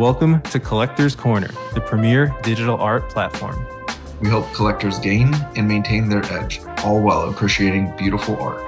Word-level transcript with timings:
Welcome 0.00 0.40
to 0.44 0.58
Collectors 0.58 1.14
Corner, 1.14 1.50
the 1.74 1.80
premier 1.82 2.34
digital 2.42 2.80
art 2.80 3.10
platform. 3.10 3.66
We 4.22 4.30
help 4.30 4.50
collectors 4.54 4.98
gain 4.98 5.34
and 5.56 5.68
maintain 5.68 6.08
their 6.08 6.24
edge, 6.32 6.62
all 6.84 7.02
while 7.02 7.28
appreciating 7.28 7.94
beautiful 7.98 8.34
art. 8.40 8.64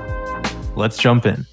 Let's 0.77 0.99
jump 0.99 1.25
in. 1.25 1.47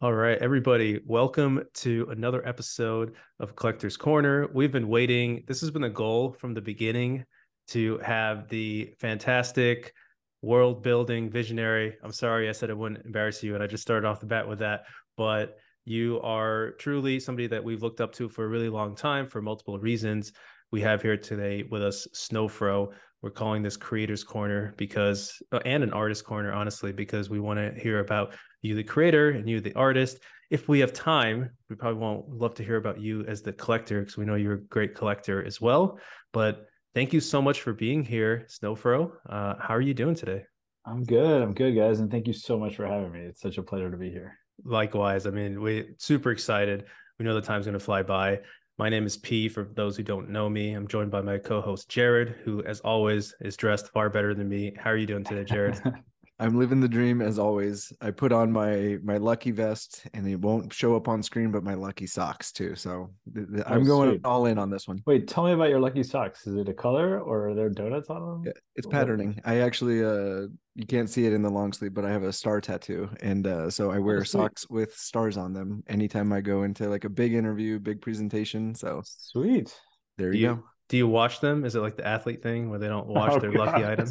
All 0.00 0.12
right, 0.12 0.38
everybody, 0.38 1.00
welcome 1.04 1.64
to 1.74 2.06
another 2.12 2.46
episode 2.46 3.16
of 3.40 3.56
Collectors 3.56 3.96
Corner. 3.96 4.46
We've 4.54 4.70
been 4.70 4.86
waiting. 4.86 5.42
This 5.48 5.60
has 5.62 5.72
been 5.72 5.82
the 5.82 5.90
goal 5.90 6.36
from 6.38 6.54
the 6.54 6.62
beginning 6.62 7.24
to 7.70 7.98
have 8.04 8.48
the 8.48 8.94
fantastic 9.00 9.94
world 10.42 10.84
building 10.84 11.28
visionary. 11.28 11.96
I'm 12.04 12.12
sorry 12.12 12.48
I 12.48 12.52
said 12.52 12.70
it 12.70 12.78
wouldn't 12.78 13.04
embarrass 13.04 13.42
you, 13.42 13.56
and 13.56 13.64
I 13.64 13.66
just 13.66 13.82
started 13.82 14.06
off 14.06 14.20
the 14.20 14.26
bat 14.26 14.48
with 14.48 14.60
that. 14.60 14.84
But 15.16 15.58
you 15.86 16.20
are 16.22 16.72
truly 16.72 17.20
somebody 17.20 17.46
that 17.46 17.62
we've 17.62 17.82
looked 17.82 18.00
up 18.00 18.12
to 18.14 18.28
for 18.28 18.44
a 18.44 18.48
really 18.48 18.68
long 18.68 18.96
time 18.96 19.28
for 19.28 19.40
multiple 19.40 19.78
reasons. 19.78 20.32
We 20.72 20.80
have 20.80 21.00
here 21.00 21.16
today 21.16 21.62
with 21.70 21.80
us 21.80 22.08
Snowfro. 22.12 22.92
We're 23.22 23.30
calling 23.30 23.62
this 23.62 23.76
Creators 23.76 24.24
Corner 24.24 24.74
because, 24.76 25.40
uh, 25.52 25.60
and 25.64 25.84
an 25.84 25.92
Artist 25.92 26.24
Corner, 26.24 26.52
honestly, 26.52 26.92
because 26.92 27.30
we 27.30 27.38
want 27.38 27.58
to 27.60 27.80
hear 27.80 28.00
about 28.00 28.34
you, 28.62 28.74
the 28.74 28.82
creator, 28.82 29.30
and 29.30 29.48
you, 29.48 29.60
the 29.60 29.74
artist. 29.74 30.18
If 30.50 30.68
we 30.68 30.80
have 30.80 30.92
time, 30.92 31.50
we 31.70 31.76
probably 31.76 32.00
won't 32.00 32.28
love 32.28 32.54
to 32.56 32.64
hear 32.64 32.76
about 32.76 33.00
you 33.00 33.24
as 33.26 33.42
the 33.42 33.52
collector 33.52 34.00
because 34.00 34.16
we 34.16 34.24
know 34.24 34.34
you're 34.34 34.54
a 34.54 34.62
great 34.64 34.96
collector 34.96 35.44
as 35.44 35.60
well. 35.60 36.00
But 36.32 36.66
thank 36.96 37.12
you 37.12 37.20
so 37.20 37.40
much 37.40 37.62
for 37.62 37.72
being 37.72 38.04
here, 38.04 38.48
Snowfro. 38.48 39.12
Uh, 39.28 39.54
how 39.60 39.74
are 39.74 39.80
you 39.80 39.94
doing 39.94 40.16
today? 40.16 40.44
I'm 40.84 41.04
good. 41.04 41.42
I'm 41.42 41.54
good, 41.54 41.76
guys, 41.76 42.00
and 42.00 42.10
thank 42.10 42.26
you 42.26 42.32
so 42.32 42.58
much 42.58 42.74
for 42.74 42.86
having 42.86 43.12
me. 43.12 43.20
It's 43.20 43.40
such 43.40 43.58
a 43.58 43.62
pleasure 43.62 43.90
to 43.90 43.96
be 43.96 44.10
here. 44.10 44.36
Likewise. 44.64 45.26
I 45.26 45.30
mean, 45.30 45.60
we're 45.60 45.94
super 45.98 46.30
excited. 46.30 46.84
We 47.18 47.24
know 47.24 47.34
the 47.34 47.40
time's 47.40 47.66
going 47.66 47.78
to 47.78 47.84
fly 47.84 48.02
by. 48.02 48.40
My 48.78 48.88
name 48.88 49.06
is 49.06 49.16
P. 49.16 49.48
For 49.48 49.70
those 49.74 49.96
who 49.96 50.02
don't 50.02 50.28
know 50.28 50.50
me, 50.50 50.74
I'm 50.74 50.86
joined 50.86 51.10
by 51.10 51.22
my 51.22 51.38
co-host 51.38 51.88
Jared, 51.88 52.36
who, 52.44 52.62
as 52.64 52.80
always, 52.80 53.34
is 53.40 53.56
dressed 53.56 53.90
far 53.92 54.10
better 54.10 54.34
than 54.34 54.48
me. 54.48 54.74
How 54.78 54.90
are 54.90 54.96
you 54.96 55.06
doing 55.06 55.24
today, 55.24 55.44
Jared? 55.44 55.80
I'm 56.38 56.58
living 56.58 56.80
the 56.80 56.88
dream 56.88 57.22
as 57.22 57.38
always. 57.38 57.92
I 58.00 58.10
put 58.10 58.30
on 58.32 58.52
my 58.52 58.98
my 59.02 59.16
lucky 59.16 59.52
vest, 59.52 60.02
and 60.12 60.28
it 60.28 60.36
won't 60.40 60.72
show 60.72 60.94
up 60.94 61.08
on 61.08 61.22
screen, 61.22 61.50
but 61.50 61.64
my 61.64 61.72
lucky 61.74 62.06
socks 62.06 62.52
too. 62.52 62.74
So 62.74 63.10
th- 63.34 63.46
th- 63.50 63.64
I'm 63.66 63.82
Oh, 63.82 63.84
going 63.84 64.10
sweet. 64.10 64.20
all 64.24 64.44
in 64.46 64.58
on 64.58 64.68
this 64.68 64.86
one. 64.86 65.02
Wait, 65.06 65.28
tell 65.28 65.44
me 65.44 65.52
about 65.52 65.70
your 65.70 65.80
lucky 65.80 66.02
socks. 66.02 66.46
Is 66.46 66.56
it 66.56 66.68
a 66.68 66.74
color 66.74 67.18
or 67.20 67.48
are 67.48 67.54
there 67.54 67.70
donuts 67.70 68.10
on 68.10 68.20
them? 68.20 68.42
Yeah, 68.46 68.52
It's 68.74 68.86
patterning. 68.86 69.40
I 69.44 69.60
actually 69.60 70.04
uh 70.04 70.48
you 70.74 70.84
can't 70.86 71.08
see 71.08 71.24
it 71.24 71.32
in 71.32 71.40
the 71.40 71.48
long 71.50 71.72
sleeve, 71.72 71.94
but 71.94 72.04
I 72.04 72.10
have 72.10 72.22
a 72.22 72.32
star 72.34 72.60
tattoo, 72.60 73.08
and 73.22 73.46
uh, 73.46 73.70
so 73.70 73.90
I 73.90 73.98
wear 73.98 74.18
sweet. 74.22 74.28
socks 74.42 74.68
with 74.68 74.94
stars 74.94 75.38
on 75.38 75.54
them 75.54 75.82
anytime 75.88 76.34
I 76.34 76.42
go 76.42 76.64
into 76.64 76.86
like 76.90 77.04
a 77.04 77.08
big 77.08 77.32
interview, 77.32 77.78
big 77.78 78.02
presentation. 78.02 78.74
So 78.74 79.00
Sweet. 79.06 79.74
there 80.18 80.34
you, 80.34 80.40
you 80.40 80.54
go. 80.56 80.64
do 80.90 80.98
you 80.98 81.08
wash 81.08 81.38
them? 81.38 81.64
Is 81.64 81.76
it 81.76 81.80
like 81.80 81.96
the 81.96 82.06
athlete 82.06 82.42
thing 82.42 82.68
where 82.68 82.78
they 82.78 82.88
don't 82.88 83.06
wash 83.18 83.32
Oh, 83.32 83.38
their 83.38 83.52
lucky 83.52 83.80
God. 83.80 84.06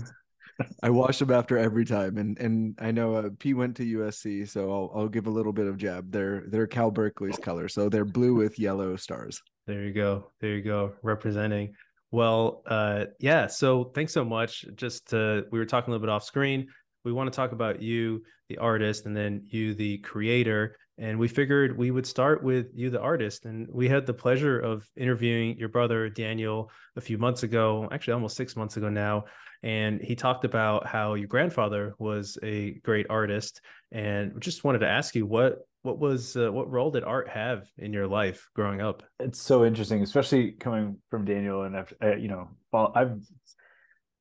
I 0.84 0.90
wash 0.90 1.20
them 1.20 1.32
after 1.32 1.58
every 1.58 1.86
time, 1.86 2.18
and 2.18 2.38
and 2.40 2.76
I 2.80 2.92
know 2.92 3.16
uh, 3.16 3.30
P 3.40 3.54
went 3.54 3.76
to 3.78 3.84
USC, 3.84 4.48
so 4.48 4.72
I'll 4.72 4.92
I'll 4.96 5.08
give 5.10 5.28
a 5.28 5.32
little 5.32 5.54
bit 5.54 5.68
of 5.68 5.78
jab. 5.78 6.12
They're 6.12 6.44
they're 6.48 6.68
Cal 6.68 6.92
Berkeley's 6.92 7.38
color, 7.38 7.68
so 7.68 7.90
they're 7.90 8.06
blue 8.06 8.34
with 8.34 8.60
yellow 8.60 8.96
stars. 8.96 9.42
There 9.68 9.84
you 9.84 9.94
go. 9.94 10.32
There 10.42 10.56
you 10.56 10.62
go. 10.62 10.94
Representing. 11.02 11.74
Well, 12.12 12.62
uh, 12.68 13.06
yeah. 13.20 13.48
So 13.48 13.86
thanks 13.96 14.14
so 14.14 14.24
much. 14.24 14.66
Just 14.76 15.14
uh, 15.14 15.42
we 15.52 15.60
were 15.60 15.66
talking 15.66 15.90
a 15.90 15.92
little 15.92 16.06
bit 16.06 16.12
off 16.12 16.24
screen. 16.24 16.68
We 17.04 17.12
want 17.12 17.32
to 17.32 17.36
talk 17.36 17.52
about 17.52 17.82
you, 17.82 18.24
the 18.50 18.58
artist, 18.58 19.06
and 19.06 19.16
then 19.16 19.44
you, 19.48 19.74
the 19.74 19.98
creator. 20.00 20.76
And 20.98 21.20
we 21.20 21.28
figured 21.28 21.78
we 21.78 21.92
would 21.92 22.06
start 22.06 22.42
with 22.42 22.68
you, 22.74 22.90
the 22.90 23.02
artist. 23.02 23.46
And 23.46 23.68
we 23.70 23.90
had 23.90 24.06
the 24.06 24.14
pleasure 24.14 24.60
of 24.60 24.90
interviewing 24.96 25.58
your 25.58 25.70
brother 25.70 26.10
Daniel 26.10 26.72
a 26.96 27.02
few 27.02 27.18
months 27.18 27.44
ago, 27.44 27.88
actually 27.92 28.14
almost 28.14 28.38
six 28.38 28.56
months 28.56 28.78
ago 28.78 28.90
now. 28.90 29.26
And 29.66 30.00
he 30.00 30.16
talked 30.16 30.46
about 30.46 30.86
how 30.86 31.16
your 31.16 31.28
grandfather 31.28 31.96
was 31.98 32.38
a 32.44 32.74
great 32.84 33.08
artist. 33.10 33.62
And 33.92 34.40
just 34.40 34.64
wanted 34.64 34.80
to 34.80 34.88
ask 34.88 35.16
you 35.16 35.26
what 35.26 35.58
what 35.82 36.00
was 36.00 36.38
uh, 36.38 36.52
what 36.52 36.70
role 36.70 36.92
did 36.92 37.04
art 37.04 37.28
have 37.30 37.68
in 37.78 37.92
your 37.92 38.08
life 38.08 38.48
growing 38.56 38.80
up? 38.80 39.02
It's 39.20 39.42
so 39.42 39.66
interesting, 39.66 40.04
especially 40.04 40.52
coming 40.52 40.98
from 41.10 41.26
Daniel. 41.26 41.64
And 41.64 41.76
I've, 41.76 41.94
uh, 42.02 42.16
you 42.16 42.28
know, 42.28 42.50
I've 42.74 43.20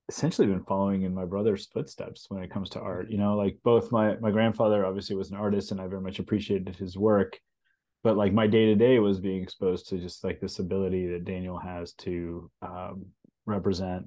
essentially 0.08 0.46
been 0.46 0.64
following 0.64 1.02
in 1.02 1.14
my 1.14 1.26
brother's 1.26 1.66
footsteps 1.66 2.26
when 2.28 2.42
it 2.42 2.50
comes 2.50 2.70
to 2.70 2.80
art. 2.80 3.10
You 3.10 3.18
know, 3.18 3.36
like 3.36 3.58
both 3.62 3.92
my 3.92 4.16
my 4.16 4.30
grandfather 4.30 4.86
obviously 4.86 5.14
was 5.14 5.30
an 5.30 5.36
artist, 5.36 5.72
and 5.72 5.80
I 5.80 5.88
very 5.88 6.02
much 6.02 6.18
appreciated 6.18 6.74
his 6.76 6.96
work. 6.96 7.38
But 8.02 8.16
like 8.16 8.32
my 8.32 8.46
day 8.46 8.66
to 8.66 8.76
day 8.76 8.98
was 8.98 9.20
being 9.20 9.42
exposed 9.42 9.88
to 9.88 9.98
just 9.98 10.24
like 10.24 10.40
this 10.40 10.58
ability 10.58 11.08
that 11.08 11.24
Daniel 11.24 11.58
has 11.58 11.92
to 11.94 12.50
um, 12.62 13.06
represent 13.44 14.06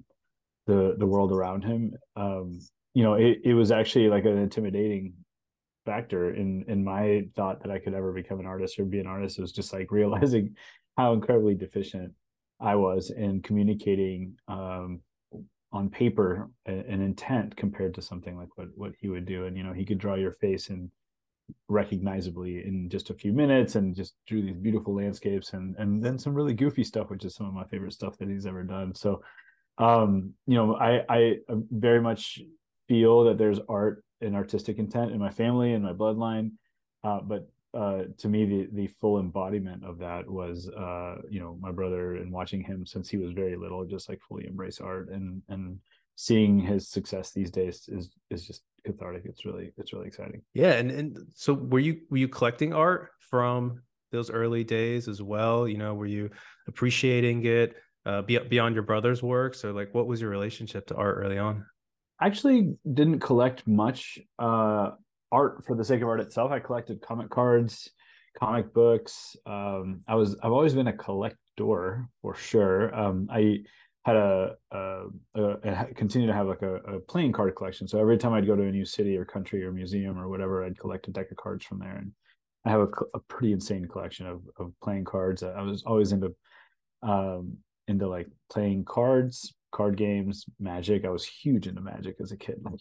the 0.67 0.95
the 0.97 1.07
world 1.07 1.31
around 1.31 1.63
him. 1.63 1.93
Um, 2.15 2.59
you 2.93 3.03
know, 3.03 3.15
it, 3.15 3.39
it 3.43 3.53
was 3.53 3.71
actually 3.71 4.09
like 4.09 4.25
an 4.25 4.37
intimidating 4.37 5.13
factor 5.85 6.33
in 6.33 6.65
in 6.67 6.83
my 6.83 7.27
thought 7.35 7.61
that 7.61 7.71
I 7.71 7.79
could 7.79 7.93
ever 7.93 8.11
become 8.11 8.39
an 8.39 8.45
artist 8.45 8.79
or 8.79 8.85
be 8.85 8.99
an 8.99 9.07
artist. 9.07 9.39
It 9.39 9.41
was 9.41 9.51
just 9.51 9.73
like 9.73 9.91
realizing 9.91 10.55
how 10.97 11.13
incredibly 11.13 11.55
deficient 11.55 12.13
I 12.59 12.75
was 12.75 13.09
in 13.09 13.41
communicating 13.41 14.35
um, 14.47 15.01
on 15.71 15.89
paper 15.89 16.49
an 16.65 17.01
intent 17.01 17.55
compared 17.55 17.93
to 17.95 18.01
something 18.01 18.37
like 18.37 18.49
what 18.55 18.67
what 18.75 18.91
he 18.99 19.07
would 19.09 19.25
do. 19.25 19.45
And 19.45 19.57
you 19.57 19.63
know, 19.63 19.73
he 19.73 19.85
could 19.85 19.99
draw 19.99 20.15
your 20.15 20.33
face 20.33 20.69
and 20.69 20.91
recognizably 21.69 22.65
in 22.65 22.89
just 22.89 23.09
a 23.09 23.13
few 23.13 23.31
minutes 23.31 23.75
and 23.75 23.95
just 23.95 24.15
drew 24.27 24.41
these 24.41 24.57
beautiful 24.57 24.93
landscapes 24.93 25.53
and 25.53 25.75
and 25.77 26.03
then 26.03 26.19
some 26.19 26.33
really 26.33 26.53
goofy 26.53 26.83
stuff 26.83 27.09
which 27.09 27.23
is 27.23 27.35
some 27.35 27.47
of 27.47 27.53
my 27.53 27.63
favorite 27.65 27.93
stuff 27.93 28.17
that 28.17 28.27
he's 28.27 28.45
ever 28.45 28.63
done 28.63 28.93
so 28.93 29.21
um 29.77 30.33
you 30.47 30.55
know 30.55 30.75
i 30.75 31.03
i 31.09 31.37
very 31.49 32.01
much 32.01 32.39
feel 32.87 33.25
that 33.25 33.37
there's 33.37 33.59
art 33.69 34.03
and 34.21 34.35
artistic 34.35 34.79
intent 34.79 35.11
in 35.11 35.19
my 35.19 35.29
family 35.29 35.73
and 35.73 35.83
my 35.83 35.93
bloodline. 35.93 36.51
Uh 37.03 37.19
but 37.21 37.49
uh 37.73 38.03
to 38.17 38.27
me 38.29 38.45
the 38.45 38.69
the 38.73 38.87
full 38.87 39.19
embodiment 39.19 39.83
of 39.83 39.99
that 39.99 40.27
was 40.27 40.69
uh 40.69 41.17
you 41.29 41.39
know 41.39 41.57
my 41.61 41.71
brother 41.71 42.15
and 42.15 42.31
watching 42.31 42.63
him 42.63 42.85
since 42.85 43.09
he 43.09 43.17
was 43.17 43.33
very 43.33 43.55
little 43.55 43.85
just 43.85 44.09
like 44.09 44.19
fully 44.27 44.47
embrace 44.47 44.79
art 44.79 45.09
and 45.09 45.41
and 45.49 45.79
seeing 46.15 46.59
his 46.59 46.89
success 46.89 47.31
these 47.31 47.51
days 47.51 47.87
is 47.89 48.09
is 48.31 48.45
just 48.45 48.63
cathartic. 48.85 49.23
It's 49.25 49.45
really 49.45 49.71
it's 49.77 49.93
really 49.93 50.07
exciting. 50.07 50.41
Yeah, 50.53 50.73
and 50.73 50.89
and 50.91 51.17
so 51.35 51.53
were 51.53 51.79
you 51.79 52.01
were 52.09 52.17
you 52.17 52.27
collecting 52.27 52.73
art 52.73 53.09
from 53.19 53.81
those 54.11 54.31
early 54.31 54.63
days 54.63 55.07
as 55.07 55.21
well? 55.21 55.67
You 55.67 55.77
know, 55.77 55.93
were 55.93 56.07
you 56.07 56.31
appreciating 56.67 57.45
it 57.45 57.75
uh, 58.07 58.21
be, 58.21 58.37
beyond 58.37 58.75
your 58.75 58.83
brother's 58.83 59.21
works, 59.21 59.65
or 59.65 59.73
like 59.73 59.93
what 59.93 60.07
was 60.07 60.21
your 60.21 60.29
relationship 60.29 60.87
to 60.87 60.95
art 60.95 61.17
early 61.19 61.37
on? 61.37 61.65
I 62.19 62.27
actually 62.27 62.77
didn't 62.91 63.19
collect 63.19 63.67
much 63.67 64.19
uh 64.39 64.91
art 65.31 65.65
for 65.65 65.75
the 65.75 65.83
sake 65.83 66.01
of 66.01 66.07
art 66.07 66.21
itself. 66.21 66.51
I 66.51 66.59
collected 66.59 67.01
comic 67.01 67.29
cards 67.29 67.89
comic 68.39 68.71
books 68.71 69.35
um 69.47 70.01
i 70.07 70.13
was 70.13 70.35
i've 70.43 70.51
always 70.51 70.73
been 70.75 70.87
a 70.87 70.93
collector 70.93 72.07
for 72.21 72.35
sure. 72.35 72.93
Um 72.95 73.27
i 73.31 73.59
had 74.05 74.15
a, 74.15 74.55
a, 74.71 75.03
a, 75.35 75.43
a 75.43 75.93
continue 75.93 76.27
to 76.27 76.33
have 76.33 76.47
like 76.47 76.61
a, 76.61 76.75
a 76.75 76.99
playing 77.01 77.33
card 77.33 77.53
collection. 77.57 77.87
So 77.87 77.99
every 77.99 78.17
time 78.17 78.33
i'd 78.33 78.47
go 78.47 78.55
to 78.55 78.63
a 78.63 78.71
new 78.71 78.85
city 78.85 79.17
or 79.17 79.25
country 79.25 79.63
or 79.63 79.71
museum 79.71 80.17
or 80.17 80.29
whatever 80.29 80.63
i'd 80.63 80.79
collect 80.79 81.07
a 81.07 81.11
deck 81.11 81.31
of 81.31 81.37
cards 81.37 81.65
from 81.65 81.79
there. 81.79 81.97
And 81.97 82.11
i 82.65 82.69
have 82.69 82.81
a, 82.81 82.89
a 83.15 83.19
pretty 83.27 83.53
insane 83.53 83.87
collection 83.87 84.27
of, 84.27 84.41
of 84.57 84.71
playing 84.83 85.05
cards. 85.05 85.43
I 85.43 85.61
was 85.61 85.83
always 85.83 86.11
into 86.11 86.35
um 87.01 87.57
into 87.87 88.07
like 88.07 88.27
playing 88.51 88.85
cards 88.85 89.53
card 89.71 89.97
games 89.97 90.45
magic. 90.59 91.05
I 91.05 91.09
was 91.09 91.25
huge 91.25 91.67
into 91.67 91.81
magic 91.81 92.15
as 92.21 92.31
a 92.31 92.37
kid 92.37 92.59
like 92.63 92.79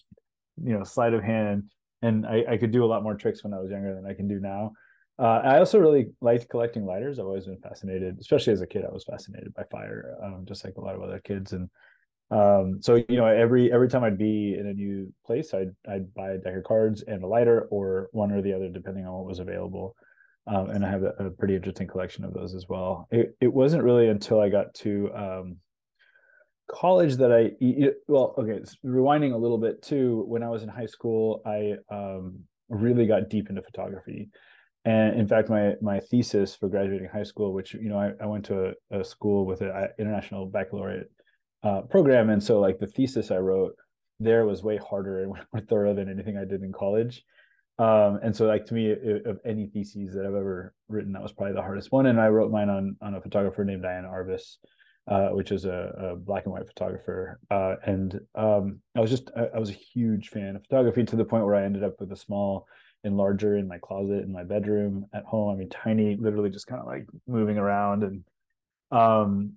you 0.63 0.77
know 0.77 0.85
sleight 0.85 1.15
of 1.15 1.23
hand. 1.23 1.65
And 2.03 2.27
I, 2.27 2.45
I 2.51 2.57
could 2.57 2.73
do 2.73 2.85
a 2.85 2.87
lot 2.87 3.03
more 3.03 3.15
tricks 3.15 3.43
when 3.43 3.55
i 3.55 3.59
was 3.59 3.71
younger 3.71 3.95
than 3.95 4.07
i 4.07 4.15
can 4.15 4.29
do 4.29 4.39
now. 4.39 4.73
Uh, 5.19 5.41
i 5.45 5.59
also 5.59 5.79
really 5.79 6.09
liked 6.21 6.49
collecting 6.49 6.85
lighters. 6.85 7.19
I've 7.19 7.27
always 7.27 7.47
been 7.47 7.61
fascinated 7.61 8.19
especially 8.21 8.53
as 8.53 8.61
a 8.61 8.67
kid 8.67 8.85
i 8.89 8.93
was 8.93 9.05
fascinated 9.05 9.55
by 9.55 9.65
fire 9.71 10.17
um, 10.23 10.45
just 10.47 10.65
like 10.65 10.77
a 10.77 10.81
lot 10.81 10.95
of 10.95 11.03
other 11.03 11.21
kids. 11.21 11.53
And 11.53 11.69
um, 12.31 12.83
so 12.83 12.97
you 12.97 13.17
know 13.17 13.27
every 13.27 13.73
every 13.73 13.89
time 13.89 14.03
i'd 14.03 14.19
be 14.19 14.57
in 14.59 14.67
a 14.67 14.75
new 14.75 15.13
place 15.25 15.55
i'd 15.55 15.71
i'd 15.89 16.13
buy 16.15 16.33
a 16.33 16.39
deck 16.39 16.57
of 16.57 16.65
cards 16.65 17.03
and 17.07 17.23
a 17.23 17.27
lighter 17.27 17.69
or 17.71 18.09
one 18.11 18.33
or 18.33 18.43
the 18.43 18.53
other 18.53 18.69
depending 18.69 19.07
on 19.07 19.13
what 19.13 19.27
was 19.27 19.39
available 19.39 19.95
um, 20.47 20.71
and 20.71 20.85
I 20.85 20.91
have 20.91 21.03
a, 21.03 21.31
pretty 21.31 21.57
interesting 21.57 21.89
collection 21.89 22.25
of 22.25 22.33
those 22.33 22.55
as 22.55 22.67
well. 22.69 23.09
It 23.11 23.37
it 23.41 23.53
wasn't 23.53 23.83
really 23.83 24.09
until 24.09 24.41
I 24.41 24.49
got 24.49 24.75
to 24.75 25.11
um, 25.15 25.57
college 26.71 27.17
that 27.17 27.33
I 27.33 27.53
well, 28.07 28.35
okay, 28.39 28.63
rewinding 28.85 29.33
a 29.33 29.37
little 29.37 29.59
bit 29.59 29.83
too. 29.83 30.25
When 30.29 30.43
I 30.43 30.49
was 30.49 30.63
in 30.63 30.69
high 30.69 30.87
school, 30.87 31.43
I 31.45 31.75
um, 31.93 32.41
really 32.69 33.07
got 33.07 33.29
deep 33.29 33.51
into 33.51 33.63
photography, 33.63 34.31
and 34.85 35.19
in 35.19 35.27
fact, 35.27 35.51
my 35.51 35.75
my 35.81 35.99
thesis 35.99 36.55
for 36.55 36.69
graduating 36.69 37.09
high 37.13 37.25
school, 37.25 37.53
which 37.53 37.75
you 37.75 37.89
know 37.89 37.99
I, 37.99 38.13
I 38.23 38.27
went 38.27 38.45
to 38.47 38.75
a, 38.93 39.01
a 39.01 39.05
school 39.05 39.47
with 39.47 39.63
an 39.63 39.89
international 39.99 40.47
baccalaureate 40.47 41.11
uh, 41.65 41.83
program, 41.83 42.31
and 42.31 42.43
so 42.43 42.61
like 42.61 42.79
the 42.79 42.87
thesis 42.87 43.33
I 43.33 43.39
wrote 43.39 43.75
there 44.21 44.47
was 44.47 44.63
way 44.63 44.77
harder 44.79 45.23
and 45.23 45.29
more 45.53 45.63
thorough 45.69 45.95
than 45.95 46.09
anything 46.09 46.37
I 46.37 46.45
did 46.45 46.63
in 46.63 46.73
college 46.73 47.25
Um, 47.79 48.21
and 48.23 48.35
so 48.35 48.47
like 48.47 48.67
to 48.67 48.75
me, 48.75 48.93
of 49.25 49.39
any 49.45 49.67
theses 49.67 50.15
that 50.15 50.25
I've 50.25 50.35
ever 50.35 50.75
written, 50.89 51.13
that 51.13 51.23
was 51.23 51.33
probably 51.33 51.55
the 51.55 51.63
hardest 51.63 51.93
one. 51.93 52.07
And 52.07 52.21
I 52.21 52.29
wrote 52.29 52.51
mine 52.51 52.71
on 52.71 52.97
on 53.03 53.15
a 53.15 53.21
photographer 53.21 53.65
named 53.65 53.83
Diane 53.83 54.05
Arbus, 54.05 54.57
uh, 55.09 55.29
which 55.29 55.53
is 55.53 55.67
a, 55.67 56.13
a, 56.13 56.17
black 56.17 56.45
and 56.45 56.53
white 56.53 56.67
photographer. 56.67 57.39
Uh, 57.51 57.77
and 57.85 58.19
um, 58.35 58.81
I 58.97 59.01
was 59.01 59.11
just 59.11 59.31
I, 59.37 59.49
I, 59.55 59.59
was 59.59 59.71
a 59.71 59.75
huge 59.75 60.31
fan 60.31 60.57
of 60.57 60.63
photography 60.63 61.05
to 61.05 61.17
the 61.17 61.25
point 61.25 61.45
where 61.45 61.55
I 61.55 61.65
ended 61.65 61.85
up 61.85 62.01
with 62.01 62.11
a 62.13 62.17
small 62.17 62.67
enlarger 63.07 63.59
in 63.59 63.69
my 63.69 63.79
closet 63.79 64.25
in 64.25 64.33
my 64.33 64.45
bedroom 64.45 65.07
at 65.13 65.25
home. 65.25 65.55
I 65.55 65.59
mean, 65.59 65.69
tiny, 65.69 66.17
literally 66.17 66.51
just 66.51 66.67
kind 66.67 66.81
of 66.81 66.87
like 66.87 67.07
moving 67.27 67.59
around 67.59 68.03
and 68.05 68.25
um 68.93 69.55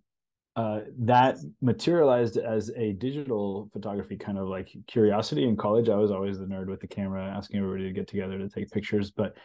uh, 0.59 0.81
that 0.97 1.37
materialized 1.61 2.35
as 2.35 2.69
a 2.75 2.91
digital 2.93 3.69
photography 3.71 4.17
kind 4.17 4.37
of 4.37 4.49
like 4.49 4.69
curiosity 4.87 5.45
in 5.47 5.55
college. 5.55 5.87
I 5.87 5.95
was 5.95 6.11
always 6.11 6.37
the 6.37 6.45
nerd 6.45 6.67
with 6.67 6.81
the 6.81 6.87
camera, 6.87 7.23
asking 7.23 7.61
everybody 7.61 7.83
to 7.83 7.93
get 7.93 8.09
together 8.09 8.37
to 8.37 8.49
take 8.49 8.69
pictures, 8.69 9.09
but 9.09 9.37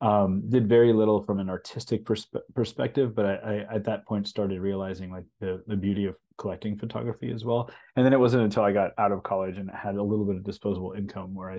um, 0.00 0.42
did 0.48 0.66
very 0.66 0.94
little 0.94 1.22
from 1.22 1.38
an 1.38 1.50
artistic 1.50 2.06
perspe- 2.06 2.48
perspective. 2.54 3.14
But 3.14 3.26
I, 3.26 3.34
I, 3.34 3.74
at 3.74 3.84
that 3.84 4.06
point 4.06 4.26
started 4.26 4.58
realizing 4.60 5.10
like 5.10 5.26
the 5.38 5.62
the 5.66 5.76
beauty 5.76 6.06
of 6.06 6.14
collecting 6.38 6.78
photography 6.78 7.30
as 7.30 7.44
well. 7.44 7.70
And 7.96 8.06
then 8.06 8.14
it 8.14 8.20
wasn't 8.20 8.44
until 8.44 8.62
I 8.62 8.72
got 8.72 8.92
out 8.96 9.12
of 9.12 9.22
college 9.22 9.58
and 9.58 9.70
had 9.70 9.96
a 9.96 10.02
little 10.02 10.24
bit 10.24 10.36
of 10.36 10.44
disposable 10.44 10.94
income 10.96 11.34
where 11.34 11.50
I 11.50 11.58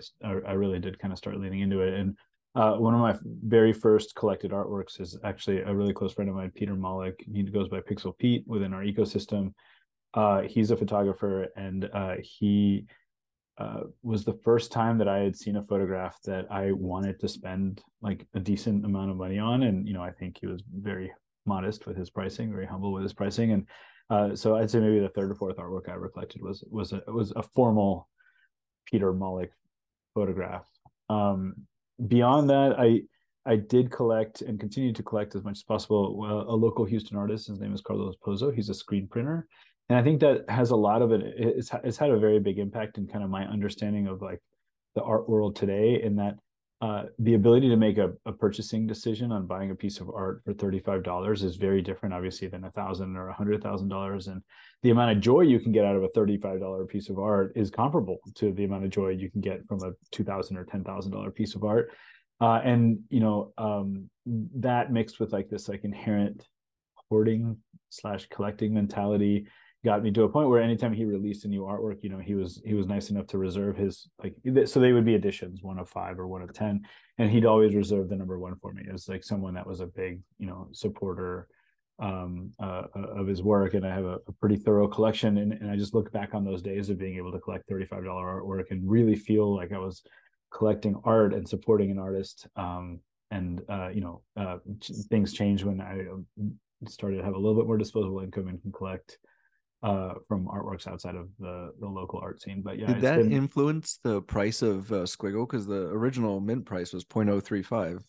I 0.51 0.53
really 0.53 0.79
did 0.79 0.97
kind 0.97 1.11
of 1.11 1.19
start 1.19 1.39
leaning 1.39 1.59
into 1.59 1.81
it. 1.81 1.93
And 1.93 2.17
uh, 2.55 2.75
one 2.75 2.93
of 2.93 2.99
my 3.01 3.15
very 3.43 3.73
first 3.73 4.15
collected 4.15 4.51
artworks 4.51 5.01
is 5.01 5.17
actually 5.23 5.59
a 5.59 5.73
really 5.73 5.93
close 5.93 6.13
friend 6.13 6.29
of 6.29 6.35
mine, 6.35 6.51
Peter 6.55 6.73
Mollick. 6.73 7.15
He 7.31 7.43
goes 7.43 7.67
by 7.67 7.81
Pixel 7.81 8.17
Pete 8.17 8.43
within 8.47 8.73
our 8.73 8.83
ecosystem. 8.83 9.53
Uh, 10.13 10.41
he's 10.43 10.71
a 10.71 10.77
photographer, 10.77 11.47
and 11.57 11.89
uh, 11.93 12.15
he 12.21 12.85
uh, 13.57 13.81
was 14.03 14.23
the 14.23 14.39
first 14.43 14.71
time 14.71 14.97
that 14.97 15.09
I 15.09 15.19
had 15.19 15.35
seen 15.35 15.57
a 15.57 15.63
photograph 15.63 16.17
that 16.23 16.45
I 16.49 16.71
wanted 16.71 17.19
to 17.19 17.27
spend 17.27 17.81
like 18.01 18.25
a 18.33 18.39
decent 18.39 18.85
amount 18.85 19.11
of 19.11 19.17
money 19.17 19.37
on. 19.37 19.63
And 19.63 19.85
you 19.85 19.93
know, 19.93 20.03
I 20.03 20.11
think 20.11 20.37
he 20.39 20.47
was 20.47 20.61
very 20.73 21.11
modest 21.45 21.85
with 21.87 21.97
his 21.97 22.09
pricing, 22.09 22.51
very 22.51 22.65
humble 22.65 22.93
with 22.93 23.03
his 23.03 23.13
pricing. 23.13 23.51
And 23.51 23.67
uh, 24.09 24.35
so 24.35 24.55
I'd 24.55 24.71
say 24.71 24.79
maybe 24.79 24.99
the 24.99 25.09
third 25.09 25.31
or 25.31 25.35
fourth 25.35 25.57
artwork 25.57 25.89
I 25.89 25.93
ever 25.95 26.09
collected 26.09 26.41
was 26.41 26.63
was 26.69 26.93
a 26.93 27.01
was 27.07 27.33
a 27.35 27.43
formal 27.43 28.07
Peter 28.85 29.13
Mollick 29.13 29.49
photograph. 30.13 30.65
Um, 31.09 31.67
beyond 32.07 32.49
that, 32.49 32.75
I 32.77 33.01
I 33.47 33.57
did 33.57 33.91
collect 33.91 34.41
and 34.41 34.59
continue 34.59 34.91
to 34.93 35.03
collect 35.03 35.35
as 35.35 35.43
much 35.43 35.57
as 35.57 35.63
possible. 35.63 36.23
Uh, 36.23 36.51
a 36.51 36.55
local 36.55 36.83
Houston 36.85 37.17
artist, 37.17 37.47
his 37.47 37.59
name 37.59 37.73
is 37.73 37.81
Carlos 37.81 38.15
Pozo. 38.25 38.53
He's 38.53 38.69
a 38.69 38.73
screen 38.73 39.07
printer, 39.07 39.47
and 39.89 39.97
I 39.97 40.03
think 40.03 40.19
that 40.21 40.49
has 40.49 40.71
a 40.71 40.75
lot 40.75 41.01
of 41.01 41.11
it. 41.11 41.21
It's 41.37 41.71
it's 41.83 41.97
had 41.97 42.09
a 42.09 42.19
very 42.19 42.39
big 42.39 42.59
impact 42.59 42.97
in 42.97 43.07
kind 43.07 43.23
of 43.23 43.29
my 43.29 43.45
understanding 43.45 44.07
of 44.07 44.21
like 44.21 44.41
the 44.95 45.03
art 45.03 45.29
world 45.29 45.55
today. 45.55 46.01
In 46.01 46.15
that 46.15 46.35
uh, 46.81 47.03
the 47.19 47.35
ability 47.35 47.69
to 47.69 47.77
make 47.77 47.97
a, 47.97 48.11
a, 48.25 48.33
purchasing 48.33 48.85
decision 48.85 49.31
on 49.31 49.47
buying 49.47 49.71
a 49.71 49.75
piece 49.75 50.01
of 50.01 50.09
art 50.09 50.41
for 50.43 50.53
$35 50.53 51.41
is 51.41 51.55
very 51.55 51.81
different 51.81 52.13
obviously 52.13 52.49
than 52.49 52.65
a 52.65 52.71
thousand 52.71 53.15
or 53.15 53.29
a 53.29 53.33
hundred 53.33 53.63
thousand 53.63 53.87
dollars 53.87 54.27
and 54.27 54.41
the 54.83 54.89
amount 54.89 55.11
of 55.11 55.21
joy 55.21 55.39
you 55.39 55.59
can 55.59 55.71
get 55.71 55.85
out 55.85 55.95
of 55.95 56.03
a 56.03 56.09
$35 56.09 56.87
piece 56.89 57.09
of 57.09 57.17
art 57.17 57.53
is 57.55 57.69
comparable 57.69 58.17
to 58.35 58.51
the 58.51 58.65
amount 58.65 58.83
of 58.83 58.89
joy 58.89 59.07
you 59.07 59.31
can 59.31 59.39
get 59.39 59.65
from 59.67 59.81
a 59.83 59.91
2000 60.11 60.57
or 60.57 60.65
$10000 60.65 61.33
piece 61.33 61.55
of 61.55 61.63
art. 61.63 61.91
Uh, 62.41 62.59
and 62.65 62.99
you 63.09 63.21
know 63.21 63.53
um, 63.57 64.09
that 64.25 64.91
mixed 64.91 65.21
with 65.21 65.31
like 65.31 65.49
this 65.49 65.69
like 65.69 65.85
inherent 65.85 66.45
hoarding 67.09 67.55
slash 67.89 68.27
collecting 68.27 68.73
mentality 68.73 69.47
got 69.85 70.03
me 70.03 70.11
to 70.11 70.23
a 70.23 70.29
point 70.29 70.49
where 70.49 70.61
anytime 70.61 70.91
he 70.91 71.05
released 71.05 71.45
a 71.45 71.47
new 71.47 71.61
artwork, 71.61 71.99
you 72.01 72.09
know, 72.09 72.17
he 72.17 72.33
was 72.33 72.61
he 72.65 72.73
was 72.73 72.87
nice 72.87 73.11
enough 73.11 73.27
to 73.27 73.37
reserve 73.37 73.77
his 73.77 74.09
like 74.21 74.35
so 74.65 74.79
they 74.79 74.91
would 74.91 75.05
be 75.05 75.15
editions, 75.15 75.61
one 75.61 75.79
of 75.79 75.87
five 75.87 76.19
or 76.19 76.27
one 76.27 76.41
of 76.41 76.51
ten, 76.51 76.81
and 77.17 77.31
he'd 77.31 77.45
always 77.45 77.75
reserve 77.75 78.09
the 78.09 78.15
number 78.15 78.37
one 78.37 78.55
for 78.61 78.73
me 78.73 78.83
as 78.93 79.07
like 79.07 79.23
someone 79.23 79.53
that 79.53 79.67
was 79.67 79.79
a 79.79 79.85
big 79.85 80.21
you 80.39 80.47
know 80.47 80.67
supporter 80.73 81.47
um 81.99 82.51
uh, 82.61 82.83
uh, 82.93 83.21
of 83.21 83.25
his 83.25 83.41
work 83.41 83.73
and 83.73 83.87
i 83.87 83.93
have 83.93 84.03
a, 84.03 84.19
a 84.27 84.31
pretty 84.41 84.57
thorough 84.57 84.85
collection 84.85 85.37
and, 85.37 85.53
and 85.53 85.71
i 85.71 85.77
just 85.77 85.93
look 85.93 86.11
back 86.11 86.33
on 86.33 86.43
those 86.43 86.61
days 86.61 86.89
of 86.89 86.97
being 86.97 87.15
able 87.15 87.31
to 87.31 87.39
collect 87.39 87.69
$35 87.69 87.89
artwork 88.03 88.65
and 88.71 88.89
really 88.89 89.15
feel 89.15 89.55
like 89.55 89.71
i 89.71 89.77
was 89.77 90.03
collecting 90.51 90.99
art 91.05 91.33
and 91.33 91.47
supporting 91.47 91.91
an 91.91 91.99
artist 91.99 92.47
um 92.57 92.99
and 93.31 93.61
uh 93.69 93.87
you 93.87 94.01
know 94.01 94.21
uh 94.35 94.57
things 95.09 95.31
changed 95.31 95.63
when 95.63 95.79
i 95.79 96.01
um, 96.11 96.25
started 96.85 97.17
to 97.17 97.23
have 97.23 97.33
a 97.33 97.39
little 97.39 97.55
bit 97.55 97.65
more 97.65 97.77
disposable 97.77 98.19
income 98.19 98.49
and 98.49 98.61
can 98.61 98.73
collect 98.73 99.17
uh, 99.85 100.15
from 100.27 100.47
artworks 100.47 100.87
outside 100.87 101.15
of 101.15 101.29
the 101.39 101.71
the 101.79 101.87
local 101.87 102.19
art 102.19 102.41
scene. 102.41 102.63
But 102.63 102.79
yeah, 102.79 102.87
did 102.87 103.01
that 103.01 103.17
been... 103.17 103.31
influence 103.31 103.99
the 104.03 104.21
price 104.23 104.63
of 104.63 104.91
uh, 104.91 105.03
Squiggle? 105.03 105.47
Because 105.47 105.67
the 105.67 105.89
original 105.89 106.39
mint 106.39 106.65
price 106.65 106.91
was 106.91 107.05
0.035. 107.05 108.01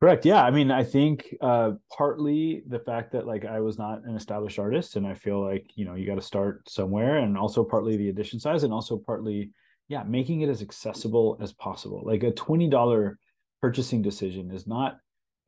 Correct. 0.00 0.24
Yeah. 0.24 0.42
I 0.42 0.50
mean, 0.50 0.70
I 0.70 0.82
think 0.82 1.36
uh, 1.42 1.72
partly 1.94 2.62
the 2.66 2.78
fact 2.78 3.12
that 3.12 3.26
like 3.26 3.44
I 3.44 3.60
was 3.60 3.78
not 3.78 4.04
an 4.04 4.16
established 4.16 4.58
artist, 4.58 4.96
and 4.96 5.06
I 5.06 5.12
feel 5.12 5.44
like 5.44 5.70
you 5.74 5.84
know 5.84 5.94
you 5.94 6.06
got 6.06 6.14
to 6.14 6.22
start 6.22 6.66
somewhere, 6.66 7.18
and 7.18 7.36
also 7.36 7.62
partly 7.62 7.98
the 7.98 8.08
edition 8.08 8.40
size, 8.40 8.62
and 8.62 8.72
also 8.72 8.96
partly 8.96 9.50
yeah, 9.88 10.02
making 10.04 10.40
it 10.40 10.48
as 10.48 10.62
accessible 10.62 11.36
as 11.42 11.52
possible. 11.52 12.02
Like 12.06 12.22
a 12.22 12.30
twenty 12.30 12.70
dollar 12.70 13.18
purchasing 13.60 14.00
decision 14.00 14.50
is 14.50 14.66
not 14.66 14.96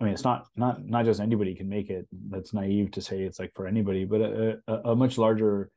I 0.04 0.08
mean, 0.08 0.14
it's 0.14 0.24
not 0.24 0.48
not 0.54 0.84
not 0.84 1.06
just 1.06 1.18
anybody 1.18 1.54
can 1.54 1.66
make 1.66 1.88
it. 1.88 2.06
That's 2.28 2.52
naive 2.52 2.90
to 2.90 3.00
say 3.00 3.22
it's 3.22 3.38
like 3.38 3.52
for 3.54 3.66
anybody, 3.66 4.04
but 4.04 4.20
a, 4.20 4.58
a, 4.68 4.74
a 4.90 4.96
much 4.96 5.16
larger 5.16 5.70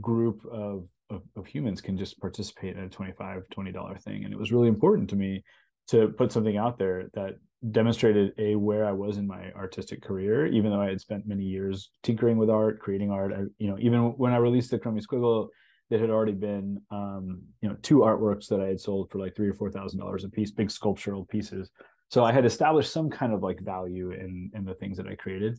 group 0.00 0.44
of, 0.50 0.88
of, 1.08 1.22
of 1.36 1.46
humans 1.46 1.80
can 1.80 1.96
just 1.96 2.20
participate 2.20 2.76
in 2.76 2.82
a 2.82 2.88
25 2.88 3.42
20 3.52 3.72
dollar 3.72 3.96
thing 3.98 4.24
and 4.24 4.32
it 4.32 4.38
was 4.38 4.52
really 4.52 4.68
important 4.68 5.10
to 5.10 5.16
me 5.16 5.42
to 5.88 6.08
put 6.08 6.32
something 6.32 6.56
out 6.56 6.78
there 6.78 7.10
that 7.14 7.34
demonstrated 7.70 8.32
a 8.38 8.56
where 8.56 8.86
I 8.86 8.92
was 8.92 9.18
in 9.18 9.26
my 9.26 9.52
artistic 9.52 10.02
career, 10.02 10.46
even 10.46 10.70
though 10.70 10.80
I 10.80 10.88
had 10.88 11.00
spent 11.00 11.26
many 11.26 11.44
years 11.44 11.90
tinkering 12.02 12.38
with 12.38 12.50
art, 12.50 12.80
creating 12.80 13.10
art. 13.10 13.32
I, 13.32 13.42
you 13.58 13.68
know, 13.68 13.76
even 13.78 14.00
when 14.16 14.32
I 14.32 14.38
released 14.38 14.70
the 14.70 14.78
Chromie 14.78 15.04
Squiggle, 15.04 15.48
there 15.90 15.98
had 15.98 16.10
already 16.10 16.32
been, 16.32 16.80
um, 16.90 17.42
you 17.60 17.68
know, 17.68 17.76
two 17.82 17.98
artworks 17.98 18.48
that 18.48 18.60
I 18.60 18.66
had 18.66 18.80
sold 18.80 19.10
for 19.10 19.18
like 19.18 19.36
three 19.36 19.48
or 19.48 19.54
four 19.54 19.70
thousand 19.70 20.00
dollars 20.00 20.24
a 20.24 20.28
piece, 20.28 20.50
big 20.50 20.70
sculptural 20.70 21.24
pieces 21.26 21.70
so 22.14 22.24
i 22.24 22.32
had 22.32 22.44
established 22.44 22.92
some 22.92 23.10
kind 23.10 23.32
of 23.32 23.42
like 23.42 23.60
value 23.60 24.12
in 24.12 24.48
in 24.54 24.64
the 24.64 24.74
things 24.74 24.96
that 24.96 25.08
i 25.08 25.16
created. 25.16 25.58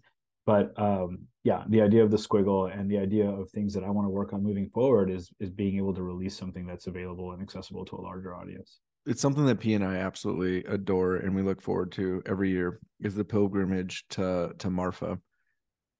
But 0.51 0.65
um 0.79 1.11
yeah 1.43 1.61
the 1.73 1.81
idea 1.81 2.03
of 2.05 2.11
the 2.11 2.23
squiggle 2.25 2.61
and 2.73 2.89
the 2.89 2.99
idea 3.07 3.27
of 3.27 3.49
things 3.49 3.73
that 3.73 3.83
i 3.83 3.89
want 3.95 4.05
to 4.05 4.15
work 4.19 4.31
on 4.31 4.47
moving 4.49 4.69
forward 4.69 5.07
is 5.17 5.23
is 5.39 5.49
being 5.49 5.75
able 5.81 5.95
to 5.95 6.03
release 6.11 6.35
something 6.41 6.65
that's 6.67 6.87
available 6.87 7.27
and 7.33 7.41
accessible 7.41 7.83
to 7.85 7.95
a 7.97 8.05
larger 8.09 8.31
audience. 8.39 8.79
It's 9.11 9.23
something 9.25 9.45
that 9.47 9.59
p 9.59 9.73
and 9.73 9.83
i 9.83 9.95
absolutely 10.09 10.57
adore 10.75 11.17
and 11.23 11.35
we 11.35 11.41
look 11.41 11.61
forward 11.61 11.91
to 11.93 12.05
every 12.25 12.49
year 12.57 12.79
is 13.07 13.15
the 13.15 13.25
pilgrimage 13.35 14.05
to 14.15 14.53
to 14.61 14.69
marfa. 14.69 15.19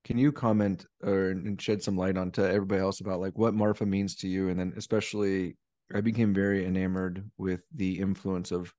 Can 0.08 0.18
you 0.24 0.32
comment 0.32 0.86
or 1.04 1.32
and 1.32 1.60
shed 1.66 1.82
some 1.84 1.98
light 1.98 2.18
on 2.22 2.30
to 2.38 2.44
everybody 2.58 2.82
else 2.88 3.02
about 3.02 3.20
like 3.26 3.38
what 3.44 3.56
marfa 3.56 3.86
means 3.86 4.16
to 4.18 4.28
you? 4.28 4.50
And 4.50 4.58
then 4.60 4.72
especially 4.78 5.58
i 5.94 6.02
became 6.02 6.34
very 6.34 6.66
enamored 6.72 7.18
with 7.46 7.62
the 7.82 7.92
influence 8.08 8.52
of 8.52 8.74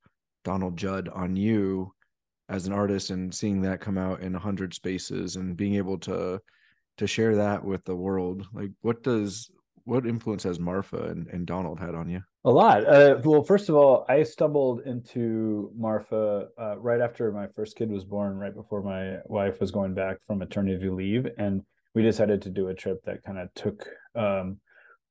Donald 0.47 0.77
Judd 0.77 1.09
on 1.09 1.35
you 1.35 1.93
as 2.49 2.69
an 2.69 2.73
artist 2.73 3.11
and 3.11 3.35
seeing 3.35 3.61
that 3.63 3.81
come 3.81 3.99
out 3.99 4.21
in 4.21 4.37
a 4.37 4.39
hundred 4.39 4.73
spaces 4.73 5.35
and 5.35 5.57
being 5.57 5.75
able 5.75 5.99
to 5.99 6.41
to 6.99 7.07
share 7.07 7.35
that 7.35 7.63
with 7.65 7.85
the 7.85 7.97
world 7.97 8.47
like 8.55 8.71
what 8.81 9.03
does 9.03 9.51
what 9.85 10.07
influence 10.07 10.45
has 10.45 10.61
marfa 10.61 11.03
and, 11.09 11.27
and 11.29 11.47
donald 11.47 11.81
had 11.81 11.97
on 11.97 12.09
you? 12.09 12.21
A 12.45 12.51
lot. 12.51 12.87
Uh, 12.87 13.17
well 13.25 13.43
first 13.43 13.69
of 13.69 13.75
all 13.75 14.07
i 14.09 14.23
stumbled 14.23 14.83
into 14.87 15.73
marfa 15.77 16.47
uh, 16.57 16.79
right 16.79 17.01
after 17.01 17.33
my 17.33 17.49
first 17.49 17.77
kid 17.77 17.91
was 17.91 18.05
born 18.05 18.37
right 18.37 18.55
before 18.55 18.83
my 18.85 19.17
wife 19.25 19.59
was 19.61 19.73
going 19.73 19.95
back 19.95 20.19
from 20.25 20.39
maternity 20.39 20.89
leave 20.89 21.27
and 21.39 21.63
we 21.97 22.03
decided 22.03 22.41
to 22.43 22.51
do 22.51 22.69
a 22.69 22.75
trip 22.75 23.03
that 23.05 23.25
kind 23.25 23.39
of 23.39 23.53
took 23.55 23.85
um, 24.15 24.59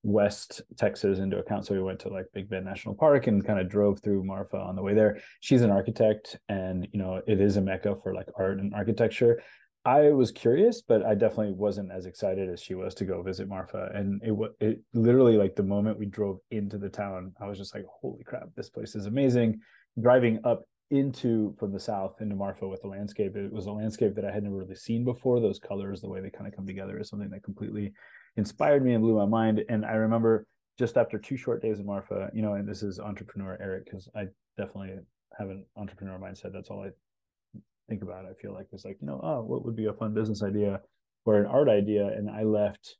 West 0.05 0.61
Texas 0.77 1.17
into 1.17 1.39
account. 1.39 1.65
So 1.65 1.73
we 1.73 1.81
went 1.81 1.99
to 2.01 2.09
like 2.09 2.27
Big 2.31 2.47
Bend 2.47 2.63
National 2.63 2.93
Park 2.93 3.25
and 3.25 3.43
kind 3.43 3.59
of 3.59 3.67
drove 3.67 3.99
through 4.01 4.23
Marfa 4.23 4.57
on 4.57 4.75
the 4.75 4.83
way 4.83 4.93
there. 4.93 5.17
She's 5.41 5.63
an 5.63 5.71
architect 5.71 6.37
and, 6.47 6.87
you 6.91 6.99
know, 6.99 7.21
it 7.25 7.41
is 7.41 7.57
a 7.57 7.61
mecca 7.61 7.95
for 7.95 8.13
like 8.13 8.27
art 8.37 8.59
and 8.59 8.73
architecture. 8.75 9.41
I 9.83 10.11
was 10.11 10.31
curious, 10.31 10.81
but 10.81 11.03
I 11.03 11.15
definitely 11.15 11.53
wasn't 11.53 11.91
as 11.91 12.05
excited 12.05 12.49
as 12.49 12.61
she 12.61 12.75
was 12.75 12.93
to 12.95 13.05
go 13.05 13.23
visit 13.23 13.47
Marfa. 13.47 13.89
And 13.95 14.21
it 14.23 14.31
was 14.31 14.51
it 14.59 14.81
literally 14.93 15.37
like 15.37 15.55
the 15.55 15.63
moment 15.63 15.97
we 15.97 16.05
drove 16.05 16.37
into 16.51 16.77
the 16.77 16.89
town, 16.89 17.33
I 17.41 17.47
was 17.47 17.57
just 17.57 17.73
like, 17.73 17.85
holy 18.01 18.23
crap, 18.23 18.49
this 18.55 18.69
place 18.69 18.95
is 18.95 19.07
amazing. 19.07 19.59
Driving 19.99 20.39
up 20.43 20.65
into 20.91 21.55
from 21.57 21.71
the 21.71 21.79
south 21.79 22.21
into 22.21 22.35
Marfa 22.35 22.67
with 22.67 22.81
the 22.81 22.87
landscape, 22.87 23.35
it 23.35 23.51
was 23.51 23.65
a 23.65 23.71
landscape 23.71 24.13
that 24.15 24.25
I 24.25 24.31
had 24.31 24.43
never 24.43 24.57
really 24.57 24.75
seen 24.75 25.03
before. 25.03 25.39
Those 25.39 25.59
colors, 25.59 26.01
the 26.01 26.09
way 26.09 26.21
they 26.21 26.29
kind 26.29 26.47
of 26.47 26.55
come 26.55 26.67
together 26.67 26.99
is 26.99 27.09
something 27.09 27.31
that 27.31 27.43
completely 27.43 27.93
inspired 28.37 28.83
me 28.83 28.93
and 28.93 29.03
blew 29.03 29.15
my 29.15 29.25
mind. 29.25 29.63
And 29.69 29.85
I 29.85 29.93
remember 29.93 30.45
just 30.77 30.97
after 30.97 31.17
two 31.17 31.37
short 31.37 31.61
days 31.61 31.79
in 31.79 31.85
Marfa, 31.85 32.29
you 32.33 32.41
know, 32.41 32.53
and 32.53 32.67
this 32.67 32.83
is 32.83 32.99
entrepreneur 32.99 33.57
Erick, 33.61 33.85
because 33.85 34.09
I 34.15 34.27
definitely 34.57 34.95
have 35.37 35.49
an 35.49 35.65
entrepreneur 35.77 36.19
mindset. 36.19 36.53
That's 36.53 36.69
all 36.69 36.83
I 36.83 36.89
think 37.87 38.01
about. 38.01 38.25
I 38.25 38.33
feel 38.33 38.53
like 38.53 38.67
it's 38.71 38.85
like, 38.85 38.97
you 39.01 39.07
know, 39.07 39.19
oh, 39.23 39.41
what 39.41 39.63
would 39.65 39.75
be 39.75 39.85
a 39.85 39.93
fun 39.93 40.13
business 40.13 40.43
idea 40.43 40.81
or 41.25 41.39
an 41.39 41.45
art 41.45 41.69
idea? 41.69 42.07
And 42.07 42.29
I 42.29 42.43
left 42.43 42.97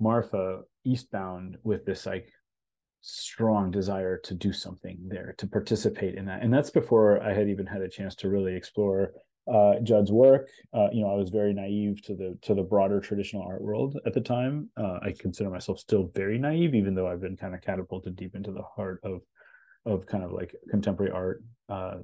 Marfa 0.00 0.62
eastbound 0.84 1.58
with 1.62 1.84
this 1.84 2.06
like 2.06 2.30
strong 3.00 3.70
desire 3.70 4.18
to 4.18 4.34
do 4.34 4.52
something 4.52 4.98
there, 5.08 5.34
to 5.38 5.46
participate 5.46 6.14
in 6.14 6.26
that. 6.26 6.42
And 6.42 6.52
that's 6.52 6.70
before 6.70 7.22
I 7.22 7.34
had 7.34 7.48
even 7.48 7.66
had 7.66 7.82
a 7.82 7.88
chance 7.88 8.14
to 8.16 8.28
really 8.28 8.54
explore 8.54 9.12
uh, 9.52 9.74
Judd's 9.82 10.10
work. 10.10 10.48
Uh, 10.72 10.88
you 10.92 11.02
know, 11.02 11.10
I 11.10 11.16
was 11.16 11.30
very 11.30 11.52
naive 11.52 12.02
to 12.02 12.14
the 12.14 12.38
to 12.42 12.54
the 12.54 12.62
broader 12.62 13.00
traditional 13.00 13.42
art 13.42 13.62
world 13.62 13.98
at 14.06 14.14
the 14.14 14.20
time. 14.20 14.70
Uh, 14.76 14.98
I 15.02 15.14
consider 15.18 15.50
myself 15.50 15.78
still 15.78 16.10
very 16.14 16.38
naive, 16.38 16.74
even 16.74 16.94
though 16.94 17.06
I've 17.06 17.20
been 17.20 17.36
kind 17.36 17.54
of 17.54 17.60
catapulted 17.60 18.16
deep 18.16 18.34
into 18.34 18.52
the 18.52 18.62
heart 18.62 19.00
of 19.04 19.20
of 19.86 20.06
kind 20.06 20.24
of 20.24 20.32
like 20.32 20.54
contemporary 20.70 21.12
art 21.12 21.42
uh, 21.68 21.96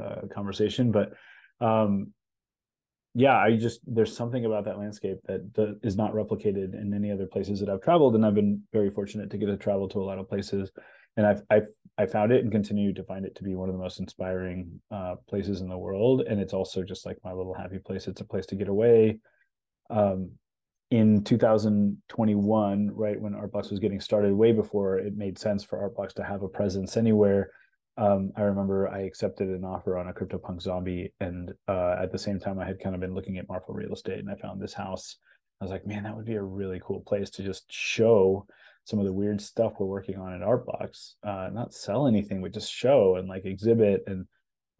uh, 0.00 0.20
conversation. 0.32 0.92
But 0.92 1.14
um, 1.60 2.12
yeah, 3.14 3.36
I 3.36 3.56
just 3.56 3.80
there's 3.86 4.16
something 4.16 4.44
about 4.44 4.64
that 4.64 4.78
landscape 4.78 5.18
that, 5.26 5.54
that 5.54 5.80
is 5.82 5.96
not 5.96 6.14
replicated 6.14 6.80
in 6.80 6.92
any 6.94 7.10
other 7.10 7.26
places 7.26 7.60
that 7.60 7.68
I've 7.68 7.82
traveled, 7.82 8.14
and 8.14 8.24
I've 8.24 8.34
been 8.34 8.62
very 8.72 8.90
fortunate 8.90 9.30
to 9.30 9.38
get 9.38 9.46
to 9.46 9.56
travel 9.56 9.88
to 9.90 10.00
a 10.00 10.04
lot 10.04 10.18
of 10.18 10.28
places, 10.28 10.70
and 11.16 11.26
I've 11.26 11.42
I've 11.50 11.68
I 11.96 12.06
found 12.06 12.32
it 12.32 12.42
and 12.42 12.50
continue 12.50 12.92
to 12.94 13.04
find 13.04 13.24
it 13.24 13.36
to 13.36 13.44
be 13.44 13.54
one 13.54 13.68
of 13.68 13.74
the 13.74 13.80
most 13.80 14.00
inspiring 14.00 14.80
uh, 14.90 15.14
places 15.28 15.60
in 15.60 15.68
the 15.68 15.78
world, 15.78 16.22
and 16.22 16.40
it's 16.40 16.52
also 16.52 16.82
just 16.82 17.06
like 17.06 17.18
my 17.24 17.32
little 17.32 17.54
happy 17.54 17.78
place. 17.78 18.08
It's 18.08 18.20
a 18.20 18.24
place 18.24 18.46
to 18.46 18.56
get 18.56 18.68
away. 18.68 19.18
Um, 19.90 20.32
in 20.90 21.24
2021, 21.24 22.90
right 22.94 23.20
when 23.20 23.32
Artblocks 23.32 23.70
was 23.70 23.80
getting 23.80 24.00
started, 24.00 24.32
way 24.34 24.52
before 24.52 24.98
it 24.98 25.16
made 25.16 25.38
sense 25.38 25.64
for 25.64 25.78
Artblocks 25.78 26.14
to 26.14 26.24
have 26.24 26.42
a 26.42 26.48
presence 26.48 26.96
anywhere 26.96 27.50
um, 27.96 28.32
I 28.36 28.42
remember 28.42 28.88
I 28.88 29.02
accepted 29.02 29.48
an 29.48 29.64
offer 29.64 29.96
on 29.96 30.08
a 30.08 30.12
CryptoPunk 30.12 30.60
zombie, 30.60 31.12
and 31.20 31.52
uh, 31.68 31.96
at 32.00 32.10
the 32.10 32.18
same 32.18 32.40
time, 32.40 32.58
I 32.58 32.66
had 32.66 32.80
kind 32.80 32.94
of 32.94 33.00
been 33.00 33.14
looking 33.14 33.38
at 33.38 33.48
Marfa 33.48 33.72
real 33.72 33.92
estate, 33.92 34.18
and 34.18 34.30
I 34.30 34.34
found 34.34 34.60
this 34.60 34.74
house. 34.74 35.16
I 35.60 35.64
was 35.64 35.70
like, 35.70 35.86
man, 35.86 36.02
that 36.02 36.16
would 36.16 36.24
be 36.24 36.34
a 36.34 36.42
really 36.42 36.80
cool 36.84 37.00
place 37.00 37.30
to 37.30 37.44
just 37.44 37.66
show 37.70 38.46
some 38.84 38.98
of 38.98 39.06
the 39.06 39.12
weird 39.12 39.40
stuff 39.40 39.74
we're 39.78 39.86
working 39.86 40.16
on 40.16 40.34
at 40.34 40.46
Artblocks. 40.46 41.14
Uh, 41.22 41.48
not 41.52 41.74
sell 41.74 42.06
anything, 42.06 42.42
but 42.42 42.52
just 42.52 42.72
show 42.72 43.16
and 43.16 43.28
like 43.28 43.44
exhibit. 43.46 44.04
And 44.06 44.26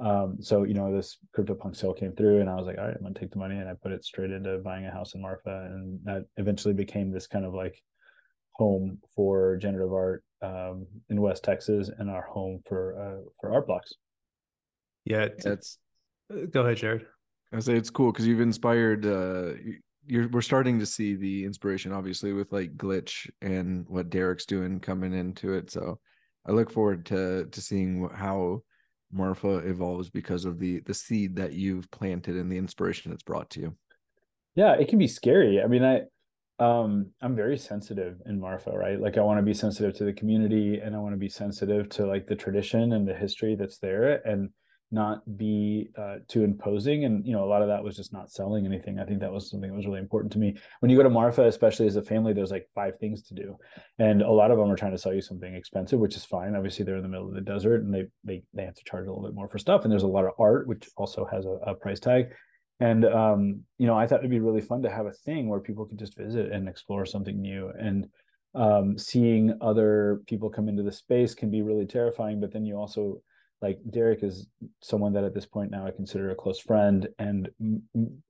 um, 0.01 0.37
so, 0.41 0.65
you 0.65 0.75
know, 0.75 0.95
this 0.95 1.19
CryptoPunk 1.37 1.77
sale 1.77 1.95
came 1.95 2.13
through, 2.13 2.41
and 2.41 2.51
I 2.51 2.55
was 2.55 2.67
like, 2.67 2.79
all 2.79 2.85
right, 2.87 2.97
I'm 2.97 3.03
gonna 3.03 3.15
take 3.19 3.31
the 3.31 3.39
money, 3.39 3.57
and 3.57 3.69
I 3.69 3.75
put 3.75 3.93
it 3.93 4.05
straight 4.05 4.31
into 4.31 4.59
buying 4.59 4.87
a 4.87 4.91
house 4.91 5.15
in 5.15 5.23
Marfa, 5.23 5.69
and 5.71 6.01
that 6.05 6.25
eventually 6.37 6.75
became 6.75 7.11
this 7.11 7.27
kind 7.27 7.45
of 7.45 7.55
like 7.55 7.81
home 8.53 8.99
for 9.15 9.57
generative 9.57 9.93
art 9.93 10.23
um, 10.43 10.87
in 11.09 11.21
West 11.21 11.45
Texas 11.45 11.91
and 11.99 12.11
our 12.11 12.23
home 12.23 12.61
for 12.67 12.99
uh, 12.99 13.31
for 13.41 13.51
Artblocks. 13.51 13.93
Yeah, 15.05 15.29
that's. 15.39 15.79
Go 16.51 16.63
ahead, 16.63 16.79
Jared. 16.79 17.07
I 17.53 17.61
say 17.61 17.77
it's 17.77 17.91
cool 17.91 18.11
because 18.13 18.27
you've 18.27 18.41
inspired. 18.41 19.07
Uh, 19.07 19.53
you're 20.07 20.29
we're 20.29 20.41
starting 20.41 20.79
to 20.79 20.87
see 20.87 21.15
the 21.15 21.45
inspiration, 21.45 21.93
obviously, 21.93 22.33
with 22.33 22.53
like 22.53 22.77
glitch 22.77 23.31
and 23.41 23.87
what 23.89 24.11
Derek's 24.11 24.47
doing 24.47 24.81
coming 24.81 25.15
into 25.15 25.55
it. 25.55 25.71
So 25.71 25.99
I 26.47 26.53
look 26.53 26.71
forward 26.71 27.07
to 27.07 27.47
to 27.47 27.61
seeing 27.61 28.09
how 28.15 28.63
Marfa 29.13 29.59
evolves 29.59 30.11
because 30.11 30.45
of 30.45 30.59
the 30.59 30.81
the 30.81 30.95
seed 30.95 31.37
that 31.37 31.53
you've 31.53 31.91
planted 31.91 32.37
and 32.37 32.51
the 32.51 32.59
inspiration 32.59 33.13
it's 33.13 33.23
brought 33.23 33.51
to 33.51 33.61
you. 33.61 33.77
Yeah, 34.55 34.75
it 34.75 34.89
can 34.89 34.99
be 34.99 35.09
scary. 35.09 35.63
I 35.63 35.67
mean, 35.67 35.85
I 35.85 36.03
um 36.61 37.11
i'm 37.21 37.35
very 37.35 37.59
sensitive 37.59 38.21
in 38.27 38.39
marfa 38.39 38.71
right 38.71 39.01
like 39.01 39.19
i 39.19 39.21
want 39.21 39.39
to 39.39 39.43
be 39.43 39.53
sensitive 39.53 39.93
to 39.93 40.05
the 40.05 40.13
community 40.13 40.79
and 40.79 40.95
i 40.95 40.99
want 40.99 41.13
to 41.13 41.19
be 41.19 41.29
sensitive 41.29 41.89
to 41.89 42.07
like 42.07 42.29
the 42.29 42.37
tradition 42.37 42.93
and 42.93 43.09
the 43.09 43.15
history 43.15 43.57
that's 43.57 43.79
there 43.79 44.25
and 44.25 44.51
not 44.91 45.23
be 45.37 45.89
uh, 45.99 46.17
too 46.29 46.45
imposing 46.45 47.05
and 47.05 47.27
you 47.27 47.33
know 47.33 47.45
a 47.45 47.47
lot 47.47 47.63
of 47.63 47.69
that 47.69 47.83
was 47.83 47.97
just 47.97 48.13
not 48.13 48.31
selling 48.31 48.65
anything. 48.65 48.99
I 48.99 49.05
think 49.05 49.21
that 49.21 49.33
was 49.33 49.51
something 49.51 49.71
that 49.71 49.77
was 49.77 49.87
really 49.87 49.99
important 49.99 50.33
to 50.35 50.39
me. 50.39 50.57
When 50.81 50.91
you 50.91 50.97
go 50.97 51.03
to 51.03 51.11
marfa 51.11 51.47
especially 51.47 51.87
as 51.87 51.97
a 51.97 52.03
family 52.03 52.33
there's 52.33 52.51
like 52.51 52.69
five 52.75 52.99
things 52.99 53.23
to 53.23 53.35
do 53.35 53.57
and 53.99 54.23
a 54.23 54.31
lot 54.31 54.51
of 54.51 54.59
them 54.59 54.71
are 54.71 54.77
trying 54.77 54.93
to 54.93 54.99
sell 54.99 55.15
you 55.15 55.21
something 55.21 55.55
expensive 55.55 55.99
which 55.99 56.17
is 56.17 56.25
fine. 56.25 56.55
Obviously 56.55 56.85
they're 56.85 56.97
in 56.97 57.03
the 57.03 57.09
middle 57.09 57.29
of 57.29 57.35
the 57.35 57.41
desert 57.41 57.83
and 57.83 57.93
they 57.93 58.05
they, 58.23 58.43
they 58.55 58.65
have 58.65 58.75
to 58.75 58.85
charge 58.85 59.07
a 59.07 59.11
little 59.11 59.25
bit 59.25 59.35
more 59.35 59.49
for 59.49 59.59
stuff 59.59 59.83
and 59.83 59.91
there's 59.91 60.03
a 60.03 60.09
lot 60.09 60.25
of 60.25 60.33
art 60.39 60.69
which 60.69 60.89
also 60.97 61.27
has 61.31 61.45
a, 61.45 61.57
a 61.67 61.75
price 61.75 62.01
tag. 62.01 62.27
And 62.81 63.05
um, 63.05 63.63
you 63.79 63.87
know 63.87 63.97
i 63.97 64.07
thought 64.07 64.21
it'd 64.21 64.31
be 64.31 64.41
really 64.41 64.61
fun 64.61 64.83
to 64.83 64.91
have 64.91 65.07
a 65.07 65.13
thing 65.13 65.49
where 65.49 65.61
people 65.61 65.87
could 65.87 65.99
just 65.99 66.17
visit 66.17 66.53
and 66.53 66.69
explore 66.69 67.07
something 67.07 67.41
new 67.41 67.73
and 67.79 68.09
um, 68.55 68.97
seeing 68.97 69.57
other 69.61 70.21
people 70.27 70.49
come 70.49 70.69
into 70.69 70.85
the 70.85 70.93
space 70.93 71.35
can 71.35 71.51
be 71.51 71.63
really 71.63 71.87
terrifying 71.87 72.41
but 72.41 72.53
then 72.53 72.65
you 72.65 72.77
also 72.77 73.21
like 73.65 73.79
derek 73.91 74.23
is 74.23 74.47
someone 74.83 75.15
that 75.15 75.25
at 75.25 75.35
this 75.35 75.47
point 75.47 75.71
now 75.71 75.87
i 75.87 75.91
consider 75.91 76.31
a 76.31 76.35
close 76.35 76.61
friend 76.61 77.09
and 77.19 77.49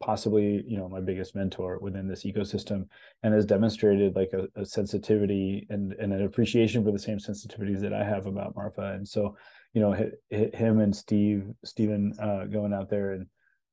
possibly 0.01 0.63
you 0.67 0.79
know 0.79 0.89
my 0.89 1.01
biggest 1.01 1.35
mentor 1.35 1.79
within 1.81 2.07
this 2.07 2.25
ecosystem 2.25 2.87
and 3.23 3.35
has 3.35 3.45
demonstrated 3.45 4.15
like 4.15 4.31
a, 4.33 4.47
a 4.61 4.65
sensitivity 4.65 5.67
and, 5.71 5.93
and 5.95 6.13
an 6.13 6.25
appreciation 6.25 6.85
for 6.85 6.93
the 6.93 6.99
same 6.99 7.19
sensitivities 7.19 7.81
that 7.81 7.93
i 7.93 8.05
have 8.05 8.27
about 8.27 8.55
marfa. 8.55 8.93
And 8.95 9.07
so 9.07 9.37
you 9.73 9.81
know 9.83 9.93
him 10.31 10.79
and 10.79 10.95
steve 10.95 11.45
stephen 11.65 12.15
uh, 12.23 12.45
going 12.45 12.73
out 12.73 12.89
there 12.89 13.13
and 13.13 13.27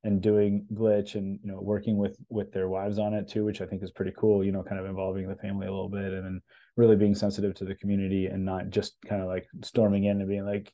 and 0.04 0.20
doing 0.20 0.66
glitch 0.74 1.14
and 1.14 1.38
you 1.44 1.52
know 1.52 1.60
working 1.60 1.96
with 1.96 2.16
with 2.28 2.52
their 2.52 2.68
wives 2.68 2.98
on 2.98 3.14
it 3.14 3.28
too 3.28 3.44
which 3.44 3.60
i 3.60 3.66
think 3.66 3.84
is 3.84 3.92
pretty 3.92 4.12
cool 4.18 4.42
you 4.44 4.50
know 4.50 4.64
kind 4.64 4.80
of 4.80 4.86
involving 4.86 5.28
the 5.28 5.36
family 5.36 5.68
a 5.68 5.70
little 5.70 5.88
bit 5.88 6.12
and 6.12 6.24
then 6.24 6.40
really 6.76 6.96
being 6.96 7.14
sensitive 7.14 7.54
to 7.54 7.64
the 7.64 7.76
community 7.76 8.26
and 8.26 8.44
not 8.44 8.68
just 8.70 8.96
kind 9.06 9.22
of 9.22 9.28
like 9.28 9.46
storming 9.62 10.04
in 10.04 10.20
and 10.20 10.28
being 10.28 10.44
like 10.44 10.72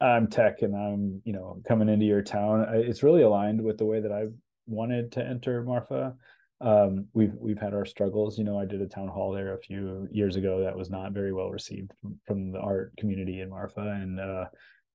i'm 0.00 0.26
tech 0.26 0.62
and 0.62 0.74
i'm 0.74 1.22
you 1.24 1.32
know 1.32 1.60
coming 1.66 1.88
into 1.88 2.04
your 2.04 2.22
town 2.22 2.66
it's 2.72 3.02
really 3.02 3.22
aligned 3.22 3.62
with 3.62 3.78
the 3.78 3.84
way 3.84 4.00
that 4.00 4.12
i've 4.12 4.32
wanted 4.66 5.12
to 5.12 5.24
enter 5.24 5.62
marfa. 5.62 6.14
Um, 6.60 7.06
we've 7.12 7.34
we've 7.34 7.58
had 7.58 7.74
our 7.74 7.84
struggles. 7.84 8.38
You 8.38 8.44
know 8.44 8.58
i 8.58 8.64
did 8.64 8.80
a 8.80 8.86
town 8.86 9.08
hall 9.08 9.32
there 9.32 9.54
a 9.54 9.60
few 9.60 10.08
years 10.10 10.36
ago 10.36 10.62
that 10.62 10.76
was 10.76 10.90
not 10.90 11.12
very 11.12 11.32
well 11.32 11.50
received 11.50 11.92
from, 12.00 12.18
from 12.26 12.52
the 12.52 12.60
art 12.60 12.92
community 12.96 13.40
in 13.40 13.50
marfa. 13.50 13.80
And 13.80 14.20
uh, 14.20 14.46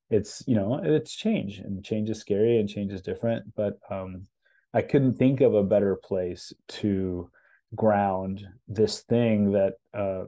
it's 0.09 0.43
you 0.47 0.55
know 0.55 0.79
it's 0.83 1.13
change 1.13 1.59
and 1.59 1.83
change 1.83 2.09
is 2.09 2.19
scary 2.19 2.59
and 2.59 2.69
change 2.69 2.91
is 2.91 3.01
different. 3.01 3.53
But 3.55 3.79
um 3.89 4.27
i 4.73 4.81
couldn't 4.81 5.15
think 5.15 5.41
of 5.41 5.53
a 5.53 5.63
better 5.63 5.95
place 5.95 6.53
to 6.67 7.29
ground 7.75 8.45
this 8.67 9.01
thing 9.01 9.51
that 9.51 9.73
uh 9.93 10.23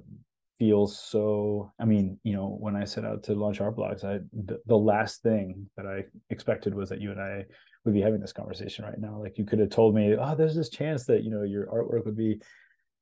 feels 0.61 0.91
so 0.99 1.71
i 1.79 1.85
mean 1.85 2.19
you 2.21 2.33
know 2.33 2.47
when 2.59 2.75
i 2.75 2.85
set 2.85 3.03
out 3.03 3.23
to 3.23 3.33
launch 3.33 3.59
Art 3.59 3.75
Blocks 3.75 4.03
i 4.03 4.19
the, 4.49 4.59
the 4.67 4.77
last 4.77 5.23
thing 5.23 5.67
that 5.75 5.87
i 5.87 6.03
expected 6.29 6.75
was 6.75 6.89
that 6.89 7.01
you 7.01 7.09
and 7.09 7.19
i 7.19 7.45
would 7.83 7.93
be 7.93 8.01
having 8.01 8.19
this 8.21 8.33
conversation 8.33 8.85
right 8.85 8.99
now. 8.99 9.19
Like 9.19 9.37
you 9.37 9.45
could 9.45 9.59
have 9.59 9.69
told 9.69 9.95
me 9.95 10.15
oh 10.19 10.35
there's 10.35 10.55
this 10.55 10.69
chance 10.69 11.05
that 11.05 11.23
you 11.23 11.31
know 11.31 11.43
your 11.43 11.65
artwork 11.67 12.05
would 12.05 12.17
be 12.17 12.39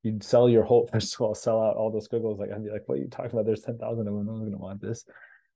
you'd 0.02 0.24
sell 0.24 0.48
your 0.48 0.62
whole 0.62 0.86
first 0.92 1.14
of 1.14 1.20
all 1.20 1.34
sell 1.34 1.60
out 1.60 1.76
all 1.76 1.90
those 1.90 2.04
squiggles. 2.04 2.38
Like 2.38 2.50
i'd 2.52 2.64
be 2.64 2.70
like 2.70 2.84
what 2.86 2.98
are 2.98 3.02
you 3.02 3.08
talking 3.08 3.32
about? 3.32 3.46
There's 3.46 3.62
10,000 3.62 3.80
of 4.00 4.14
them 4.14 4.26
no 4.26 4.32
one's 4.32 4.40
going 4.40 4.52
to 4.52 4.58
want 4.58 4.80
this. 4.80 5.04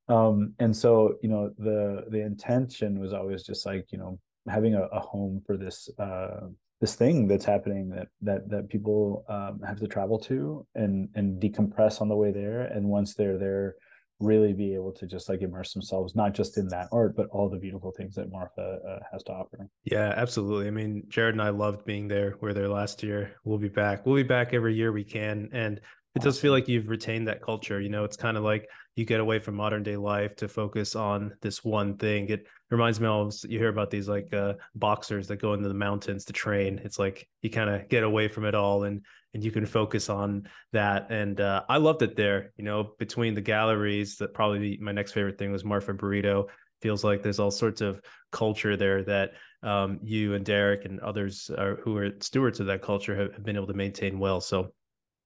Um 0.09 0.55
and 0.59 0.77
so 0.77 1.15
you 1.23 1.29
know 1.29 1.51
the 1.59 2.05
the 2.11 2.21
intention 2.21 2.99
was 2.99 3.13
always 3.13 3.43
just 3.43 3.65
like 3.65 3.87
you 3.91 3.99
know 3.99 4.19
having 4.49 4.75
a, 4.75 4.83
a 4.83 5.01
home 5.01 5.43
for 5.47 5.57
this 5.57 5.89
uh 5.99 6.41
this 6.85 6.97
thing 6.97 7.27
that's 7.27 7.47
happening 7.47 7.89
that 7.89 8.09
that 8.21 8.51
that 8.51 8.69
people 8.69 9.25
um, 9.31 9.59
have 9.67 9.81
to 9.81 9.89
travel 9.89 10.19
to 10.19 10.67
and 10.75 11.09
and 11.15 11.41
decompress 11.41 12.03
on 12.03 12.11
the 12.11 12.15
way 12.23 12.31
there. 12.31 12.61
And 12.75 12.87
once 12.87 13.15
they're 13.15 13.39
there 13.39 13.77
really 14.21 14.53
be 14.53 14.75
able 14.75 14.93
to 14.93 15.07
just 15.07 15.31
like 15.31 15.41
immerse 15.41 15.73
themselves 15.73 16.15
not 16.15 16.33
just 16.35 16.57
in 16.57 16.69
that 16.69 16.89
art 16.93 17.17
but 17.17 17.27
all 17.33 17.49
the 17.49 17.59
beautiful 17.59 17.91
things 17.91 18.15
that 18.15 18.31
marfa 18.31 18.79
uh, 18.91 18.99
has 19.11 19.23
to 19.23 19.33
offer. 19.33 19.67
Yeah 19.85 20.13
absolutely. 20.15 20.67
I 20.67 20.71
mean 20.71 21.05
jared 21.09 21.35
and 21.35 21.43
i 21.43 21.49
loved 21.49 21.87
being 21.87 22.07
there. 22.07 22.37
We 22.43 22.51
are 22.51 22.55
there 22.55 22.69
last 22.69 23.03
year. 23.03 23.35
We'll 23.45 23.59
be 23.59 23.75
back. 23.83 24.05
We'll 24.05 24.17
be 24.17 24.23
back 24.37 24.53
every 24.53 24.75
year 24.75 24.93
we 24.93 25.05
can. 25.05 25.49
And 25.53 25.81
it 26.15 26.23
does 26.23 26.39
feel 26.39 26.53
like 26.53 26.69
you've 26.69 26.89
retained 26.89 27.27
that 27.29 27.41
culture. 27.41 27.81
You 27.81 27.89
know 27.89 28.05
it's 28.05 28.17
kind 28.27 28.37
of 28.37 28.45
like 28.45 28.69
you 28.95 29.07
get 29.07 29.21
away 29.21 29.39
from 29.39 29.55
modern 29.55 29.83
day 29.83 29.97
life 29.97 30.37
to 30.37 30.49
focus 30.49 30.95
on 30.95 31.33
this 31.41 31.65
one 31.65 31.97
thing. 31.97 32.29
It 32.29 32.47
reminds 32.75 33.01
me 33.01 33.07
of 33.07 33.35
you 33.49 33.59
hear 33.59 33.69
about 33.69 33.91
these 33.91 34.09
like 34.09 34.33
uh, 34.35 34.55
boxers 34.75 35.29
that 35.29 35.37
go 35.37 35.55
into 35.55 35.69
the 35.69 35.75
mountains 35.75 36.25
to 36.27 36.33
train. 36.33 36.81
It's 36.85 36.99
like 36.99 37.29
you 37.41 37.51
kind 37.51 37.71
of 37.71 37.89
get 37.89 38.03
away 38.03 38.29
from 38.29 38.45
it 38.45 38.55
all 38.55 38.85
and 38.85 39.05
and 39.33 39.43
you 39.43 39.51
can 39.51 39.67
focus 39.67 40.09
on 40.09 40.49
that. 40.73 41.11
And 41.11 41.41
uh, 41.41 41.65
I 41.69 41.79
loved 41.79 42.03
it 42.03 42.15
there. 42.17 42.53
You 42.57 42.65
know, 42.65 42.95
between 42.99 43.35
the 43.35 43.41
galleries, 43.41 44.17
that 44.17 44.33
probably 44.33 44.79
my 44.81 44.93
next 44.93 45.13
favorite 45.13 45.39
thing 45.39 45.51
was 45.51 45.65
Marfa 45.65 45.93
Burrito. 45.95 46.49
Feels 46.83 47.03
like 47.03 47.23
there's 47.23 47.41
all 47.41 47.51
sorts 47.51 47.81
of 47.81 48.01
culture 48.31 48.77
there 48.77 49.03
that 49.05 49.33
um, 49.63 49.99
you 50.03 50.35
and 50.35 50.45
Derek 50.45 50.85
and 50.85 51.01
others 51.01 51.51
are, 51.57 51.77
who 51.77 51.97
are 51.97 52.11
stewards 52.21 52.61
of 52.61 52.67
that 52.67 52.83
culture 52.83 53.17
have, 53.17 53.35
have 53.35 53.45
been 53.45 53.57
able 53.57 53.67
to 53.67 53.75
maintain 53.75 54.19
well. 54.19 54.41
So 54.41 54.73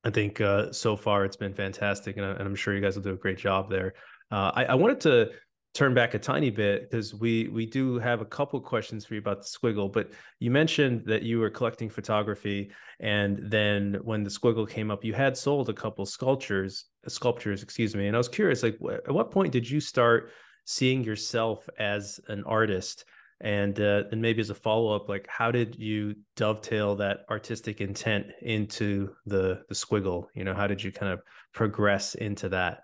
I 0.05 0.11
think 0.11 0.40
uh, 0.40 0.73
so 0.73 0.97
far 0.97 1.25
it's 1.25 1.37
been 1.37 1.52
fantastic, 1.52 2.17
and, 2.17 2.25
I, 2.25 2.40
am 2.40 2.55
sure 2.55 2.75
you 2.75 2.81
guys 2.81 2.95
will 2.95 3.02
do 3.02 3.12
a 3.12 3.17
great 3.17 3.37
job 3.37 3.69
there. 3.69 3.95
Uh, 4.31 4.52
I, 4.55 4.64
I, 4.67 4.75
wanted 4.75 5.00
to 5.00 5.31
turn 5.75 5.94
back 5.94 6.14
a 6.14 6.18
tiny 6.18 6.50
bit 6.50 6.90
because 6.90 7.14
we 7.14 7.48
we 7.48 7.66
do 7.66 7.98
have 7.98 8.20
a 8.20 8.25
couple 8.25 8.60
questions 8.60 9.04
for 9.04 9.14
you 9.14 9.20
about 9.20 9.42
the 9.42 9.48
squiggle. 9.48 9.92
But 9.92 10.10
you 10.40 10.50
mentioned 10.50 11.04
that 11.06 11.22
you 11.22 11.38
were 11.38 11.50
collecting 11.50 11.88
photography, 11.88 12.70
and 13.00 13.38
then 13.42 13.98
when 14.02 14.22
the 14.22 14.30
squiggle 14.30 14.68
came 14.68 14.90
up, 14.90 15.04
you 15.04 15.12
had 15.12 15.37
sold 15.37 15.68
a 15.68 15.75
couple 15.75 16.06
sculptures, 16.06 16.87
sculptures, 17.06 17.62
excuse 17.62 17.94
me. 17.94 18.06
And 18.06 18.16
I 18.16 18.18
was 18.18 18.28
curious, 18.28 18.62
like, 18.62 18.78
at 19.06 19.12
what 19.12 19.30
point 19.30 19.52
did 19.52 19.68
you 19.68 19.80
start 19.80 20.30
seeing 20.64 21.04
yourself 21.04 21.68
as 21.78 22.20
an 22.28 22.44
artist? 22.44 23.04
and 23.40 23.80
uh, 23.80 24.04
and 24.10 24.20
maybe 24.20 24.40
as 24.40 24.50
a 24.50 24.54
follow 24.54 24.94
up, 24.94 25.08
like 25.08 25.26
how 25.28 25.50
did 25.50 25.76
you 25.78 26.14
dovetail 26.37 26.96
that 26.96 27.20
artistic 27.30 27.80
intent 27.80 28.26
into 28.42 29.14
the 29.26 29.62
the 29.68 29.75
squiggle? 29.75 30.26
You 30.34 30.44
know, 30.44 30.54
how 30.54 30.66
did 30.66 30.82
you 30.82 30.90
kind 30.90 31.12
of 31.12 31.22
progress 31.54 32.14
into 32.16 32.48
that 32.48 32.80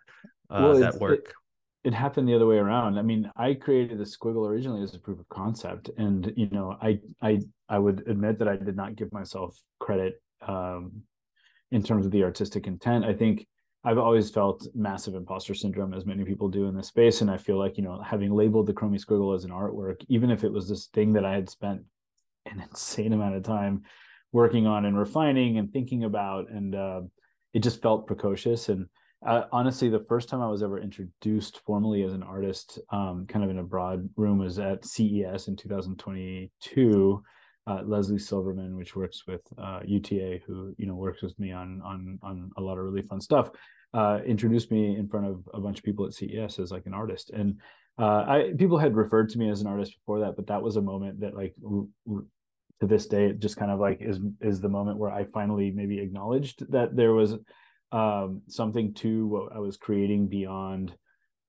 uh, 0.50 0.60
well, 0.62 0.78
that 0.78 1.00
work? 1.00 1.28
It, 1.28 1.32
it, 1.84 1.94
happened 1.94 2.28
the 2.28 2.34
other 2.34 2.46
way 2.46 2.56
around. 2.56 2.98
I 2.98 3.02
mean, 3.02 3.30
I 3.36 3.54
created 3.54 3.98
the 3.98 4.04
squiggle 4.04 4.48
originally 4.48 4.82
as 4.82 4.94
a 4.94 4.98
proof 4.98 5.20
of 5.20 5.28
concept, 5.28 5.90
and 5.96 6.32
you 6.36 6.48
know, 6.50 6.76
I 6.80 7.00
I 7.22 7.40
I 7.68 7.78
would 7.78 8.04
admit 8.06 8.38
that 8.38 8.48
I 8.48 8.56
did 8.56 8.76
not 8.76 8.96
give 8.96 9.12
myself 9.12 9.58
credit 9.80 10.22
um, 10.46 11.02
in 11.70 11.82
terms 11.82 12.06
of 12.06 12.12
the 12.12 12.24
artistic 12.24 12.66
intent. 12.66 13.04
I 13.04 13.12
think 13.12 13.46
I've 13.84 13.98
always 13.98 14.30
felt 14.30 14.66
massive 14.74 15.14
imposter 15.14 15.54
syndrome, 15.54 15.92
as 15.92 16.06
many 16.06 16.24
people 16.24 16.48
do 16.48 16.66
in 16.66 16.74
this 16.74 16.88
space. 16.88 17.20
And 17.20 17.30
I 17.30 17.36
feel 17.36 17.58
like, 17.58 17.76
you 17.76 17.84
know, 17.84 18.00
having 18.00 18.32
labeled 18.32 18.66
the 18.66 18.72
Chromie 18.72 19.02
Squiggle 19.04 19.36
as 19.36 19.44
an 19.44 19.50
artwork, 19.50 20.02
even 20.08 20.30
if 20.30 20.42
it 20.42 20.52
was 20.52 20.68
this 20.68 20.86
thing 20.86 21.12
that 21.12 21.24
I 21.24 21.34
had 21.34 21.50
spent 21.50 21.82
an 22.46 22.60
insane 22.70 23.12
amount 23.12 23.36
of 23.36 23.42
time 23.42 23.82
working 24.32 24.66
on 24.66 24.86
and 24.86 24.98
refining 24.98 25.58
and 25.58 25.70
thinking 25.70 26.04
about, 26.04 26.50
and 26.50 26.74
uh, 26.74 27.02
it 27.52 27.62
just 27.62 27.82
felt 27.82 28.06
precocious. 28.06 28.70
And 28.70 28.86
uh, 29.26 29.44
honestly, 29.52 29.88
the 29.88 30.04
first 30.08 30.28
time 30.28 30.40
I 30.40 30.48
was 30.48 30.62
ever 30.62 30.78
introduced 30.78 31.60
formally 31.66 32.02
as 32.02 32.12
an 32.12 32.22
artist, 32.22 32.78
um, 32.90 33.26
kind 33.28 33.44
of 33.44 33.50
in 33.50 33.58
a 33.58 33.62
broad 33.62 34.08
room, 34.16 34.38
was 34.38 34.58
at 34.58 34.84
CES 34.84 35.48
in 35.48 35.56
2022 35.56 37.22
uh, 37.66 37.80
Leslie 37.84 38.18
Silverman, 38.18 38.76
which 38.76 38.94
works 38.94 39.22
with 39.26 39.40
uh, 39.58 39.80
UTA, 39.84 40.40
who 40.46 40.74
you 40.76 40.86
know 40.86 40.94
works 40.94 41.22
with 41.22 41.38
me 41.38 41.52
on 41.52 41.80
on 41.84 42.18
on 42.22 42.50
a 42.56 42.60
lot 42.60 42.78
of 42.78 42.84
really 42.84 43.02
fun 43.02 43.20
stuff, 43.20 43.50
uh, 43.94 44.20
introduced 44.26 44.70
me 44.70 44.96
in 44.96 45.08
front 45.08 45.26
of 45.26 45.48
a 45.54 45.60
bunch 45.60 45.78
of 45.78 45.84
people 45.84 46.04
at 46.04 46.12
CES 46.12 46.58
as 46.58 46.70
like 46.70 46.86
an 46.86 46.94
artist, 46.94 47.30
and 47.30 47.60
uh, 47.98 48.24
I 48.26 48.52
people 48.58 48.78
had 48.78 48.94
referred 48.94 49.30
to 49.30 49.38
me 49.38 49.50
as 49.50 49.60
an 49.60 49.66
artist 49.66 49.94
before 49.94 50.20
that, 50.20 50.36
but 50.36 50.48
that 50.48 50.62
was 50.62 50.76
a 50.76 50.82
moment 50.82 51.20
that 51.20 51.34
like 51.34 51.54
r- 51.64 51.86
r- 52.10 52.24
to 52.80 52.86
this 52.86 53.06
day 53.06 53.26
it 53.26 53.38
just 53.38 53.56
kind 53.56 53.70
of 53.70 53.80
like 53.80 54.02
is 54.02 54.18
is 54.40 54.60
the 54.60 54.68
moment 54.68 54.98
where 54.98 55.10
I 55.10 55.24
finally 55.32 55.70
maybe 55.70 56.00
acknowledged 56.00 56.70
that 56.70 56.94
there 56.94 57.14
was 57.14 57.36
um, 57.94 58.42
something 58.48 58.92
to 58.94 59.26
what 59.26 59.54
I 59.54 59.58
was 59.58 59.76
creating 59.76 60.28
beyond 60.28 60.94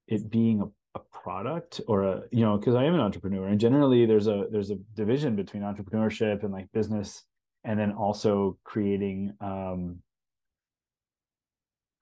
it 0.08 0.30
being 0.30 0.62
a 0.62 0.66
a 0.96 1.00
product 1.12 1.82
or 1.90 2.04
a 2.04 2.22
you 2.32 2.42
know 2.46 2.58
because 2.58 2.74
i 2.74 2.86
am 2.86 2.94
an 2.94 3.02
entrepreneur 3.02 3.48
and 3.48 3.60
generally 3.60 4.06
there's 4.06 4.28
a 4.28 4.46
there's 4.50 4.72
a 4.72 4.78
division 4.96 5.36
between 5.36 5.62
entrepreneurship 5.62 6.42
and 6.44 6.54
like 6.54 6.72
business 6.72 7.24
and 7.66 7.78
then 7.78 7.92
also 7.92 8.58
creating 8.64 9.34
um 9.42 10.00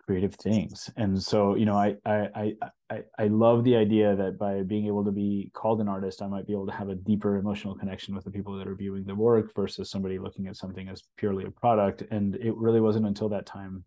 creative 0.05 0.35
things. 0.35 0.89
And 0.97 1.21
so 1.21 1.55
you 1.55 1.65
know 1.65 1.75
I, 1.75 1.95
I 2.05 2.53
i 2.89 2.99
i 3.17 3.27
love 3.27 3.63
the 3.63 3.75
idea 3.75 4.15
that 4.15 4.37
by 4.37 4.61
being 4.63 4.85
able 4.85 5.05
to 5.05 5.11
be 5.11 5.49
called 5.53 5.79
an 5.79 5.87
artist 5.87 6.21
i 6.21 6.27
might 6.27 6.45
be 6.45 6.53
able 6.53 6.65
to 6.67 6.73
have 6.73 6.89
a 6.89 6.95
deeper 6.95 7.37
emotional 7.37 7.75
connection 7.75 8.13
with 8.13 8.25
the 8.25 8.31
people 8.31 8.57
that 8.57 8.67
are 8.67 8.75
viewing 8.75 9.05
the 9.05 9.15
work 9.15 9.55
versus 9.55 9.89
somebody 9.89 10.19
looking 10.19 10.47
at 10.47 10.57
something 10.57 10.89
as 10.89 11.03
purely 11.17 11.45
a 11.45 11.51
product. 11.51 12.03
And 12.11 12.35
it 12.35 12.55
really 12.55 12.81
wasn't 12.81 13.07
until 13.07 13.29
that 13.29 13.45
time 13.45 13.85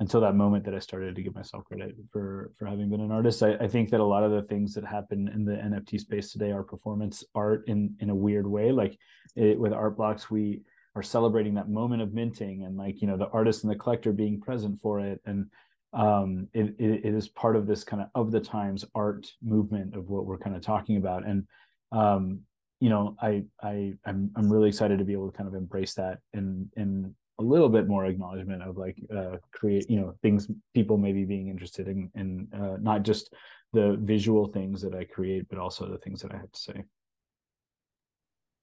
until 0.00 0.20
that 0.20 0.36
moment 0.36 0.64
that 0.64 0.74
I 0.74 0.78
started 0.78 1.16
to 1.16 1.22
give 1.22 1.34
myself 1.34 1.64
credit 1.64 1.96
for 2.12 2.52
for 2.58 2.66
having 2.66 2.88
been 2.88 3.00
an 3.00 3.10
artist. 3.10 3.42
I, 3.42 3.54
I, 3.54 3.66
think 3.66 3.90
that 3.90 4.00
a 4.00 4.04
lot 4.04 4.22
of 4.22 4.30
the 4.30 4.42
things 4.42 4.74
that 4.74 4.84
happen 4.84 5.28
in 5.28 5.44
the 5.44 5.52
NFT 5.52 5.98
space 5.98 6.30
today 6.30 6.52
are 6.52 6.62
performance 6.62 7.24
art 7.34 7.64
in 7.66 7.94
in 8.00 8.10
a 8.10 8.14
weird 8.14 8.46
way. 8.46 8.70
Like 8.70 8.96
it, 9.34 9.58
with 9.58 9.72
art 9.72 9.96
blocks, 9.96 10.30
we 10.30 10.62
are 10.98 11.02
celebrating 11.02 11.54
that 11.54 11.68
moment 11.68 12.02
of 12.02 12.12
minting 12.12 12.64
and 12.64 12.76
like 12.76 13.00
you 13.00 13.06
know 13.06 13.16
the 13.16 13.28
artist 13.28 13.62
and 13.62 13.72
the 13.72 13.76
collector 13.76 14.12
being 14.12 14.40
present 14.40 14.80
for 14.80 15.00
it 15.00 15.20
and 15.26 15.46
um 15.92 16.48
it, 16.52 16.74
it, 16.78 17.04
it 17.04 17.14
is 17.14 17.28
part 17.28 17.56
of 17.56 17.66
this 17.66 17.84
kind 17.84 18.02
of 18.02 18.08
of 18.14 18.32
the 18.32 18.40
times 18.40 18.84
art 18.94 19.26
movement 19.42 19.94
of 19.94 20.08
what 20.08 20.26
we're 20.26 20.38
kind 20.38 20.56
of 20.56 20.62
talking 20.62 20.96
about 20.96 21.24
and 21.24 21.46
um 21.92 22.40
you 22.80 22.90
know 22.90 23.16
i 23.22 23.44
i 23.62 23.94
i'm, 24.06 24.30
I'm 24.36 24.52
really 24.52 24.68
excited 24.68 24.98
to 24.98 25.04
be 25.04 25.12
able 25.12 25.30
to 25.30 25.36
kind 25.36 25.48
of 25.48 25.54
embrace 25.54 25.94
that 25.94 26.18
and 26.34 26.68
and 26.76 27.14
a 27.38 27.42
little 27.42 27.68
bit 27.68 27.86
more 27.86 28.06
acknowledgement 28.06 28.62
of 28.62 28.76
like 28.76 28.96
uh, 29.14 29.36
create 29.52 29.88
you 29.88 30.00
know 30.00 30.14
things 30.22 30.48
people 30.74 30.96
maybe 30.96 31.24
being 31.24 31.48
interested 31.48 31.88
in 31.88 32.10
in 32.14 32.48
uh, 32.52 32.76
not 32.80 33.02
just 33.02 33.32
the 33.72 33.96
visual 34.00 34.46
things 34.46 34.80
that 34.82 34.94
I 34.94 35.04
create, 35.04 35.48
but 35.48 35.58
also 35.58 35.88
the 35.88 35.98
things 35.98 36.22
that 36.22 36.32
I 36.32 36.38
have 36.38 36.50
to 36.50 36.60
say. 36.60 36.84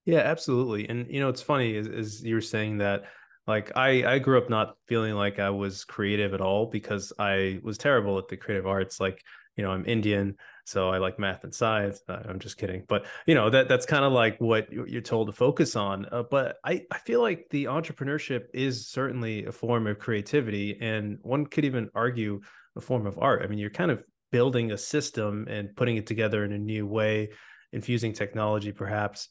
Yeah, 0.05 0.19
absolutely. 0.19 0.87
And 0.89 1.07
you 1.09 1.19
know, 1.19 1.29
it's 1.29 1.41
funny 1.41 1.77
as, 1.77 1.87
as 1.87 2.23
you're 2.23 2.41
saying 2.41 2.79
that 2.79 3.03
like 3.47 3.71
I 3.75 4.15
I 4.15 4.19
grew 4.19 4.37
up 4.37 4.49
not 4.49 4.75
feeling 4.87 5.13
like 5.13 5.39
I 5.39 5.49
was 5.49 5.83
creative 5.83 6.33
at 6.33 6.41
all 6.41 6.65
because 6.65 7.13
I 7.19 7.59
was 7.63 7.77
terrible 7.77 8.17
at 8.17 8.27
the 8.27 8.37
creative 8.37 8.67
arts. 8.67 8.99
Like 8.99 9.21
you 9.55 9.63
know, 9.63 9.71
I'm 9.71 9.85
Indian, 9.85 10.35
so 10.65 10.89
I 10.89 10.97
like 10.97 11.19
math 11.19 11.43
and 11.43 11.53
science. 11.53 12.01
Uh, 12.09 12.17
I'm 12.27 12.39
just 12.39 12.57
kidding, 12.57 12.83
but 12.87 13.05
you 13.25 13.35
know 13.35 13.49
that 13.49 13.69
that's 13.69 13.85
kind 13.85 14.03
of 14.03 14.11
like 14.11 14.41
what 14.41 14.71
you're 14.71 15.01
told 15.01 15.27
to 15.27 15.33
focus 15.33 15.75
on. 15.75 16.07
Uh, 16.11 16.23
but 16.23 16.57
I 16.65 16.85
I 16.91 16.97
feel 16.97 17.21
like 17.21 17.47
the 17.51 17.65
entrepreneurship 17.65 18.47
is 18.53 18.87
certainly 18.87 19.45
a 19.45 19.51
form 19.51 19.87
of 19.87 19.99
creativity, 19.99 20.77
and 20.81 21.19
one 21.21 21.45
could 21.45 21.65
even 21.65 21.89
argue 21.93 22.41
a 22.75 22.81
form 22.81 23.05
of 23.05 23.19
art. 23.19 23.43
I 23.43 23.47
mean, 23.47 23.59
you're 23.59 23.69
kind 23.69 23.91
of 23.91 24.03
building 24.31 24.71
a 24.71 24.77
system 24.77 25.47
and 25.49 25.75
putting 25.75 25.97
it 25.97 26.07
together 26.07 26.43
in 26.43 26.51
a 26.51 26.57
new 26.57 26.85
way, 26.85 27.29
infusing 27.71 28.11
technology, 28.11 28.71
perhaps. 28.71 29.29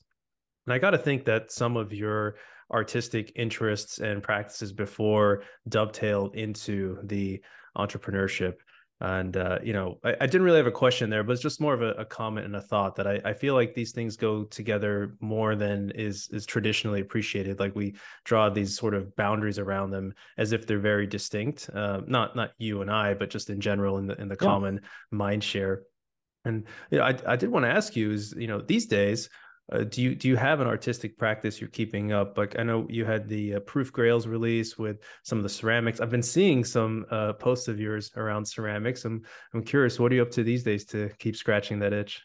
And 0.67 0.73
I 0.73 0.79
got 0.79 0.91
to 0.91 0.99
think 0.99 1.25
that 1.27 1.53
some 1.53 1.77
of 1.77 1.93
your 1.93 2.37
artistic 2.73 3.33
interests 3.37 3.99
and 3.99 4.23
practices 4.23 4.73
before 4.73 5.43
dovetailed 5.69 6.37
into 6.37 6.99
the 7.05 7.43
entrepreneurship. 7.77 8.55
And 9.01 9.37
uh, 9.37 9.59
you 9.63 9.73
know, 9.73 9.99
I, 10.05 10.15
I, 10.21 10.27
didn't 10.27 10.43
really 10.43 10.59
have 10.59 10.69
a 10.69 10.73
question 10.73 11.11
there, 11.11 11.25
but 11.25 11.33
it's 11.33 11.43
just 11.43 11.61
more 11.61 11.75
of 11.75 11.83
a, 11.83 11.91
a 11.93 12.05
comment 12.05 12.47
and 12.47 12.55
a 12.55 12.61
thought 12.61 12.95
that 12.95 13.09
I, 13.09 13.21
I, 13.25 13.33
feel 13.33 13.55
like 13.55 13.75
these 13.75 13.91
things 13.91 14.17
go 14.17 14.45
together 14.45 15.17
more 15.21 15.57
than 15.57 15.91
is 15.91 16.29
is 16.33 16.47
traditionally 16.47 17.01
appreciated. 17.01 17.59
Like 17.59 17.75
we 17.75 17.97
draw 18.25 18.49
these 18.49 18.77
sort 18.77 18.95
of 18.95 19.15
boundaries 19.17 19.59
around 19.59 19.91
them 19.91 20.15
as 20.39 20.53
if 20.53 20.67
they're 20.67 20.79
very 20.79 21.09
distinct. 21.09 21.69
Uh, 21.75 22.03
not 22.07 22.37
not 22.37 22.53
you 22.59 22.83
and 22.83 22.91
I, 22.91 23.15
but 23.15 23.31
just 23.31 23.51
in 23.51 23.61
general 23.61 23.99
in 23.99 24.07
the 24.07 24.21
in 24.21 24.29
the 24.29 24.39
yeah. 24.41 24.47
common 24.47 24.81
mind 25.11 25.43
share. 25.43 25.83
And 26.45 26.65
you 26.91 26.99
know, 26.99 27.05
I 27.05 27.19
I 27.27 27.37
did 27.37 27.51
want 27.51 27.65
to 27.65 27.71
ask 27.71 27.97
you 27.97 28.13
is 28.13 28.33
you 28.39 28.47
know 28.47 28.61
these 28.61 28.87
days 28.87 29.29
uh, 29.73 29.85
do 29.85 30.03
you 30.03 30.15
do 30.15 30.29
you 30.29 30.37
have 30.37 30.61
an 30.61 30.67
artistic 30.67 31.17
practice 31.17 31.61
you're 31.61 31.71
keeping 31.71 32.13
up? 32.13 32.37
Like 32.37 32.59
I 32.59 32.63
know 32.63 32.87
you 32.91 33.05
had 33.05 33.29
the 33.29 33.55
uh, 33.55 33.61
Proof 33.61 33.93
Grails 33.93 34.27
release 34.27 34.77
with 34.77 34.99
some 35.23 35.39
of 35.39 35.43
the 35.43 35.49
ceramics. 35.49 36.01
I've 36.01 36.11
been 36.11 36.23
seeing 36.23 36.65
some 36.65 37.07
uh, 37.11 37.33
posts 37.35 37.69
of 37.69 37.81
yours 37.81 38.11
around 38.17 38.45
ceramics. 38.45 39.05
I'm 39.05 39.23
I'm 39.55 39.63
curious, 39.63 39.99
what 39.99 40.13
are 40.13 40.17
you 40.17 40.23
up 40.23 40.31
to 40.33 40.45
these 40.45 40.65
days 40.65 40.85
to 40.87 41.11
keep 41.19 41.35
scratching 41.35 41.79
that 41.79 41.93
itch? 41.93 42.23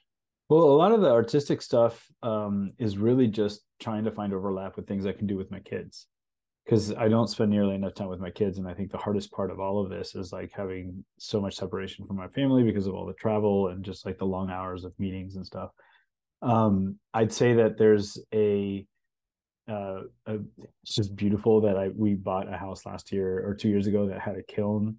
Well, 0.50 0.64
a 0.64 0.76
lot 0.76 0.92
of 0.92 1.02
the 1.02 1.12
artistic 1.12 1.62
stuff 1.62 2.06
um, 2.24 2.72
is 2.78 2.98
really 2.98 3.28
just 3.28 3.62
trying 3.80 4.04
to 4.06 4.12
find 4.12 4.34
overlap 4.34 4.76
with 4.76 4.88
things 4.88 5.06
I 5.06 5.14
can 5.14 5.28
do 5.28 5.38
with 5.38 5.52
my 5.52 5.60
kids 5.60 6.08
because 6.66 6.92
I 6.94 7.08
don't 7.08 7.28
spend 7.28 7.52
nearly 7.52 7.76
enough 7.76 7.94
time 7.94 8.10
with 8.10 8.20
my 8.20 8.32
kids. 8.32 8.58
And 8.58 8.68
I 8.68 8.74
think 8.74 8.92
the 8.92 8.98
hardest 8.98 9.32
part 9.32 9.52
of 9.52 9.60
all 9.60 9.82
of 9.82 9.90
this 9.90 10.16
is 10.16 10.34
like 10.34 10.52
having 10.52 11.06
so 11.20 11.40
much 11.40 11.56
separation 11.56 12.06
from 12.06 12.18
my 12.18 12.28
family 12.28 12.64
because 12.64 12.88
of 12.88 12.96
all 12.96 13.06
the 13.06 13.14
travel 13.14 13.70
and 13.70 13.86
just 13.86 14.06
like 14.06 14.18
the 14.18 14.26
long 14.26 14.50
hours 14.50 14.86
of 14.86 14.94
meetings 15.00 15.36
and 15.36 15.46
stuff 15.46 15.72
um, 16.42 16.98
I'd 17.14 17.34
say 17.34 17.54
that 17.56 17.78
there's 17.78 18.18
a, 18.34 18.86
uh, 19.70 20.02
a, 20.26 20.38
it's 20.84 20.96
just 20.96 21.16
beautiful 21.16 21.62
that 21.62 21.78
I 21.78 21.90
we 21.90 22.16
bought 22.16 22.52
a 22.52 22.58
house 22.58 22.86
last 22.86 23.12
year 23.12 23.46
or 23.48 23.54
two 23.54 23.70
years 23.70 23.88
ago 23.88 24.08
that 24.08 24.20
had 24.20 24.36
a 24.38 24.44
kiln 24.44 24.98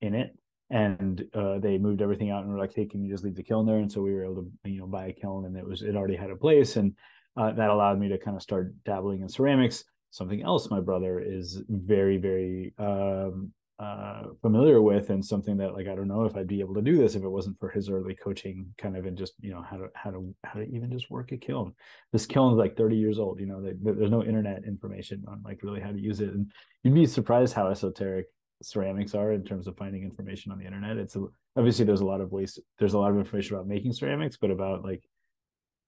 in 0.00 0.14
it, 0.14 0.36
and 0.70 1.24
uh, 1.34 1.58
they 1.58 1.78
moved 1.78 2.02
everything 2.02 2.30
out 2.30 2.44
and 2.44 2.52
were 2.52 2.58
like, 2.58 2.74
"Hey, 2.74 2.86
can 2.86 3.02
you 3.02 3.10
just 3.10 3.24
leave 3.24 3.34
the 3.34 3.42
kiln 3.42 3.66
there?" 3.66 3.78
And 3.78 3.90
so 3.90 4.00
we 4.02 4.12
were 4.12 4.24
able 4.24 4.44
to 4.44 4.70
you 4.70 4.80
know 4.80 4.86
buy 4.86 5.06
a 5.06 5.12
kiln, 5.12 5.46
and 5.46 5.56
it 5.56 5.66
was 5.66 5.82
it 5.82 5.96
already 5.96 6.16
had 6.16 6.30
a 6.30 6.36
place, 6.36 6.76
and 6.76 6.94
uh, 7.36 7.52
that 7.52 7.70
allowed 7.70 7.98
me 7.98 8.08
to 8.08 8.18
kind 8.18 8.36
of 8.36 8.42
start 8.42 8.74
dabbling 8.84 9.22
in 9.22 9.28
ceramics. 9.28 9.84
Something 10.10 10.42
else 10.42 10.70
my 10.70 10.80
brother 10.80 11.20
is 11.20 11.62
very 11.68 12.18
very 12.18 12.74
um, 12.78 13.52
uh, 13.82 14.22
familiar 14.40 14.80
with 14.80 15.10
and 15.10 15.24
something 15.24 15.56
that 15.56 15.74
like 15.74 15.88
I 15.88 15.96
don't 15.96 16.06
know 16.06 16.24
if 16.24 16.36
I'd 16.36 16.46
be 16.46 16.60
able 16.60 16.74
to 16.74 16.82
do 16.82 16.96
this 16.96 17.16
if 17.16 17.24
it 17.24 17.28
wasn't 17.28 17.58
for 17.58 17.68
his 17.68 17.90
early 17.90 18.14
coaching 18.14 18.72
kind 18.78 18.96
of 18.96 19.06
in 19.06 19.16
just 19.16 19.32
you 19.40 19.50
know 19.50 19.62
how 19.68 19.76
to 19.76 19.88
how 19.94 20.12
to 20.12 20.32
how 20.44 20.60
to 20.60 20.66
even 20.72 20.92
just 20.92 21.10
work 21.10 21.32
a 21.32 21.36
kiln. 21.36 21.74
This 22.12 22.24
kiln 22.24 22.52
is 22.52 22.58
like 22.58 22.76
30 22.76 22.94
years 22.94 23.18
old. 23.18 23.40
You 23.40 23.46
know, 23.46 23.60
they, 23.60 23.72
there's 23.82 24.10
no 24.10 24.22
internet 24.22 24.62
information 24.64 25.24
on 25.26 25.42
like 25.44 25.64
really 25.64 25.80
how 25.80 25.90
to 25.90 25.98
use 25.98 26.20
it, 26.20 26.28
and 26.28 26.52
you'd 26.84 26.94
be 26.94 27.06
surprised 27.06 27.54
how 27.54 27.70
esoteric 27.70 28.26
ceramics 28.62 29.16
are 29.16 29.32
in 29.32 29.42
terms 29.42 29.66
of 29.66 29.76
finding 29.76 30.04
information 30.04 30.52
on 30.52 30.60
the 30.60 30.64
internet. 30.66 30.96
It's 30.96 31.16
a, 31.16 31.24
obviously 31.56 31.84
there's 31.84 32.02
a 32.02 32.06
lot 32.06 32.20
of 32.20 32.30
ways. 32.30 32.60
There's 32.78 32.94
a 32.94 33.00
lot 33.00 33.10
of 33.10 33.18
information 33.18 33.56
about 33.56 33.66
making 33.66 33.94
ceramics, 33.94 34.36
but 34.36 34.52
about 34.52 34.84
like 34.84 35.02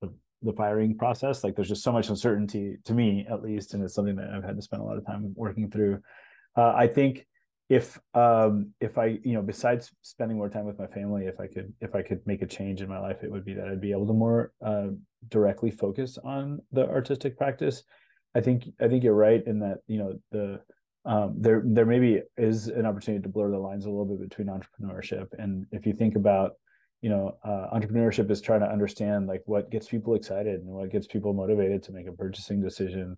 the, 0.02 0.12
the 0.42 0.52
firing 0.54 0.98
process, 0.98 1.44
like 1.44 1.54
there's 1.54 1.68
just 1.68 1.84
so 1.84 1.92
much 1.92 2.08
uncertainty 2.08 2.78
to 2.86 2.92
me 2.92 3.24
at 3.30 3.40
least, 3.40 3.72
and 3.72 3.84
it's 3.84 3.94
something 3.94 4.16
that 4.16 4.30
I've 4.30 4.42
had 4.42 4.56
to 4.56 4.62
spend 4.62 4.82
a 4.82 4.84
lot 4.84 4.96
of 4.96 5.06
time 5.06 5.32
working 5.36 5.70
through. 5.70 6.00
Uh, 6.56 6.72
I 6.76 6.88
think 6.88 7.24
if 7.74 7.98
um 8.14 8.70
if 8.80 8.98
i 8.98 9.06
you 9.24 9.34
know 9.34 9.42
besides 9.42 9.90
spending 10.02 10.36
more 10.36 10.48
time 10.48 10.64
with 10.64 10.78
my 10.78 10.86
family 10.86 11.24
if 11.26 11.40
i 11.40 11.46
could 11.46 11.72
if 11.80 11.94
i 11.94 12.02
could 12.02 12.20
make 12.24 12.42
a 12.42 12.46
change 12.46 12.80
in 12.82 12.88
my 12.88 13.00
life 13.00 13.16
it 13.24 13.30
would 13.32 13.44
be 13.44 13.54
that 13.54 13.68
i'd 13.68 13.80
be 13.80 13.90
able 13.90 14.06
to 14.06 14.12
more 14.12 14.52
uh, 14.64 14.88
directly 15.28 15.70
focus 15.70 16.18
on 16.24 16.60
the 16.72 16.86
artistic 16.88 17.36
practice. 17.36 17.82
I 18.34 18.40
think 18.40 18.64
i 18.80 18.88
think 18.88 19.02
you're 19.04 19.14
right 19.28 19.42
in 19.46 19.58
that 19.60 19.78
you 19.86 19.98
know 19.98 20.18
the 20.30 20.60
um 21.04 21.34
there 21.38 21.62
there 21.64 21.86
maybe 21.86 22.22
is 22.36 22.68
an 22.68 22.86
opportunity 22.86 23.22
to 23.22 23.28
blur 23.28 23.50
the 23.50 23.58
lines 23.58 23.86
a 23.86 23.90
little 23.90 24.06
bit 24.06 24.28
between 24.28 24.48
entrepreneurship. 24.48 25.28
And 25.38 25.66
if 25.72 25.86
you 25.86 25.92
think 25.92 26.16
about 26.16 26.52
you 27.00 27.10
know 27.10 27.36
uh, 27.44 27.66
entrepreneurship 27.76 28.30
is 28.30 28.40
trying 28.40 28.60
to 28.60 28.70
understand 28.76 29.26
like 29.26 29.42
what 29.46 29.70
gets 29.70 29.88
people 29.88 30.14
excited 30.14 30.60
and 30.60 30.68
what 30.68 30.90
gets 30.90 31.06
people 31.06 31.32
motivated 31.32 31.82
to 31.84 31.92
make 31.92 32.08
a 32.08 32.12
purchasing 32.12 32.62
decision 32.62 33.16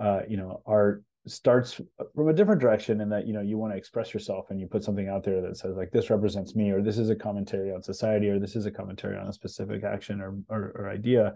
uh, 0.00 0.20
you 0.28 0.36
know 0.36 0.62
art 0.66 1.04
starts 1.26 1.80
from 2.14 2.28
a 2.28 2.32
different 2.32 2.60
direction 2.60 3.00
in 3.00 3.08
that 3.08 3.26
you 3.26 3.32
know 3.32 3.40
you 3.40 3.58
want 3.58 3.72
to 3.72 3.76
express 3.76 4.14
yourself 4.14 4.46
and 4.50 4.60
you 4.60 4.66
put 4.66 4.84
something 4.84 5.08
out 5.08 5.24
there 5.24 5.40
that 5.40 5.56
says 5.56 5.76
like 5.76 5.90
this 5.90 6.10
represents 6.10 6.54
me 6.54 6.70
or 6.70 6.80
this 6.80 6.98
is 6.98 7.10
a 7.10 7.16
commentary 7.16 7.72
on 7.72 7.82
society 7.82 8.28
or 8.28 8.38
this 8.38 8.56
is 8.56 8.66
a 8.66 8.70
commentary 8.70 9.16
on 9.16 9.26
a 9.26 9.32
specific 9.32 9.84
action 9.84 10.20
or 10.20 10.38
or, 10.48 10.72
or 10.76 10.88
idea. 10.88 11.34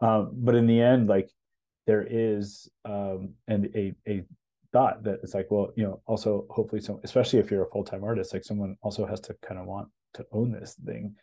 Um, 0.00 0.30
but 0.32 0.54
in 0.54 0.66
the 0.66 0.80
end 0.80 1.08
like 1.08 1.30
there 1.86 2.06
is 2.08 2.68
um, 2.84 3.34
and 3.48 3.66
a 3.74 3.94
a 4.08 4.24
thought 4.72 5.02
that 5.04 5.20
it's 5.22 5.34
like 5.34 5.50
well 5.50 5.72
you 5.76 5.84
know 5.84 6.00
also 6.06 6.46
hopefully 6.50 6.80
some 6.80 7.00
especially 7.04 7.38
if 7.38 7.50
you're 7.50 7.64
a 7.64 7.70
full-time 7.70 8.04
artist 8.04 8.32
like 8.32 8.44
someone 8.44 8.76
also 8.82 9.06
has 9.06 9.20
to 9.20 9.34
kind 9.46 9.60
of 9.60 9.66
want 9.66 9.88
to 10.14 10.26
own 10.32 10.50
this 10.50 10.74
thing 10.84 11.14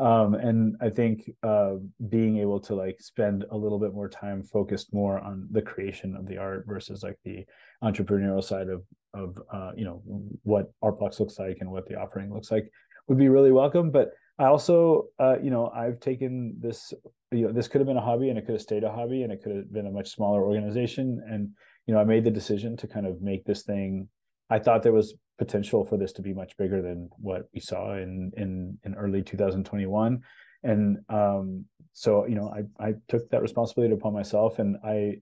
um, 0.00 0.34
and 0.34 0.76
i 0.80 0.88
think 0.88 1.30
uh, 1.42 1.74
being 2.08 2.38
able 2.38 2.58
to 2.58 2.74
like 2.74 3.00
spend 3.00 3.44
a 3.50 3.56
little 3.56 3.78
bit 3.78 3.94
more 3.94 4.08
time 4.08 4.42
focused 4.42 4.92
more 4.92 5.18
on 5.20 5.46
the 5.50 5.62
creation 5.62 6.16
of 6.16 6.26
the 6.26 6.38
art 6.38 6.64
versus 6.66 7.02
like 7.02 7.18
the 7.24 7.44
entrepreneurial 7.84 8.42
side 8.42 8.68
of 8.68 8.82
of 9.14 9.36
uh, 9.52 9.72
you 9.76 9.84
know 9.84 10.02
what 10.42 10.70
artblocks 10.82 11.20
looks 11.20 11.38
like 11.38 11.58
and 11.60 11.70
what 11.70 11.86
the 11.86 11.96
offering 11.96 12.32
looks 12.32 12.50
like 12.50 12.70
would 13.08 13.18
be 13.18 13.28
really 13.28 13.52
welcome. 13.52 13.90
But 13.90 14.10
i 14.38 14.44
also 14.44 15.06
uh, 15.18 15.36
you 15.42 15.50
know 15.50 15.70
i've 15.74 16.00
taken 16.00 16.56
this 16.58 16.94
you 17.32 17.46
know 17.46 17.52
this 17.52 17.68
could 17.68 17.80
have 17.80 17.88
been 17.88 17.96
a 17.96 18.08
hobby 18.10 18.30
and 18.30 18.38
it 18.38 18.46
could 18.46 18.54
have 18.54 18.62
stayed 18.62 18.84
a 18.84 18.90
hobby 18.90 19.22
and 19.22 19.32
it 19.32 19.42
could 19.42 19.54
have 19.54 19.72
been 19.72 19.86
a 19.86 19.90
much 19.90 20.10
smaller 20.10 20.42
organization. 20.42 21.22
And 21.28 21.50
you 21.86 21.94
know 21.94 22.00
i 22.00 22.04
made 22.04 22.24
the 22.24 22.30
decision 22.30 22.76
to 22.78 22.86
kind 22.86 23.06
of 23.06 23.20
make 23.20 23.44
this 23.44 23.62
thing. 23.62 24.08
I 24.48 24.58
thought 24.58 24.82
there 24.82 24.92
was 24.92 25.14
potential 25.40 25.84
for 25.84 25.96
this 25.96 26.12
to 26.12 26.22
be 26.22 26.34
much 26.34 26.56
bigger 26.56 26.80
than 26.82 27.08
what 27.18 27.48
we 27.54 27.60
saw 27.60 27.94
in 27.94 28.30
in 28.36 28.78
in 28.84 28.94
early 28.94 29.22
2021 29.22 30.22
and 30.62 30.98
um, 31.08 31.64
so 31.92 32.26
you 32.26 32.34
know 32.34 32.52
I 32.58 32.88
I 32.88 32.94
took 33.08 33.28
that 33.30 33.42
responsibility 33.42 33.94
upon 33.94 34.12
myself 34.12 34.58
and 34.58 34.76
I 34.84 35.16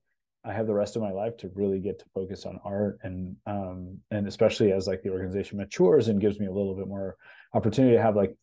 I 0.44 0.52
have 0.52 0.66
the 0.66 0.74
rest 0.74 0.96
of 0.96 1.02
my 1.02 1.12
life 1.12 1.36
to 1.38 1.50
really 1.54 1.78
get 1.78 1.98
to 1.98 2.04
focus 2.14 2.46
on 2.46 2.58
art. 2.64 2.98
And 3.02 3.36
um 3.46 3.98
and 4.10 4.26
especially 4.26 4.72
as 4.72 4.86
like 4.86 5.02
the 5.02 5.10
organization 5.10 5.58
matures 5.58 6.08
and 6.08 6.20
gives 6.20 6.40
me 6.40 6.46
a 6.46 6.52
little 6.52 6.74
bit 6.74 6.88
more 6.88 7.16
opportunity 7.54 7.96
to 7.96 8.02
have 8.02 8.16
like 8.16 8.34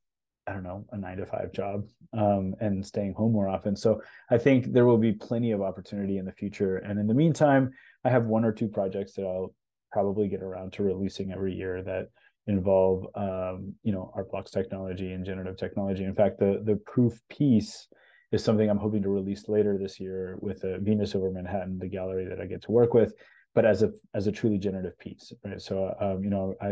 I 0.48 0.54
don't 0.54 0.64
know 0.64 0.86
a 0.92 0.98
9 0.98 1.18
to 1.18 1.26
5 1.26 1.52
job 1.52 1.88
um 2.14 2.56
and 2.60 2.86
staying 2.86 3.14
home 3.14 3.34
more 3.34 3.50
often. 3.50 3.76
So 3.76 4.02
I 4.30 4.38
think 4.38 4.72
there 4.72 4.86
will 4.86 4.98
be 4.98 5.14
plenty 5.14 5.52
of 5.52 5.62
opportunity 5.62 6.18
in 6.18 6.26
the 6.26 6.32
future. 6.32 6.78
And 6.78 7.00
in 7.00 7.08
the 7.08 7.14
meantime 7.14 7.72
I 8.04 8.10
have 8.10 8.26
one 8.26 8.46
or 8.46 8.52
two 8.52 8.68
projects 8.68 9.14
that 9.14 9.26
I'll 9.26 9.54
probably 9.96 10.28
get 10.28 10.44
around 10.44 10.74
to 10.74 10.84
releasing 10.84 11.32
every 11.32 11.54
year 11.62 11.76
that 11.82 12.06
involve 12.48 12.98
um, 13.16 13.74
you 13.88 13.94
know 13.94 14.12
art 14.16 14.30
blocks 14.30 14.52
technology 14.52 15.10
and 15.14 15.26
generative 15.26 15.58
technology. 15.58 16.04
In 16.04 16.16
fact 16.22 16.36
the 16.44 16.52
the 16.70 16.78
proof 16.94 17.14
piece 17.30 17.88
is 18.32 18.44
something 18.44 18.70
i'm 18.70 18.84
hoping 18.86 19.04
to 19.04 19.10
release 19.20 19.44
later 19.48 19.78
this 19.78 20.00
year 20.06 20.38
with 20.42 20.64
a 20.64 20.80
venus 20.80 21.16
over 21.16 21.30
manhattan 21.32 21.78
the 21.80 21.88
gallery 21.88 22.26
that 22.28 22.42
i 22.42 22.46
get 22.46 22.62
to 22.64 22.72
work 22.72 22.94
with 22.94 23.14
but 23.54 23.66
as 23.66 23.84
a 23.84 23.90
as 24.18 24.28
a 24.28 24.32
truly 24.32 24.58
generative 24.58 24.98
piece 25.00 25.32
right? 25.44 25.62
So 25.62 25.94
um, 26.02 26.24
you 26.24 26.32
know 26.34 26.54
i 26.62 26.72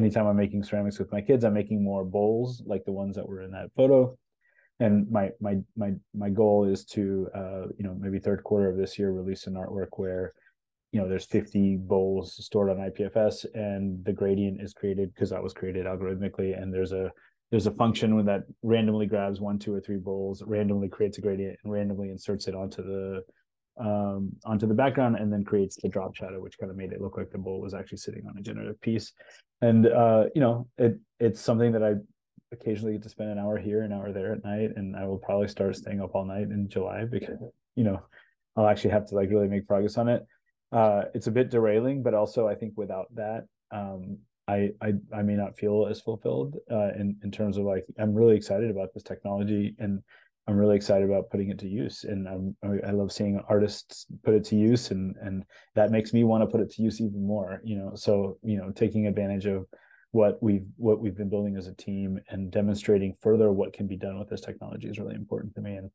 anytime 0.00 0.26
i'm 0.26 0.36
making 0.36 0.62
ceramics 0.62 0.98
with 0.98 1.10
my 1.10 1.22
kids 1.28 1.42
i'm 1.44 1.54
making 1.54 1.82
more 1.82 2.04
bowls 2.04 2.62
like 2.66 2.84
the 2.84 2.92
ones 3.02 3.16
that 3.16 3.28
were 3.28 3.42
in 3.42 3.52
that 3.52 3.70
photo. 3.74 4.16
And 4.86 5.10
my 5.10 5.26
my 5.46 5.54
my 5.76 5.90
my 6.14 6.30
goal 6.30 6.64
is 6.64 6.80
to 6.96 7.28
uh, 7.40 7.64
you 7.76 7.84
know 7.84 7.94
maybe 8.04 8.18
third 8.18 8.42
quarter 8.48 8.68
of 8.70 8.78
this 8.78 8.98
year 8.98 9.10
release 9.12 9.46
an 9.46 9.54
artwork 9.54 9.92
where 10.02 10.32
you 10.92 11.00
know 11.00 11.08
there's 11.08 11.26
50 11.26 11.76
bowls 11.76 12.44
stored 12.44 12.70
on 12.70 12.76
IPFS 12.78 13.46
and 13.54 14.04
the 14.04 14.12
gradient 14.12 14.60
is 14.60 14.72
created 14.72 15.14
because 15.14 15.30
that 15.30 15.42
was 15.42 15.52
created 15.52 15.86
algorithmically. 15.86 16.60
And 16.60 16.72
there's 16.72 16.92
a 16.92 17.12
there's 17.50 17.66
a 17.66 17.72
function 17.72 18.24
that 18.26 18.42
randomly 18.62 19.06
grabs 19.06 19.40
one 19.40 19.58
two 19.58 19.74
or 19.74 19.80
three 19.80 19.98
bowls 19.98 20.42
randomly 20.46 20.88
creates 20.88 21.18
a 21.18 21.20
gradient 21.20 21.58
and 21.62 21.72
randomly 21.72 22.10
inserts 22.10 22.48
it 22.48 22.54
onto 22.54 22.82
the 22.82 23.22
um, 23.78 24.32
onto 24.44 24.66
the 24.66 24.74
background 24.74 25.16
and 25.16 25.32
then 25.32 25.44
creates 25.44 25.76
the 25.76 25.88
drop 25.88 26.14
shadow 26.14 26.40
which 26.40 26.58
kind 26.58 26.70
of 26.70 26.76
made 26.76 26.92
it 26.92 27.00
look 27.00 27.16
like 27.16 27.30
the 27.30 27.38
bowl 27.38 27.60
was 27.60 27.72
actually 27.72 27.98
sitting 27.98 28.26
on 28.28 28.36
a 28.36 28.42
generative 28.42 28.80
piece. 28.80 29.12
And 29.62 29.86
uh, 29.86 30.24
you 30.34 30.40
know 30.40 30.66
it 30.76 30.98
it's 31.20 31.40
something 31.40 31.72
that 31.72 31.84
I 31.84 31.94
occasionally 32.52 32.94
get 32.94 33.04
to 33.04 33.08
spend 33.08 33.30
an 33.30 33.38
hour 33.38 33.58
here 33.58 33.82
an 33.82 33.92
hour 33.92 34.12
there 34.12 34.32
at 34.32 34.44
night 34.44 34.70
and 34.74 34.96
I 34.96 35.06
will 35.06 35.18
probably 35.18 35.46
start 35.46 35.76
staying 35.76 36.00
up 36.00 36.16
all 36.16 36.24
night 36.24 36.48
in 36.50 36.68
July 36.68 37.04
because 37.04 37.38
you 37.76 37.84
know 37.84 38.02
I'll 38.56 38.66
actually 38.66 38.90
have 38.90 39.06
to 39.06 39.14
like 39.14 39.30
really 39.30 39.46
make 39.46 39.68
progress 39.68 39.96
on 39.96 40.08
it 40.08 40.26
uh, 40.72 41.02
it's 41.14 41.26
a 41.26 41.32
bit 41.32 41.50
derailing, 41.50 42.02
but 42.02 42.14
also 42.14 42.46
I 42.46 42.54
think 42.54 42.74
without 42.76 43.06
that, 43.14 43.46
um, 43.72 44.18
I, 44.48 44.70
I 44.80 44.94
I 45.14 45.22
may 45.22 45.34
not 45.34 45.56
feel 45.56 45.86
as 45.88 46.00
fulfilled 46.00 46.56
uh, 46.70 46.90
in 46.98 47.16
in 47.22 47.30
terms 47.30 47.56
of 47.56 47.64
like 47.64 47.84
I'm 47.98 48.14
really 48.14 48.36
excited 48.36 48.70
about 48.70 48.92
this 48.94 49.02
technology 49.02 49.74
and 49.78 50.02
I'm 50.48 50.56
really 50.56 50.74
excited 50.74 51.08
about 51.08 51.30
putting 51.30 51.50
it 51.50 51.58
to 51.60 51.68
use. 51.68 52.04
And 52.04 52.26
I'm, 52.26 52.56
I 52.84 52.90
love 52.90 53.12
seeing 53.12 53.40
artists 53.48 54.06
put 54.24 54.34
it 54.34 54.44
to 54.46 54.56
use 54.56 54.90
and 54.90 55.14
and 55.22 55.44
that 55.76 55.92
makes 55.92 56.12
me 56.12 56.24
want 56.24 56.42
to 56.42 56.46
put 56.46 56.60
it 56.60 56.70
to 56.72 56.82
use 56.82 57.00
even 57.00 57.24
more 57.24 57.60
you 57.64 57.76
know? 57.76 57.92
So 57.94 58.38
you 58.42 58.56
know 58.56 58.70
taking 58.72 59.06
advantage 59.06 59.46
of 59.46 59.66
what 60.12 60.42
we've 60.42 60.66
what 60.76 61.00
we've 61.00 61.16
been 61.16 61.30
building 61.30 61.56
as 61.56 61.68
a 61.68 61.74
team 61.74 62.18
and 62.30 62.50
demonstrating 62.50 63.14
further 63.20 63.52
what 63.52 63.72
can 63.72 63.86
be 63.86 63.96
done 63.96 64.18
with 64.18 64.28
this 64.28 64.40
technology 64.40 64.88
is 64.88 64.98
really 64.98 65.14
important 65.14 65.54
to 65.54 65.60
me. 65.60 65.76
And 65.76 65.90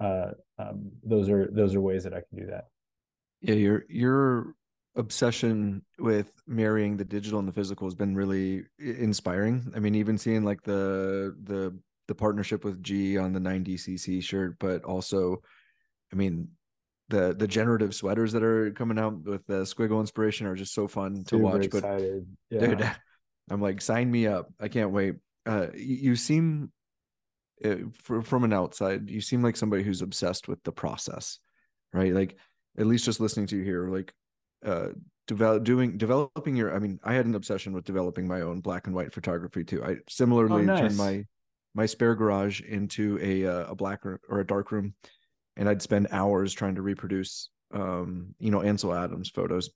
uh, 0.00 0.30
um, 0.58 0.90
those 1.04 1.28
are 1.28 1.50
those 1.52 1.74
are 1.74 1.80
ways 1.80 2.04
that 2.04 2.14
I 2.14 2.22
can 2.30 2.38
do 2.38 2.46
that 2.46 2.68
yeah, 3.40 3.54
your 3.54 3.84
your 3.88 4.54
obsession 4.96 5.82
with 5.98 6.32
marrying 6.46 6.96
the 6.96 7.04
digital 7.04 7.38
and 7.38 7.48
the 7.48 7.52
physical 7.52 7.86
has 7.86 7.94
been 7.94 8.16
really 8.16 8.64
inspiring. 8.78 9.72
I 9.74 9.78
mean, 9.78 9.94
even 9.94 10.18
seeing 10.18 10.44
like 10.44 10.62
the 10.62 11.36
the 11.44 11.78
the 12.08 12.14
partnership 12.14 12.64
with 12.64 12.82
G 12.82 13.16
on 13.16 13.32
the 13.32 13.40
90cc 13.40 14.22
shirt, 14.22 14.56
but 14.58 14.82
also, 14.84 15.42
I 16.12 16.16
mean, 16.16 16.48
the 17.08 17.34
the 17.38 17.46
generative 17.46 17.94
sweaters 17.94 18.32
that 18.32 18.42
are 18.42 18.70
coming 18.72 18.98
out 18.98 19.22
with 19.22 19.46
the 19.46 19.62
squiggle 19.62 20.00
inspiration 20.00 20.46
are 20.46 20.56
just 20.56 20.74
so 20.74 20.88
fun 20.88 21.24
to 21.24 21.36
Super 21.36 21.42
watch. 21.44 21.70
But 21.70 21.84
yeah. 22.50 22.60
dude, 22.60 22.90
I'm 23.50 23.62
like, 23.62 23.80
sign 23.80 24.10
me 24.10 24.26
up! 24.26 24.52
I 24.60 24.68
can't 24.68 24.90
wait. 24.90 25.16
Uh, 25.46 25.68
you, 25.74 26.14
seem, 26.14 26.70
for, 28.02 28.20
from 28.20 28.44
an 28.44 28.52
outside, 28.52 29.08
you 29.08 29.22
seem 29.22 29.42
like 29.42 29.56
somebody 29.56 29.82
who's 29.82 30.02
obsessed 30.02 30.46
with 30.46 30.62
the 30.62 30.72
process, 30.72 31.38
right? 31.94 32.12
Like 32.12 32.36
at 32.78 32.86
least 32.86 33.04
just 33.04 33.20
listening 33.20 33.46
to 33.48 33.56
you 33.56 33.64
here, 33.64 33.88
like 33.88 34.12
uh 34.64 34.88
develop 35.28 35.62
doing 35.62 35.96
developing 35.98 36.56
your 36.56 36.74
i 36.74 36.78
mean 36.78 36.98
i 37.04 37.12
had 37.12 37.26
an 37.26 37.34
obsession 37.34 37.72
with 37.72 37.84
developing 37.84 38.26
my 38.26 38.40
own 38.40 38.60
black 38.60 38.86
and 38.86 38.96
white 38.96 39.12
photography 39.12 39.62
too. 39.62 39.84
I 39.84 39.98
similarly 40.08 40.62
oh, 40.62 40.64
nice. 40.64 40.80
turned 40.80 40.96
my 40.96 41.24
my 41.74 41.86
spare 41.86 42.14
garage 42.16 42.60
into 42.62 43.18
a 43.22 43.46
uh, 43.46 43.66
a 43.66 43.74
black 43.74 44.04
or, 44.04 44.20
or 44.28 44.40
a 44.40 44.46
dark 44.46 44.72
room 44.72 44.94
and 45.56 45.68
i'd 45.68 45.82
spend 45.82 46.08
hours 46.10 46.54
trying 46.54 46.74
to 46.76 46.82
reproduce 46.82 47.50
um 47.74 48.34
you 48.40 48.50
know 48.50 48.62
ansel 48.62 48.94
adams 48.94 49.28
photos. 49.28 49.70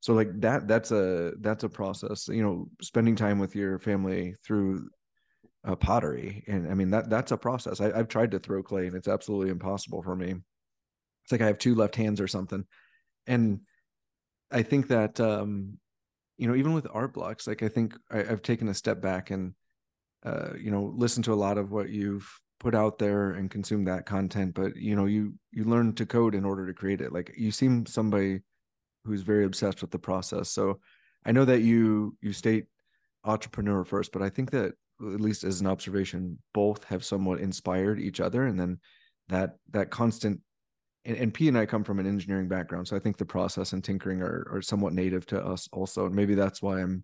So 0.00 0.14
like 0.14 0.28
that 0.40 0.68
that's 0.68 0.90
a 0.90 1.32
that's 1.40 1.64
a 1.64 1.68
process 1.68 2.28
you 2.28 2.42
know 2.42 2.68
spending 2.82 3.16
time 3.16 3.38
with 3.38 3.54
your 3.56 3.78
family 3.78 4.34
through 4.44 4.88
uh, 5.64 5.76
pottery 5.76 6.44
and 6.46 6.70
i 6.70 6.74
mean 6.74 6.90
that 6.90 7.08
that's 7.08 7.32
a 7.32 7.36
process. 7.36 7.80
I, 7.80 7.90
i've 7.92 8.08
tried 8.08 8.32
to 8.32 8.38
throw 8.38 8.62
clay 8.62 8.86
and 8.86 8.96
it's 8.96 9.08
absolutely 9.08 9.50
impossible 9.50 10.02
for 10.02 10.14
me 10.14 10.36
it's 11.28 11.32
like 11.32 11.42
I 11.42 11.46
have 11.46 11.58
two 11.58 11.74
left 11.74 11.94
hands 11.94 12.22
or 12.22 12.26
something. 12.26 12.64
And 13.26 13.60
I 14.50 14.62
think 14.62 14.88
that 14.88 15.20
um, 15.20 15.76
you 16.38 16.48
know, 16.48 16.54
even 16.54 16.72
with 16.72 16.86
art 16.90 17.12
blocks, 17.12 17.46
like 17.46 17.62
I 17.62 17.68
think 17.68 17.94
I, 18.10 18.22
have 18.22 18.40
taken 18.40 18.68
a 18.68 18.74
step 18.74 19.02
back 19.02 19.30
and 19.30 19.52
uh, 20.24 20.54
you 20.58 20.70
know, 20.70 20.90
listen 20.96 21.22
to 21.24 21.34
a 21.34 21.34
lot 21.34 21.58
of 21.58 21.70
what 21.70 21.90
you've 21.90 22.26
put 22.60 22.74
out 22.74 22.98
there 22.98 23.32
and 23.32 23.50
consume 23.50 23.84
that 23.84 24.06
content, 24.06 24.54
but 24.54 24.74
you 24.76 24.96
know, 24.96 25.04
you 25.04 25.34
you 25.52 25.64
learn 25.64 25.94
to 25.96 26.06
code 26.06 26.34
in 26.34 26.46
order 26.46 26.66
to 26.66 26.72
create 26.72 27.02
it. 27.02 27.12
Like 27.12 27.34
you 27.36 27.50
seem 27.50 27.84
somebody 27.84 28.40
who's 29.04 29.20
very 29.20 29.44
obsessed 29.44 29.82
with 29.82 29.90
the 29.90 29.98
process. 29.98 30.48
So 30.48 30.80
I 31.26 31.32
know 31.32 31.44
that 31.44 31.60
you 31.60 32.16
you 32.22 32.32
state 32.32 32.68
entrepreneur 33.22 33.84
first, 33.84 34.12
but 34.12 34.22
I 34.22 34.30
think 34.30 34.50
that 34.52 34.72
at 35.02 35.20
least 35.20 35.44
as 35.44 35.60
an 35.60 35.66
observation, 35.66 36.38
both 36.54 36.84
have 36.84 37.04
somewhat 37.04 37.40
inspired 37.40 38.00
each 38.00 38.18
other, 38.18 38.46
and 38.46 38.58
then 38.58 38.78
that 39.28 39.56
that 39.72 39.90
constant 39.90 40.40
and, 41.08 41.16
and 41.16 41.34
P 41.34 41.48
and 41.48 41.56
I 41.56 41.66
come 41.66 41.82
from 41.82 41.98
an 41.98 42.06
engineering 42.06 42.48
background, 42.48 42.86
so 42.86 42.94
I 42.94 42.98
think 43.00 43.16
the 43.16 43.24
process 43.24 43.72
and 43.72 43.82
tinkering 43.82 44.20
are 44.22 44.46
are 44.52 44.62
somewhat 44.62 44.92
native 44.92 45.26
to 45.26 45.44
us 45.44 45.68
also. 45.72 46.06
And 46.06 46.14
maybe 46.14 46.34
that's 46.34 46.62
why 46.62 46.80
I'm 46.80 47.02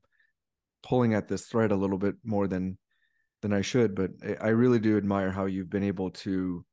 pulling 0.83 1.15
at 1.15 1.27
this 1.27 1.47
thread 1.47 1.73
a 1.73 1.77
little 1.77 1.99
bit 1.99 2.17
more 2.23 2.47
than 2.47 2.79
than 3.43 3.53
I 3.53 3.63
should. 3.63 3.95
But 3.95 4.11
I 4.41 4.49
really 4.49 4.79
do 4.79 4.99
admire 4.99 5.31
how 5.31 5.47
you've 5.47 5.71
been 5.71 5.83
able 5.83 6.11
to 6.11 6.65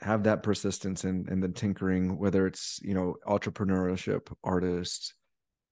have 0.00 0.24
that 0.24 0.42
persistence 0.42 1.04
and 1.04 1.28
and 1.28 1.42
the 1.42 1.48
tinkering, 1.48 2.18
whether 2.18 2.46
it's 2.46 2.80
you 2.82 2.94
know 2.94 3.16
entrepreneurship, 3.26 4.32
artists, 4.42 5.14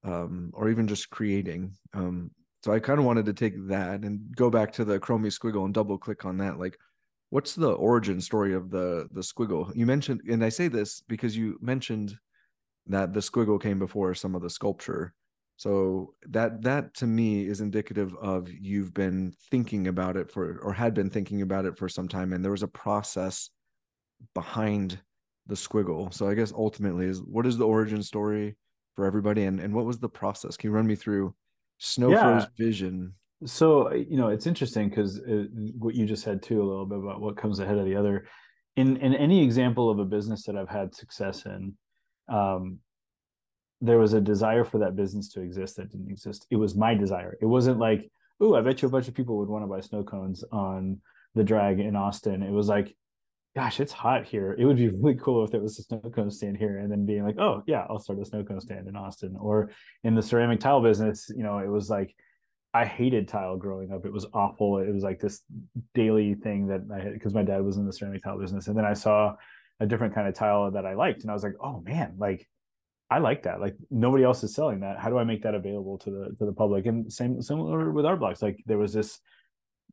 um, 0.05 0.51
or 0.53 0.69
even 0.69 0.87
just 0.87 1.09
creating. 1.09 1.73
Um, 1.95 2.31
so 2.63 2.73
I 2.73 2.81
kind 2.81 2.99
of 2.99 3.07
wanted 3.07 3.27
to 3.27 3.35
take 3.35 3.69
that 3.69 4.03
and 4.03 4.35
go 4.37 4.51
back 4.51 4.73
to 4.75 4.85
the 4.85 4.99
Chromie 4.99 5.27
squiggle 5.27 5.65
and 5.65 5.75
double 5.75 5.99
click 5.99 6.25
on 6.25 6.39
that. 6.39 6.59
Like, 6.59 6.79
what's 7.35 7.55
the 7.57 7.73
origin 7.73 8.21
story 8.21 8.55
of 8.55 8.71
the 8.71 9.09
the 9.11 9.21
squiggle 9.21 9.75
you 9.75 9.87
mentioned 9.87 10.21
and 10.31 10.45
i 10.45 10.49
say 10.49 10.69
this 10.69 11.03
because 11.09 11.37
you 11.37 11.59
mentioned 11.61 12.17
that 12.87 13.13
the 13.13 13.19
squiggle 13.19 13.61
came 13.61 13.79
before 13.79 14.15
some 14.15 14.37
of 14.37 14.43
the 14.43 14.51
sculpture 14.51 15.13
So 15.57 16.15
that 16.29 16.63
that 16.63 16.95
to 16.95 17.07
me 17.07 17.47
is 17.47 17.61
indicative 17.61 18.15
of 18.17 18.51
you've 18.51 18.93
been 18.93 19.35
thinking 19.51 19.87
about 19.87 20.17
it 20.17 20.31
for 20.31 20.59
or 20.59 20.73
had 20.73 20.95
been 20.95 21.11
thinking 21.11 21.43
about 21.43 21.65
it 21.65 21.79
for 21.79 21.89
some 21.89 22.09
time 22.09 22.33
and 22.33 22.45
there 22.45 22.51
was 22.53 22.65
a 22.65 22.69
process 22.69 23.51
behind 24.35 24.99
the 25.47 25.55
squiggle. 25.55 26.13
So 26.13 26.29
I 26.29 26.35
guess 26.35 26.53
ultimately 26.53 27.07
is 27.07 27.23
what 27.23 27.47
is 27.47 27.57
the 27.57 27.67
origin 27.67 28.03
story 28.03 28.57
for 28.97 29.05
everybody 29.05 29.45
and 29.45 29.61
and 29.61 29.73
what 29.73 29.85
was 29.85 29.99
the 29.99 30.09
process? 30.09 30.57
Can 30.57 30.71
you 30.71 30.77
run 30.77 30.87
me 30.87 30.97
through 30.97 31.35
Snowfro's 31.79 32.45
yeah. 32.45 32.67
vision? 32.67 33.15
So 33.47 33.93
you 33.93 34.17
know 34.17 34.29
it's 34.29 34.47
interesting 34.47 34.89
because 34.89 35.21
uh, 35.21 35.45
what 35.79 35.95
you 35.95 36.07
just 36.07 36.23
said 36.23 36.43
too 36.43 36.63
a 36.63 36.65
little 36.65 36.87
bit 36.87 36.99
about 36.99 37.21
what 37.21 37.37
comes 37.37 37.59
ahead 37.59 37.79
of 37.79 37.85
the 37.85 37.97
other. 37.97 38.27
In 38.77 38.97
in 38.99 39.15
any 39.15 39.43
example 39.43 39.91
of 39.91 39.99
a 39.99 40.05
business 40.05 40.45
that 40.45 40.57
I've 40.57 40.69
had 40.69 40.95
success 40.95 41.45
in, 41.47 41.75
um, 42.29 42.79
there 43.81 43.99
was 43.99 44.15
a 44.15 44.21
desire 44.21 44.65
for 44.65 44.79
that 44.79 44.97
business 44.97 45.29
to 45.31 45.43
exist 45.43 45.77
that 45.77 45.91
didn't 45.91 46.11
exist. 46.11 46.47
It 46.51 46.57
was 46.57 46.75
my 46.75 46.95
desire. 46.95 47.37
It 47.41 47.47
wasn't 47.47 47.79
like, 47.79 48.11
oh, 48.41 48.55
I 48.55 48.63
bet 48.63 48.83
you 48.83 48.89
a 48.89 48.91
bunch 48.91 49.09
of 49.09 49.15
people 49.15 49.39
would 49.39 49.49
want 49.49 49.63
to 49.63 49.69
buy 49.69 49.81
snow 49.81 50.03
cones 50.03 50.45
on 50.51 51.01
the 51.35 51.45
drag 51.45 51.81
in 51.81 51.97
Austin. 51.97 52.43
It 52.43 52.51
was 52.51 52.69
like, 52.69 52.97
gosh, 53.55 53.79
it's 53.79 53.93
hot 53.93 54.25
here. 54.25 54.57
It 54.59 54.65
would 54.65 54.77
be 54.77 54.89
really 54.89 55.17
cool 55.17 55.45
if 55.45 55.51
there 55.51 55.61
was 55.61 55.79
a 55.79 55.83
snow 55.83 55.99
cone 55.99 56.31
stand 56.31 56.57
here, 56.57 56.79
and 56.79 56.91
then 56.91 57.05
being 57.05 57.25
like, 57.25 57.39
oh 57.39 57.63
yeah, 57.67 57.85
I'll 57.91 57.99
start 57.99 58.21
a 58.21 58.25
snow 58.25 58.43
cone 58.43 58.61
stand 58.61 58.89
in 58.89 58.97
Austin. 58.97 59.37
Or 59.39 59.71
in 60.03 60.15
the 60.15 60.23
ceramic 60.23 60.61
tile 60.61 60.83
business, 60.83 61.31
you 61.35 61.43
know, 61.43 61.59
it 61.59 61.69
was 61.69 61.91
like 61.91 62.15
I 62.75 62.85
hated 62.85 63.29
tile 63.29 63.57
growing 63.57 63.93
up. 63.93 64.05
It 64.05 64.13
was 64.13 64.27
awful. 64.35 64.79
It 64.79 64.93
was 64.93 65.05
like 65.05 65.21
this 65.21 65.43
daily 65.95 66.35
thing 66.35 66.67
that 66.67 66.81
I 66.93 67.01
had 67.01 67.13
because 67.15 67.33
my 67.33 67.45
dad 67.45 67.63
was 67.63 67.77
in 67.77 67.87
the 67.87 67.93
ceramic 67.93 68.23
tile 68.23 68.39
business, 68.39 68.67
and 68.67 68.77
then 68.77 68.85
I 68.85 68.95
saw 68.95 69.37
a 69.79 69.87
different 69.87 70.15
kind 70.15 70.27
of 70.27 70.35
tile 70.35 70.71
that 70.73 70.85
I 70.85 70.95
liked, 70.95 71.23
and 71.23 71.31
I 71.31 71.35
was 71.35 71.45
like, 71.45 71.55
oh 71.63 71.81
man, 71.81 72.17
like 72.19 72.49
I 73.11 73.19
like 73.19 73.45
that. 73.45 73.61
Like 73.61 73.77
nobody 73.93 74.25
else 74.25 74.43
is 74.43 74.55
selling 74.55 74.81
that. 74.81 74.99
How 74.99 75.09
do 75.09 75.19
I 75.19 75.25
make 75.25 75.45
that 75.45 75.55
available 75.55 75.99
to 75.99 76.11
the 76.11 76.37
to 76.39 76.47
the 76.47 76.53
public? 76.53 76.87
And 76.87 77.13
same 77.13 77.41
similar 77.41 77.93
with 77.93 78.05
Art 78.05 78.19
Blocks. 78.19 78.43
Like 78.43 78.59
there 78.67 78.79
was 78.79 78.93
this 78.93 79.21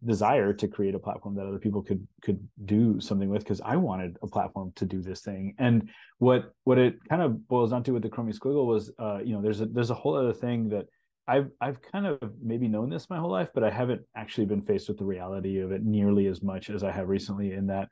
desire 0.04 0.52
to 0.52 0.68
create 0.68 0.96
a 0.96 1.00
platform 1.00 1.36
that 1.36 1.46
other 1.46 1.60
people 1.60 1.84
could 1.84 2.08
could 2.24 2.40
do 2.66 3.00
something 3.00 3.30
with 3.30 3.44
because 3.44 3.62
I 3.62 3.76
wanted 3.76 4.18
a 4.24 4.28
platform 4.28 4.74
to 4.78 4.86
do 4.86 5.04
this 5.04 5.22
thing. 5.22 5.54
And 5.60 5.90
what 6.18 6.54
what 6.64 6.80
it 6.80 6.96
kind 7.10 7.22
of 7.22 7.48
boils 7.48 7.70
down 7.70 7.84
to 7.84 7.92
with 7.92 8.02
the 8.02 8.10
Chromie 8.10 8.36
Squiggle 8.36 8.66
was, 8.66 8.92
uh, 8.98 9.20
you 9.24 9.36
know, 9.36 9.42
there's 9.44 9.62
a 9.62 9.68
there's 9.68 9.92
a 9.92 9.96
whole 9.96 10.16
other 10.16 10.34
thing 10.34 10.70
that 10.70 10.88
I've 11.28 11.50
I've 11.60 11.82
kind 11.82 12.06
of 12.06 12.20
maybe 12.42 12.68
known 12.68 12.90
this 12.90 13.10
my 13.10 13.18
whole 13.18 13.32
life, 13.32 13.50
but 13.54 13.64
I 13.64 13.70
haven't 13.70 14.02
actually 14.16 14.46
been 14.46 14.62
faced 14.62 14.88
with 14.88 14.98
the 14.98 15.06
reality 15.06 15.60
of 15.60 15.72
it 15.72 15.84
nearly 15.84 16.28
as 16.28 16.42
much 16.42 16.70
as 16.70 16.84
I 16.84 16.92
have 16.92 17.08
recently. 17.10 17.54
In 17.54 17.68
that 17.68 17.90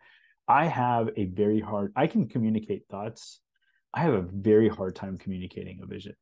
I 0.48 0.66
have 0.66 1.10
a 1.16 1.26
very 1.26 1.60
hard 1.60 1.94
I 1.96 2.08
can 2.08 2.28
communicate 2.28 2.84
thoughts 2.90 3.42
I 3.94 4.02
have 4.02 4.14
a 4.14 4.22
very 4.22 4.70
hard 4.70 4.96
time 4.96 5.18
communicating 5.18 5.80
a 5.82 5.86
vision. 5.86 6.14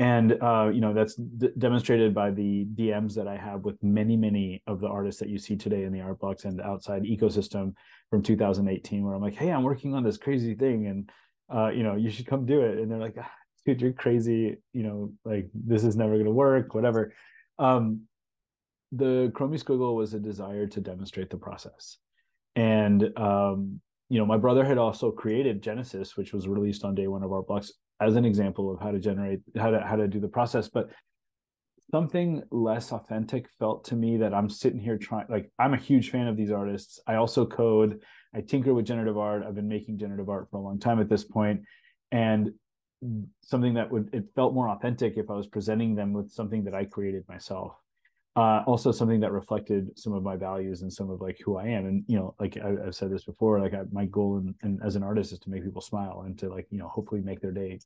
And 0.00 0.40
uh, 0.40 0.70
you 0.72 0.80
know 0.80 0.94
that's 0.94 1.16
d- 1.16 1.50
demonstrated 1.58 2.14
by 2.14 2.30
the 2.30 2.66
DMs 2.74 3.14
that 3.14 3.26
I 3.26 3.36
have 3.36 3.64
with 3.64 3.82
many, 3.82 4.16
many 4.16 4.62
of 4.66 4.80
the 4.80 4.86
artists 4.86 5.18
that 5.20 5.28
you 5.28 5.38
see 5.38 5.56
today 5.56 5.82
in 5.82 5.92
the 5.92 6.00
art 6.00 6.20
blocks 6.20 6.44
and 6.44 6.58
the 6.58 6.64
outside 6.64 7.02
ecosystem 7.02 7.74
from 8.08 8.22
2018, 8.22 9.04
where 9.04 9.14
I'm 9.14 9.22
like, 9.22 9.34
"Hey, 9.34 9.50
I'm 9.50 9.64
working 9.64 9.94
on 9.94 10.04
this 10.04 10.16
crazy 10.16 10.54
thing, 10.54 10.86
and 10.86 11.10
uh, 11.52 11.70
you 11.70 11.82
know, 11.82 11.96
you 11.96 12.10
should 12.10 12.26
come 12.26 12.46
do 12.46 12.60
it." 12.60 12.78
And 12.78 12.88
they're 12.88 13.00
like, 13.00 13.16
ah, 13.18 13.28
"Dude, 13.64 13.80
you're 13.80 13.92
crazy. 13.92 14.56
You 14.72 14.82
know, 14.82 15.12
like 15.24 15.48
this 15.54 15.84
is 15.84 15.96
never 15.96 16.14
going 16.14 16.24
to 16.24 16.30
work. 16.30 16.74
Whatever." 16.74 17.12
Um, 17.58 18.02
the 18.92 19.30
Chromie 19.34 19.62
Squiggle 19.62 19.94
was 19.94 20.14
a 20.14 20.18
desire 20.18 20.66
to 20.68 20.80
demonstrate 20.80 21.30
the 21.30 21.36
process, 21.36 21.98
and 22.56 23.16
um, 23.18 23.80
you 24.08 24.18
know, 24.18 24.26
my 24.26 24.38
brother 24.38 24.64
had 24.64 24.78
also 24.78 25.10
created 25.10 25.62
Genesis, 25.62 26.16
which 26.16 26.32
was 26.32 26.48
released 26.48 26.84
on 26.84 26.94
day 26.94 27.06
one 27.06 27.22
of 27.22 27.32
Art 27.32 27.46
Blocks 27.46 27.72
as 28.00 28.16
an 28.16 28.24
example 28.24 28.72
of 28.72 28.80
how 28.80 28.90
to 28.90 28.98
generate 28.98 29.40
how 29.56 29.70
to 29.70 29.80
how 29.80 29.96
to 29.96 30.08
do 30.08 30.20
the 30.20 30.28
process. 30.28 30.68
But 30.68 30.88
something 31.90 32.42
less 32.50 32.92
authentic 32.92 33.48
felt 33.58 33.84
to 33.86 33.96
me 33.96 34.18
that 34.18 34.34
I'm 34.34 34.50
sitting 34.50 34.80
here 34.80 34.98
trying 34.98 35.26
like 35.28 35.50
I'm 35.58 35.74
a 35.74 35.78
huge 35.78 36.10
fan 36.10 36.26
of 36.26 36.36
these 36.36 36.50
artists. 36.50 37.00
I 37.06 37.16
also 37.16 37.46
code, 37.46 38.00
I 38.34 38.40
tinker 38.40 38.72
with 38.72 38.86
generative 38.86 39.18
art. 39.18 39.42
I've 39.46 39.54
been 39.54 39.68
making 39.68 39.98
generative 39.98 40.28
art 40.28 40.48
for 40.50 40.58
a 40.58 40.62
long 40.62 40.78
time 40.78 41.00
at 41.00 41.08
this 41.08 41.24
point. 41.24 41.62
And 42.10 42.52
something 43.42 43.74
that 43.74 43.90
would 43.90 44.10
it 44.12 44.24
felt 44.34 44.54
more 44.54 44.68
authentic 44.70 45.16
if 45.16 45.30
I 45.30 45.34
was 45.34 45.46
presenting 45.46 45.94
them 45.94 46.12
with 46.12 46.30
something 46.30 46.64
that 46.64 46.74
I 46.74 46.84
created 46.84 47.24
myself 47.28 47.74
uh, 48.38 48.62
also 48.68 48.92
something 48.92 49.18
that 49.18 49.32
reflected 49.32 49.90
some 49.98 50.12
of 50.12 50.22
my 50.22 50.36
values 50.36 50.82
and 50.82 50.92
some 50.92 51.10
of 51.10 51.20
like 51.20 51.40
who 51.44 51.56
I 51.56 51.66
am. 51.66 51.86
And 51.86 52.04
you 52.06 52.16
know, 52.16 52.36
like 52.38 52.56
I, 52.56 52.84
have 52.84 52.94
said 52.94 53.10
this 53.10 53.24
before, 53.24 53.60
like 53.60 53.74
I, 53.74 53.80
my 53.90 54.04
goal 54.04 54.38
and 54.38 54.54
and 54.62 54.80
as 54.84 54.94
an 54.94 55.02
artist 55.02 55.32
is 55.32 55.40
to 55.40 55.50
make 55.50 55.64
people 55.64 55.82
smile 55.82 56.22
and 56.24 56.38
to 56.38 56.48
like 56.48 56.68
you 56.70 56.78
know 56.78 56.86
hopefully 56.86 57.20
make 57.20 57.40
their 57.40 57.50
day 57.50 57.80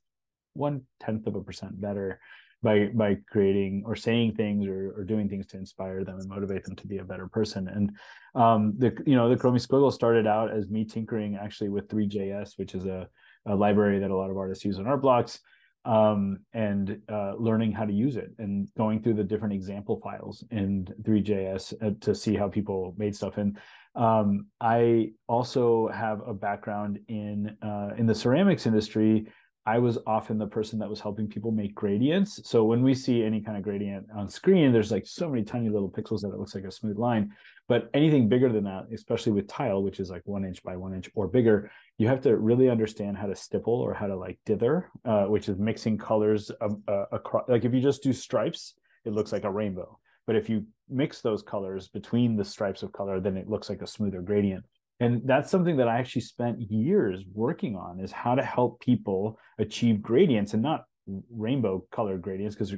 one 0.53 0.81
tenth 0.99 1.25
of 1.25 1.35
a 1.35 1.41
percent 1.41 1.81
better 1.81 2.19
by 2.61 2.89
by 2.93 3.17
creating 3.31 3.81
or 3.83 3.95
saying 3.95 4.35
things 4.35 4.67
or, 4.67 4.93
or 4.95 5.03
doing 5.03 5.27
things 5.27 5.47
to 5.47 5.57
inspire 5.57 6.03
them 6.03 6.19
and 6.19 6.29
motivate 6.29 6.65
them 6.65 6.75
to 6.75 6.85
be 6.85 6.99
a 6.99 7.03
better 7.03 7.27
person. 7.27 7.67
And 7.67 7.91
um, 8.35 8.75
the 8.77 8.95
you 9.07 9.15
know 9.15 9.29
the 9.29 9.35
Chromie 9.35 9.65
Squiggle 9.65 9.91
started 9.91 10.27
out 10.27 10.51
as 10.55 10.69
me 10.69 10.85
tinkering 10.85 11.35
actually 11.35 11.69
with 11.69 11.87
3JS, 11.87 12.59
which 12.59 12.75
is 12.75 12.85
a, 12.85 13.09
a 13.45 13.55
library 13.55 13.99
that 13.99 14.11
a 14.11 14.15
lot 14.15 14.29
of 14.29 14.37
artists 14.37 14.65
use 14.65 14.79
on 14.79 14.87
art 14.87 15.01
blocks 15.01 15.39
um, 15.85 16.39
and 16.53 17.01
uh, 17.11 17.33
learning 17.37 17.71
how 17.71 17.85
to 17.85 17.93
use 17.93 18.15
it 18.15 18.31
and 18.39 18.69
going 18.77 19.01
through 19.01 19.15
the 19.15 19.23
different 19.23 19.53
example 19.53 19.99
files 20.01 20.43
in 20.51 20.87
Three.js 21.03 21.73
uh, 21.81 21.91
to 22.01 22.15
see 22.15 22.35
how 22.35 22.47
people 22.47 22.95
made 22.97 23.15
stuff. 23.15 23.37
And 23.37 23.57
um, 23.95 24.47
I 24.61 25.11
also 25.27 25.89
have 25.89 26.21
a 26.25 26.33
background 26.33 26.99
in 27.07 27.57
uh, 27.61 27.91
in 27.97 28.05
the 28.05 28.15
ceramics 28.15 28.65
industry. 28.65 29.27
I 29.65 29.79
was 29.79 29.97
often 30.05 30.37
the 30.37 30.47
person 30.47 30.79
that 30.79 30.89
was 30.89 30.99
helping 30.99 31.27
people 31.27 31.51
make 31.51 31.73
gradients. 31.73 32.41
So 32.49 32.65
when 32.65 32.83
we 32.83 32.93
see 32.93 33.23
any 33.23 33.39
kind 33.39 33.57
of 33.57 33.63
gradient 33.63 34.07
on 34.13 34.27
screen, 34.27 34.73
there's 34.73 34.91
like 34.91 35.05
so 35.05 35.29
many 35.29 35.43
tiny 35.43 35.69
little 35.69 35.89
pixels 35.89 36.21
that 36.21 36.29
it 36.29 36.39
looks 36.39 36.55
like 36.55 36.65
a 36.65 36.71
smooth 36.71 36.97
line. 36.97 37.31
But 37.69 37.89
anything 37.93 38.27
bigger 38.27 38.51
than 38.51 38.65
that, 38.65 38.87
especially 38.93 39.31
with 39.31 39.47
tile, 39.47 39.81
which 39.81 39.99
is 39.99 40.09
like 40.09 40.23
one 40.25 40.43
inch 40.43 40.61
by 40.63 40.75
one 40.75 40.93
inch 40.93 41.09
or 41.15 41.27
bigger, 41.27 41.71
you 41.97 42.07
have 42.07 42.21
to 42.21 42.35
really 42.35 42.69
understand 42.69 43.17
how 43.17 43.27
to 43.27 43.35
stipple 43.35 43.75
or 43.75 43.93
how 43.93 44.07
to 44.07 44.15
like 44.15 44.37
dither, 44.45 44.89
uh, 45.05 45.25
which 45.25 45.47
is 45.47 45.57
mixing 45.57 45.97
colors 45.97 46.51
uh, 46.61 47.05
across. 47.11 47.47
Like 47.47 47.63
if 47.63 47.73
you 47.73 47.81
just 47.81 48.03
do 48.03 48.11
stripes, 48.11 48.73
it 49.05 49.13
looks 49.13 49.31
like 49.31 49.45
a 49.45 49.51
rainbow. 49.51 49.97
But 50.27 50.35
if 50.35 50.49
you 50.49 50.65
mix 50.89 51.21
those 51.21 51.41
colors 51.41 51.87
between 51.87 52.35
the 52.35 52.45
stripes 52.45 52.83
of 52.83 52.91
color, 52.91 53.19
then 53.19 53.37
it 53.37 53.49
looks 53.49 53.69
like 53.69 53.81
a 53.81 53.87
smoother 53.87 54.21
gradient. 54.21 54.65
And 54.99 55.21
that's 55.25 55.51
something 55.51 55.77
that 55.77 55.87
I 55.87 55.99
actually 55.99 56.21
spent 56.21 56.61
years 56.71 57.25
working 57.33 57.75
on 57.75 57.99
is 57.99 58.11
how 58.11 58.35
to 58.35 58.43
help 58.43 58.79
people 58.79 59.37
achieve 59.57 60.01
gradients 60.01 60.53
and 60.53 60.61
not 60.61 60.85
rainbow 61.29 61.85
color 61.91 62.17
gradients 62.17 62.55
because 62.55 62.73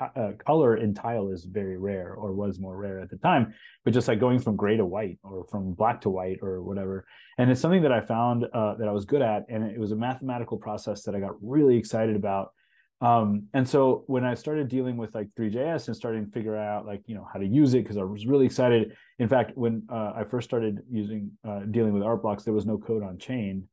uh, 0.00 0.32
color 0.44 0.76
in 0.76 0.94
tile 0.94 1.28
is 1.28 1.44
very 1.44 1.76
rare 1.76 2.14
or 2.14 2.32
was 2.32 2.58
more 2.58 2.76
rare 2.76 3.00
at 3.00 3.10
the 3.10 3.16
time 3.18 3.52
but 3.84 3.92
just 3.92 4.08
like 4.08 4.20
going 4.20 4.38
from 4.38 4.56
gray 4.56 4.76
to 4.76 4.84
white 4.84 5.18
or 5.22 5.44
from 5.50 5.74
black 5.74 6.00
to 6.02 6.10
white 6.10 6.38
or 6.42 6.62
whatever. 6.62 7.04
And 7.38 7.50
it's 7.50 7.60
something 7.60 7.82
that 7.82 7.92
i 7.92 8.00
found 8.00 8.44
uh, 8.52 8.74
that 8.76 8.88
i 8.88 8.92
was 8.92 9.04
good 9.04 9.22
at 9.22 9.44
and 9.48 9.64
it 9.64 9.78
was 9.78 9.92
a 9.92 9.96
mathematical 9.96 10.56
process 10.56 11.02
that 11.02 11.14
i 11.14 11.20
got 11.20 11.32
really 11.42 11.76
excited 11.76 12.16
about. 12.16 12.52
Um, 13.00 13.48
and 13.52 13.68
so 13.68 14.04
when 14.06 14.24
i 14.24 14.34
started 14.34 14.68
dealing 14.68 14.96
with 14.96 15.14
like 15.14 15.28
3js 15.38 15.88
and 15.88 15.96
starting 15.96 16.26
to 16.26 16.30
figure 16.30 16.56
out 16.56 16.86
like 16.86 17.02
you 17.06 17.14
know 17.14 17.26
how 17.32 17.38
to 17.38 17.46
use 17.46 17.74
it 17.74 17.82
because 17.82 17.96
i 17.96 18.02
was 18.02 18.26
really 18.26 18.46
excited. 18.46 18.96
In 19.18 19.28
fact 19.28 19.52
when 19.56 19.82
uh, 19.90 20.12
i 20.16 20.24
first 20.24 20.48
started 20.48 20.80
using 20.90 21.32
uh, 21.46 21.60
dealing 21.70 21.92
with 21.92 22.02
art 22.02 22.22
blocks 22.22 22.44
there 22.44 22.54
was 22.54 22.66
no 22.66 22.78
code 22.78 23.02
on 23.02 23.18
chain 23.18 23.68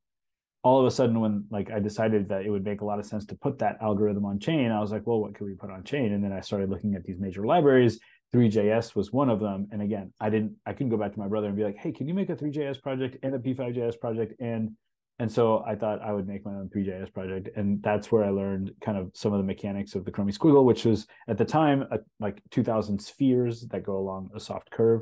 all 0.69 0.79
of 0.79 0.86
a 0.86 0.91
sudden 0.91 1.19
when 1.19 1.45
like 1.49 1.71
i 1.71 1.79
decided 1.79 2.29
that 2.29 2.45
it 2.45 2.51
would 2.51 2.63
make 2.63 2.82
a 2.82 2.86
lot 2.86 2.99
of 2.99 3.05
sense 3.05 3.25
to 3.25 3.34
put 3.34 3.58
that 3.58 3.77
algorithm 3.82 4.23
on 4.23 4.39
chain 4.39 4.69
i 4.69 4.79
was 4.79 4.91
like 4.91 5.05
well 5.08 5.19
what 5.19 5.34
could 5.34 5.47
we 5.47 5.55
put 5.55 5.71
on 5.71 5.84
chain? 5.84 6.13
And 6.13 6.23
then 6.23 6.32
i 6.32 6.41
started 6.41 6.69
looking 6.69 6.93
at 6.93 7.03
these 7.03 7.19
major 7.19 7.43
libraries. 7.43 7.99
3js 8.32 8.95
was 8.95 9.12
one 9.12 9.29
of 9.32 9.39
them. 9.39 9.67
And 9.71 9.82
again 9.82 10.13
i 10.19 10.29
didn't 10.29 10.53
i 10.67 10.73
couldn't 10.73 10.91
go 10.91 10.97
back 10.97 11.13
to 11.13 11.19
my 11.19 11.27
brother 11.27 11.47
and 11.47 11.58
be 11.58 11.63
like 11.63 11.77
hey 11.77 11.91
can 11.91 12.08
you 12.08 12.13
make 12.13 12.29
a 12.29 12.36
3js 12.36 12.82
project 12.82 13.17
and 13.23 13.34
a 13.34 13.39
p5js 13.39 13.99
project? 13.99 14.39
And 14.39 14.75
and 15.17 15.32
so 15.32 15.63
i 15.65 15.73
thought 15.73 16.03
i 16.03 16.13
would 16.13 16.27
make 16.27 16.45
my 16.45 16.53
own 16.53 16.69
3js 16.69 17.12
project. 17.12 17.49
And 17.55 17.82
that's 17.82 18.12
where 18.12 18.23
i 18.23 18.29
learned 18.29 18.71
kind 18.86 18.97
of 18.99 19.10
some 19.15 19.34
of 19.34 19.39
the 19.39 19.49
mechanics 19.53 19.95
of 19.95 20.05
the 20.05 20.12
chromie 20.12 20.38
squiggle 20.38 20.65
which 20.65 20.86
was 20.86 21.08
at 21.27 21.39
the 21.39 21.45
time 21.45 21.86
a, 21.89 21.97
like 22.19 22.38
2000 22.51 23.01
spheres 23.01 23.55
that 23.71 23.84
go 23.84 23.97
along 23.97 24.29
a 24.36 24.39
soft 24.39 24.69
curve. 24.69 25.01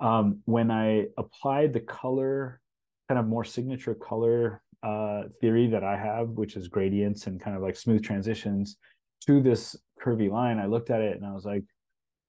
Um, 0.00 0.40
when 0.44 0.72
i 0.72 1.06
applied 1.16 1.72
the 1.72 1.86
color 2.00 2.60
kind 3.08 3.20
of 3.20 3.26
more 3.26 3.44
signature 3.44 3.94
color 3.94 4.62
uh, 4.82 5.22
theory 5.40 5.68
that 5.68 5.84
I 5.84 5.96
have, 5.96 6.28
which 6.30 6.56
is 6.56 6.68
gradients 6.68 7.26
and 7.26 7.40
kind 7.40 7.56
of 7.56 7.62
like 7.62 7.76
smooth 7.76 8.02
transitions 8.04 8.76
to 9.26 9.40
this 9.40 9.76
curvy 10.00 10.30
line, 10.30 10.58
I 10.58 10.66
looked 10.66 10.90
at 10.90 11.00
it 11.00 11.16
and 11.16 11.26
I 11.26 11.32
was 11.32 11.44
like, 11.44 11.64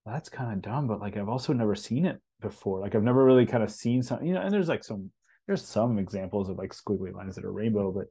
well, 0.06 0.16
that's 0.16 0.30
kind 0.30 0.54
of 0.54 0.62
dumb, 0.62 0.88
but 0.88 1.00
like 1.00 1.18
I've 1.18 1.30
also 1.30 1.54
never 1.54 1.76
seen 1.76 2.06
it 2.06 2.20
before. 2.42 2.80
Like 2.80 2.96
I've 2.96 3.04
never 3.04 3.24
really 3.24 3.46
kind 3.46 3.64
of 3.64 3.72
seen 3.72 4.02
some, 4.02 4.24
you 4.24 4.34
know, 4.34 4.42
and 4.42 4.54
there's 4.54 4.70
like 4.70 4.84
some 4.84 5.12
there's 5.48 5.66
some 5.66 5.98
examples 5.98 6.50
of 6.50 6.58
like 6.58 6.74
squiggly 6.74 7.14
lines 7.14 7.36
that 7.36 7.46
are 7.46 7.52
rainbow, 7.52 7.92
but 7.92 8.06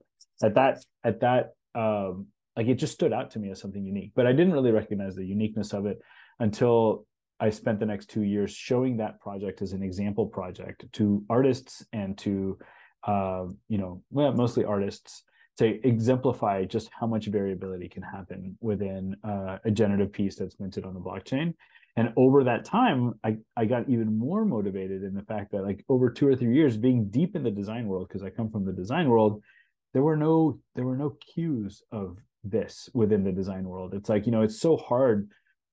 at 0.46 0.55
that 0.55 0.85
at 1.05 1.20
that 1.20 1.55
um 1.75 2.27
like 2.57 2.66
it 2.66 2.77
just 2.77 2.94
stood 2.94 3.12
out 3.12 3.31
to 3.33 3.38
me 3.38 3.51
as 3.51 3.61
something 3.61 3.85
unique. 3.85 4.12
But 4.14 4.27
I 4.27 4.33
didn't 4.33 4.53
really 4.53 4.72
recognize 4.72 5.14
the 5.14 5.25
uniqueness 5.25 5.72
of 5.72 5.87
it 5.87 5.99
until 6.38 7.07
I 7.38 7.51
spent 7.51 7.81
the 7.81 7.87
next 7.87 8.07
two 8.07 8.22
years 8.22 8.51
showing 8.51 8.96
that 8.96 9.20
project 9.20 9.61
as 9.61 9.72
an 9.72 9.83
example 9.83 10.27
project 10.27 10.87
to 10.94 11.25
artists 11.29 11.85
and 11.92 12.16
to 12.18 12.59
uh, 13.04 13.46
you 13.68 13.78
know, 13.78 14.02
well, 14.11 14.32
mostly 14.32 14.64
artists 14.64 15.22
to 15.59 15.87
exemplify 15.87 16.64
just 16.64 16.90
how 16.98 17.06
much 17.06 17.26
variability 17.26 17.88
can 17.88 18.02
happen 18.02 18.59
within 18.61 19.16
uh, 19.24 19.59
a 19.64 19.70
generative 19.70 20.12
piece 20.12 20.37
that's 20.37 20.61
minted 20.61 20.85
on 20.85 20.94
the 20.94 21.00
blockchain. 21.00 21.54
And 21.96 22.12
over 22.16 22.44
that 22.44 22.66
time, 22.66 23.14
I, 23.24 23.38
I 23.56 23.64
got 23.64 23.88
even 23.88 24.18
more 24.18 24.44
motivated 24.44 25.02
in 25.02 25.14
the 25.14 25.22
fact 25.22 25.52
that 25.52 25.62
like 25.62 25.82
over 25.88 26.11
two 26.11 26.28
or 26.28 26.37
three 26.37 26.54
years 26.54 26.76
being 26.76 27.09
deep 27.09 27.35
in 27.35 27.42
the 27.42 27.50
design 27.50 27.87
world, 27.87 28.09
because 28.09 28.22
I 28.22 28.28
come 28.28 28.50
from 28.50 28.66
the 28.66 28.72
design 28.72 29.09
world, 29.09 29.42
there 29.94 30.02
were 30.02 30.16
no 30.16 30.61
there 30.74 30.85
were 30.85 30.96
no 30.98 31.16
cues 31.35 31.82
of 31.90 32.18
this 32.44 32.90
within 32.92 33.24
the 33.24 33.32
design 33.32 33.64
world. 33.64 33.94
It's 33.94 34.11
like, 34.11 34.26
you 34.26 34.32
know, 34.32 34.42
it's 34.42 34.61
so 34.61 34.76
hard 34.76 35.30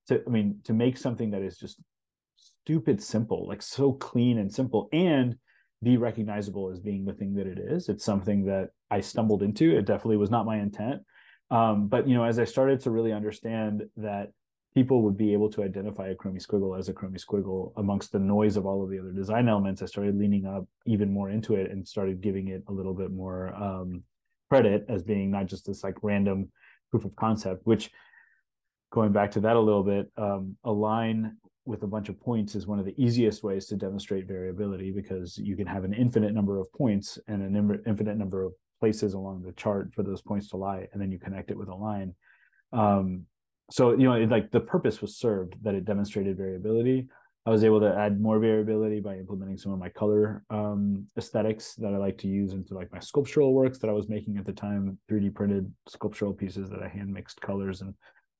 to, 0.07 0.23
I 0.25 0.29
mean, 0.29 0.59
to 0.63 0.73
make 0.73 0.97
something 0.97 1.31
that 1.31 1.41
is 1.41 1.57
just 1.57 1.81
stupid 2.38 3.03
simple, 3.03 3.45
like 3.45 3.62
so 3.62 3.91
clean 3.91 4.38
and 4.38 4.53
simple 4.53 4.88
and 4.93 5.36
be 5.83 5.97
recognizable 5.97 6.69
as 6.71 6.79
being 6.79 7.05
the 7.05 7.13
thing 7.13 7.35
that 7.35 7.47
it 7.47 7.59
is. 7.59 7.89
It's 7.89 8.05
something 8.05 8.45
that 8.45 8.69
I 8.89 9.01
stumbled 9.01 9.43
into. 9.43 9.77
It 9.77 9.85
definitely 9.85 10.17
was 10.17 10.31
not 10.31 10.45
my 10.45 10.59
intent. 10.59 11.01
Um, 11.51 11.87
but 11.87 12.07
you 12.07 12.15
know, 12.15 12.23
as 12.23 12.39
I 12.39 12.45
started 12.45 12.79
to 12.81 12.91
really 12.91 13.11
understand 13.11 13.83
that 13.97 14.31
people 14.73 15.03
would 15.03 15.17
be 15.17 15.33
able 15.33 15.51
to 15.51 15.63
identify 15.63 16.07
a 16.07 16.15
chromie 16.15 16.43
squiggle 16.43 16.77
as 16.77 16.89
a 16.89 16.93
chromie 16.93 17.23
squiggle 17.23 17.73
amongst 17.77 18.11
the 18.11 18.19
noise 18.19 18.57
of 18.57 18.65
all 18.65 18.83
of 18.83 18.89
the 18.89 18.99
other 18.99 19.11
design 19.11 19.47
elements, 19.47 19.81
I 19.81 19.85
started 19.85 20.17
leaning 20.17 20.47
up 20.47 20.65
even 20.87 21.13
more 21.13 21.29
into 21.29 21.55
it 21.55 21.69
and 21.69 21.87
started 21.87 22.21
giving 22.21 22.47
it 22.47 22.63
a 22.67 22.71
little 22.71 22.93
bit 22.93 23.11
more 23.11 23.53
um, 23.53 24.03
credit 24.49 24.85
as 24.89 25.03
being 25.03 25.29
not 25.29 25.45
just 25.45 25.67
this 25.67 25.83
like 25.83 25.97
random 26.01 26.51
proof 26.89 27.05
of 27.05 27.15
concept, 27.15 27.61
which 27.65 27.91
going 28.91 29.11
back 29.11 29.31
to 29.31 29.41
that 29.41 29.55
a 29.55 29.59
little 29.59 29.83
bit, 29.83 30.11
um, 30.17 30.55
a 30.63 30.71
line 30.71 31.37
with 31.65 31.84
a 31.84 31.88
bunch 31.88 32.10
of 32.10 32.19
points 32.19 32.56
is 32.56 32.67
one 32.67 32.80
of 32.80 32.86
the 32.86 32.95
easiest 33.02 33.43
ways 33.43 33.67
to 33.67 33.76
demonstrate 33.76 34.28
variability 34.28 34.91
because 34.91 35.38
you 35.38 35.56
can 35.56 35.67
have 35.67 35.84
an 35.84 35.93
infinite 35.93 36.34
number 36.34 36.60
of 36.60 36.71
points 36.73 37.17
and 37.28 37.41
an 37.41 37.82
infinite 37.88 38.17
number 38.17 38.43
of 38.43 38.54
places 38.80 39.13
along 39.13 39.41
the 39.41 39.54
chart 39.54 39.93
for 39.95 40.04
those 40.04 40.21
points 40.21 40.49
to 40.49 40.58
lie, 40.58 40.88
and 40.91 41.02
then 41.02 41.12
you 41.12 41.17
connect 41.17 41.52
it 41.52 41.58
with 41.58 41.69
a 41.69 41.76
line. 41.76 42.13
Um, 42.73 43.26
so 43.71 43.91
you 43.91 44.04
know, 44.04 44.13
it, 44.13 44.30
like 44.30 44.52
the 44.52 44.60
purpose 44.60 45.02
was 45.02 45.15
served 45.15 45.56
that 45.63 45.76
it 45.76 45.86
demonstrated 45.86 46.36
variability. 46.36 47.08
I 47.45 47.49
was 47.49 47.63
able 47.63 47.80
to 47.82 47.93
add 47.93 48.21
more 48.21 48.39
variability 48.39 49.02
by 49.02 49.15
implementing 49.15 49.58
some 49.58 49.73
of 49.73 49.80
my 49.80 49.89
color 49.89 50.43
um, 50.49 51.08
aesthetics 51.17 51.76
that 51.76 51.93
I 51.93 51.97
like 51.97 52.17
to 52.19 52.28
use 52.28 52.54
into 52.54 52.73
like 52.73 52.91
my 52.91 52.99
sculptural 52.99 53.54
works 53.54 53.80
that 53.80 53.89
I 53.89 53.93
was 53.93 54.08
making 54.08 54.38
at 54.38 54.45
the 54.45 54.54
time, 54.54 54.97
3D 55.12 55.34
printed 55.34 55.71
sculptural 55.89 56.34
pieces 56.34 56.69
that 56.69 56.82
I 56.82 56.88
hand 56.88 57.13
mixed 57.13 57.41
colors 57.41 57.82
and 57.82 57.93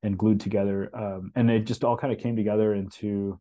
and 0.04 0.18
glued 0.18 0.40
together. 0.40 0.90
Um, 0.94 1.32
and 1.36 1.50
it 1.50 1.66
just 1.66 1.84
all 1.84 1.98
kind 1.98 2.14
of 2.14 2.20
came 2.20 2.36
together 2.36 2.76
into 2.76 3.40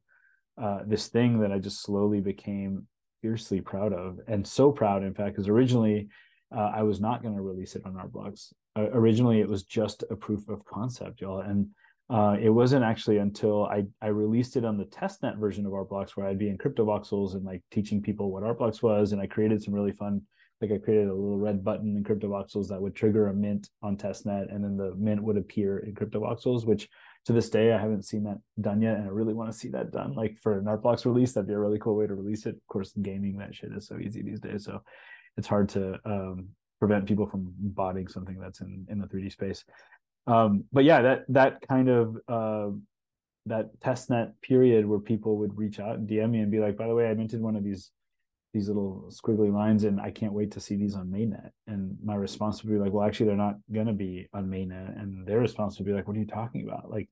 uh, 0.61 0.81
this 0.87 1.09
thing 1.09 1.41
that 1.41 1.53
I 1.53 1.59
just 1.59 1.83
slowly 1.83 2.21
became 2.21 2.87
fiercely 3.21 3.61
proud 3.61 3.93
of, 3.93 4.19
and 4.27 4.47
so 4.47 4.73
proud, 4.73 5.03
in 5.03 5.15
fact, 5.15 5.35
because 5.35 5.49
originally 5.49 6.09
uh, 6.55 6.71
I 6.75 6.83
was 6.83 7.01
not 7.01 7.23
going 7.23 7.35
to 7.35 7.41
release 7.41 7.77
it 7.77 7.83
on 7.85 7.97
Art 7.97 8.13
Blocks. 8.13 8.53
Uh, 8.77 8.89
originally, 8.93 9.41
it 9.41 9.49
was 9.49 9.63
just 9.65 10.05
a 10.11 10.17
proof 10.17 10.49
of 10.49 10.65
concept, 10.65 11.21
y'all, 11.21 11.41
and 11.41 11.69
uh, 12.11 12.37
it 12.41 12.51
wasn't 12.51 12.85
actually 12.85 13.19
until 13.19 13.65
I 13.65 13.85
I 14.01 14.09
released 14.09 14.57
it 14.57 14.65
on 14.65 14.77
the 14.77 14.85
testnet 14.85 15.39
version 15.39 15.67
of 15.67 15.73
Art 15.73 15.89
Blocks 15.89 16.17
where 16.17 16.27
I'd 16.27 16.39
be 16.39 16.49
in 16.49 16.59
CryptoVoxels 16.59 17.35
and 17.35 17.45
like 17.45 17.63
teaching 17.71 18.03
people 18.03 18.31
what 18.31 18.43
Art 18.43 18.59
Blocks 18.59 18.83
was, 18.83 19.13
and 19.13 19.21
I 19.21 19.27
created 19.27 19.63
some 19.63 19.75
really 19.75 19.93
fun 19.93 20.23
like 20.63 20.71
I 20.71 20.79
created 20.79 21.09
a 21.09 21.15
little 21.15 21.39
red 21.39 21.65
button 21.65 21.97
in 21.97 22.05
CryptoVoxels 22.05 22.69
that 22.69 22.81
would 22.81 22.95
trigger 22.95 23.29
a 23.29 23.35
mint 23.35 23.69
on 23.83 23.97
testnet, 23.97 24.55
and 24.55 24.63
then 24.65 24.77
the 24.77 24.95
mint 24.97 25.23
would 25.23 25.37
appear 25.37 25.79
in 25.81 25.95
CryptoVoxels, 25.95 26.65
which 26.65 26.89
to 27.27 27.33
this 27.33 27.51
day 27.51 27.73
I 27.73 27.79
haven't 27.79 28.05
seen 28.05 28.23
that 28.25 28.39
done 28.61 28.81
yet, 28.81 28.97
and 28.97 29.05
I 29.05 29.09
really 29.09 29.35
want 29.35 29.51
to 29.53 29.59
see 29.59 29.69
that 29.71 29.91
done. 29.91 30.15
Like 30.15 30.39
for 30.39 30.59
an 30.59 30.69
Art 30.69 30.83
Blocks 30.83 31.05
release, 31.05 31.33
that'd 31.33 31.49
be 31.49 31.55
a 31.55 31.59
really 31.59 31.81
cool 31.81 31.97
way 31.97 32.07
to 32.07 32.15
release 32.15 32.47
it. 32.47 32.55
Of 32.55 32.67
course, 32.69 32.93
gaming 33.03 33.39
that 33.39 33.55
shit 33.55 33.73
is 33.73 33.89
so 33.89 33.99
easy 33.99 34.23
these 34.23 34.41
days, 34.41 34.65
so 34.65 34.81
it's 35.37 35.49
hard 35.49 35.69
to 35.71 35.99
um, 36.05 36.49
prevent 36.79 37.07
people 37.07 37.27
from 37.27 37.53
botting 37.59 38.07
something 38.07 38.39
that's 38.39 38.61
in 38.61 38.87
in 38.89 39.01
the 39.01 39.07
3D 39.09 39.33
space. 39.33 39.65
Um, 40.29 40.65
but 40.73 40.85
yeah, 40.85 41.03
that 41.03 41.25
that 41.31 41.67
kind 41.69 41.89
of 41.89 42.17
uh, 42.29 42.71
that 43.47 43.81
testnet 43.81 44.33
period 44.43 44.87
where 44.87 45.01
people 45.01 45.39
would 45.39 45.57
reach 45.57 45.81
out 45.81 45.97
and 45.97 46.09
DM 46.09 46.31
me 46.31 46.41
and 46.41 46.53
be 46.53 46.61
like, 46.61 46.77
by 46.77 46.87
the 46.87 46.95
way, 46.95 47.09
I 47.09 47.15
minted 47.15 47.41
one 47.41 47.57
of 47.57 47.65
these 47.65 47.91
these 48.53 48.69
little 48.69 49.09
squiggly 49.11 49.53
lines 49.53 49.85
and 49.85 50.01
I 50.01 50.11
can't 50.11 50.33
wait 50.33 50.51
to 50.53 50.61
see 50.61 50.77
these 50.77 50.95
on 50.95 51.09
mainnet. 51.09 51.51
And 51.67 51.97
my 52.05 52.15
response 52.15 52.63
would 52.63 52.71
be 52.71 52.79
like, 52.79 52.93
well, 52.93 53.07
actually, 53.07 53.27
they're 53.27 53.37
not 53.37 53.57
going 53.73 53.87
to 53.87 53.93
be 53.93 54.29
on 54.33 54.47
mainnet. 54.47 55.01
And 55.01 55.27
their 55.27 55.41
response 55.41 55.79
would 55.79 55.87
be 55.87 55.93
like, 55.93 56.07
what 56.07 56.17
are 56.17 56.21
you 56.21 56.27
talking 56.27 56.69
about? 56.69 56.91
Like, 56.91 57.09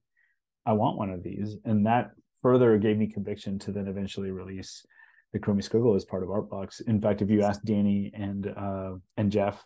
I 0.66 0.74
want 0.74 0.98
one 0.98 1.11
of 1.11 1.22
these. 1.22 1.57
And 1.64 1.87
that 1.87 2.11
further 2.42 2.76
gave 2.79 2.98
me 2.98 3.07
conviction 3.07 3.59
to 3.61 3.72
then 3.72 3.88
eventually 3.88 4.31
release 4.31 4.85
the 5.33 5.38
Chromie 5.38 5.66
Squiggle 5.66 5.96
as 5.96 6.05
part 6.05 6.22
of 6.22 6.31
Art 6.31 6.50
Blocks. 6.50 6.81
In 6.81 7.00
fact, 7.00 7.22
if 7.22 7.31
you 7.31 7.42
ask 7.42 7.62
Danny 7.62 8.11
and 8.14 8.46
uh, 8.48 8.92
and 9.16 9.31
Jeff 9.31 9.64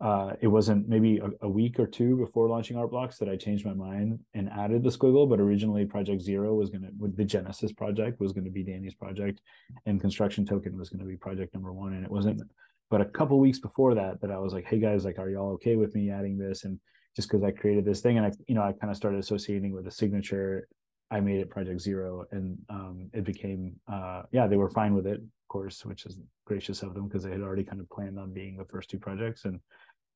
uh, 0.00 0.32
it 0.40 0.46
wasn't 0.46 0.88
maybe 0.88 1.18
a, 1.18 1.28
a, 1.42 1.48
week 1.48 1.78
or 1.78 1.86
two 1.86 2.16
before 2.16 2.48
launching 2.48 2.76
Art 2.78 2.90
Blocks 2.90 3.18
that 3.18 3.28
I 3.28 3.36
changed 3.36 3.66
my 3.66 3.74
mind 3.74 4.18
and 4.32 4.48
added 4.48 4.82
the 4.82 4.88
squiggle. 4.88 5.28
But 5.28 5.40
originally, 5.40 5.84
Project 5.84 6.22
Zero 6.22 6.54
was 6.54 6.70
going 6.70 6.82
to, 6.82 6.90
the 7.14 7.24
Genesis 7.24 7.70
project, 7.72 8.18
was 8.18 8.32
going 8.32 8.44
to 8.44 8.50
be 8.50 8.62
Danny's 8.62 8.94
project, 8.94 9.42
and 9.84 10.00
Construction 10.00 10.46
Token 10.46 10.78
was 10.78 10.88
going 10.88 11.00
to 11.00 11.06
be 11.06 11.16
project 11.16 11.52
number 11.52 11.72
one. 11.74 11.92
And 11.92 12.02
it 12.02 12.10
wasn't, 12.10 12.40
but 12.88 13.02
a 13.02 13.04
couple 13.04 13.38
weeks 13.38 13.58
before 13.58 13.94
that, 13.94 14.22
that 14.22 14.30
I 14.30 14.38
was 14.38 14.54
like, 14.54 14.64
hey 14.64 14.78
guys, 14.78 15.04
like, 15.04 15.18
are 15.18 15.28
y'all 15.28 15.52
okay 15.52 15.76
with 15.76 15.94
me 15.94 16.10
adding 16.10 16.38
this? 16.38 16.64
And 16.64 16.80
just 17.14 17.28
because 17.28 17.44
I 17.44 17.50
created 17.50 17.84
this 17.84 18.00
thing, 18.00 18.16
and 18.16 18.26
I, 18.26 18.32
you 18.46 18.54
know, 18.54 18.62
I 18.62 18.72
kind 18.72 18.90
of 18.90 18.96
started 18.96 19.20
associating 19.20 19.72
with 19.72 19.84
the 19.84 19.90
signature. 19.90 20.66
I 21.10 21.20
made 21.20 21.40
it 21.40 21.50
Project 21.50 21.80
Zero, 21.80 22.24
and 22.30 22.56
um, 22.70 23.10
it 23.12 23.24
became, 23.24 23.74
uh, 23.92 24.22
yeah, 24.32 24.46
they 24.46 24.56
were 24.56 24.70
fine 24.70 24.94
with 24.94 25.06
it, 25.08 25.18
of 25.18 25.48
course, 25.48 25.84
which 25.84 26.06
is 26.06 26.20
gracious 26.46 26.82
of 26.82 26.94
them 26.94 27.06
because 27.08 27.24
they 27.24 27.30
had 27.30 27.42
already 27.42 27.64
kind 27.64 27.80
of 27.80 27.90
planned 27.90 28.18
on 28.18 28.32
being 28.32 28.56
the 28.56 28.64
first 28.64 28.88
two 28.88 28.98
projects 28.98 29.44
and 29.44 29.60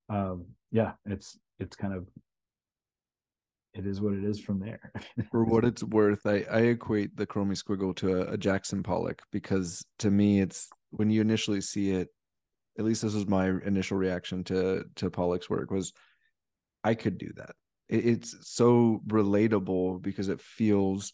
um, 0.09 0.47
yeah, 0.71 0.93
it's 1.07 1.39
it's 1.59 1.77
kind 1.77 1.95
of 1.95 2.07
it 3.75 3.87
is 3.87 4.01
what 4.01 4.13
it 4.13 4.25
is 4.25 4.41
from 4.41 4.61
there. 4.61 4.93
For 5.31 5.45
what 5.45 5.65
it's 5.65 5.83
worth, 5.83 6.27
I, 6.27 6.45
I 6.51 6.61
equate 6.61 7.17
the 7.17 7.27
Chromie 7.27 7.61
Squiggle 7.61 7.95
to 7.97 8.23
a, 8.23 8.35
a, 8.35 8.39
Jackson 8.39 8.83
Pollock 8.83 9.23
because 9.33 9.85
to 9.99 10.11
me, 10.11 10.41
it's 10.41 10.69
when 10.91 11.11
you 11.11 11.21
initially 11.21 11.61
see 11.61 11.91
it. 11.91 12.09
At 12.79 12.85
least 12.85 13.03
this 13.03 13.15
was 13.15 13.27
my 13.27 13.47
initial 13.47 13.97
reaction 13.97 14.45
to 14.45 14.85
to 14.97 15.11
Pollock's 15.11 15.51
work 15.51 15.71
was, 15.71 15.93
I 16.83 16.95
could 16.95 17.19
do 17.19 17.31
that. 17.37 17.55
It, 17.89 18.07
it's 18.07 18.37
so 18.43 19.01
relatable 19.07 20.03
because 20.03 20.29
it 20.29 20.41
feels 20.41 21.13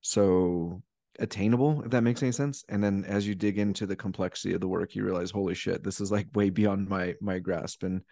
so 0.00 0.82
attainable 1.18 1.82
if 1.82 1.90
that 1.90 2.02
makes 2.02 2.22
any 2.22 2.30
sense 2.30 2.62
and 2.68 2.84
then 2.84 3.02
as 3.06 3.26
you 3.26 3.34
dig 3.34 3.58
into 3.58 3.86
the 3.86 3.96
complexity 3.96 4.52
of 4.52 4.60
the 4.60 4.68
work 4.68 4.94
you 4.94 5.02
realize 5.02 5.30
holy 5.30 5.54
shit 5.54 5.82
this 5.82 5.98
is 5.98 6.12
like 6.12 6.26
way 6.34 6.50
beyond 6.50 6.86
my 6.90 7.14
my 7.22 7.38
grasp 7.38 7.82
and 7.82 8.02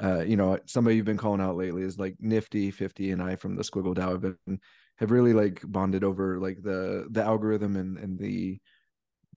uh, 0.00 0.20
you 0.20 0.36
know, 0.36 0.58
somebody 0.66 0.96
you've 0.96 1.04
been 1.04 1.16
calling 1.16 1.40
out 1.40 1.56
lately 1.56 1.82
is 1.82 1.98
like 1.98 2.16
Nifty 2.20 2.70
50 2.70 3.10
and 3.10 3.22
I 3.22 3.36
from 3.36 3.56
the 3.56 3.62
Squiggle 3.62 3.94
DAO 3.94 4.12
have 4.12 4.20
been 4.22 4.60
have 4.98 5.10
really 5.10 5.32
like 5.32 5.60
bonded 5.64 6.04
over 6.04 6.38
like 6.38 6.62
the 6.62 7.06
the 7.10 7.22
algorithm 7.22 7.76
and 7.76 7.98
and 7.98 8.18
the 8.18 8.58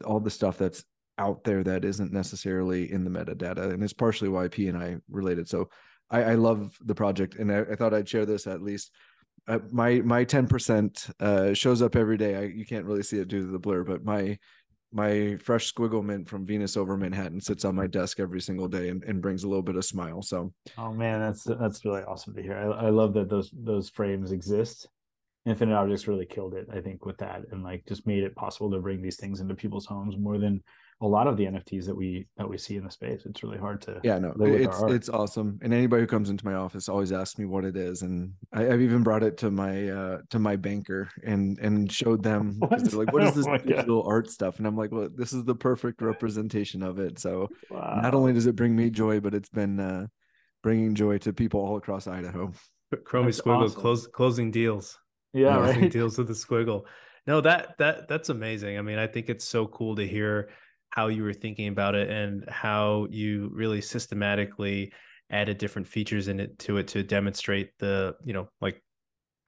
all 0.05 0.19
the 0.19 0.29
stuff 0.29 0.57
that's 0.57 0.83
out 1.17 1.43
there 1.43 1.63
that 1.63 1.85
isn't 1.85 2.11
necessarily 2.11 2.91
in 2.91 3.03
the 3.03 3.09
metadata. 3.09 3.73
And 3.73 3.83
it's 3.83 3.93
partially 3.93 4.29
why 4.29 4.47
P 4.47 4.67
and 4.67 4.77
I 4.77 4.97
related. 5.09 5.47
So 5.47 5.69
I, 6.09 6.23
I 6.23 6.35
love 6.35 6.77
the 6.81 6.95
project 6.95 7.35
and 7.35 7.51
I, 7.51 7.61
I, 7.71 7.75
thought 7.75 7.93
I'd 7.93 8.09
share 8.09 8.25
this 8.25 8.47
at 8.47 8.61
least. 8.61 8.91
Uh, 9.47 9.59
my 9.71 10.01
my 10.01 10.25
10% 10.25 11.11
uh, 11.19 11.53
shows 11.53 11.81
up 11.81 11.95
every 11.95 12.17
day. 12.17 12.35
I, 12.35 12.41
you 12.43 12.65
can't 12.65 12.85
really 12.85 13.03
see 13.03 13.19
it 13.19 13.27
due 13.27 13.41
to 13.41 13.51
the 13.51 13.59
blur, 13.59 13.83
but 13.83 14.03
my 14.03 14.37
my 14.95 15.35
fresh 15.43 15.73
squiggle 15.73 16.03
mint 16.03 16.27
from 16.29 16.45
Venus 16.45 16.77
over 16.77 16.95
Manhattan 16.95 17.41
sits 17.41 17.65
on 17.65 17.75
my 17.75 17.85
desk 17.85 18.21
every 18.21 18.39
single 18.39 18.69
day 18.69 18.87
and, 18.87 19.03
and 19.03 19.21
brings 19.21 19.43
a 19.43 19.47
little 19.47 19.61
bit 19.61 19.75
of 19.75 19.83
smile. 19.83 20.21
So, 20.21 20.53
oh 20.77 20.93
man, 20.93 21.19
that's 21.19 21.43
that's 21.43 21.83
really 21.83 22.01
awesome 22.03 22.33
to 22.33 22.41
hear. 22.41 22.57
I, 22.57 22.85
I 22.85 22.89
love 22.89 23.13
that 23.15 23.29
those 23.29 23.51
those 23.53 23.89
frames 23.89 24.31
exist. 24.31 24.87
Infinite 25.45 25.75
Objects 25.75 26.07
really 26.07 26.25
killed 26.25 26.55
it, 26.55 26.67
I 26.73 26.79
think, 26.79 27.05
with 27.05 27.17
that, 27.17 27.41
and 27.51 27.61
like 27.61 27.85
just 27.85 28.07
made 28.07 28.23
it 28.23 28.35
possible 28.35 28.71
to 28.71 28.79
bring 28.79 29.01
these 29.01 29.17
things 29.17 29.41
into 29.41 29.53
people's 29.53 29.85
homes 29.85 30.17
more 30.17 30.39
than 30.39 30.63
a 31.01 31.07
lot 31.07 31.27
of 31.27 31.35
the 31.35 31.45
NFTs 31.45 31.85
that 31.85 31.95
we 31.95 32.27
that 32.37 32.47
we 32.47 32.57
see 32.57 32.77
in 32.77 32.85
the 32.85 32.91
space. 32.91 33.23
It's 33.25 33.43
really 33.43 33.57
hard 33.57 33.81
to 33.81 33.99
yeah, 34.03 34.17
no, 34.17 34.33
it's 34.39 34.81
it's 34.83 35.09
awesome. 35.09 35.59
And 35.61 35.73
anybody 35.73 36.01
who 36.01 36.07
comes 36.07 36.29
into 36.29 36.45
my 36.45 36.53
office 36.53 36.87
always 36.87 37.11
asks 37.11 37.37
me 37.37 37.45
what 37.45 37.65
it 37.65 37.75
is, 37.75 38.01
and 38.01 38.31
I, 38.53 38.63
have 38.63 38.81
even 38.81 39.03
brought 39.03 39.23
it 39.23 39.37
to 39.39 39.51
my 39.51 39.89
uh 39.89 40.17
to 40.29 40.39
my 40.39 40.55
banker 40.55 41.09
and 41.23 41.59
and 41.59 41.91
showed 41.91 42.23
them 42.23 42.59
they're 42.69 42.99
like, 42.99 43.11
what 43.11 43.23
is 43.23 43.35
this 43.35 43.47
oh 43.47 43.57
digital 43.57 44.03
God. 44.03 44.09
art 44.09 44.29
stuff? 44.29 44.57
And 44.57 44.67
I'm 44.67 44.77
like, 44.77 44.91
well, 44.91 45.09
this 45.13 45.33
is 45.33 45.43
the 45.43 45.55
perfect 45.55 46.01
representation 46.01 46.81
of 46.81 46.99
it. 46.99 47.19
So 47.19 47.49
wow. 47.69 47.99
not 48.01 48.13
only 48.13 48.31
does 48.31 48.47
it 48.47 48.55
bring 48.55 48.75
me 48.75 48.89
joy, 48.89 49.19
but 49.19 49.33
it's 49.33 49.49
been 49.49 49.79
uh 49.79 50.07
bringing 50.63 50.95
joy 50.95 51.17
to 51.19 51.33
people 51.33 51.59
all 51.59 51.75
across 51.75 52.07
Idaho. 52.07 52.53
Chromie 52.93 53.25
That's 53.25 53.41
Squiggle 53.41 53.65
awesome. 53.65 53.81
close, 53.81 54.07
closing 54.07 54.51
deals. 54.51 54.97
Yeah, 55.33 55.57
closing 55.57 55.81
right. 55.81 55.91
deals 55.91 56.17
with 56.17 56.27
the 56.27 56.33
Squiggle. 56.33 56.85
No, 57.27 57.41
that 57.41 57.77
that 57.79 58.07
that's 58.07 58.29
amazing. 58.29 58.77
I 58.77 58.81
mean, 58.81 58.97
I 58.97 59.07
think 59.07 59.29
it's 59.29 59.45
so 59.45 59.67
cool 59.67 59.95
to 59.95 60.07
hear 60.07 60.49
how 60.95 61.07
you 61.07 61.23
were 61.23 61.33
thinking 61.33 61.67
about 61.67 61.93
it 61.93 62.09
and 62.09 62.45
how 62.47 63.05
you 63.09 63.49
really 63.53 63.81
systematically 63.81 64.93
added 65.29 65.57
different 65.57 65.87
features 65.87 66.29
in 66.29 66.39
it 66.39 66.57
to 66.59 66.77
it 66.77 66.87
to 66.87 67.03
demonstrate 67.03 67.77
the 67.79 68.15
you 68.23 68.31
know 68.31 68.47
like 68.61 68.81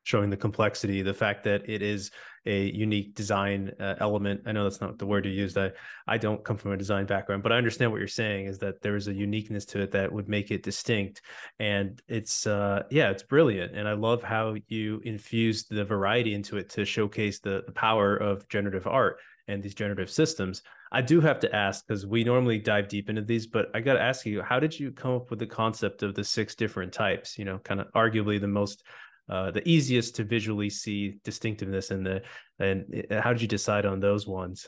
showing 0.04 0.30
the 0.30 0.38
complexity, 0.38 1.02
the 1.02 1.14
fact 1.14 1.44
that 1.44 1.70
it 1.70 1.82
is 1.82 2.12
a 2.46 2.72
unique 2.72 3.14
design 3.14 3.74
uh, 3.78 3.96
element. 4.00 4.40
I 4.46 4.54
know 4.54 4.64
that's 4.64 4.80
not 4.80 4.98
the 4.98 5.06
word 5.06 5.26
you 5.26 5.32
used. 5.32 5.58
I 5.58 5.72
I 6.08 6.18
don't 6.18 6.44
come 6.44 6.56
from 6.56 6.72
a 6.72 6.78
design 6.78 7.06
background, 7.06 7.44
but 7.44 7.52
I 7.52 7.58
understand 7.58 7.92
what 7.92 8.00
you're 8.00 8.08
saying 8.08 8.46
is 8.46 8.58
that 8.60 8.82
there 8.82 8.96
is 8.96 9.10
a 9.10 9.14
uniqueness 9.14 9.66
to 9.66 9.82
it 9.82 9.92
that 9.92 10.12
would 10.12 10.30
make 10.30 10.50
it 10.50 10.64
distinct. 10.64 11.22
And 11.60 12.02
it's 12.08 12.48
uh 12.48 12.84
yeah, 12.90 13.10
it's 13.10 13.24
brilliant. 13.24 13.76
And 13.76 13.88
I 13.88 13.94
love 13.94 14.24
how 14.24 14.56
you 14.68 15.02
infused 15.04 15.68
the 15.70 15.84
variety 15.84 16.34
into 16.34 16.58
it 16.58 16.70
to 16.72 16.86
showcase 16.86 17.40
the, 17.40 17.64
the 17.66 17.74
power 17.74 18.16
of 18.16 18.48
generative 18.48 18.88
art 18.88 19.20
and 19.50 19.62
these 19.62 19.76
generative 19.76 20.10
systems. 20.10 20.62
I 20.92 21.02
do 21.02 21.20
have 21.22 21.40
to 21.40 21.56
ask 21.56 21.86
because 21.86 22.06
we 22.06 22.24
normally 22.24 22.60
dive 22.60 22.88
deep 22.88 23.10
into 23.10 23.22
these, 23.22 23.48
but 23.48 23.68
I 23.74 23.82
got 23.82 23.94
to 23.94 24.02
ask 24.02 24.26
you, 24.26 24.42
how 24.42 24.60
did 24.60 24.80
you 24.80 24.92
come 24.92 25.16
up 25.16 25.30
with 25.30 25.40
the 25.40 25.48
concept 25.48 26.04
of 26.04 26.16
the 26.16 26.24
six 26.24 26.56
different 26.56 26.94
types? 26.94 27.38
You 27.38 27.46
know, 27.46 27.60
kind 27.60 27.82
of 27.82 27.92
arguably 27.94 28.40
the 28.40 28.48
most 28.48 28.84
uh, 29.30 29.52
the 29.52 29.68
easiest 29.68 30.16
to 30.16 30.24
visually 30.24 30.70
see 30.70 31.20
distinctiveness 31.24 31.92
in 31.92 32.04
the 32.04 32.22
and 32.60 33.06
uh, 33.12 33.22
how 33.22 33.34
did 33.34 33.42
you 33.42 33.48
decide 33.48 33.86
on 33.86 34.00
those 34.00 34.26
ones? 34.26 34.68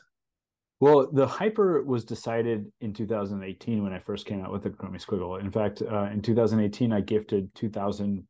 Well 0.81 1.09
the 1.11 1.27
hyper 1.27 1.83
was 1.83 2.03
decided 2.03 2.65
in 2.81 2.93
2018 2.93 3.83
when 3.83 3.93
i 3.93 3.99
first 3.99 4.25
came 4.25 4.43
out 4.43 4.51
with 4.51 4.63
the 4.63 4.69
chromie 4.69 5.03
squiggle. 5.03 5.39
In 5.39 5.51
fact 5.51 5.81
uh, 5.81 6.09
in 6.11 6.21
2018 6.21 6.91
i 6.91 7.01
gifted 7.01 7.53
2000 7.55 8.27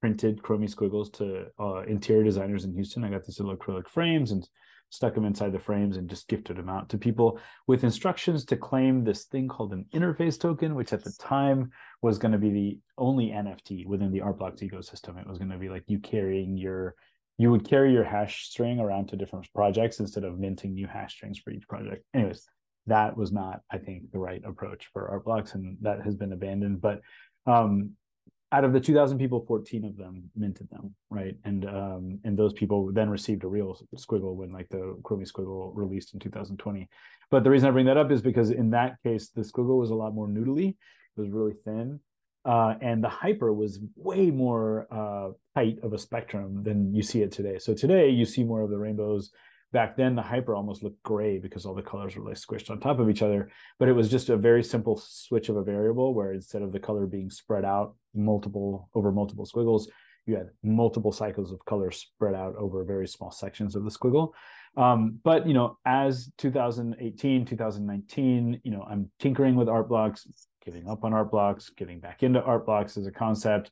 printed 0.00 0.42
chromie 0.42 0.70
squiggles 0.70 1.10
to 1.10 1.46
uh, 1.58 1.80
interior 1.82 2.22
designers 2.22 2.64
in 2.64 2.74
houston. 2.74 3.04
I 3.04 3.10
got 3.10 3.24
these 3.24 3.40
little 3.40 3.56
acrylic 3.56 3.88
frames 3.88 4.30
and 4.30 4.48
stuck 4.94 5.14
them 5.14 5.24
inside 5.24 5.52
the 5.52 5.58
frames 5.58 5.96
and 5.96 6.08
just 6.08 6.28
gifted 6.28 6.56
them 6.56 6.68
out 6.68 6.88
to 6.88 6.98
people 6.98 7.40
with 7.66 7.84
instructions 7.84 8.44
to 8.44 8.56
claim 8.56 9.02
this 9.02 9.24
thing 9.24 9.48
called 9.48 9.72
an 9.72 9.86
interface 9.92 10.38
token, 10.38 10.74
which 10.74 10.92
at 10.92 11.02
the 11.02 11.12
time 11.18 11.70
was 12.00 12.18
going 12.18 12.32
to 12.32 12.38
be 12.38 12.50
the 12.50 12.78
only 12.96 13.28
NFT 13.28 13.86
within 13.86 14.12
the 14.12 14.20
Art 14.20 14.38
Blocks 14.38 14.60
ecosystem. 14.60 15.20
It 15.20 15.26
was 15.26 15.38
going 15.38 15.50
to 15.50 15.58
be 15.58 15.68
like 15.68 15.84
you 15.86 15.98
carrying 15.98 16.56
your 16.56 16.94
you 17.36 17.50
would 17.50 17.68
carry 17.68 17.92
your 17.92 18.04
hash 18.04 18.46
string 18.46 18.78
around 18.78 19.08
to 19.08 19.16
different 19.16 19.52
projects 19.52 19.98
instead 19.98 20.22
of 20.22 20.38
minting 20.38 20.74
new 20.74 20.86
hash 20.86 21.14
strings 21.14 21.36
for 21.36 21.50
each 21.50 21.66
project. 21.66 22.04
Anyways, 22.14 22.48
that 22.86 23.16
was 23.16 23.32
not, 23.32 23.60
I 23.70 23.78
think, 23.78 24.12
the 24.12 24.20
right 24.20 24.42
approach 24.44 24.88
for 24.92 25.08
Art 25.08 25.24
Blocks, 25.24 25.54
and 25.54 25.78
that 25.80 26.02
has 26.02 26.14
been 26.14 26.32
abandoned. 26.32 26.80
But 26.80 27.00
um, 27.44 27.96
out 28.54 28.64
of 28.64 28.72
the 28.72 28.80
2000 28.80 29.18
people 29.18 29.44
14 29.46 29.84
of 29.84 29.96
them 29.96 30.30
minted 30.36 30.68
them 30.70 30.94
right? 31.10 31.36
And 31.44 31.66
um 31.66 32.18
and 32.24 32.36
those 32.36 32.52
people 32.52 32.92
then 32.92 33.10
received 33.10 33.44
a 33.44 33.48
real 33.48 33.78
squiggle 33.96 34.34
when 34.34 34.50
like 34.50 34.68
the 34.68 34.96
chromie 35.02 35.30
squiggle 35.30 35.72
released 35.74 36.14
in 36.14 36.20
2020 36.20 36.88
but 37.30 37.42
the 37.42 37.50
reason 37.50 37.68
i 37.68 37.72
bring 37.72 37.86
that 37.86 37.96
up 37.96 38.10
is 38.10 38.22
because 38.22 38.50
in 38.50 38.70
that 38.70 38.96
case 39.02 39.28
the 39.28 39.42
squiggle 39.42 39.78
was 39.78 39.90
a 39.90 39.94
lot 39.94 40.14
more 40.14 40.28
noodly 40.28 40.68
it 40.70 41.20
was 41.20 41.30
really 41.30 41.54
thin 41.64 42.00
uh, 42.44 42.74
and 42.82 43.02
the 43.02 43.08
hyper 43.08 43.52
was 43.52 43.80
way 43.96 44.30
more 44.30 44.86
uh, 44.90 45.30
tight 45.54 45.78
of 45.82 45.92
a 45.94 45.98
spectrum 45.98 46.62
than 46.62 46.94
you 46.94 47.02
see 47.02 47.22
it 47.22 47.32
today. 47.32 47.58
So 47.58 47.72
today 47.72 48.10
you 48.10 48.26
see 48.26 48.44
more 48.44 48.60
of 48.60 48.70
the 48.70 48.76
rainbows 48.78 49.30
back 49.74 49.96
then 49.96 50.14
the 50.14 50.22
hyper 50.22 50.54
almost 50.54 50.82
looked 50.82 51.02
gray 51.02 51.38
because 51.38 51.66
all 51.66 51.74
the 51.74 51.82
colors 51.82 52.16
were 52.16 52.24
like 52.24 52.36
squished 52.36 52.70
on 52.70 52.80
top 52.80 52.98
of 52.98 53.10
each 53.10 53.20
other. 53.20 53.50
But 53.78 53.88
it 53.88 53.92
was 53.92 54.08
just 54.10 54.30
a 54.30 54.36
very 54.36 54.64
simple 54.64 54.96
switch 54.96 55.50
of 55.50 55.56
a 55.56 55.62
variable 55.62 56.14
where 56.14 56.32
instead 56.32 56.62
of 56.62 56.72
the 56.72 56.80
color 56.80 57.06
being 57.06 57.28
spread 57.28 57.66
out 57.66 57.94
multiple 58.14 58.88
over 58.94 59.12
multiple 59.12 59.44
squiggles 59.44 59.90
you 60.26 60.36
had 60.36 60.48
multiple 60.62 61.12
cycles 61.12 61.52
of 61.52 61.64
color 61.64 61.90
spread 61.90 62.34
out 62.34 62.54
over 62.56 62.82
very 62.84 63.06
small 63.06 63.30
sections 63.30 63.76
of 63.76 63.84
the 63.84 63.90
squiggle. 63.90 64.32
Um, 64.76 65.18
but 65.22 65.46
you 65.46 65.54
know 65.54 65.78
as 65.84 66.32
2018 66.38 67.44
2019 67.44 68.60
you 68.64 68.72
know 68.72 68.84
i'm 68.90 69.08
tinkering 69.20 69.54
with 69.54 69.68
art 69.68 69.88
blocks 69.88 70.26
giving 70.64 70.88
up 70.88 71.04
on 71.04 71.12
art 71.12 71.30
blocks 71.30 71.70
getting 71.70 72.00
back 72.00 72.24
into 72.24 72.42
art 72.42 72.66
blocks 72.66 72.96
as 72.96 73.06
a 73.06 73.12
concept. 73.12 73.70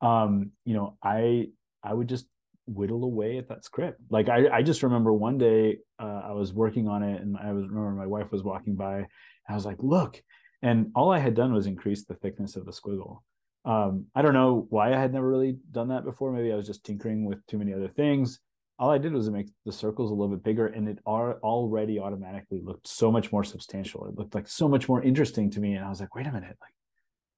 Um, 0.00 0.50
you 0.64 0.74
know 0.74 0.98
i 1.02 1.46
i 1.82 1.94
would 1.94 2.08
just 2.08 2.26
whittle 2.66 3.04
away 3.04 3.38
at 3.38 3.48
that 3.48 3.64
script. 3.64 4.00
Like 4.10 4.28
I, 4.28 4.48
I 4.48 4.62
just 4.62 4.82
remember 4.82 5.12
one 5.12 5.38
day 5.38 5.78
uh, 5.98 6.22
I 6.24 6.32
was 6.32 6.52
working 6.52 6.88
on 6.88 7.02
it, 7.02 7.20
and 7.20 7.36
I 7.36 7.52
was 7.52 7.68
remember 7.68 7.90
my 7.90 8.06
wife 8.06 8.30
was 8.32 8.42
walking 8.42 8.74
by, 8.74 8.96
and 8.96 9.06
I 9.48 9.54
was 9.54 9.66
like, 9.66 9.78
"Look!" 9.80 10.22
And 10.62 10.90
all 10.94 11.12
I 11.12 11.18
had 11.18 11.34
done 11.34 11.52
was 11.52 11.66
increase 11.66 12.04
the 12.04 12.14
thickness 12.14 12.56
of 12.56 12.64
the 12.64 12.72
squiggle. 12.72 13.18
Um, 13.64 14.06
I 14.14 14.22
don't 14.22 14.34
know 14.34 14.66
why 14.70 14.92
I 14.92 14.98
had 14.98 15.12
never 15.12 15.28
really 15.28 15.56
done 15.70 15.88
that 15.88 16.04
before. 16.04 16.32
Maybe 16.32 16.52
I 16.52 16.56
was 16.56 16.66
just 16.66 16.84
tinkering 16.84 17.24
with 17.24 17.44
too 17.46 17.58
many 17.58 17.72
other 17.72 17.88
things. 17.88 18.40
All 18.78 18.90
I 18.90 18.98
did 18.98 19.12
was 19.12 19.30
make 19.30 19.48
the 19.64 19.72
circles 19.72 20.10
a 20.10 20.14
little 20.14 20.34
bit 20.34 20.44
bigger, 20.44 20.66
and 20.66 20.88
it 20.88 20.98
are 21.06 21.38
already 21.40 21.98
automatically 21.98 22.60
looked 22.62 22.88
so 22.88 23.10
much 23.10 23.30
more 23.32 23.44
substantial. 23.44 24.06
It 24.06 24.18
looked 24.18 24.34
like 24.34 24.48
so 24.48 24.68
much 24.68 24.88
more 24.88 25.02
interesting 25.02 25.50
to 25.52 25.60
me, 25.60 25.74
and 25.74 25.84
I 25.84 25.88
was 25.88 26.00
like, 26.00 26.14
"Wait 26.14 26.26
a 26.26 26.32
minute! 26.32 26.56
Like 26.60 26.74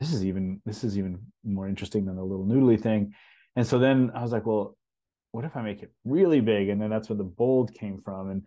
this 0.01 0.12
is 0.12 0.24
even 0.24 0.62
this 0.64 0.83
is 0.83 0.97
even 0.97 1.18
more 1.45 1.68
interesting 1.68 2.07
than 2.07 2.16
the 2.16 2.24
little 2.24 2.47
noodly 2.47 2.81
thing." 2.81 3.12
And 3.55 3.66
so 3.66 3.79
then 3.79 4.11
I 4.14 4.22
was 4.22 4.33
like, 4.33 4.47
"Well, 4.47 4.77
what 5.37 5.45
if 5.45 5.55
I 5.55 5.61
make 5.61 5.82
it 5.82 5.93
really 6.07 6.41
big? 6.41 6.70
And 6.70 6.80
then 6.80 6.89
that's 6.89 7.11
where 7.11 7.16
the 7.18 7.22
bold 7.22 7.74
came 7.74 7.99
from. 7.99 8.30
And 8.30 8.43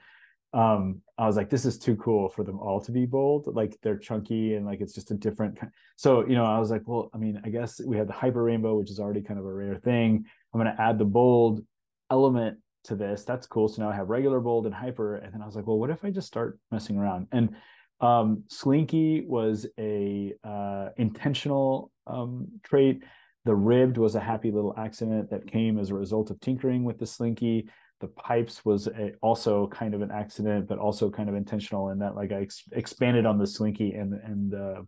um, 0.54 1.02
I 1.20 1.28
was 1.28 1.36
like, 1.36 1.52
this 1.52 1.64
is 1.64 1.78
too 1.78 1.96
cool 1.98 2.30
for 2.30 2.44
them 2.44 2.60
all 2.60 2.82
to 2.82 2.92
be 2.92 3.06
bold. 3.06 3.46
Like 3.46 3.78
they're 3.84 4.00
chunky 4.00 4.56
and 4.56 4.66
like 4.66 4.82
it's 4.82 4.96
just 4.96 5.12
a 5.12 5.14
different. 5.14 5.60
Kind. 5.60 5.72
So 5.98 6.28
you 6.28 6.34
know, 6.34 6.46
I 6.46 6.58
was 6.58 6.72
like, 6.72 6.82
well, 6.88 7.12
I 7.14 7.20
mean, 7.20 7.40
I 7.46 7.50
guess 7.50 7.80
we 7.86 7.96
have 7.98 8.08
the 8.08 8.14
hyper 8.14 8.42
rainbow, 8.42 8.76
which 8.76 8.90
is 8.90 9.00
already 9.00 9.22
kind 9.22 9.40
of 9.40 9.46
a 9.46 9.54
rare 9.54 9.76
thing. 9.76 10.26
I'm 10.52 10.60
going 10.60 10.76
to 10.76 10.82
add 10.82 10.98
the 10.98 11.06
bold 11.06 11.64
element 12.10 12.58
to 12.86 12.96
this. 12.96 13.24
That's 13.24 13.46
cool. 13.46 13.68
So 13.68 13.84
now 13.84 13.92
I 13.92 13.96
have 13.96 14.10
regular 14.10 14.40
bold 14.40 14.66
and 14.66 14.74
hyper. 14.74 15.18
And 15.18 15.32
then 15.32 15.44
I 15.44 15.46
was 15.46 15.56
like, 15.56 15.68
well, 15.68 15.78
what 15.78 15.92
if 15.92 16.04
I 16.04 16.10
just 16.10 16.26
start 16.26 16.58
messing 16.72 16.98
around? 16.98 17.28
And 17.32 17.56
um, 18.02 18.46
Slinky 18.48 19.26
was 19.28 19.68
a 19.78 20.34
uh, 20.44 20.90
intentional 20.98 21.92
um, 22.08 22.48
trait 22.64 23.04
the 23.46 23.56
ribbed 23.56 23.98
was 23.98 24.16
a 24.16 24.20
happy 24.20 24.52
little 24.52 24.74
accident 24.78 25.30
that 25.30 25.48
came 25.48 25.78
as 25.80 25.90
a 25.90 25.96
result 25.96 26.30
of 26.30 26.40
tinkering 26.40 26.84
with 26.84 27.00
the 27.00 27.06
slinky. 27.06 27.70
The 28.02 28.08
pipes 28.08 28.64
was 28.64 28.88
a, 28.88 29.14
also 29.22 29.68
kind 29.68 29.94
of 29.94 30.02
an 30.02 30.12
accident, 30.12 30.68
but 30.68 30.78
also 30.78 31.10
kind 31.10 31.30
of 31.30 31.36
intentional 31.36 31.90
in 31.90 32.00
that 32.00 32.16
like 32.16 32.32
I 32.32 32.42
ex- 32.42 32.64
expanded 32.72 33.26
on 33.26 33.38
the 33.38 33.48
slinky 33.48 33.94
and 33.94 34.14
and 34.14 34.54
uh, 34.54 34.82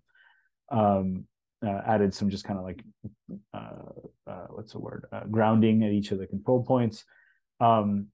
um, 0.72 1.26
uh, 1.66 1.82
added 1.86 2.14
some 2.14 2.30
just 2.30 2.43
kind 2.43 2.60
of 2.60 2.66
like 2.66 2.84
uh, 3.54 4.30
uh, 4.30 4.47
what's 4.49 4.74
the 4.74 4.80
word 4.80 5.06
uh, 5.12 5.24
grounding 5.30 5.84
at 5.84 5.91
each 5.91 6.12
of 6.12 6.20
the 6.20 6.28
control 6.28 6.64
points. 6.64 7.04
Um, 7.60 8.08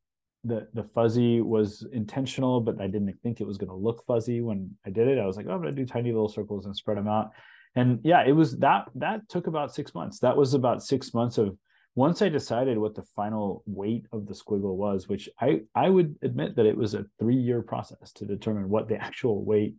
the 0.47 0.67
the 0.73 0.83
fuzzy 0.83 1.41
was 1.41 1.85
intentional, 1.91 2.61
but 2.61 2.81
I 2.81 2.87
didn't 2.87 3.13
think 3.21 3.41
it 3.41 3.47
was 3.47 3.57
going 3.57 3.69
to 3.69 3.75
look 3.75 4.03
fuzzy 4.05 4.41
when 4.41 4.71
I 4.85 4.89
did 4.89 5.07
it. 5.07 5.19
I 5.19 5.25
was 5.25 5.37
like, 5.37 5.45
oh, 5.47 5.53
I'm 5.53 5.61
going 5.61 5.73
to 5.75 5.81
do 5.81 5.85
tiny 5.85 6.11
little 6.11 6.29
circles 6.29 6.65
and 6.65 6.75
spread 6.75 6.97
them 6.97 7.07
out. 7.07 7.31
And 7.75 7.99
yeah 8.03 8.23
it 8.25 8.31
was 8.31 8.57
that 8.57 8.85
that 8.95 9.29
took 9.29 9.47
about 9.47 9.73
six 9.73 9.93
months. 9.93 10.19
That 10.19 10.37
was 10.37 10.53
about 10.53 10.83
six 10.83 11.13
months 11.13 11.37
of 11.37 11.57
once 11.97 12.21
i 12.21 12.29
decided 12.29 12.77
what 12.77 12.93
the 12.93 13.01
final 13.15 13.63
weight 13.65 14.05
of 14.11 14.27
the 14.27 14.33
squiggle 14.33 14.75
was 14.75 15.09
which 15.09 15.27
i 15.41 15.59
i 15.73 15.89
would 15.89 16.15
admit 16.21 16.55
that 16.55 16.67
it 16.67 16.77
was 16.77 16.93
a 16.93 17.03
three 17.17 17.35
year 17.35 17.63
process 17.63 18.11
to 18.11 18.23
determine 18.23 18.69
what 18.69 18.87
the 18.87 18.95
actual 19.03 19.43
weight 19.43 19.73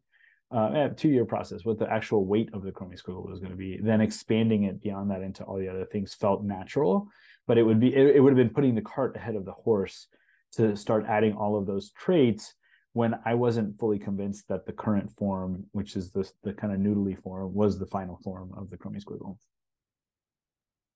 uh, 0.51 0.71
eh, 0.75 0.89
two 0.97 1.09
year 1.09 1.25
process 1.25 1.65
what 1.65 1.79
the 1.79 1.91
actual 1.91 2.27
weight 2.27 2.51
of 2.53 2.63
the 2.63 2.73
chromie 2.73 3.01
squiggle 3.01 3.29
was 3.29 3.39
going 3.39 3.53
to 3.53 3.57
be. 3.57 3.79
Then 3.81 4.01
expanding 4.01 4.65
it 4.65 4.83
beyond 4.83 5.11
that 5.11 5.23
into 5.23 5.45
all 5.45 5.59
the 5.59 5.69
other 5.69 5.85
things 5.85 6.13
felt 6.13 6.43
natural 6.43 7.09
but 7.47 7.57
it 7.57 7.63
would 7.63 7.79
be 7.79 7.95
it, 7.95 8.17
it 8.17 8.21
would 8.21 8.31
have 8.31 8.45
been 8.45 8.55
putting 8.55 8.75
the 8.75 8.83
cart 8.83 9.15
ahead 9.17 9.37
of 9.37 9.45
the 9.45 9.53
horse 9.53 10.09
to 10.53 10.77
start 10.77 11.07
adding 11.09 11.35
all 11.35 11.57
of 11.57 11.67
those 11.67 11.91
traits 11.91 12.55
when 12.93 13.15
I 13.25 13.35
wasn't 13.35 13.79
fully 13.79 13.99
convinced 13.99 14.49
that 14.49 14.67
the 14.67 14.73
current 14.73 15.11
form, 15.17 15.67
which 15.73 15.97
is 15.97 16.11
the 16.11 16.29
the 16.43 16.53
kind 16.53 16.73
of 16.73 16.81
noodly 16.81 17.21
form, 17.21 17.55
was 17.55 17.79
the 17.79 17.87
final 17.87 18.19
form 18.25 18.53
of 18.57 18.71
the 18.71 18.77
Chromie 18.77 19.03
Squiggle. 19.03 19.37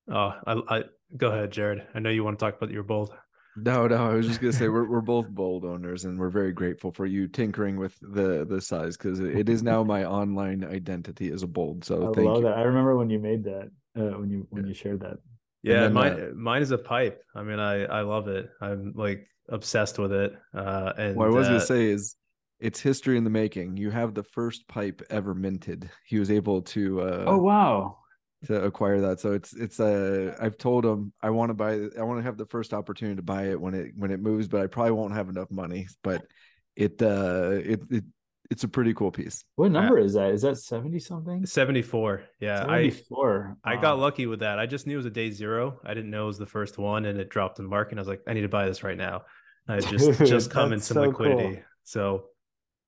Oh, 0.09 0.35
I, 0.47 0.79
I 0.79 0.85
go 1.17 1.29
ahead, 1.29 1.53
Jared. 1.53 1.87
I 1.95 2.01
know 2.01 2.11
you 2.11 2.25
want 2.25 2.39
to 2.39 2.45
talk 2.45 2.57
about 2.57 2.73
your 2.73 2.83
bold. 2.83 3.13
No, 3.55 3.87
no, 3.87 4.11
I 4.11 4.15
was 4.15 4.27
just 4.27 4.41
gonna 4.41 4.53
say 4.53 4.69
we're 4.69 4.89
we're 4.89 5.03
both 5.03 5.29
bold 5.29 5.65
owners, 5.65 6.07
and 6.07 6.19
we're 6.19 6.31
very 6.31 6.53
grateful 6.53 6.91
for 6.91 7.05
you 7.05 7.29
tinkering 7.29 7.77
with 7.77 7.97
the 8.01 8.47
the 8.47 8.61
size 8.61 8.97
because 8.97 9.21
it 9.21 9.49
is 9.49 9.63
now 9.63 9.85
my 9.85 10.05
online 10.05 10.65
identity 10.65 11.31
as 11.31 11.43
a 11.43 11.47
bold. 11.47 11.85
So 11.85 12.09
I 12.11 12.15
thank 12.15 12.27
love 12.27 12.37
you. 12.39 12.43
that. 12.45 12.57
I 12.57 12.63
remember 12.63 12.97
when 12.97 13.11
you 13.11 13.19
made 13.19 13.45
that 13.45 13.71
uh, 13.97 14.19
when 14.19 14.31
you 14.31 14.47
when 14.49 14.67
you 14.67 14.73
shared 14.73 15.01
that. 15.01 15.19
Yeah, 15.63 15.83
then, 15.83 15.93
mine 15.93 16.13
uh, 16.13 16.31
mine 16.35 16.63
is 16.63 16.71
a 16.71 16.79
pipe. 16.79 17.23
I 17.35 17.43
mean, 17.43 17.59
I 17.59 17.85
I 17.85 18.01
love 18.03 18.29
it. 18.29 18.51
I'm 18.61 18.93
like 18.97 19.29
obsessed 19.49 19.99
with 19.99 20.13
it. 20.13 20.35
Uh, 20.55 20.93
and 20.97 21.17
What 21.17 21.27
I 21.27 21.31
was 21.31 21.47
uh, 21.47 21.51
gonna 21.51 21.61
say 21.61 21.87
is 21.87 22.17
it's 22.59 22.81
history 22.81 23.17
in 23.17 23.25
the 23.25 23.31
making. 23.31 23.77
You 23.77 23.91
have 23.91 24.15
the 24.15 24.23
first 24.23 24.67
pipe 24.69 25.03
ever 25.11 25.35
minted. 25.35 25.91
He 26.07 26.19
was 26.19 26.31
able 26.31 26.63
to 26.63 27.01
uh 27.01 27.25
oh 27.27 27.39
wow! 27.39 27.99
to 28.47 28.63
acquire 28.65 29.01
that. 29.01 29.21
So 29.21 29.33
it's 29.33 29.55
it's 29.55 29.79
uh 29.81 30.37
I've 30.41 30.59
told 30.59 30.85
him 30.85 31.13
I 31.23 31.31
want 31.31 31.51
to 31.51 31.55
buy 31.55 31.75
I 31.99 32.03
want 32.03 32.19
to 32.19 32.25
have 32.25 32.37
the 32.37 32.47
first 32.47 32.75
opportunity 32.75 33.17
to 33.17 33.23
buy 33.23 33.51
it 33.51 33.61
when 33.61 33.75
it 33.75 33.93
when 33.97 34.11
it 34.11 34.21
moves, 34.21 34.49
but 34.49 34.63
I 34.63 34.67
probably 34.67 34.93
won't 34.93 35.15
have 35.15 35.29
enough 35.29 35.51
money. 35.51 35.87
But 36.03 36.27
it 36.75 37.01
uh 37.03 37.51
it, 37.53 37.81
it 37.91 38.05
it's 38.51 38.64
a 38.64 38.68
pretty 38.68 38.93
cool 38.95 39.11
piece. 39.11 39.45
What 39.57 39.70
number 39.72 39.99
is 39.99 40.14
that? 40.14 40.30
Is 40.32 40.43
that 40.43 40.57
seventy 40.57 40.99
something? 40.99 41.47
74. 41.47 42.24
Yeah, 42.40 42.61
Seventy 42.61 42.88
I 42.88 42.90
four. 42.90 43.57
I 43.64 43.76
got 43.76 43.99
lucky 43.99 44.26
with 44.26 44.40
that. 44.40 44.59
I 44.59 44.66
just 44.66 44.86
knew 44.86 44.95
it 44.95 44.97
was 44.99 45.07
a 45.07 45.11
day 45.11 45.30
zero. 45.30 45.80
I 45.84 45.95
didn't 45.95 46.11
know 46.11 46.24
it 46.24 46.26
was 46.28 46.38
the 46.38 46.47
first 46.47 46.78
one, 46.78 47.05
and 47.07 47.18
it 47.18 47.28
dropped 47.30 47.59
in 47.59 47.66
market. 47.66 47.93
And 47.93 48.01
I 48.01 48.03
was 48.03 48.09
like, 48.09 48.22
I 48.26 48.34
need 48.34 48.43
to 48.43 48.49
buy 48.49 48.66
this 48.66 48.82
right 48.82 48.97
now. 48.97 49.22
I 49.68 49.80
just 49.80 50.18
just 50.24 50.51
come 50.51 50.72
in 50.72 50.80
some 50.80 50.97
so 50.97 51.03
liquidity. 51.03 51.55
cool. 51.55 51.62
So 51.84 52.24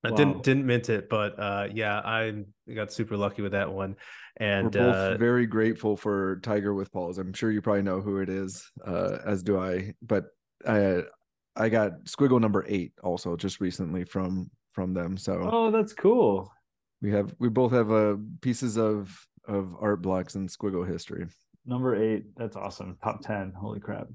I 0.03 0.11
Wow. 0.11 0.17
didn't 0.17 0.43
didn't 0.43 0.65
mint 0.67 0.89
it, 0.89 1.09
but 1.09 1.39
uh, 1.39 1.67
yeah, 1.73 1.97
I 1.97 2.43
got 2.73 2.93
super 2.93 3.17
lucky 3.17 3.41
with 3.41 3.53
that 3.53 3.71
one. 3.71 3.95
And 4.37 4.65
We're 4.65 4.69
both 4.91 4.95
uh, 4.95 5.17
very 5.17 5.47
grateful 5.47 5.95
for 5.97 6.39
Tiger 6.43 6.73
with 6.73 6.91
Paul's. 6.91 7.17
I'm 7.17 7.33
sure 7.33 7.49
you 7.49 7.61
probably 7.61 7.81
know 7.83 8.01
who 8.01 8.17
it 8.19 8.29
is, 8.29 8.69
uh, 8.85 9.17
as 9.25 9.41
do 9.41 9.57
I. 9.57 9.93
But 10.01 10.25
I 10.67 11.03
I 11.55 11.69
got 11.69 12.03
squiggle 12.03 12.41
number 12.41 12.65
eight 12.67 12.91
also 13.01 13.35
just 13.37 13.61
recently 13.61 14.03
from 14.03 14.51
from 14.75 14.93
them. 14.93 15.17
So 15.17 15.49
Oh, 15.51 15.71
that's 15.71 15.93
cool. 15.93 16.51
we 17.01 17.09
have 17.11 17.33
we 17.39 17.49
both 17.49 17.71
have 17.71 17.91
uh 17.91 18.17
pieces 18.41 18.77
of 18.77 19.17
of 19.47 19.75
art 19.79 20.01
blocks 20.01 20.35
and 20.35 20.47
squiggle 20.49 20.85
history. 20.87 21.25
Number 21.65 21.95
eight. 21.95 22.25
That's 22.35 22.55
awesome. 22.55 22.97
Top 23.03 23.21
ten. 23.21 23.53
Holy 23.59 23.79
crap. 23.79 24.07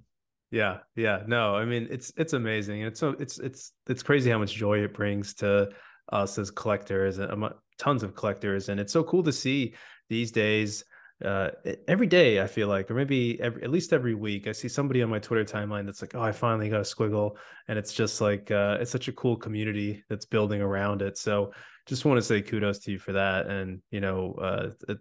Yeah, 0.53 0.79
yeah. 0.97 1.23
No, 1.27 1.57
I 1.57 1.65
mean 1.65 1.89
it's 1.91 2.13
it's 2.17 2.35
amazing. 2.35 2.83
It's 2.83 3.01
so 3.01 3.17
it's 3.19 3.39
it's 3.39 3.73
it's 3.89 4.03
crazy 4.03 4.31
how 4.31 4.39
much 4.39 4.53
joy 4.55 4.79
it 4.85 4.95
brings 4.95 5.35
to 5.35 5.71
us 6.13 6.39
as 6.39 6.51
collectors 6.51 7.19
and 7.19 7.33
um, 7.33 7.53
tons 7.79 8.03
of 8.03 8.15
collectors, 8.15 8.69
and 8.69 8.79
it's 8.81 8.93
so 8.93 9.03
cool 9.05 9.23
to 9.25 9.33
see 9.33 9.75
these 10.09 10.31
days. 10.31 10.85
Uh, 11.25 11.51
every 11.87 12.07
day 12.07 12.41
I 12.41 12.47
feel 12.47 12.69
like, 12.69 12.91
or 12.91 12.95
maybe 12.95 13.41
every, 13.41 13.63
at 13.63 13.71
least 13.71 13.93
every 13.93 14.15
week, 14.15 14.47
I 14.47 14.53
see 14.53 14.69
somebody 14.69 15.03
on 15.03 15.11
my 15.11 15.19
Twitter 15.19 15.45
timeline 15.45 15.85
that's 15.85 16.01
like, 16.01 16.15
"Oh, 16.15 16.23
I 16.23 16.33
finally 16.33 16.69
got 16.71 16.81
a 16.81 16.83
squiggle," 16.83 17.37
and 17.69 17.79
it's 17.79 17.93
just 17.93 18.21
like 18.21 18.51
uh, 18.51 18.79
it's 18.81 18.91
such 18.91 19.09
a 19.09 19.13
cool 19.13 19.37
community 19.37 20.03
that's 20.09 20.25
building 20.25 20.63
around 20.63 21.03
it. 21.03 21.19
So, 21.19 21.53
just 21.87 22.05
want 22.05 22.19
to 22.19 22.23
say 22.23 22.41
kudos 22.41 22.79
to 22.81 22.93
you 22.93 22.99
for 22.99 23.13
that, 23.13 23.49
and 23.49 23.83
you 23.91 24.01
know, 24.01 24.35
uh, 24.41 24.71
it, 24.89 24.99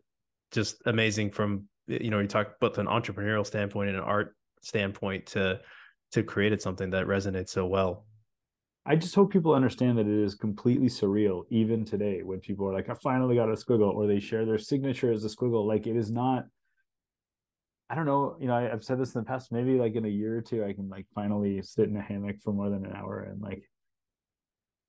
just 0.51 0.81
amazing 0.85 1.31
from 1.31 1.65
you 1.87 2.09
know 2.09 2.19
you 2.19 2.27
talk 2.27 2.59
both 2.59 2.77
an 2.77 2.87
entrepreneurial 2.87 3.45
standpoint 3.45 3.89
and 3.89 3.97
an 3.97 4.03
art 4.03 4.35
standpoint 4.61 5.25
to 5.27 5.61
to 6.11 6.23
created 6.23 6.61
something 6.61 6.89
that 6.89 7.05
resonates 7.07 7.49
so 7.49 7.65
well. 7.65 8.05
I 8.89 8.95
just 8.95 9.13
hope 9.13 9.31
people 9.31 9.53
understand 9.53 9.99
that 9.99 10.07
it 10.07 10.23
is 10.23 10.33
completely 10.33 10.87
surreal, 10.87 11.43
even 11.51 11.85
today, 11.85 12.23
when 12.23 12.39
people 12.39 12.67
are 12.67 12.73
like, 12.73 12.89
I 12.89 12.95
finally 12.95 13.35
got 13.35 13.47
a 13.47 13.51
squiggle, 13.53 13.93
or 13.93 14.07
they 14.07 14.19
share 14.19 14.47
their 14.47 14.57
signature 14.57 15.11
as 15.11 15.23
a 15.23 15.27
squiggle. 15.27 15.67
Like 15.67 15.85
it 15.85 15.95
is 15.95 16.09
not, 16.09 16.45
I 17.87 17.93
don't 17.93 18.07
know, 18.07 18.35
you 18.39 18.47
know, 18.47 18.55
I, 18.55 18.71
I've 18.71 18.83
said 18.83 18.99
this 18.99 19.13
in 19.13 19.21
the 19.21 19.27
past, 19.27 19.51
maybe 19.51 19.77
like 19.77 19.93
in 19.93 20.05
a 20.05 20.09
year 20.09 20.35
or 20.35 20.41
two, 20.41 20.65
I 20.65 20.73
can 20.73 20.89
like 20.89 21.05
finally 21.13 21.61
sit 21.61 21.87
in 21.87 21.97
a 21.97 22.01
hammock 22.01 22.37
for 22.43 22.51
more 22.51 22.71
than 22.71 22.83
an 22.83 22.95
hour 22.95 23.19
and 23.19 23.39
like 23.39 23.63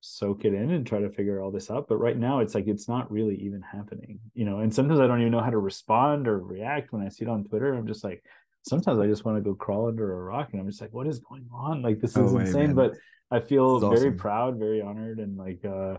soak 0.00 0.46
it 0.46 0.54
in 0.54 0.70
and 0.70 0.86
try 0.86 1.00
to 1.00 1.10
figure 1.10 1.42
all 1.42 1.50
this 1.50 1.70
out. 1.70 1.86
But 1.86 1.98
right 1.98 2.16
now 2.16 2.40
it's 2.40 2.54
like 2.54 2.68
it's 2.68 2.88
not 2.88 3.12
really 3.12 3.36
even 3.36 3.60
happening, 3.60 4.18
you 4.32 4.46
know, 4.46 4.60
and 4.60 4.74
sometimes 4.74 5.00
I 5.00 5.08
don't 5.08 5.20
even 5.20 5.32
know 5.32 5.42
how 5.42 5.50
to 5.50 5.58
respond 5.58 6.26
or 6.26 6.38
react 6.38 6.90
when 6.90 7.02
I 7.02 7.10
see 7.10 7.26
it 7.26 7.28
on 7.28 7.44
Twitter. 7.44 7.74
I'm 7.74 7.86
just 7.86 8.02
like, 8.02 8.24
sometimes 8.62 8.98
I 8.98 9.06
just 9.06 9.24
want 9.24 9.38
to 9.38 9.42
go 9.42 9.54
crawl 9.54 9.88
under 9.88 10.12
a 10.12 10.22
rock 10.22 10.50
and 10.52 10.60
I'm 10.60 10.68
just 10.68 10.80
like, 10.80 10.92
what 10.92 11.06
is 11.06 11.18
going 11.20 11.48
on? 11.52 11.82
Like 11.82 12.00
this 12.00 12.16
is 12.16 12.32
way, 12.32 12.42
insane. 12.42 12.74
But 12.74 12.94
I 13.30 13.40
feel 13.40 13.80
very 13.80 13.94
awesome. 13.94 14.16
proud, 14.16 14.58
very 14.58 14.82
honored, 14.82 15.18
and 15.18 15.36
like 15.36 15.64
uh 15.64 15.96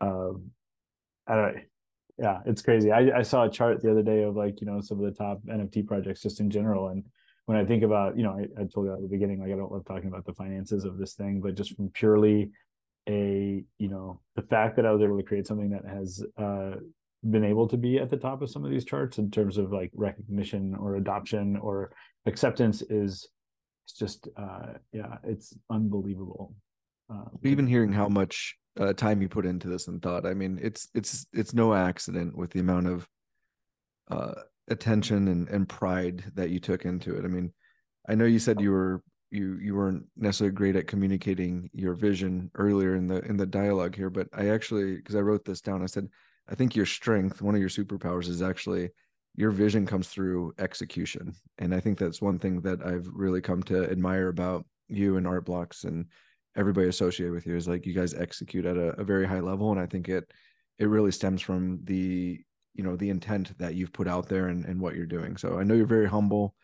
um 0.00 0.50
I 1.26 1.34
don't 1.34 1.56
yeah, 2.20 2.40
it's 2.44 2.60
crazy. 2.60 2.92
I, 2.92 3.20
I 3.20 3.22
saw 3.22 3.44
a 3.44 3.50
chart 3.50 3.82
the 3.82 3.90
other 3.90 4.02
day 4.02 4.24
of 4.24 4.36
like, 4.36 4.60
you 4.60 4.66
know, 4.66 4.82
some 4.82 5.02
of 5.02 5.06
the 5.06 5.18
top 5.18 5.40
NFT 5.46 5.86
projects 5.86 6.20
just 6.20 6.38
in 6.38 6.50
general. 6.50 6.88
And 6.88 7.04
when 7.46 7.56
I 7.56 7.64
think 7.64 7.82
about, 7.82 8.18
you 8.18 8.22
know, 8.22 8.32
I, 8.32 8.60
I 8.60 8.64
told 8.66 8.86
you 8.86 8.92
at 8.92 9.00
the 9.00 9.08
beginning, 9.08 9.40
like 9.40 9.50
I 9.50 9.56
don't 9.56 9.72
love 9.72 9.86
talking 9.86 10.08
about 10.08 10.26
the 10.26 10.34
finances 10.34 10.84
of 10.84 10.98
this 10.98 11.14
thing, 11.14 11.40
but 11.40 11.54
just 11.54 11.74
from 11.74 11.88
purely 11.88 12.50
a, 13.08 13.64
you 13.78 13.88
know, 13.88 14.20
the 14.36 14.42
fact 14.42 14.76
that 14.76 14.84
I 14.84 14.92
was 14.92 15.00
able 15.00 15.16
to 15.16 15.22
create 15.22 15.46
something 15.46 15.70
that 15.70 15.86
has 15.86 16.22
uh 16.36 16.72
been 17.28 17.44
able 17.44 17.68
to 17.68 17.76
be 17.76 17.98
at 17.98 18.08
the 18.08 18.16
top 18.16 18.40
of 18.40 18.50
some 18.50 18.64
of 18.64 18.70
these 18.70 18.84
charts 18.84 19.18
in 19.18 19.30
terms 19.30 19.58
of 19.58 19.72
like 19.72 19.90
recognition 19.94 20.74
or 20.74 20.96
adoption 20.96 21.56
or 21.56 21.92
acceptance 22.26 22.82
is 22.82 23.28
it's 23.86 23.98
just 23.98 24.28
uh 24.36 24.72
yeah 24.92 25.16
it's 25.24 25.54
unbelievable 25.70 26.54
uh, 27.10 27.24
Even 27.42 27.66
hearing 27.66 27.92
how 27.92 28.08
much 28.08 28.56
uh, 28.78 28.92
time 28.92 29.20
you 29.20 29.28
put 29.28 29.46
into 29.46 29.68
this 29.68 29.88
and 29.88 30.00
thought, 30.00 30.26
I 30.26 30.34
mean, 30.34 30.58
it's 30.62 30.88
it's 30.94 31.26
it's 31.32 31.54
no 31.54 31.74
accident 31.74 32.36
with 32.36 32.50
the 32.50 32.60
amount 32.60 32.86
of 32.86 33.08
uh, 34.10 34.34
attention 34.68 35.28
and, 35.28 35.48
and 35.48 35.68
pride 35.68 36.24
that 36.34 36.50
you 36.50 36.60
took 36.60 36.84
into 36.84 37.16
it. 37.16 37.24
I 37.24 37.28
mean, 37.28 37.52
I 38.08 38.14
know 38.14 38.26
you 38.26 38.38
said 38.38 38.60
you 38.60 38.70
were 38.70 39.02
you 39.30 39.58
you 39.60 39.74
weren't 39.74 40.04
necessarily 40.16 40.54
great 40.54 40.76
at 40.76 40.86
communicating 40.86 41.68
your 41.72 41.94
vision 41.94 42.50
earlier 42.54 42.94
in 42.94 43.08
the 43.08 43.20
in 43.24 43.36
the 43.36 43.46
dialogue 43.46 43.96
here, 43.96 44.10
but 44.10 44.28
I 44.32 44.50
actually 44.50 44.96
because 44.96 45.16
I 45.16 45.20
wrote 45.20 45.44
this 45.44 45.60
down, 45.60 45.82
I 45.82 45.86
said 45.86 46.08
I 46.50 46.54
think 46.54 46.74
your 46.74 46.86
strength, 46.86 47.40
one 47.40 47.54
of 47.54 47.60
your 47.60 47.70
superpowers, 47.70 48.28
is 48.28 48.42
actually 48.42 48.90
your 49.36 49.50
vision 49.52 49.86
comes 49.86 50.08
through 50.08 50.52
execution, 50.58 51.34
and 51.58 51.74
I 51.74 51.80
think 51.80 51.98
that's 51.98 52.20
one 52.20 52.38
thing 52.38 52.60
that 52.62 52.84
I've 52.84 53.08
really 53.12 53.40
come 53.40 53.62
to 53.64 53.88
admire 53.90 54.28
about 54.28 54.66
you 54.88 55.16
and 55.16 55.26
Art 55.26 55.46
Blocks 55.46 55.84
and 55.84 56.06
everybody 56.56 56.88
associated 56.88 57.32
with 57.32 57.46
you 57.46 57.56
is 57.56 57.68
like 57.68 57.86
you 57.86 57.94
guys 57.94 58.12
execute 58.14 58.66
at 58.66 58.76
a, 58.76 59.00
a 59.00 59.04
very 59.04 59.26
high 59.26 59.40
level, 59.40 59.70
and 59.70 59.80
I 59.80 59.86
think 59.86 60.08
it 60.08 60.30
it 60.78 60.88
really 60.88 61.12
stems 61.12 61.40
from 61.40 61.80
the 61.84 62.40
you 62.74 62.84
know 62.84 62.96
the 62.96 63.10
intent 63.10 63.56
that 63.58 63.74
you've 63.74 63.92
put 63.92 64.08
out 64.08 64.28
there 64.28 64.48
and, 64.48 64.64
and 64.64 64.80
what 64.80 64.96
you're 64.96 65.06
doing. 65.06 65.36
So 65.36 65.58
I 65.58 65.62
know 65.62 65.74
you're 65.74 65.86
very 65.86 66.08
humble 66.08 66.54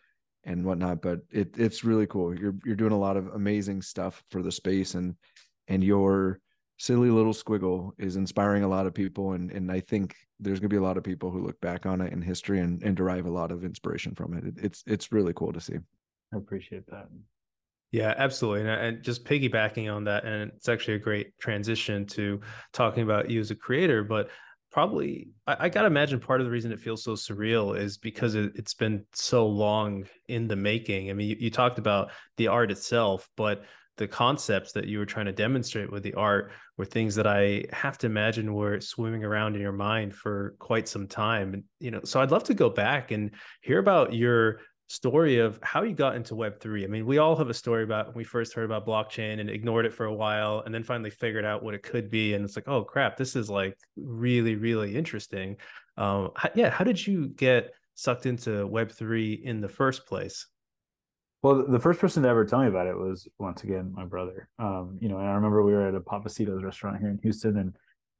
and 0.43 0.65
whatnot, 0.65 1.01
but 1.01 1.19
it 1.31 1.57
it's 1.57 1.83
really 1.83 2.07
cool. 2.07 2.37
You're 2.37 2.55
you're 2.65 2.75
doing 2.75 2.91
a 2.93 2.99
lot 2.99 3.17
of 3.17 3.27
amazing 3.27 3.81
stuff 3.81 4.23
for 4.31 4.41
the 4.41 4.51
space 4.51 4.95
and 4.95 5.15
and 5.67 5.83
your 5.83 6.39
silly 6.77 7.09
little 7.09 7.33
squiggle 7.33 7.91
is 7.97 8.15
inspiring 8.15 8.63
a 8.63 8.67
lot 8.67 8.85
of 8.85 8.93
people 8.93 9.33
and 9.33 9.51
and 9.51 9.71
I 9.71 9.79
think 9.79 10.15
there's 10.39 10.59
gonna 10.59 10.69
be 10.69 10.77
a 10.77 10.81
lot 10.81 10.97
of 10.97 11.03
people 11.03 11.31
who 11.31 11.43
look 11.43 11.59
back 11.59 11.85
on 11.85 12.01
it 12.01 12.13
in 12.13 12.21
history 12.21 12.59
and, 12.59 12.81
and 12.83 12.95
derive 12.95 13.25
a 13.25 13.31
lot 13.31 13.51
of 13.51 13.63
inspiration 13.63 14.13
from 14.13 14.33
it. 14.33 14.45
it. 14.45 14.53
It's 14.57 14.83
it's 14.85 15.11
really 15.11 15.33
cool 15.33 15.51
to 15.53 15.59
see. 15.59 15.77
i 16.33 16.37
appreciate 16.37 16.85
that 16.87 17.07
Yeah, 17.91 18.13
absolutely. 18.17 18.61
And, 18.61 18.69
and 18.69 19.03
just 19.03 19.23
piggybacking 19.23 19.93
on 19.93 20.03
that, 20.05 20.25
and 20.25 20.51
it's 20.51 20.67
actually 20.67 20.95
a 20.95 20.99
great 20.99 21.37
transition 21.39 22.05
to 22.07 22.41
talking 22.73 23.03
about 23.03 23.29
you 23.29 23.39
as 23.39 23.49
a 23.49 23.55
creator, 23.55 24.03
but 24.03 24.29
probably 24.71 25.29
I, 25.47 25.55
I 25.61 25.69
gotta 25.69 25.87
imagine 25.87 26.19
part 26.19 26.41
of 26.41 26.45
the 26.45 26.51
reason 26.51 26.71
it 26.71 26.79
feels 26.79 27.03
so 27.03 27.13
surreal 27.13 27.77
is 27.77 27.97
because 27.97 28.35
it, 28.35 28.51
it's 28.55 28.73
been 28.73 29.05
so 29.13 29.47
long 29.47 30.05
in 30.27 30.47
the 30.47 30.55
making. 30.55 31.09
I 31.09 31.13
mean, 31.13 31.29
you, 31.29 31.37
you 31.39 31.49
talked 31.49 31.79
about 31.79 32.11
the 32.35 32.47
art 32.47 32.69
itself, 32.71 33.27
but 33.35 33.63
the 33.97 34.07
concepts 34.07 34.71
that 34.73 34.87
you 34.87 34.99
were 34.99 35.05
trying 35.05 35.25
to 35.25 35.31
demonstrate 35.31 35.91
with 35.91 36.03
the 36.03 36.13
art 36.13 36.51
were 36.77 36.85
things 36.85 37.15
that 37.15 37.27
I 37.27 37.65
have 37.73 37.97
to 37.99 38.07
imagine 38.07 38.53
were 38.53 38.79
swimming 38.79 39.23
around 39.23 39.55
in 39.55 39.61
your 39.61 39.71
mind 39.71 40.15
for 40.15 40.55
quite 40.59 40.87
some 40.87 41.07
time. 41.07 41.53
And 41.55 41.63
you 41.79 41.91
know, 41.91 42.01
so 42.03 42.21
I'd 42.21 42.31
love 42.31 42.43
to 42.45 42.53
go 42.53 42.69
back 42.69 43.11
and 43.11 43.31
hear 43.61 43.79
about 43.79 44.13
your 44.13 44.59
story 44.89 45.39
of 45.39 45.59
how 45.63 45.83
you 45.83 45.93
got 45.93 46.15
into 46.15 46.33
web3 46.33 46.85
i 46.85 46.87
mean 46.87 47.05
we 47.05 47.17
all 47.17 47.35
have 47.35 47.49
a 47.49 47.53
story 47.53 47.83
about 47.83 48.07
when 48.07 48.15
we 48.15 48.23
first 48.23 48.53
heard 48.53 48.63
about 48.63 48.87
blockchain 48.87 49.41
and 49.41 49.49
ignored 49.49 49.85
it 49.85 49.93
for 49.93 50.05
a 50.05 50.13
while 50.13 50.63
and 50.65 50.73
then 50.73 50.81
finally 50.81 51.09
figured 51.09 51.43
out 51.43 51.61
what 51.61 51.73
it 51.73 51.83
could 51.83 52.09
be. 52.09 52.35
And 52.35 52.45
it's 52.45 52.55
like 52.55 52.69
oh 52.69 52.83
crap 52.83 53.17
this 53.17 53.35
is 53.35 53.49
like 53.49 53.77
really 53.97 54.55
really 54.55 54.95
interesting. 54.95 55.57
Um 55.97 56.31
yeah 56.55 56.69
how 56.69 56.85
did 56.85 57.05
you 57.05 57.27
get 57.27 57.73
sucked 57.95 58.27
into 58.27 58.67
web3 58.69 59.41
in 59.41 59.59
the 59.59 59.67
first 59.67 60.05
place 60.05 60.45
well 61.47 61.65
the 61.67 61.79
first 61.79 61.99
person 61.99 62.23
to 62.23 62.29
ever 62.29 62.45
tell 62.45 62.59
me 62.59 62.67
about 62.67 62.87
it 62.87 62.97
was 62.97 63.27
once 63.39 63.63
again 63.63 63.91
my 63.93 64.05
brother 64.05 64.49
um 64.59 64.97
you 65.01 65.09
know 65.09 65.17
and 65.17 65.27
i 65.27 65.33
remember 65.33 65.63
we 65.63 65.73
were 65.73 65.87
at 65.87 65.95
a 65.95 65.99
Pappasitos 65.99 66.63
restaurant 66.63 66.99
here 66.99 67.09
in 67.09 67.19
houston 67.21 67.57
and 67.57 67.73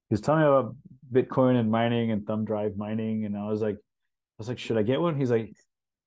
he 0.09 0.13
was 0.13 0.21
telling 0.21 0.41
me 0.41 0.47
about 0.47 0.75
bitcoin 1.11 1.59
and 1.59 1.69
mining 1.69 2.11
and 2.11 2.25
thumb 2.25 2.45
drive 2.45 2.75
mining 2.77 3.25
and 3.25 3.37
i 3.37 3.47
was 3.47 3.61
like 3.61 3.75
i 3.75 4.37
was 4.37 4.47
like 4.47 4.59
should 4.59 4.77
i 4.77 4.83
get 4.83 4.99
one 4.99 5.17
he's 5.17 5.31
like 5.31 5.53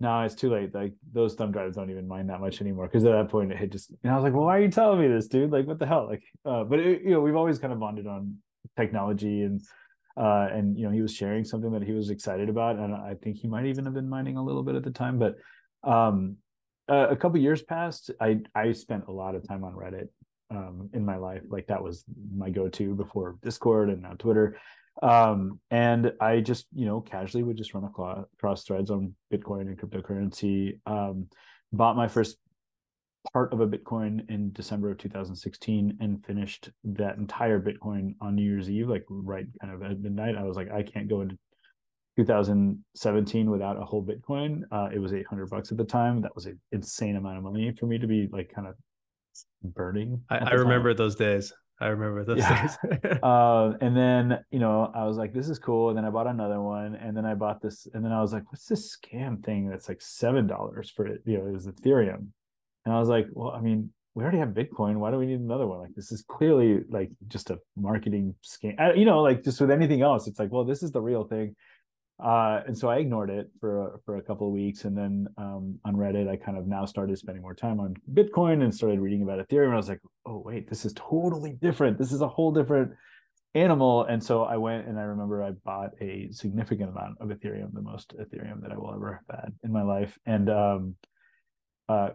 no, 0.00 0.22
it's 0.22 0.34
too 0.34 0.50
late. 0.50 0.74
Like 0.74 0.94
those 1.12 1.34
thumb 1.34 1.52
drives 1.52 1.76
don't 1.76 1.90
even 1.90 2.08
mine 2.08 2.26
that 2.28 2.40
much 2.40 2.62
anymore. 2.62 2.86
Because 2.86 3.04
at 3.04 3.12
that 3.12 3.28
point, 3.28 3.52
it 3.52 3.58
had 3.58 3.70
just. 3.70 3.92
And 4.02 4.10
I 4.10 4.14
was 4.14 4.24
like, 4.24 4.32
"Well, 4.32 4.46
why 4.46 4.56
are 4.56 4.62
you 4.62 4.70
telling 4.70 4.98
me 4.98 5.08
this, 5.08 5.28
dude? 5.28 5.50
Like, 5.50 5.66
what 5.66 5.78
the 5.78 5.86
hell?" 5.86 6.08
Like, 6.08 6.22
uh, 6.46 6.64
but 6.64 6.80
it, 6.80 7.02
you 7.02 7.10
know, 7.10 7.20
we've 7.20 7.36
always 7.36 7.58
kind 7.58 7.72
of 7.72 7.78
bonded 7.78 8.06
on 8.06 8.38
technology 8.78 9.42
and, 9.42 9.60
uh, 10.16 10.48
and 10.50 10.78
you 10.78 10.86
know, 10.86 10.90
he 10.90 11.02
was 11.02 11.14
sharing 11.14 11.44
something 11.44 11.70
that 11.72 11.82
he 11.82 11.92
was 11.92 12.08
excited 12.08 12.48
about, 12.48 12.76
and 12.76 12.94
I 12.94 13.14
think 13.22 13.36
he 13.36 13.46
might 13.46 13.66
even 13.66 13.84
have 13.84 13.92
been 13.92 14.08
mining 14.08 14.38
a 14.38 14.42
little 14.42 14.62
bit 14.62 14.74
at 14.74 14.84
the 14.84 14.90
time. 14.90 15.18
But, 15.18 15.36
um, 15.84 16.36
uh, 16.91 17.09
a 17.11 17.16
couple 17.16 17.38
years 17.38 17.62
passed. 17.62 18.11
I 18.20 18.41
I 18.55 18.72
spent 18.72 19.05
a 19.09 19.12
lot 19.12 19.34
of 19.34 19.47
time 19.47 19.64
on 19.64 19.74
Reddit, 19.74 20.09
um, 20.51 20.91
in 20.93 21.05
my 21.05 21.16
life. 21.16 21.43
Like 21.49 21.68
that 21.68 21.82
was 21.82 22.05
my 22.34 22.51
go-to 22.51 22.95
before 22.95 23.36
Discord 23.43 23.88
and 23.88 24.03
now 24.03 24.14
Twitter 24.18 24.57
um 25.03 25.59
and 25.70 26.12
i 26.20 26.41
just 26.41 26.66
you 26.74 26.84
know 26.84 27.01
casually 27.01 27.43
would 27.43 27.57
just 27.57 27.74
run 27.74 27.84
across, 27.84 28.64
threads 28.64 28.91
on 28.91 29.14
bitcoin 29.32 29.62
and 29.62 29.78
cryptocurrency 29.78 30.78
um 30.86 31.26
bought 31.72 31.97
my 31.97 32.09
first 32.09 32.36
part 33.32 33.53
of 33.53 33.61
a 33.61 33.66
bitcoin 33.66 34.28
in 34.30 34.53
december 34.53 34.91
of 34.91 34.99
2016 34.99 35.97
and 36.01 36.24
finished 36.24 36.70
that 36.84 37.16
entire 37.18 37.61
bitcoin 37.61 38.14
on 38.20 38.34
new 38.34 38.43
year's 38.43 38.70
eve 38.70 38.88
like 38.88 39.05
right 39.09 39.47
kind 39.61 39.72
of 39.72 39.82
at 39.82 40.01
midnight 40.01 40.36
i 40.36 40.43
was 40.43 40.57
like 40.57 40.70
i 40.70 40.82
can't 40.82 41.09
go 41.09 41.20
into 41.20 41.38
2017 42.24 43.50
without 43.50 43.80
a 43.80 43.84
whole 43.84 44.04
bitcoin 44.04 44.62
uh 44.70 44.88
it 44.92 44.98
was 44.98 45.12
800 45.12 45.48
bucks 45.48 45.70
at 45.72 45.78
the 45.78 45.84
time 45.84 46.20
that 46.22 46.34
was 46.34 46.46
an 46.46 46.60
insane 46.72 47.16
amount 47.16 47.38
of 47.38 47.42
money 47.44 47.72
for 47.78 47.86
me 47.86 47.98
to 47.98 48.06
be 48.06 48.28
like 48.30 48.52
kind 48.54 48.66
of 48.68 48.74
burning 49.62 50.20
i, 50.28 50.38
I 50.38 50.50
remember 50.52 50.92
those 50.94 51.14
days 51.14 51.52
i 51.80 51.86
remember 51.86 52.24
those 52.24 52.38
Yeah. 52.38 52.60
days 52.60 53.18
uh, 53.22 53.72
and 53.80 53.96
then 53.96 54.38
you 54.50 54.58
know 54.58 54.90
I 54.94 55.04
was 55.06 55.16
like, 55.16 55.32
this 55.32 55.48
is 55.48 55.58
cool. 55.58 55.88
And 55.88 55.96
then 55.96 56.04
I 56.04 56.10
bought 56.10 56.26
another 56.26 56.60
one, 56.60 56.94
and 56.94 57.16
then 57.16 57.24
I 57.24 57.34
bought 57.34 57.62
this, 57.62 57.86
and 57.94 58.04
then 58.04 58.12
I 58.12 58.20
was 58.20 58.32
like, 58.34 58.44
what's 58.52 58.66
this 58.66 58.94
scam 58.96 59.42
thing 59.42 59.60
that's 59.70 59.88
like 59.88 60.02
seven 60.02 60.46
dollars 60.46 60.90
for 60.90 61.06
it? 61.06 61.22
You 61.24 61.38
know, 61.38 61.46
it 61.46 61.52
was 61.52 61.66
Ethereum, 61.66 62.22
and 62.84 62.94
I 62.94 62.98
was 62.98 63.08
like, 63.08 63.28
well, 63.32 63.52
I 63.58 63.60
mean, 63.62 63.92
we 64.14 64.22
already 64.22 64.38
have 64.38 64.50
Bitcoin. 64.50 64.96
Why 64.96 65.10
do 65.10 65.16
we 65.16 65.24
need 65.26 65.40
another 65.40 65.66
one? 65.66 65.78
Like 65.80 65.94
this 65.94 66.12
is 66.12 66.22
clearly 66.22 66.80
like 66.90 67.10
just 67.28 67.48
a 67.50 67.58
marketing 67.76 68.34
scam. 68.44 68.74
You 68.98 69.06
know, 69.06 69.22
like 69.22 69.42
just 69.42 69.58
with 69.60 69.70
anything 69.70 70.02
else, 70.02 70.26
it's 70.28 70.38
like, 70.38 70.52
well, 70.52 70.64
this 70.64 70.82
is 70.82 70.90
the 70.90 71.00
real 71.00 71.24
thing. 71.24 71.56
Uh, 72.22 72.62
and 72.66 72.76
so 72.76 72.88
I 72.88 72.98
ignored 72.98 73.30
it 73.30 73.50
for 73.60 74.00
for 74.04 74.16
a 74.16 74.22
couple 74.22 74.46
of 74.46 74.52
weeks, 74.52 74.84
and 74.84 74.96
then 74.96 75.26
um, 75.38 75.78
on 75.84 75.96
Reddit, 75.96 76.28
I 76.28 76.36
kind 76.36 76.58
of 76.58 76.66
now 76.66 76.84
started 76.84 77.18
spending 77.18 77.42
more 77.42 77.54
time 77.54 77.80
on 77.80 77.94
Bitcoin 78.12 78.62
and 78.62 78.74
started 78.74 79.00
reading 79.00 79.22
about 79.22 79.38
Ethereum. 79.38 79.66
And 79.66 79.74
I 79.74 79.76
was 79.76 79.88
like, 79.88 80.00
oh 80.26 80.42
wait, 80.44 80.68
this 80.68 80.84
is 80.84 80.92
totally 80.94 81.52
different. 81.52 81.98
This 81.98 82.12
is 82.12 82.20
a 82.20 82.28
whole 82.28 82.52
different 82.52 82.92
animal. 83.54 84.04
And 84.04 84.22
so 84.22 84.44
I 84.44 84.56
went 84.56 84.86
and 84.86 84.98
I 84.98 85.02
remember 85.02 85.42
I 85.42 85.50
bought 85.50 85.90
a 86.00 86.28
significant 86.30 86.90
amount 86.90 87.18
of 87.20 87.28
Ethereum, 87.28 87.72
the 87.72 87.82
most 87.82 88.14
Ethereum 88.16 88.62
that 88.62 88.72
I 88.72 88.76
will 88.76 88.94
ever 88.94 89.22
have 89.28 89.40
had 89.40 89.52
in 89.64 89.72
my 89.72 89.82
life, 89.82 90.18
and 90.26 90.50
um, 90.50 90.96
uh, 91.88 92.10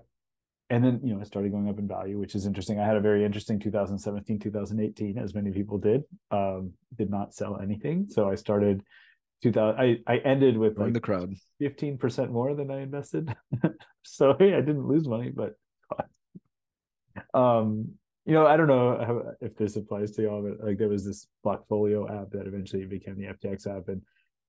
and 0.69 0.83
then 0.83 0.99
you 1.03 1.13
know 1.13 1.21
it 1.21 1.27
started 1.27 1.51
going 1.51 1.69
up 1.69 1.77
in 1.77 1.87
value 1.87 2.17
which 2.17 2.33
is 2.33 2.45
interesting 2.45 2.79
i 2.79 2.85
had 2.85 2.97
a 2.97 3.01
very 3.01 3.23
interesting 3.23 3.59
2017 3.59 4.39
2018 4.39 5.17
as 5.17 5.35
many 5.35 5.51
people 5.51 5.77
did 5.77 6.03
um 6.31 6.73
did 6.97 7.09
not 7.09 7.33
sell 7.33 7.59
anything 7.61 8.07
so 8.09 8.29
i 8.29 8.35
started 8.35 8.81
2000 9.45 9.79
i 9.79 9.97
i 10.07 10.17
ended 10.33 10.57
with 10.57 10.77
like 10.77 10.85
like 10.85 10.93
the 10.93 10.99
crowd. 10.99 11.33
15% 11.61 12.29
more 12.29 12.53
than 12.55 12.71
i 12.71 12.81
invested. 12.81 13.33
So 14.07 14.35
hey 14.37 14.53
i 14.53 14.61
didn't 14.61 14.87
lose 14.87 15.07
money 15.07 15.31
but 15.41 15.55
um 17.33 17.89
you 18.25 18.33
know 18.33 18.45
i 18.45 18.55
don't 18.57 18.67
know 18.67 18.87
how, 19.07 19.15
if 19.41 19.55
this 19.55 19.75
applies 19.75 20.11
to 20.11 20.21
y'all 20.23 20.43
but 20.47 20.65
like 20.65 20.77
there 20.77 20.89
was 20.89 21.03
this 21.03 21.25
blockfolio 21.43 21.99
app 22.15 22.29
that 22.31 22.45
eventually 22.45 22.85
became 22.85 23.17
the 23.17 23.29
ftx 23.35 23.65
app 23.65 23.87
and 23.87 24.01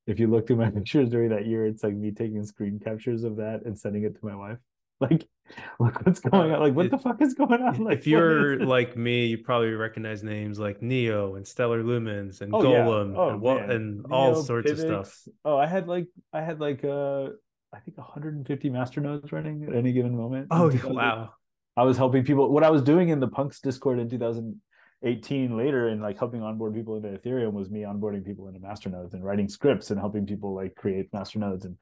if 0.07 0.21
you 0.21 0.27
look 0.29 0.47
through 0.47 0.57
my 0.65 0.71
pictures 0.79 1.09
during 1.09 1.31
that 1.31 1.47
year 1.47 1.67
it's 1.67 1.83
like 1.83 1.95
me 1.95 2.11
taking 2.11 2.45
screen 2.45 2.79
captures 2.79 3.25
of 3.25 3.37
that 3.37 3.63
and 3.65 3.79
sending 3.79 4.05
it 4.05 4.15
to 4.15 4.27
my 4.27 4.37
wife. 4.37 4.59
Like 5.01 5.29
look 5.81 6.05
what's 6.05 6.21
going 6.21 6.53
on 6.53 6.61
like 6.61 6.75
what 6.75 6.87
It- 6.87 6.91
the 6.91 6.99
fuck 6.99 7.21
is 7.23 7.35
going 7.35 7.63
on 7.63 7.83
like 7.85 7.99
if 7.99 8.07
you're 8.07 8.59
like 8.61 8.97
me, 8.97 9.27
you 9.27 9.39
probably 9.39 9.71
recognize 9.71 10.23
names 10.23 10.59
like 10.59 10.83
Neo 10.83 11.37
and 11.37 11.47
Stellar 11.47 11.83
Lumens 11.83 12.41
and 12.41 12.55
Oh, 12.55 12.63
yeah. 12.63 12.79
Golem 12.85 13.15
Oh, 13.17 13.29
and, 13.31 13.41
what, 13.41 13.71
and 13.71 14.07
all 14.11 14.33
Neo, 14.33 14.43
sorts 14.43 14.71
of 14.71 14.79
stuff. 14.79 15.23
Oh, 15.45 15.57
I 15.57 15.67
had 15.67 15.87
like 15.89 16.09
I 16.33 16.41
had 16.43 16.61
like 16.61 16.85
uh 16.85 17.29
I 17.73 17.79
think 17.81 17.99
150 17.99 18.71
master 18.71 19.01
nodes 19.01 19.33
running 19.33 19.65
at 19.65 19.75
any 19.75 19.93
given 19.93 20.17
moment. 20.17 20.49
Oh 20.51 20.71
wow! 20.85 21.31
I 21.77 21.83
was 21.83 21.97
helping 21.99 22.25
people. 22.25 22.51
What 22.51 22.63
I 22.65 22.71
was 22.71 22.83
doing 22.83 23.11
in 23.11 23.21
the 23.21 23.29
Punks 23.29 23.61
Discord 23.61 23.99
in 23.99 24.09
2018 24.09 25.57
later, 25.57 25.89
and 25.89 26.01
like 26.01 26.19
helping 26.19 26.43
onboard 26.43 26.75
people 26.75 26.97
into 26.97 27.09
Ethereum 27.09 27.53
was 27.53 27.71
me 27.71 27.81
onboarding 27.83 28.25
people 28.25 28.49
into 28.49 28.61
master 28.61 28.89
nodes 28.89 29.15
and 29.15 29.23
writing 29.25 29.49
scripts 29.49 29.91
and 29.91 30.01
helping 30.01 30.27
people 30.27 30.55
like 30.55 30.75
create 30.75 31.13
master 31.13 31.39
nodes. 31.39 31.65
And 31.67 31.77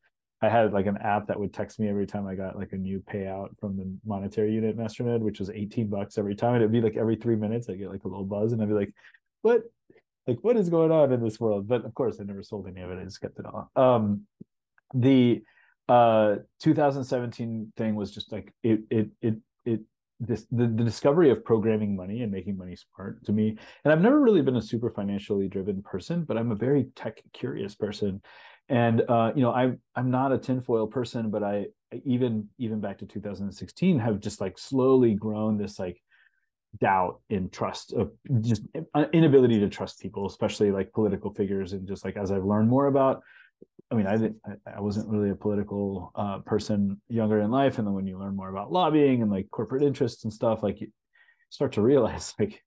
I 0.45 0.49
had 0.49 0.73
like 0.73 0.87
an 0.87 0.99
app 0.99 1.27
that 1.29 1.39
would 1.39 1.53
text 1.53 1.81
me 1.81 1.89
every 1.89 2.07
time 2.07 2.27
I 2.27 2.35
got 2.35 2.57
like 2.57 2.73
a 2.73 2.77
new 2.77 3.01
payout 3.01 3.59
from 3.59 3.77
the 3.77 3.91
monetary 4.05 4.53
unit 4.53 4.77
master 4.77 5.03
node, 5.03 5.23
which 5.23 5.41
was 5.41 5.51
18 5.51 5.89
bucks 5.89 6.19
every 6.19 6.35
time. 6.35 6.55
And 6.55 6.63
it'd 6.63 6.73
be 6.73 6.81
like 6.81 6.97
every 6.97 7.17
three 7.17 7.37
minutes 7.37 7.69
I 7.69 7.75
get 7.75 7.91
like 7.91 8.05
a 8.05 8.09
little 8.09 8.25
buzz, 8.25 8.53
and 8.53 8.63
I'd 8.63 8.69
be 8.69 8.75
like, 8.75 8.93
"What? 9.43 9.63
Like 10.27 10.39
what 10.43 10.57
is 10.57 10.69
going 10.69 10.91
on 10.91 11.13
in 11.13 11.23
this 11.23 11.41
world?" 11.41 11.69
But 11.69 11.85
of 11.85 11.95
course, 11.95 12.19
I 12.21 12.25
never 12.25 12.43
sold 12.43 12.69
any 12.69 12.81
of 12.81 12.91
it. 12.91 12.99
I 13.01 13.05
just 13.05 13.21
kept 13.21 13.39
it 13.39 13.47
all. 13.47 13.71
Um, 13.77 14.27
the 14.95 15.43
uh 15.89 16.37
2017 16.63 17.73
thing 17.77 17.95
was 17.95 18.11
just 18.11 18.33
like 18.33 18.55
it 18.63 18.81
it 18.91 19.11
it 19.21 19.35
it 19.67 19.81
this 20.19 20.47
the, 20.51 20.67
the 20.67 20.85
discovery 20.85 21.31
of 21.31 21.45
programming 21.45 21.95
money 21.95 22.23
and 22.23 22.33
making 22.33 22.57
money 22.57 22.75
smart 22.77 23.23
to 23.25 23.33
me 23.33 23.59
and 23.85 23.93
i've 23.93 24.01
never 24.01 24.21
really 24.21 24.41
been 24.41 24.57
a 24.57 24.63
super 24.63 24.91
financially 24.91 25.47
driven 25.49 25.83
person 25.83 26.25
but 26.25 26.39
i'm 26.39 26.53
a 26.53 26.57
very 26.57 26.87
tech 26.97 27.21
curious 27.33 27.75
person 27.75 28.23
and 28.69 29.03
uh 29.09 29.31
you 29.35 29.43
know 29.43 29.53
i'm 29.53 29.79
i'm 29.95 30.11
not 30.11 30.33
a 30.33 30.39
tinfoil 30.39 30.87
person 30.87 31.31
but 31.31 31.43
i 31.43 31.67
even 32.05 32.49
even 32.59 32.81
back 32.81 32.99
to 32.99 33.07
2016 33.07 33.99
have 33.99 34.21
just 34.21 34.41
like 34.41 34.59
slowly 34.59 35.15
grown 35.15 35.59
this 35.59 35.79
like 35.79 36.01
doubt 36.81 37.21
in 37.29 37.49
trust 37.51 37.93
of 37.93 38.11
just 38.41 38.63
uh, 38.95 39.05
inability 39.13 39.61
to 39.61 39.69
trust 39.69 40.01
people 40.01 40.27
especially 40.27 40.71
like 40.73 40.93
political 40.93 41.33
figures 41.35 41.73
and 41.73 41.87
just 41.87 42.05
like 42.05 42.17
as 42.17 42.33
i've 42.33 42.45
learned 42.45 42.69
more 42.69 42.87
about 42.87 43.23
I 43.91 43.97
mean, 43.97 44.07
I 44.07 44.17
didn't, 44.17 44.37
I- 44.47 44.77
I 44.77 44.81
wasn't 44.81 45.09
really 45.09 45.31
a 45.31 45.35
political 45.37 46.11
uh, 46.15 46.39
person 46.41 47.01
younger 47.09 47.41
in 47.41 47.51
life, 47.51 47.79
and 47.79 47.87
then 47.87 47.95
when 47.95 48.07
you 48.07 48.19
learn 48.19 48.35
more 48.35 48.49
about 48.49 48.73
lobbying 48.73 49.23
and 49.23 49.31
like 49.31 49.51
corporate 49.51 49.83
interests 49.83 50.25
and 50.25 50.33
stuff, 50.33 50.63
like 50.63 50.81
you 50.81 50.89
start 51.51 51.73
to 51.73 51.83
realize, 51.83 52.35
like, 52.41 52.61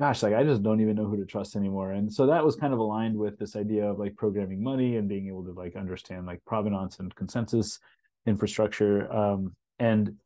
gosh, 0.00 0.22
like 0.22 0.34
I 0.34 0.42
just 0.42 0.62
don't 0.62 0.80
even 0.80 0.96
know 0.96 1.06
who 1.06 1.16
to 1.16 1.24
trust 1.24 1.56
anymore. 1.56 1.92
And 1.92 2.12
so 2.12 2.26
that 2.26 2.44
was 2.44 2.56
kind 2.56 2.72
of 2.72 2.78
aligned 2.78 3.16
with 3.16 3.38
this 3.38 3.56
idea 3.56 3.84
of 3.88 3.98
like 3.98 4.16
programming 4.16 4.62
money 4.62 4.96
and 4.96 5.08
being 5.08 5.28
able 5.28 5.44
to 5.44 5.52
like 5.52 5.76
understand 5.76 6.26
like 6.26 6.44
provenance 6.44 6.98
and 6.98 7.14
consensus 7.14 7.78
infrastructure. 8.26 9.10
Um, 9.12 9.54
and 9.78 10.16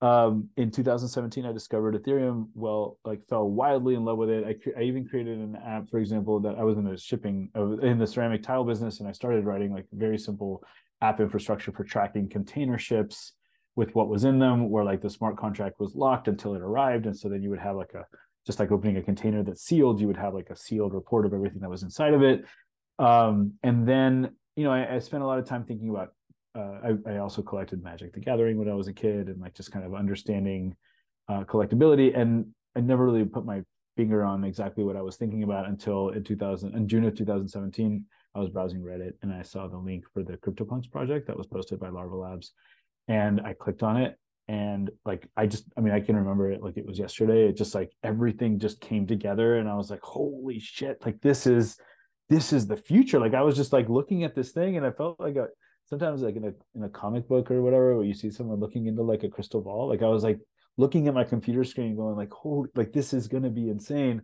um, 0.00 0.48
in 0.56 0.70
2017, 0.70 1.44
I 1.44 1.52
discovered 1.52 1.96
Ethereum. 1.96 2.48
Well, 2.54 2.98
like 3.04 3.26
fell 3.28 3.50
wildly 3.50 3.96
in 3.96 4.04
love 4.04 4.18
with 4.18 4.30
it. 4.30 4.44
I, 4.44 4.80
I 4.80 4.84
even 4.84 5.08
created 5.08 5.38
an 5.38 5.56
app, 5.56 5.90
for 5.90 5.98
example, 5.98 6.38
that 6.40 6.56
I 6.56 6.62
was 6.62 6.78
in 6.78 6.84
the 6.84 6.96
shipping 6.96 7.50
of 7.54 7.82
in 7.82 7.98
the 7.98 8.06
ceramic 8.06 8.44
tile 8.44 8.64
business, 8.64 9.00
and 9.00 9.08
I 9.08 9.12
started 9.12 9.44
writing 9.44 9.72
like 9.72 9.86
very 9.92 10.18
simple 10.18 10.62
app 11.00 11.18
infrastructure 11.18 11.72
for 11.72 11.82
tracking 11.82 12.28
container 12.28 12.78
ships 12.78 13.32
with 13.74 13.92
what 13.94 14.08
was 14.08 14.22
in 14.22 14.38
them, 14.38 14.70
where 14.70 14.84
like 14.84 15.00
the 15.00 15.10
smart 15.10 15.36
contract 15.36 15.80
was 15.80 15.96
locked 15.96 16.28
until 16.28 16.54
it 16.54 16.62
arrived, 16.62 17.06
and 17.06 17.16
so 17.16 17.28
then 17.28 17.42
you 17.42 17.50
would 17.50 17.58
have 17.58 17.74
like 17.74 17.94
a 17.94 18.06
just 18.48 18.58
like 18.58 18.72
opening 18.72 18.96
a 18.96 19.02
container 19.02 19.42
that's 19.42 19.62
sealed, 19.62 20.00
you 20.00 20.06
would 20.06 20.16
have 20.16 20.32
like 20.32 20.48
a 20.48 20.56
sealed 20.56 20.94
report 20.94 21.26
of 21.26 21.34
everything 21.34 21.60
that 21.60 21.68
was 21.68 21.82
inside 21.82 22.14
of 22.14 22.22
it. 22.22 22.46
Um, 22.98 23.52
and 23.62 23.86
then 23.86 24.30
you 24.56 24.64
know, 24.64 24.72
I, 24.72 24.94
I 24.94 24.98
spent 25.00 25.22
a 25.22 25.26
lot 25.26 25.38
of 25.38 25.44
time 25.44 25.64
thinking 25.64 25.90
about 25.90 26.14
uh, 26.56 26.96
I, 27.06 27.12
I 27.12 27.16
also 27.18 27.42
collected 27.42 27.84
Magic 27.84 28.14
the 28.14 28.20
Gathering 28.20 28.56
when 28.56 28.70
I 28.70 28.74
was 28.74 28.88
a 28.88 28.92
kid 28.94 29.28
and 29.28 29.38
like 29.38 29.54
just 29.54 29.70
kind 29.70 29.84
of 29.84 29.94
understanding 29.94 30.74
uh, 31.28 31.44
collectability. 31.44 32.18
And 32.18 32.46
I 32.74 32.80
never 32.80 33.04
really 33.04 33.26
put 33.26 33.44
my 33.44 33.62
finger 33.98 34.24
on 34.24 34.44
exactly 34.44 34.82
what 34.82 34.96
I 34.96 35.02
was 35.02 35.16
thinking 35.16 35.42
about 35.42 35.68
until 35.68 36.08
in 36.08 36.24
2000, 36.24 36.74
in 36.74 36.88
June 36.88 37.04
of 37.04 37.14
2017, 37.14 38.04
I 38.34 38.38
was 38.38 38.48
browsing 38.48 38.80
Reddit 38.80 39.12
and 39.20 39.32
I 39.32 39.42
saw 39.42 39.68
the 39.68 39.76
link 39.76 40.06
for 40.14 40.24
the 40.24 40.38
CryptoPunks 40.38 40.90
project 40.90 41.26
that 41.26 41.36
was 41.36 41.46
posted 41.46 41.78
by 41.78 41.90
Larva 41.90 42.16
Labs. 42.16 42.52
And 43.06 43.40
I 43.42 43.52
clicked 43.52 43.84
on 43.84 43.98
it 43.98 44.18
and 44.48 44.90
like 45.04 45.28
I 45.36 45.46
just, 45.46 45.64
I 45.76 45.80
mean, 45.80 45.92
I 45.92 46.00
can 46.00 46.16
remember 46.16 46.50
it 46.50 46.62
like 46.62 46.76
it 46.76 46.86
was 46.86 46.98
yesterday. 46.98 47.48
It 47.48 47.56
just 47.56 47.74
like 47.74 47.92
everything 48.02 48.58
just 48.58 48.80
came 48.80 49.06
together 49.06 49.56
and 49.56 49.68
I 49.68 49.76
was 49.76 49.90
like, 49.90 50.00
holy 50.02 50.58
shit, 50.58 51.04
like 51.04 51.20
this 51.20 51.46
is, 51.46 51.76
this 52.30 52.52
is 52.52 52.66
the 52.66 52.76
future. 52.76 53.20
Like 53.20 53.34
I 53.34 53.42
was 53.42 53.56
just 53.56 53.72
like 53.72 53.88
looking 53.88 54.24
at 54.24 54.34
this 54.34 54.52
thing 54.52 54.76
and 54.76 54.86
I 54.86 54.90
felt 54.90 55.20
like 55.20 55.36
a, 55.36 55.48
sometimes 55.88 56.22
like 56.22 56.36
in 56.36 56.44
a 56.44 56.52
in 56.74 56.84
a 56.84 56.88
comic 56.88 57.26
book 57.28 57.50
or 57.50 57.62
whatever 57.62 57.96
where 57.96 58.04
you 58.04 58.14
see 58.14 58.30
someone 58.30 58.60
looking 58.60 58.86
into 58.86 59.02
like 59.02 59.22
a 59.22 59.28
crystal 59.28 59.60
ball 59.60 59.88
like 59.88 60.02
i 60.02 60.06
was 60.06 60.22
like 60.22 60.38
looking 60.76 61.08
at 61.08 61.14
my 61.14 61.24
computer 61.24 61.64
screen 61.64 61.96
going 61.96 62.16
like 62.16 62.30
holy 62.30 62.68
like 62.76 62.92
this 62.92 63.12
is 63.12 63.26
going 63.26 63.42
to 63.42 63.50
be 63.50 63.68
insane 63.68 64.22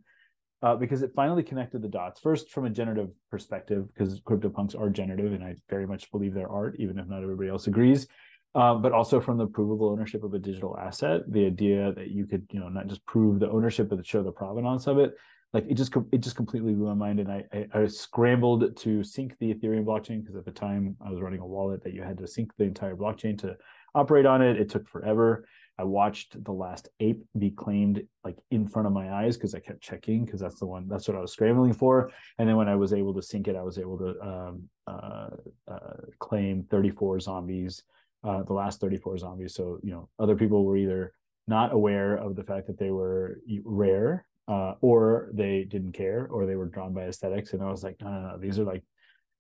uh, 0.63 0.75
because 0.75 1.03
it 1.03 1.11
finally 1.15 1.43
connected 1.43 1.83
the 1.83 1.89
dots 1.89 2.21
first 2.21 2.51
from 2.51 2.65
a 2.65 2.71
generative 2.71 3.11
perspective 3.31 3.87
because 3.89 4.21
CryptoPunks 4.21 4.79
are 4.79 4.89
generative 4.89 5.33
and 5.33 5.45
I 5.45 5.57
very 5.69 5.87
much 5.87 6.11
believe 6.11 6.33
they're 6.33 6.51
art 6.51 6.77
even 6.79 6.99
if 6.99 7.07
not 7.07 7.23
everybody 7.23 7.51
else 7.51 7.67
agrees 7.67 8.07
uh, 8.55 8.75
but 8.75 8.93
also 8.93 9.21
from 9.21 9.37
the 9.37 9.47
provable 9.47 9.89
ownership 9.89 10.23
of 10.23 10.35
a 10.35 10.39
digital 10.39 10.77
asset 10.79 11.21
the 11.29 11.47
idea 11.47 11.93
that 11.93 12.09
you 12.09 12.27
could 12.27 12.47
you 12.51 12.61
know 12.61 12.69
not 12.69 12.87
just 12.87 13.05
prove 13.07 13.41
the 13.41 13.51
ownership 13.51 13.89
but 13.89 14.05
show 14.07 14.23
the 14.23 14.33
provenance 14.33 14.87
of 14.87 14.99
it 14.99 15.15
like 15.53 15.65
it 15.69 15.75
just 15.75 15.95
it 16.13 16.19
just 16.19 16.37
completely 16.37 16.73
blew 16.73 16.87
my 16.87 16.95
mind 16.95 17.21
and 17.21 17.31
I, 17.31 17.45
I 17.53 17.67
i 17.75 17.87
scrambled 17.87 18.77
to 18.77 19.05
sync 19.05 19.37
the 19.39 19.55
ethereum 19.55 19.85
blockchain 19.85 20.21
because 20.21 20.37
at 20.37 20.45
the 20.45 20.51
time 20.51 20.97
i 21.05 21.11
was 21.11 21.21
running 21.21 21.41
a 21.41 21.47
wallet 21.47 21.83
that 21.85 21.95
you 21.95 22.03
had 22.03 22.19
to 22.19 22.27
sync 22.27 22.51
the 22.57 22.65
entire 22.65 22.97
blockchain 22.97 23.39
to 23.41 23.57
operate 23.95 24.27
on 24.27 24.43
it. 24.43 24.61
It 24.61 24.69
took 24.69 24.89
forever. 24.89 25.47
I 25.79 25.85
watched 25.85 26.43
the 26.45 26.53
last 26.53 26.89
ape 27.01 27.25
be 27.37 27.51
claimed 27.51 28.03
like 28.23 28.39
in 28.51 28.67
front 28.67 28.87
of 28.87 28.93
my 28.93 29.13
eyes 29.13 29.37
because 29.37 29.57
i 29.57 29.59
kept 29.59 29.81
checking 29.81 30.25
because 30.25 30.41
that's 30.41 30.61
the 30.61 30.67
one 30.67 30.87
that's 30.89 31.09
what 31.09 31.17
i 31.17 31.21
was 31.21 31.33
scrambling 31.33 31.73
for. 31.73 32.13
And 32.39 32.49
then 32.49 32.57
when 32.57 32.69
i 32.69 32.77
was 32.77 32.93
able 32.93 33.13
to 33.15 33.23
sync 33.23 33.49
it 33.49 33.57
i 33.57 33.63
was 33.63 33.79
able 33.79 33.99
to 33.99 34.21
um, 34.21 34.69
uh, 34.87 35.31
uh, 35.67 35.97
claim 36.21 36.65
34 36.71 37.21
zombies 37.21 37.83
uh, 38.25 38.43
the 38.43 38.53
last 38.53 38.81
34 38.81 39.19
zombies 39.19 39.55
so 39.55 39.79
you 39.83 39.93
know 39.93 40.09
other 40.19 40.35
people 40.35 40.65
were 40.65 40.77
either 40.77 41.13
not 41.47 41.73
aware 41.73 42.17
of 42.17 42.37
the 42.37 42.43
fact 42.43 42.67
that 42.67 42.79
they 42.79 42.91
were 42.91 43.39
rare 43.65 44.27
uh, 44.49 44.75
or 44.81 45.31
they 45.33 45.65
didn't 45.65 45.93
care, 45.93 46.27
or 46.31 46.47
they 46.47 46.57
were 46.57 46.67
drawn 46.67 46.93
by 46.93 47.03
aesthetics. 47.03 47.53
And 47.53 47.63
I 47.63 47.71
was 47.71 47.83
like, 47.83 47.97
no, 48.01 48.11
no, 48.11 48.21
no, 48.21 48.39
these 48.39 48.59
are 48.59 48.65
like, 48.65 48.83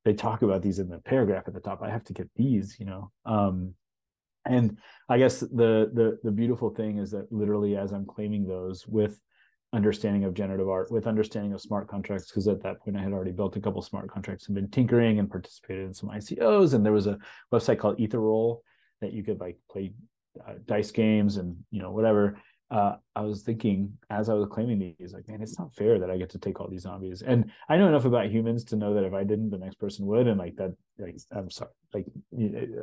they 0.04 0.14
talk 0.14 0.42
about 0.42 0.62
these 0.62 0.78
in 0.78 0.88
the 0.88 0.98
paragraph 0.98 1.44
at 1.46 1.54
the 1.54 1.60
top. 1.60 1.82
I 1.82 1.90
have 1.90 2.04
to 2.04 2.12
get 2.12 2.28
these, 2.36 2.76
you 2.78 2.86
know. 2.86 3.10
Um, 3.24 3.74
and 4.46 4.78
I 5.08 5.16
guess 5.16 5.40
the 5.40 5.90
the 5.94 6.18
the 6.22 6.30
beautiful 6.30 6.68
thing 6.68 6.98
is 6.98 7.10
that 7.12 7.32
literally, 7.32 7.78
as 7.78 7.92
I'm 7.92 8.04
claiming 8.04 8.46
those 8.46 8.86
with 8.86 9.18
understanding 9.72 10.24
of 10.24 10.34
generative 10.34 10.68
art, 10.68 10.92
with 10.92 11.06
understanding 11.06 11.54
of 11.54 11.62
smart 11.62 11.88
contracts, 11.88 12.30
because 12.30 12.46
at 12.46 12.62
that 12.62 12.80
point 12.80 12.98
I 12.98 13.02
had 13.02 13.14
already 13.14 13.32
built 13.32 13.56
a 13.56 13.60
couple 13.60 13.80
smart 13.80 14.10
contracts 14.10 14.46
and 14.46 14.54
been 14.54 14.68
tinkering 14.68 15.18
and 15.18 15.30
participated 15.30 15.86
in 15.86 15.94
some 15.94 16.10
ICOs, 16.10 16.74
and 16.74 16.84
there 16.84 16.92
was 16.92 17.06
a 17.06 17.18
website 17.50 17.78
called 17.78 17.98
Etheroll 17.98 18.58
that 19.00 19.12
you 19.12 19.22
could 19.22 19.40
like 19.40 19.58
play 19.70 19.92
uh, 20.46 20.54
dice 20.66 20.90
games 20.90 21.36
and 21.36 21.56
you 21.70 21.80
know 21.80 21.90
whatever 21.90 22.36
uh, 22.70 22.96
I 23.14 23.20
was 23.20 23.42
thinking 23.42 23.92
as 24.10 24.28
I 24.28 24.34
was 24.34 24.48
claiming 24.50 24.94
these, 24.98 25.12
like, 25.12 25.28
man, 25.28 25.42
it's 25.42 25.58
not 25.58 25.74
fair 25.74 25.98
that 26.00 26.10
I 26.10 26.16
get 26.16 26.30
to 26.30 26.38
take 26.38 26.60
all 26.60 26.68
these 26.68 26.82
zombies. 26.82 27.22
And 27.22 27.52
I 27.68 27.76
know 27.76 27.86
enough 27.86 28.04
about 28.04 28.30
humans 28.30 28.64
to 28.64 28.76
know 28.76 28.94
that 28.94 29.04
if 29.04 29.12
I 29.12 29.22
didn't, 29.22 29.50
the 29.50 29.58
next 29.58 29.76
person 29.76 30.06
would. 30.06 30.26
And 30.26 30.38
like 30.38 30.56
that, 30.56 30.74
like, 30.98 31.16
I'm 31.30 31.50
sorry, 31.50 31.70
like, 31.92 32.06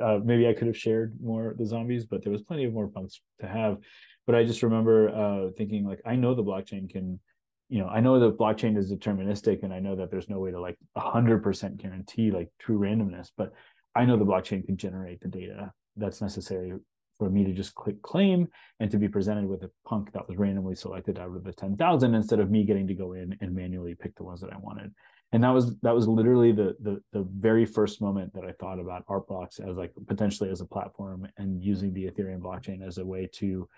uh, 0.02 0.20
maybe 0.24 0.48
I 0.48 0.54
could 0.54 0.68
have 0.68 0.78
shared 0.78 1.16
more 1.22 1.56
the 1.58 1.66
zombies, 1.66 2.06
but 2.06 2.24
there 2.24 2.32
was 2.32 2.44
plenty 2.44 2.64
of 2.64 2.74
more 2.74 2.88
punks 2.88 3.22
to 3.42 3.48
have. 3.48 3.78
But 4.26 4.36
I 4.36 4.46
just 4.46 4.64
remember 4.64 5.10
uh, 5.10 5.52
thinking 5.58 5.86
like, 5.86 6.02
I 6.06 6.16
know 6.16 6.36
the 6.36 6.44
blockchain 6.44 6.90
can, 6.90 7.20
you 7.68 7.80
know, 7.80 7.88
I 7.88 8.02
know 8.02 8.20
the 8.20 8.32
blockchain 8.32 8.78
is 8.78 8.94
deterministic, 8.94 9.64
and 9.64 9.74
I 9.74 9.80
know 9.80 9.96
that 9.96 10.12
there's 10.12 10.30
no 10.30 10.40
way 10.40 10.52
to 10.52 10.62
like 10.62 10.78
hundred 10.96 11.42
percent 11.42 11.78
guarantee 11.78 12.30
like 12.30 12.50
true 12.60 12.78
randomness, 12.78 13.30
but 13.36 13.52
I 13.96 14.06
know 14.06 14.18
the 14.18 14.26
blockchain 14.26 14.66
can 14.66 14.78
generate 14.78 15.22
the 15.22 15.28
data 15.28 15.74
that's 15.98 16.22
necessary 16.22 16.74
for 17.22 17.30
me 17.30 17.44
to 17.44 17.54
just 17.54 17.76
click 17.76 18.02
claim 18.02 18.48
and 18.80 18.90
to 18.90 18.98
be 18.98 19.08
presented 19.08 19.46
with 19.46 19.62
a 19.62 19.70
punk 19.86 20.12
that 20.12 20.28
was 20.28 20.38
randomly 20.38 20.74
selected 20.74 21.20
out 21.20 21.36
of 21.36 21.44
the 21.44 21.54
10,000 21.54 22.16
instead 22.16 22.40
of 22.40 22.50
me 22.50 22.64
getting 22.64 22.88
to 22.88 22.96
go 22.96 23.14
in 23.14 23.38
and 23.42 23.54
manually 23.54 23.94
pick 23.94 24.16
the 24.16 24.24
ones 24.24 24.42
that 24.42 24.52
I 24.52 24.58
wanted. 24.58 24.92
And 25.32 25.44
that 25.44 25.52
was 25.52 25.78
that 25.82 25.94
was 25.94 26.08
literally 26.08 26.52
the 26.52 26.76
the 26.82 27.00
the 27.14 27.26
very 27.38 27.66
first 27.66 28.02
moment 28.02 28.34
that 28.34 28.44
I 28.44 28.54
thought 28.54 28.80
about 28.80 29.06
art 29.08 29.28
blocks 29.28 29.60
as 29.60 29.78
like 29.78 29.94
potentially 30.08 30.50
as 30.50 30.62
a 30.62 30.66
platform 30.66 31.28
and 31.38 31.62
using 31.64 31.94
the 31.94 32.08
Ethereum 32.08 32.40
blockchain 32.40 32.86
as 32.86 32.98
a 32.98 33.06
way 33.06 33.30
to 33.34 33.70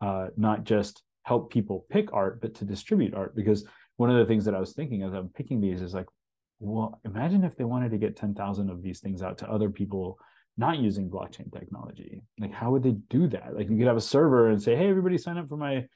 uh, 0.00 0.28
not 0.36 0.62
just 0.62 1.02
help 1.24 1.50
people 1.50 1.86
pick 1.90 2.12
art 2.12 2.40
but 2.40 2.54
to 2.54 2.64
distribute 2.64 3.14
art 3.14 3.34
because 3.34 3.64
one 3.96 4.10
of 4.10 4.16
the 4.16 4.26
things 4.26 4.44
that 4.44 4.54
I 4.54 4.60
was 4.60 4.74
thinking 4.74 5.02
as 5.02 5.12
I'm 5.12 5.28
picking 5.28 5.60
these 5.60 5.82
is 5.82 5.92
like 5.92 6.06
well 6.60 7.00
imagine 7.04 7.44
if 7.44 7.56
they 7.56 7.64
wanted 7.64 7.90
to 7.90 7.98
get 7.98 8.16
10,000 8.16 8.70
of 8.70 8.82
these 8.82 9.00
things 9.00 9.22
out 9.22 9.38
to 9.38 9.50
other 9.50 9.70
people 9.70 10.18
not 10.56 10.78
using 10.78 11.10
blockchain 11.10 11.52
technology. 11.52 12.22
Like 12.38 12.52
how 12.52 12.70
would 12.70 12.82
they 12.82 12.92
do 13.10 13.26
that? 13.28 13.56
Like 13.56 13.70
you 13.70 13.76
could 13.76 13.86
have 13.86 13.96
a 13.96 14.00
server 14.00 14.50
and 14.50 14.62
say 14.62 14.76
hey 14.76 14.88
everybody 14.88 15.18
sign 15.18 15.38
up 15.38 15.48
for 15.48 15.56
my 15.56 15.86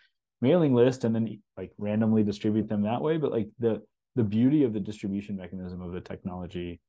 mailing 0.41 0.75
list 0.75 1.05
and 1.05 1.15
then 1.15 1.41
like 1.57 1.73
randomly 1.79 2.23
distribute 2.23 2.69
them 2.69 2.83
that 2.83 3.03
way. 3.03 3.17
But 3.17 3.33
like 3.33 3.49
the 3.59 3.83
the 4.15 4.25
beauty 4.25 4.65
of 4.65 4.73
the 4.73 4.81
distribution 4.81 5.37
mechanism 5.37 5.83
of 5.83 5.93
the 5.93 6.01
technology 6.01 6.81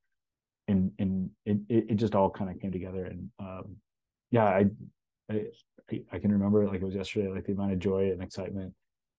and 0.68 0.91
and 0.99 1.30
it, 1.45 1.59
it 1.70 1.95
just 1.95 2.15
all 2.15 2.30
kind 2.30 2.49
of 2.49 2.59
came 2.59 2.72
together. 2.72 3.05
And 3.05 3.30
um, 3.39 3.78
yeah 4.32 4.45
I, 4.45 4.65
I 5.30 5.45
i 6.11 6.20
can 6.20 6.32
remember 6.32 6.65
like 6.68 6.82
it 6.82 6.86
was 6.86 6.95
yesterday 6.95 7.30
like 7.30 7.45
the 7.45 7.53
amount 7.53 7.74
of 7.74 7.80
joy 7.80 8.11
and 8.11 8.22
excitement 8.22 8.74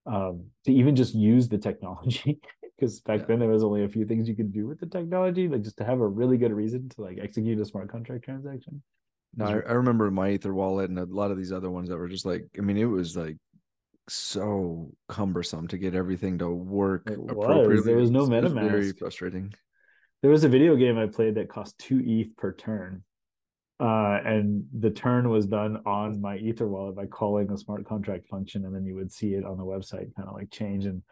um, 0.07 0.47
to 0.65 0.73
even 0.73 0.97
just 0.97 1.15
use 1.15 1.49
the 1.49 1.59
technology 1.59 2.41
because 2.79 3.01
back 3.01 3.21
yeah. 3.21 3.27
then 3.27 3.39
there 3.41 3.49
was 3.49 3.65
only 3.65 3.85
a 3.85 3.89
few 3.89 4.05
things 4.05 4.29
you 4.29 4.37
could 4.37 4.53
do 4.53 4.67
with 4.67 4.79
the 4.79 4.87
technology, 4.87 5.49
like 5.49 5.63
just 5.63 5.79
to 5.79 5.85
have 5.85 6.01
a 6.01 6.07
really 6.07 6.37
good 6.37 6.53
reason 6.53 6.89
to 6.91 7.03
like 7.03 7.19
execute 7.21 7.59
a 7.61 7.65
smart 7.65 7.91
contract 7.91 8.25
transaction. 8.25 8.83
No, 9.37 9.47
I, 9.47 9.51
I 9.51 9.73
remember 9.73 10.11
my 10.11 10.31
Ether 10.31 10.55
wallet 10.55 10.89
and 10.89 10.99
a 10.99 11.05
lot 11.05 11.31
of 11.31 11.37
these 11.37 11.53
other 11.53 11.71
ones 11.71 11.89
that 11.89 11.99
were 11.99 12.09
just 12.09 12.25
like, 12.25 12.47
I 12.57 12.61
mean, 12.61 12.77
it 12.77 12.85
was 12.85 13.17
like 13.17 13.37
so 14.09 14.91
cumbersome 15.09 15.69
to 15.69 15.79
get 15.79 15.95
everything 15.95 16.39
to 16.39 16.49
work 16.49 17.11
it 17.11 17.19
appropriately. 17.19 17.77
Was. 17.77 17.85
There 17.85 17.97
was 17.97 18.11
no 18.11 18.27
MetaMask. 18.27 18.55
Was 18.55 18.71
very 18.71 18.93
frustrating. 18.93 19.53
There 20.23 20.31
was 20.31 20.45
a 20.45 20.49
video 20.49 20.77
game 20.77 20.99
I 20.99 21.07
played 21.07 21.35
that 21.35 21.49
cost 21.49 21.79
two 21.79 22.03
ETH 22.05 22.37
per 22.37 22.53
turn. 22.53 23.05
Uh, 23.81 24.19
and 24.25 24.65
the 24.77 24.91
turn 24.91 25.29
was 25.29 25.47
done 25.47 25.81
on 25.87 26.21
my 26.21 26.37
Ether 26.37 26.67
wallet 26.67 26.97
by 26.97 27.07
calling 27.07 27.51
a 27.53 27.57
smart 27.57 27.87
contract 27.87 28.27
function, 28.27 28.65
and 28.65 28.75
then 28.75 28.85
you 28.85 28.97
would 28.97 29.13
see 29.13 29.35
it 29.35 29.45
on 29.45 29.57
the 29.57 29.65
website 29.65 30.13
kind 30.17 30.29
of 30.29 30.35
like 30.35 30.51
change. 30.51 30.85
And 30.87 31.03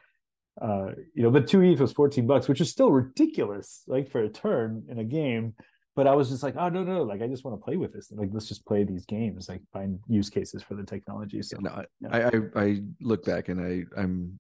uh, 0.61 0.93
you 1.15 1.23
know, 1.23 1.31
but 1.31 1.47
two 1.47 1.63
ETH 1.63 1.81
was 1.81 1.93
14 1.93 2.27
bucks, 2.27 2.49
which 2.49 2.61
is 2.61 2.71
still 2.71 2.91
ridiculous, 2.91 3.83
like 3.87 4.11
for 4.11 4.23
a 4.23 4.29
turn 4.29 4.85
in 4.89 4.99
a 4.99 5.05
game. 5.05 5.55
But 5.95 6.07
I 6.07 6.15
was 6.15 6.29
just 6.29 6.43
like, 6.43 6.57
oh 6.59 6.69
no, 6.69 6.83
no, 6.83 7.03
like 7.03 7.23
I 7.23 7.27
just 7.27 7.45
want 7.45 7.59
to 7.59 7.65
play 7.65 7.77
with 7.77 7.93
this. 7.93 8.13
Like 8.13 8.29
let's 8.33 8.49
just 8.49 8.67
play 8.67 8.85
these 8.85 9.07
games, 9.07 9.49
like 9.49 9.63
find 9.73 9.99
use 10.09 10.29
cases 10.29 10.63
for 10.63 10.75
the 10.75 10.85
technology. 10.85 11.41
So 11.43 11.57
no, 11.59 11.85
yeah. 12.01 12.09
I, 12.13 12.37
I 12.37 12.65
I 12.65 12.83
look 13.01 13.25
back 13.25 13.49
and 13.49 13.61
I 13.61 14.01
I'm 14.01 14.39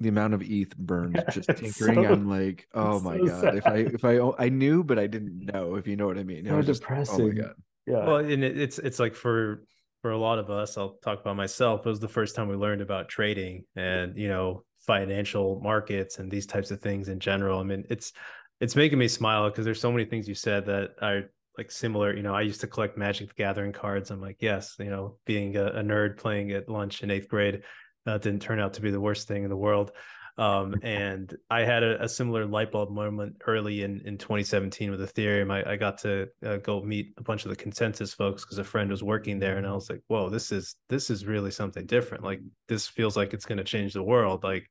the 0.00 0.08
amount 0.08 0.34
of 0.34 0.42
ETH 0.42 0.76
burned 0.76 1.22
just 1.32 1.48
tinkering. 1.48 2.04
So, 2.04 2.12
I'm 2.12 2.28
like, 2.28 2.68
oh 2.74 3.00
my 3.00 3.16
so 3.16 3.26
god, 3.26 3.40
sad. 3.40 3.54
if 3.56 3.66
I 3.66 3.76
if 3.76 4.04
I 4.04 4.44
I 4.44 4.48
knew 4.50 4.84
but 4.84 4.98
I 4.98 5.06
didn't 5.06 5.50
know, 5.52 5.76
if 5.76 5.86
you 5.86 5.96
know 5.96 6.06
what 6.06 6.18
I 6.18 6.24
mean. 6.24 6.46
It 6.46 6.50
so 6.50 6.60
depressing. 6.72 7.20
oh 7.20 7.28
my 7.28 7.34
god. 7.34 7.54
Yeah. 7.86 8.06
Well, 8.06 8.16
and 8.16 8.44
it, 8.44 8.58
it's 8.58 8.78
it's 8.78 8.98
like 8.98 9.14
for 9.14 9.64
for 10.02 10.10
a 10.10 10.18
lot 10.18 10.38
of 10.38 10.50
us, 10.50 10.76
I'll 10.76 10.98
talk 11.02 11.20
about 11.20 11.36
myself. 11.36 11.86
It 11.86 11.88
was 11.88 12.00
the 12.00 12.08
first 12.08 12.36
time 12.36 12.48
we 12.48 12.56
learned 12.56 12.82
about 12.82 13.08
trading, 13.08 13.64
and 13.74 14.16
you 14.16 14.28
know, 14.28 14.64
financial 14.88 15.60
markets 15.62 16.18
and 16.18 16.30
these 16.30 16.46
types 16.46 16.70
of 16.72 16.80
things 16.80 17.08
in 17.08 17.20
general. 17.20 17.60
I 17.60 17.62
mean, 17.62 17.84
it's 17.90 18.12
it's 18.60 18.74
making 18.74 18.98
me 18.98 19.06
smile 19.06 19.48
because 19.48 19.64
there's 19.64 19.80
so 19.80 19.92
many 19.92 20.06
things 20.06 20.26
you 20.26 20.34
said 20.34 20.66
that 20.66 20.94
are 21.00 21.30
like 21.56 21.70
similar. 21.70 22.16
You 22.16 22.22
know, 22.22 22.34
I 22.34 22.40
used 22.40 22.62
to 22.62 22.66
collect 22.66 22.96
Magic 22.96 23.28
the 23.28 23.34
Gathering 23.34 23.72
cards. 23.72 24.10
I'm 24.10 24.20
like, 24.20 24.38
yes, 24.40 24.74
you 24.78 24.90
know, 24.90 25.18
being 25.26 25.56
a, 25.56 25.66
a 25.66 25.82
nerd 25.82 26.16
playing 26.16 26.50
at 26.52 26.68
lunch 26.68 27.02
in 27.02 27.10
eighth 27.10 27.28
grade 27.28 27.62
uh, 28.06 28.18
didn't 28.18 28.42
turn 28.42 28.58
out 28.58 28.72
to 28.74 28.80
be 28.80 28.90
the 28.90 29.00
worst 29.00 29.28
thing 29.28 29.44
in 29.44 29.50
the 29.50 29.56
world. 29.56 29.92
Um, 30.38 30.76
and 30.82 31.36
I 31.50 31.64
had 31.64 31.82
a, 31.82 32.04
a, 32.04 32.08
similar 32.08 32.46
light 32.46 32.70
bulb 32.70 32.92
moment 32.92 33.42
early 33.44 33.82
in, 33.82 34.00
in 34.04 34.18
2017 34.18 34.88
with 34.92 35.00
Ethereum. 35.00 35.50
I, 35.50 35.72
I 35.72 35.76
got 35.76 35.98
to 35.98 36.28
uh, 36.46 36.58
go 36.58 36.80
meet 36.80 37.12
a 37.18 37.24
bunch 37.24 37.44
of 37.44 37.50
the 37.50 37.56
ConsenSys 37.56 38.14
folks 38.14 38.44
because 38.44 38.58
a 38.58 38.64
friend 38.64 38.88
was 38.88 39.02
working 39.02 39.40
there, 39.40 39.56
and 39.56 39.66
I 39.66 39.72
was 39.72 39.90
like, 39.90 40.00
"Whoa, 40.06 40.30
this 40.30 40.52
is 40.52 40.76
this 40.88 41.10
is 41.10 41.26
really 41.26 41.50
something 41.50 41.86
different. 41.86 42.22
Like 42.22 42.40
this 42.68 42.86
feels 42.86 43.16
like 43.16 43.34
it's 43.34 43.46
going 43.46 43.58
to 43.58 43.64
change 43.64 43.94
the 43.94 44.02
world. 44.02 44.44
Like 44.44 44.68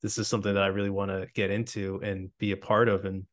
this 0.00 0.16
is 0.16 0.26
something 0.26 0.54
that 0.54 0.62
I 0.62 0.68
really 0.68 0.88
want 0.88 1.10
to 1.10 1.26
get 1.34 1.50
into 1.50 2.00
and 2.02 2.30
be 2.38 2.52
a 2.52 2.56
part 2.56 2.88
of." 2.88 3.04
And 3.04 3.26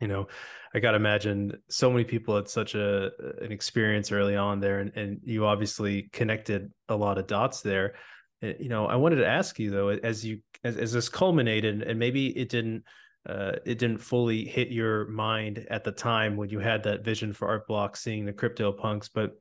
you 0.00 0.08
know, 0.08 0.26
I 0.74 0.80
got 0.80 0.92
to 0.92 0.96
imagine 0.96 1.52
so 1.68 1.88
many 1.88 2.02
people 2.02 2.34
had 2.34 2.48
such 2.48 2.74
a 2.74 3.10
an 3.40 3.52
experience 3.52 4.10
early 4.10 4.34
on 4.34 4.58
there, 4.58 4.80
and 4.80 4.92
and 4.96 5.20
you 5.22 5.46
obviously 5.46 6.08
connected 6.12 6.72
a 6.88 6.96
lot 6.96 7.16
of 7.16 7.28
dots 7.28 7.60
there. 7.60 7.94
Eh, 8.42 8.54
you 8.60 8.68
know, 8.68 8.86
I 8.86 8.96
wanted 8.96 9.16
to 9.16 9.26
ask 9.26 9.58
you 9.58 9.70
though, 9.70 9.88
as 9.88 10.24
you 10.24 10.40
as, 10.64 10.76
as 10.76 10.92
this 10.92 11.08
culminated, 11.08 11.82
and 11.82 11.98
maybe 11.98 12.36
it 12.36 12.48
didn't 12.48 12.84
uh, 13.28 13.52
it 13.66 13.78
didn't 13.78 13.98
fully 13.98 14.44
hit 14.44 14.68
your 14.68 15.06
mind 15.08 15.66
at 15.70 15.84
the 15.84 15.92
time 15.92 16.36
when 16.36 16.48
you 16.48 16.58
had 16.58 16.82
that 16.82 17.04
vision 17.04 17.32
for 17.32 17.48
art 17.48 17.66
block, 17.66 17.96
seeing 17.96 18.24
the 18.24 18.32
crypto 18.32 18.72
punks, 18.72 19.08
but 19.08 19.38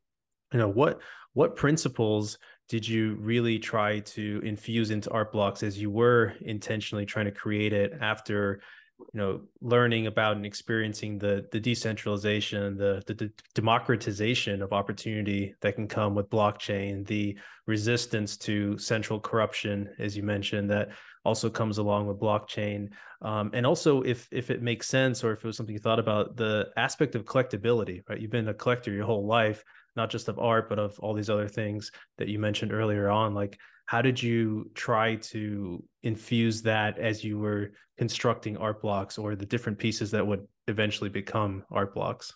you 0.52 0.60
know 0.60 0.68
what 0.68 1.02
what 1.34 1.56
principles 1.56 2.38
did 2.70 2.88
you 2.88 3.16
really 3.20 3.60
try 3.60 4.00
to 4.00 4.42
infuse 4.44 4.92
into 4.92 5.10
art 5.12 5.32
blocks 5.32 5.64
as 5.64 5.80
you 5.80 5.90
were 5.90 6.34
intentionally 6.42 7.06
trying 7.06 7.26
to 7.26 7.32
create 7.32 7.74
it 7.74 7.94
after 8.02 8.62
you 9.00 9.20
know 9.20 9.42
learning 9.62 10.08
about 10.08 10.36
and 10.36 10.46
experiencing 10.46 11.18
the 11.20 11.48
the 11.52 11.60
decentralization 11.60 12.76
the, 12.78 13.04
the, 13.06 13.32
democratization 13.54 14.62
of 14.62 14.74
opportunity 14.74 15.54
that 15.62 15.76
can 15.76 15.88
come 15.88 16.16
with 16.16 16.30
blockchain 16.30 17.06
the 17.06 17.38
resistance 17.68 18.38
to 18.38 18.78
central 18.78 19.20
corruption 19.20 19.90
as 20.00 20.18
you 20.18 20.24
mentioned 20.24 20.70
that 20.70 20.90
also 21.28 21.50
comes 21.50 21.78
along 21.78 22.08
with 22.08 22.18
blockchain. 22.18 22.90
Um, 23.22 23.52
and 23.54 23.66
also 23.66 24.02
if 24.02 24.30
if 24.32 24.50
it 24.50 24.62
makes 24.62 24.88
sense 24.88 25.26
or 25.26 25.34
if 25.34 25.44
it 25.44 25.48
was 25.48 25.58
something 25.58 25.74
you 25.74 25.80
thought 25.80 26.00
about 26.00 26.38
the 26.38 26.70
aspect 26.78 27.16
of 27.16 27.26
collectability 27.26 28.02
right? 28.08 28.20
You've 28.20 28.32
been 28.32 28.48
a 28.48 28.54
collector 28.54 28.94
your 28.94 29.06
whole 29.06 29.28
life 29.28 29.62
not 29.98 30.10
just 30.10 30.30
of 30.30 30.40
art 30.40 30.70
but 30.70 30.80
of 30.80 30.98
all 31.00 31.14
these 31.14 31.30
other 31.30 31.50
things 31.50 31.92
that 32.18 32.30
you 32.30 32.40
mentioned 32.40 32.72
earlier 32.72 33.10
on 33.10 33.34
like 33.34 33.60
how 33.88 34.02
did 34.02 34.22
you 34.22 34.70
try 34.76 35.16
to 35.16 35.84
infuse 36.04 36.62
that 36.62 37.00
as 37.00 37.24
you 37.24 37.40
were 37.40 37.72
constructing 37.98 38.58
art 38.58 38.82
blocks 38.82 39.18
or 39.18 39.36
the 39.36 39.46
different 39.46 39.80
pieces 39.80 40.12
that 40.12 40.28
would 40.28 40.46
eventually 40.68 41.10
become 41.10 41.64
art 41.72 41.94
blocks? 41.94 42.34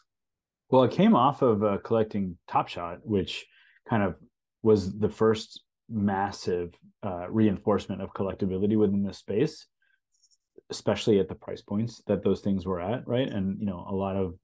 Well 0.70 0.84
it 0.84 0.92
came 0.92 1.14
off 1.14 1.42
of 1.42 1.64
uh, 1.64 1.78
collecting 1.84 2.38
top 2.48 2.70
shot 2.70 3.00
which 3.04 3.46
kind 3.88 4.02
of 4.02 4.16
was 4.64 4.98
the 4.98 5.10
first 5.10 5.62
massive 5.90 6.74
uh, 7.04 7.30
reinforcement 7.30 8.02
of 8.02 8.14
collectability 8.14 8.78
within 8.78 9.04
the 9.04 9.14
space 9.14 9.68
especially 10.70 11.20
at 11.20 11.28
the 11.28 11.36
price 11.36 11.62
points 11.62 12.02
that 12.08 12.24
those 12.24 12.40
things 12.40 12.66
were 12.66 12.80
at 12.80 13.06
right? 13.06 13.28
And 13.28 13.60
you 13.60 13.66
know 13.66 13.86
a 13.90 13.94
lot 13.94 14.16
of 14.16 14.36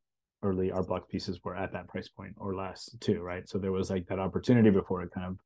early 0.44 0.72
art 0.72 0.88
block 0.88 1.08
pieces 1.08 1.40
were 1.42 1.56
at 1.56 1.72
that 1.72 1.88
price 1.88 2.10
point 2.10 2.34
or 2.36 2.54
less 2.54 2.94
too 3.00 3.22
right? 3.22 3.48
So 3.48 3.58
there 3.58 3.72
was 3.72 3.90
like 3.90 4.08
that 4.08 4.20
opportunity 4.20 4.72
before 4.72 5.04
it 5.04 5.12
kind 5.12 5.26
of 5.26 5.38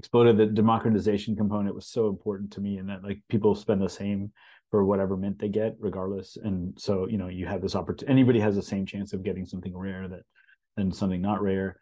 exploded. 0.00 0.36
The 0.38 0.46
democratization 0.46 1.36
component 1.36 1.74
was 1.74 1.86
so 1.86 2.08
important 2.08 2.50
to 2.52 2.60
me 2.60 2.78
and 2.78 2.88
that 2.88 3.04
like 3.04 3.20
people 3.28 3.54
spend 3.54 3.82
the 3.82 3.88
same 3.88 4.32
for 4.70 4.84
whatever 4.84 5.16
mint 5.16 5.38
they 5.38 5.48
get 5.48 5.76
regardless. 5.78 6.36
And 6.36 6.74
so 6.80 7.06
you 7.06 7.18
know 7.18 7.28
you 7.28 7.46
have 7.46 7.62
this 7.62 7.76
opportunity 7.76 8.10
anybody 8.10 8.40
has 8.40 8.56
the 8.56 8.62
same 8.62 8.86
chance 8.86 9.12
of 9.12 9.22
getting 9.22 9.46
something 9.46 9.76
rare 9.76 10.08
that 10.08 10.22
than 10.76 10.90
something 10.92 11.20
not 11.20 11.42
rare. 11.42 11.78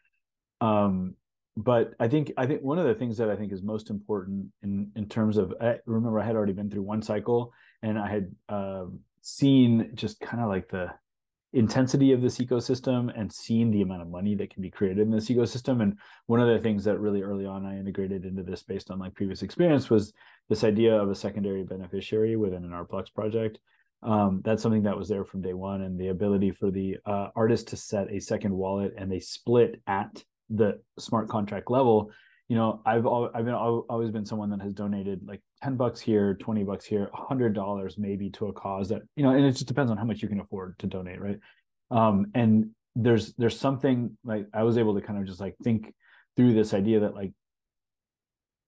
Um 0.60 1.14
but 1.60 1.92
i 1.98 2.06
think 2.06 2.30
i 2.36 2.46
think 2.46 2.62
one 2.62 2.78
of 2.78 2.86
the 2.86 2.94
things 2.94 3.18
that 3.18 3.28
i 3.28 3.34
think 3.34 3.52
is 3.52 3.62
most 3.64 3.90
important 3.90 4.46
in 4.62 4.92
in 4.94 5.08
terms 5.08 5.36
of 5.36 5.52
I 5.60 5.78
remember 5.86 6.20
i 6.20 6.24
had 6.24 6.36
already 6.36 6.52
been 6.52 6.70
through 6.70 6.82
one 6.82 7.02
cycle 7.02 7.52
and 7.82 7.98
i 7.98 8.08
had 8.08 8.30
uh, 8.48 8.84
seen 9.22 9.90
just 9.94 10.20
kind 10.20 10.40
of 10.40 10.48
like 10.48 10.68
the 10.68 10.92
intensity 11.52 12.12
of 12.12 12.20
this 12.20 12.38
ecosystem 12.38 13.10
and 13.18 13.32
seeing 13.32 13.70
the 13.70 13.82
amount 13.82 14.02
of 14.02 14.08
money 14.08 14.34
that 14.34 14.50
can 14.50 14.62
be 14.62 14.70
created 14.70 14.98
in 14.98 15.10
this 15.10 15.28
ecosystem. 15.28 15.82
And 15.82 15.96
one 16.26 16.40
of 16.40 16.48
the 16.48 16.58
things 16.58 16.84
that 16.84 16.98
really 16.98 17.22
early 17.22 17.46
on 17.46 17.64
I 17.64 17.78
integrated 17.78 18.24
into 18.24 18.42
this 18.42 18.62
based 18.62 18.90
on 18.90 18.98
like 18.98 19.14
previous 19.14 19.42
experience 19.42 19.88
was 19.88 20.12
this 20.48 20.64
idea 20.64 20.94
of 20.94 21.10
a 21.10 21.14
secondary 21.14 21.64
beneficiary 21.64 22.36
within 22.36 22.64
an 22.64 22.72
Art 22.72 22.90
Blocks 22.90 23.10
project. 23.10 23.58
Um, 24.02 24.42
that's 24.44 24.62
something 24.62 24.84
that 24.84 24.96
was 24.96 25.08
there 25.08 25.24
from 25.24 25.42
day 25.42 25.54
one, 25.54 25.82
and 25.82 25.98
the 25.98 26.08
ability 26.08 26.52
for 26.52 26.70
the 26.70 26.98
uh, 27.04 27.28
artist 27.34 27.68
to 27.68 27.76
set 27.76 28.12
a 28.12 28.20
second 28.20 28.54
wallet 28.54 28.94
and 28.96 29.10
they 29.10 29.18
split 29.18 29.80
at 29.88 30.22
the 30.50 30.80
smart 30.98 31.28
contract 31.28 31.70
level 31.70 32.10
you 32.48 32.56
know 32.56 32.80
i've 32.86 33.06
i've 33.06 33.44
been 33.44 33.54
always 33.54 34.10
been 34.10 34.24
someone 34.24 34.50
that 34.50 34.62
has 34.62 34.72
donated 34.72 35.20
like 35.26 35.42
10 35.62 35.76
bucks 35.76 36.00
here 36.00 36.34
20 36.34 36.64
bucks 36.64 36.84
here 36.84 37.08
100 37.12 37.52
dollars 37.54 37.98
maybe 37.98 38.30
to 38.30 38.46
a 38.46 38.52
cause 38.52 38.88
that 38.88 39.02
you 39.16 39.22
know 39.22 39.30
and 39.30 39.44
it 39.44 39.52
just 39.52 39.66
depends 39.66 39.90
on 39.90 39.96
how 39.96 40.04
much 40.04 40.22
you 40.22 40.28
can 40.28 40.40
afford 40.40 40.78
to 40.78 40.86
donate 40.86 41.20
right? 41.20 41.38
Um 41.90 42.30
and 42.34 42.70
there's 42.94 43.34
there's 43.34 43.58
something 43.58 44.16
like 44.24 44.46
i 44.52 44.62
was 44.62 44.76
able 44.76 44.94
to 44.94 45.00
kind 45.00 45.18
of 45.18 45.26
just 45.26 45.40
like 45.40 45.54
think 45.62 45.94
through 46.36 46.52
this 46.52 46.74
idea 46.74 47.00
that 47.00 47.14
like 47.14 47.32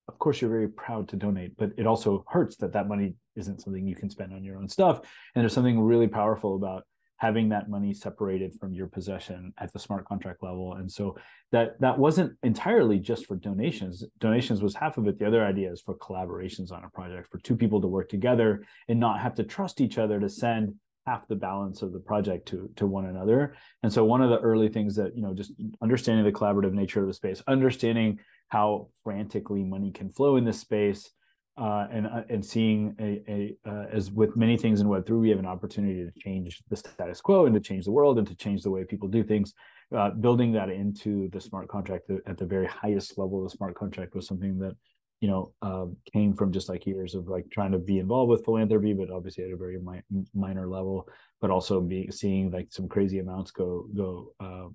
of 0.08 0.18
course 0.18 0.40
you're 0.40 0.50
very 0.50 0.68
proud 0.68 1.08
to 1.08 1.16
donate 1.16 1.56
but 1.56 1.70
it 1.76 1.86
also 1.86 2.24
hurts 2.28 2.56
that 2.56 2.72
that 2.72 2.86
money 2.86 3.14
isn't 3.36 3.60
something 3.60 3.86
you 3.86 3.96
can 3.96 4.10
spend 4.10 4.32
on 4.32 4.44
your 4.44 4.56
own 4.56 4.68
stuff. 4.68 5.00
And 5.34 5.42
there's 5.42 5.52
something 5.52 5.80
really 5.80 6.08
powerful 6.08 6.54
about 6.56 6.84
having 7.20 7.50
that 7.50 7.68
money 7.68 7.92
separated 7.92 8.54
from 8.58 8.72
your 8.72 8.86
possession 8.86 9.52
at 9.58 9.70
the 9.74 9.78
smart 9.78 10.06
contract 10.06 10.42
level. 10.42 10.72
And 10.72 10.90
so 10.90 11.16
that 11.52 11.78
that 11.80 11.98
wasn't 11.98 12.32
entirely 12.42 12.98
just 12.98 13.26
for 13.26 13.36
donations. 13.36 14.02
Donations 14.18 14.62
was 14.62 14.74
half 14.74 14.96
of 14.96 15.06
it. 15.06 15.18
The 15.18 15.26
other 15.26 15.44
idea 15.44 15.70
is 15.70 15.82
for 15.82 15.94
collaborations 15.96 16.72
on 16.72 16.82
a 16.82 16.88
project 16.88 17.28
for 17.30 17.38
two 17.38 17.56
people 17.56 17.78
to 17.82 17.86
work 17.86 18.08
together 18.08 18.64
and 18.88 18.98
not 18.98 19.20
have 19.20 19.34
to 19.34 19.44
trust 19.44 19.82
each 19.82 19.98
other 19.98 20.18
to 20.18 20.30
send 20.30 20.74
half 21.06 21.28
the 21.28 21.36
balance 21.36 21.82
of 21.82 21.92
the 21.92 22.00
project 22.00 22.48
to 22.48 22.70
to 22.76 22.86
one 22.86 23.04
another. 23.04 23.54
And 23.82 23.92
so 23.92 24.02
one 24.02 24.22
of 24.22 24.30
the 24.30 24.38
early 24.38 24.70
things 24.70 24.96
that 24.96 25.14
you 25.14 25.20
know 25.20 25.34
just 25.34 25.52
understanding 25.82 26.24
the 26.24 26.32
collaborative 26.32 26.72
nature 26.72 27.02
of 27.02 27.06
the 27.06 27.14
space 27.14 27.42
understanding 27.46 28.18
how 28.48 28.88
frantically 29.04 29.62
money 29.62 29.92
can 29.92 30.08
flow 30.08 30.36
in 30.36 30.44
this 30.44 30.60
space 30.60 31.10
uh, 31.56 31.86
and 31.90 32.06
uh, 32.06 32.22
and 32.28 32.44
seeing 32.44 32.94
a, 33.00 33.22
a 33.28 33.56
uh, 33.68 33.86
as 33.92 34.10
with 34.10 34.36
many 34.36 34.56
things 34.56 34.80
in 34.80 34.88
Web 34.88 35.06
three, 35.06 35.18
we 35.18 35.30
have 35.30 35.38
an 35.38 35.46
opportunity 35.46 36.04
to 36.04 36.10
change 36.18 36.62
the 36.68 36.76
status 36.76 37.20
quo 37.20 37.46
and 37.46 37.54
to 37.54 37.60
change 37.60 37.84
the 37.84 37.90
world 37.90 38.18
and 38.18 38.26
to 38.26 38.34
change 38.34 38.62
the 38.62 38.70
way 38.70 38.84
people 38.84 39.08
do 39.08 39.22
things. 39.22 39.52
Uh, 39.94 40.10
building 40.10 40.52
that 40.52 40.70
into 40.70 41.28
the 41.30 41.40
smart 41.40 41.68
contract 41.68 42.08
at 42.26 42.38
the 42.38 42.46
very 42.46 42.66
highest 42.66 43.18
level 43.18 43.44
of 43.44 43.50
the 43.50 43.56
smart 43.56 43.74
contract 43.74 44.14
was 44.14 44.26
something 44.26 44.56
that 44.58 44.76
you 45.20 45.28
know 45.28 45.52
um, 45.62 45.96
came 46.12 46.32
from 46.32 46.52
just 46.52 46.68
like 46.68 46.86
years 46.86 47.14
of 47.14 47.26
like 47.26 47.44
trying 47.50 47.72
to 47.72 47.78
be 47.78 47.98
involved 47.98 48.30
with 48.30 48.44
philanthropy, 48.44 48.92
but 48.92 49.10
obviously 49.10 49.44
at 49.44 49.50
a 49.50 49.56
very 49.56 49.78
mi- 49.78 50.24
minor 50.34 50.68
level, 50.68 51.08
but 51.40 51.50
also 51.50 51.80
being 51.80 52.10
seeing 52.12 52.50
like 52.50 52.68
some 52.70 52.88
crazy 52.88 53.18
amounts 53.18 53.50
go 53.50 53.86
go 53.96 54.32
um, 54.40 54.74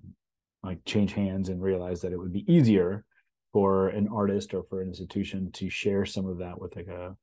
like 0.62 0.84
change 0.86 1.14
hands 1.14 1.50
and 1.50 1.62
realize 1.62 2.02
that 2.02 2.12
it 2.12 2.18
would 2.18 2.34
be 2.34 2.52
easier 2.52 3.06
for 3.56 3.88
an 3.88 4.10
artist 4.14 4.54
or 4.54 4.64
for 4.70 4.82
an 4.82 4.90
institution 4.90 5.50
to 5.54 5.70
share 5.70 6.06
some 6.06 6.26
of 6.26 6.40
that 6.40 6.60
with 6.60 6.76
like 6.76 6.88
a 6.88 7.16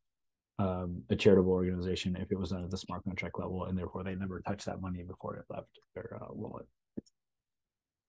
um, 0.58 1.02
a 1.10 1.16
charitable 1.16 1.52
organization 1.52 2.16
if 2.16 2.32
it 2.32 2.38
was 2.38 2.50
done 2.50 2.64
at 2.64 2.70
the 2.70 2.78
smart 2.78 3.04
contract 3.04 3.38
level 3.38 3.64
and 3.64 3.76
therefore 3.76 4.02
they 4.02 4.14
never 4.14 4.40
touched 4.40 4.64
that 4.64 4.80
money 4.80 5.02
before 5.02 5.36
it 5.36 5.44
left 5.50 5.68
their 5.94 6.18
uh, 6.22 6.28
wallet. 6.30 6.64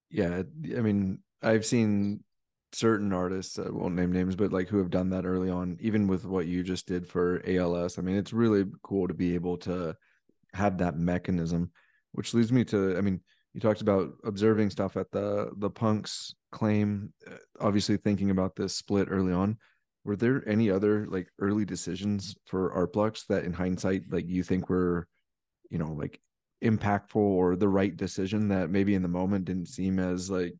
Yeah 0.09 0.43
i 0.77 0.79
mean 0.79 1.19
i've 1.41 1.65
seen 1.65 2.23
certain 2.71 3.11
artists 3.11 3.59
i 3.59 3.69
won't 3.69 3.95
name 3.95 4.13
names 4.13 4.37
but 4.37 4.53
like 4.53 4.69
who 4.69 4.77
have 4.77 4.89
done 4.89 5.09
that 5.09 5.25
early 5.25 5.49
on 5.49 5.77
even 5.81 6.07
with 6.07 6.23
what 6.23 6.45
you 6.45 6.63
just 6.63 6.87
did 6.87 7.05
for 7.05 7.43
als 7.45 7.99
i 7.99 8.01
mean 8.01 8.15
it's 8.15 8.31
really 8.31 8.63
cool 8.83 9.05
to 9.05 9.13
be 9.13 9.35
able 9.35 9.57
to 9.57 9.93
have 10.53 10.77
that 10.77 10.95
mechanism 10.97 11.71
which 12.13 12.33
leads 12.33 12.53
me 12.53 12.63
to 12.63 12.95
i 12.97 13.01
mean 13.01 13.19
you 13.53 13.61
talked 13.61 13.81
about 13.81 14.13
observing 14.23 14.69
stuff 14.69 14.97
at 14.97 15.11
the 15.11 15.51
the 15.57 15.69
punks 15.69 16.33
claim 16.51 17.13
uh, 17.29 17.35
obviously 17.59 17.97
thinking 17.97 18.31
about 18.31 18.55
this 18.55 18.75
split 18.75 19.07
early 19.09 19.33
on. 19.33 19.57
Were 20.03 20.15
there 20.15 20.47
any 20.47 20.69
other 20.69 21.07
like 21.07 21.29
early 21.39 21.65
decisions 21.65 22.35
for 22.45 22.73
art 22.73 22.93
blocks 22.93 23.25
that 23.29 23.45
in 23.45 23.53
hindsight 23.53 24.03
like 24.09 24.27
you 24.27 24.43
think 24.43 24.69
were 24.69 25.07
you 25.69 25.77
know 25.77 25.93
like 25.93 26.19
impactful 26.63 27.15
or 27.15 27.55
the 27.55 27.67
right 27.67 27.95
decision 27.95 28.47
that 28.49 28.69
maybe 28.69 28.95
in 28.95 29.01
the 29.01 29.07
moment 29.07 29.45
didn't 29.45 29.67
seem 29.67 29.99
as 29.99 30.29
like 30.29 30.55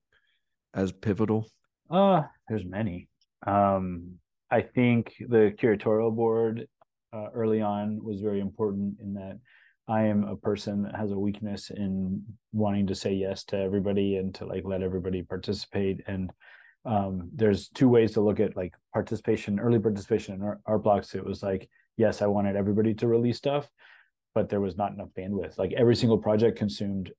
as 0.74 0.91
pivotal? 0.91 1.50
Uh 1.89 2.22
there's 2.48 2.66
many. 2.66 3.10
Um 3.46 4.20
i 4.52 4.62
think 4.62 5.16
the 5.30 5.52
curatorial 5.60 6.16
board 6.16 6.68
uh, 7.12 7.28
early 7.34 7.62
on 7.62 8.04
was 8.04 8.22
very 8.22 8.39
important 8.39 9.00
in 9.00 9.14
that 9.14 9.39
I 9.88 10.04
am 10.04 10.24
a 10.24 10.36
person 10.36 10.84
that 10.84 10.96
has 10.96 11.12
a 11.12 11.20
weakness 11.20 11.70
in 11.70 12.24
wanting 12.54 12.88
to 12.88 12.96
say 12.96 13.14
yes 13.14 13.44
to 13.46 13.58
everybody 13.58 14.16
and 14.16 14.34
to 14.36 14.46
like 14.46 14.64
let 14.64 14.82
everybody 14.82 15.22
participate. 15.24 16.02
And 16.08 16.32
um, 16.86 17.30
there's 17.34 17.70
two 17.70 17.90
ways 17.90 18.14
to 18.14 18.22
look 18.22 18.40
at 18.40 18.56
like 18.56 18.74
participation, 18.94 19.60
early 19.60 19.80
participation 19.80 20.36
in 20.36 20.42
art, 20.42 20.62
art 20.66 20.84
blocks. 20.84 21.16
It 21.16 21.26
was 21.26 21.44
like, 21.44 21.70
yes, 21.98 22.22
I 22.22 22.28
wanted 22.28 22.56
everybody 22.56 22.94
to 22.96 23.08
release 23.08 23.38
stuff, 23.38 23.70
but 24.34 24.50
there 24.50 24.62
was 24.62 24.78
not 24.78 24.94
enough 24.94 25.10
bandwidth. 25.18 25.58
Like 25.58 25.74
every 25.74 25.96
single 25.96 26.18
project 26.18 26.58
consumed 26.58 27.12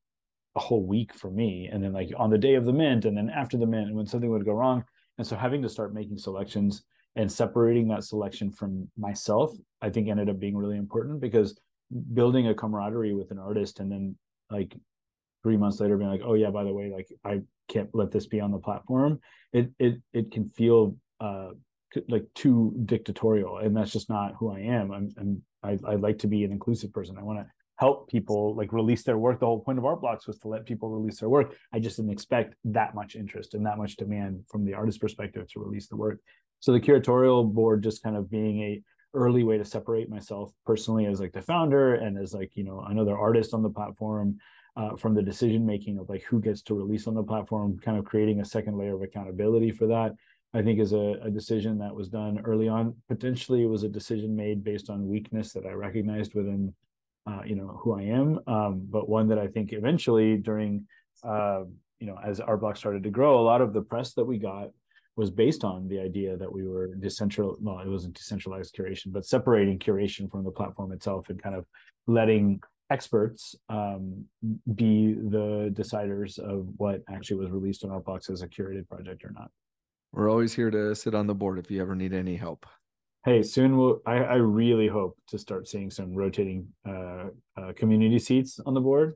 a 0.56 0.60
whole 0.60 0.86
week 0.86 1.12
for 1.12 1.30
me. 1.30 1.68
And 1.70 1.82
then 1.82 1.92
like 1.92 2.12
on 2.16 2.30
the 2.30 2.38
day 2.38 2.54
of 2.54 2.64
the 2.64 2.72
mint 2.72 3.04
and 3.04 3.16
then 3.16 3.28
after 3.28 3.58
the 3.58 3.66
mint, 3.66 3.88
and 3.88 3.96
when 3.96 4.06
something 4.06 4.30
would 4.30 4.44
go 4.44 4.52
wrong. 4.52 4.84
And 5.18 5.26
so 5.26 5.36
having 5.36 5.62
to 5.62 5.68
start 5.68 5.94
making 5.94 6.18
selections 6.18 6.82
and 7.14 7.30
separating 7.30 7.88
that 7.88 8.04
selection 8.04 8.50
from 8.50 8.88
myself, 8.96 9.52
I 9.82 9.90
think 9.90 10.08
ended 10.08 10.30
up 10.30 10.40
being 10.40 10.56
really 10.56 10.78
important 10.78 11.20
because 11.20 11.58
building 12.12 12.48
a 12.48 12.54
camaraderie 12.54 13.14
with 13.14 13.30
an 13.30 13.38
artist 13.38 13.80
and 13.80 13.90
then 13.90 14.16
like 14.50 14.74
three 15.42 15.56
months 15.56 15.80
later 15.80 15.96
being 15.96 16.10
like 16.10 16.22
oh 16.24 16.34
yeah 16.34 16.50
by 16.50 16.64
the 16.64 16.72
way 16.72 16.90
like 16.90 17.08
i 17.24 17.40
can't 17.68 17.90
let 17.92 18.10
this 18.10 18.26
be 18.26 18.40
on 18.40 18.50
the 18.50 18.58
platform. 18.58 19.20
It 19.52 19.70
it 19.78 20.00
it 20.12 20.30
can 20.30 20.48
feel 20.48 20.96
uh 21.20 21.50
like 22.08 22.26
too 22.34 22.74
dictatorial 22.86 23.58
and 23.58 23.76
that's 23.76 23.92
just 23.92 24.10
not 24.10 24.34
who 24.38 24.50
i 24.50 24.58
am. 24.58 24.90
I'm, 24.90 25.14
I'm 25.16 25.42
I, 25.62 25.78
I 25.86 25.94
like 25.94 26.18
to 26.20 26.26
be 26.26 26.44
an 26.44 26.52
inclusive 26.52 26.92
person. 26.92 27.16
I 27.16 27.22
want 27.22 27.38
to 27.38 27.46
help 27.76 28.08
people 28.08 28.54
like 28.54 28.72
release 28.72 29.02
their 29.02 29.16
work. 29.16 29.40
The 29.40 29.46
whole 29.46 29.60
point 29.60 29.78
of 29.78 29.84
art 29.84 30.00
blocks 30.00 30.26
was 30.26 30.38
to 30.38 30.48
let 30.48 30.66
people 30.66 30.90
release 30.90 31.20
their 31.20 31.28
work. 31.28 31.56
I 31.72 31.78
just 31.78 31.96
didn't 31.96 32.12
expect 32.12 32.54
that 32.64 32.94
much 32.94 33.16
interest 33.16 33.54
and 33.54 33.64
that 33.66 33.78
much 33.78 33.96
demand 33.96 34.44
from 34.48 34.64
the 34.64 34.74
artist 34.74 35.00
perspective 35.00 35.48
to 35.52 35.60
release 35.60 35.88
the 35.88 35.96
work. 35.96 36.18
So 36.60 36.72
the 36.72 36.80
curatorial 36.80 37.50
board 37.52 37.82
just 37.82 38.02
kind 38.02 38.16
of 38.16 38.30
being 38.30 38.62
a 38.62 38.82
early 39.14 39.44
way 39.44 39.56
to 39.56 39.64
separate 39.64 40.08
myself 40.08 40.52
personally 40.66 41.06
as 41.06 41.20
like 41.20 41.32
the 41.32 41.42
founder 41.42 41.94
and 41.94 42.18
as 42.18 42.34
like 42.34 42.50
you 42.54 42.64
know 42.64 42.84
another 42.88 43.16
artist 43.16 43.54
on 43.54 43.62
the 43.62 43.70
platform 43.70 44.38
uh, 44.76 44.96
from 44.96 45.14
the 45.14 45.22
decision 45.22 45.64
making 45.64 45.98
of 45.98 46.08
like 46.08 46.22
who 46.24 46.40
gets 46.40 46.62
to 46.62 46.74
release 46.74 47.06
on 47.06 47.14
the 47.14 47.22
platform 47.22 47.78
kind 47.78 47.96
of 47.96 48.04
creating 48.04 48.40
a 48.40 48.44
second 48.44 48.76
layer 48.76 48.94
of 48.94 49.02
accountability 49.02 49.70
for 49.70 49.86
that 49.86 50.14
i 50.52 50.62
think 50.62 50.78
is 50.80 50.92
a, 50.92 51.18
a 51.22 51.30
decision 51.30 51.78
that 51.78 51.94
was 51.94 52.08
done 52.08 52.40
early 52.44 52.68
on. 52.68 52.94
Potentially 53.08 53.62
it 53.62 53.68
was 53.68 53.84
a 53.84 53.88
decision 53.88 54.34
made 54.34 54.64
based 54.64 54.90
on 54.90 55.08
weakness 55.08 55.52
that 55.52 55.66
i 55.66 55.70
recognized 55.70 56.34
within 56.34 56.74
uh, 57.26 57.40
you 57.44 57.54
know 57.54 57.80
who 57.82 57.98
i 57.98 58.02
am 58.02 58.40
um, 58.46 58.86
but 58.90 59.08
one 59.08 59.28
that 59.28 59.38
i 59.38 59.46
think 59.46 59.72
eventually 59.72 60.36
during 60.36 60.86
uh, 61.22 61.62
you 62.00 62.06
know 62.06 62.18
as 62.24 62.40
art 62.40 62.60
block 62.60 62.76
started 62.76 63.02
to 63.02 63.10
grow 63.10 63.40
a 63.40 63.42
lot 63.42 63.60
of 63.60 63.72
the 63.72 63.80
press 63.80 64.12
that 64.14 64.24
we 64.24 64.38
got 64.38 64.70
was 65.16 65.30
based 65.30 65.64
on 65.64 65.88
the 65.88 65.98
idea 66.00 66.36
that 66.36 66.52
we 66.52 66.66
were 66.66 66.88
decentral 67.00 67.56
well 67.60 67.78
it 67.78 67.88
wasn't 67.88 68.14
decentralized 68.14 68.74
curation 68.74 69.06
but 69.12 69.24
separating 69.24 69.78
curation 69.78 70.30
from 70.30 70.44
the 70.44 70.50
platform 70.50 70.92
itself 70.92 71.28
and 71.28 71.42
kind 71.42 71.54
of 71.54 71.64
letting 72.06 72.60
experts 72.90 73.56
um, 73.68 74.24
be 74.74 75.14
the 75.14 75.72
deciders 75.74 76.38
of 76.38 76.66
what 76.76 77.02
actually 77.08 77.38
was 77.38 77.50
released 77.50 77.84
on 77.84 77.90
art 77.90 78.04
blocks 78.04 78.28
as 78.28 78.42
a 78.42 78.48
curated 78.48 78.88
project 78.88 79.24
or 79.24 79.32
not. 79.32 79.50
We're 80.12 80.30
always 80.30 80.54
here 80.54 80.70
to 80.70 80.94
sit 80.94 81.14
on 81.14 81.26
the 81.26 81.34
board 81.34 81.58
if 81.58 81.70
you 81.70 81.80
ever 81.80 81.94
need 81.94 82.12
any 82.12 82.36
help. 82.36 82.66
Hey 83.24 83.42
soon 83.42 83.78
we'll 83.78 84.02
i, 84.06 84.16
I 84.16 84.34
really 84.34 84.86
hope 84.86 85.16
to 85.28 85.38
start 85.38 85.66
seeing 85.66 85.90
some 85.90 86.14
rotating 86.14 86.68
uh, 86.86 87.28
uh, 87.56 87.72
community 87.74 88.18
seats 88.18 88.60
on 88.66 88.74
the 88.74 88.82
board 88.82 89.14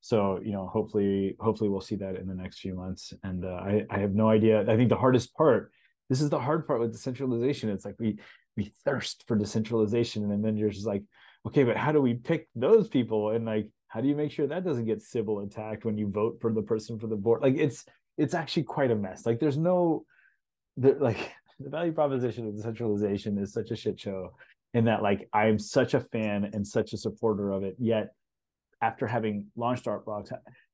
so 0.00 0.40
you 0.42 0.52
know 0.52 0.66
hopefully 0.66 1.36
hopefully 1.40 1.70
we'll 1.70 1.80
see 1.80 1.96
that 1.96 2.16
in 2.16 2.26
the 2.26 2.34
next 2.34 2.60
few 2.60 2.74
months. 2.74 3.12
And 3.22 3.44
uh, 3.44 3.48
I, 3.48 3.84
I 3.90 3.98
have 3.98 4.14
no 4.14 4.28
idea. 4.28 4.62
I 4.62 4.76
think 4.76 4.88
the 4.88 4.96
hardest 4.96 5.34
part 5.34 5.72
this 6.08 6.22
is 6.22 6.30
the 6.30 6.40
hard 6.40 6.66
part 6.66 6.80
with 6.80 6.92
decentralization. 6.92 7.68
It's 7.68 7.84
like 7.84 7.96
we 7.98 8.18
we 8.56 8.72
thirst 8.84 9.24
for 9.26 9.36
decentralization. 9.36 10.30
And 10.30 10.44
then 10.44 10.56
you're 10.56 10.70
just 10.70 10.86
like 10.86 11.04
okay 11.46 11.64
but 11.64 11.76
how 11.76 11.92
do 11.92 12.00
we 12.00 12.14
pick 12.14 12.48
those 12.54 12.88
people? 12.88 13.30
And 13.30 13.44
like 13.44 13.68
how 13.88 14.00
do 14.00 14.08
you 14.08 14.16
make 14.16 14.32
sure 14.32 14.46
that 14.46 14.64
doesn't 14.64 14.86
get 14.86 15.02
Sybil 15.02 15.40
attacked 15.40 15.84
when 15.84 15.96
you 15.96 16.08
vote 16.08 16.38
for 16.40 16.52
the 16.52 16.62
person 16.62 16.98
for 16.98 17.06
the 17.06 17.16
board? 17.16 17.42
Like 17.42 17.56
it's 17.56 17.84
it's 18.16 18.34
actually 18.34 18.64
quite 18.64 18.90
a 18.90 18.96
mess. 18.96 19.26
Like 19.26 19.40
there's 19.40 19.58
no 19.58 20.04
the, 20.76 20.92
like 20.94 21.32
the 21.60 21.70
value 21.70 21.92
proposition 21.92 22.46
of 22.46 22.56
decentralization 22.56 23.38
is 23.38 23.52
such 23.52 23.70
a 23.70 23.76
shit 23.76 23.98
show 23.98 24.32
in 24.74 24.84
that 24.84 25.02
like 25.02 25.28
i'm 25.32 25.58
such 25.58 25.94
a 25.94 26.00
fan 26.00 26.50
and 26.52 26.66
such 26.66 26.92
a 26.92 26.96
supporter 26.96 27.50
of 27.50 27.62
it 27.64 27.74
yet 27.78 28.12
after 28.80 29.06
having 29.06 29.46
launched 29.56 29.86
art 29.86 30.04
blocks 30.04 30.30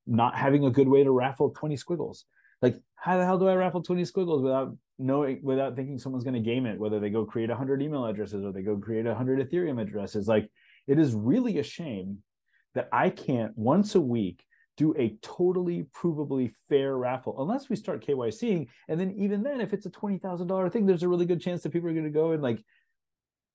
not 0.06 0.36
having 0.36 0.64
a 0.64 0.70
good 0.70 0.88
way 0.88 1.02
to 1.02 1.10
raffle 1.10 1.50
20 1.50 1.76
squiggles. 1.76 2.24
Like 2.62 2.76
how 2.96 3.18
the 3.18 3.24
hell 3.24 3.38
do 3.38 3.48
i 3.48 3.54
raffle 3.54 3.82
20 3.82 4.04
squiggles 4.04 4.42
without 4.42 4.76
knowing 4.98 5.40
without 5.42 5.76
thinking 5.76 5.98
someone's 5.98 6.24
going 6.24 6.34
to 6.34 6.40
game 6.40 6.66
it 6.66 6.78
whether 6.78 7.00
they 7.00 7.10
go 7.10 7.24
create 7.24 7.48
100 7.48 7.82
email 7.82 8.06
addresses 8.06 8.44
or 8.44 8.52
they 8.52 8.62
go 8.62 8.76
create 8.76 9.04
100 9.04 9.50
ethereum 9.50 9.80
addresses? 9.80 10.28
Like 10.28 10.50
it 10.86 10.98
is 10.98 11.14
really 11.14 11.58
a 11.58 11.62
shame 11.62 12.18
that 12.74 12.88
i 12.92 13.10
can't 13.10 13.56
once 13.56 13.94
a 13.94 14.00
week 14.00 14.44
do 14.76 14.94
a 14.98 15.16
totally 15.22 15.86
provably 15.94 16.52
fair 16.68 16.96
raffle 16.96 17.40
unless 17.40 17.68
we 17.68 17.76
start 17.76 18.04
kycing 18.04 18.66
and 18.88 18.98
then 18.98 19.12
even 19.12 19.42
then 19.42 19.60
if 19.60 19.72
it's 19.72 19.86
a 19.86 19.90
$20000 19.90 20.72
thing 20.72 20.86
there's 20.86 21.02
a 21.02 21.08
really 21.08 21.26
good 21.26 21.40
chance 21.40 21.62
that 21.62 21.72
people 21.72 21.88
are 21.88 21.92
going 21.92 22.04
to 22.04 22.10
go 22.10 22.32
and 22.32 22.42
like 22.42 22.62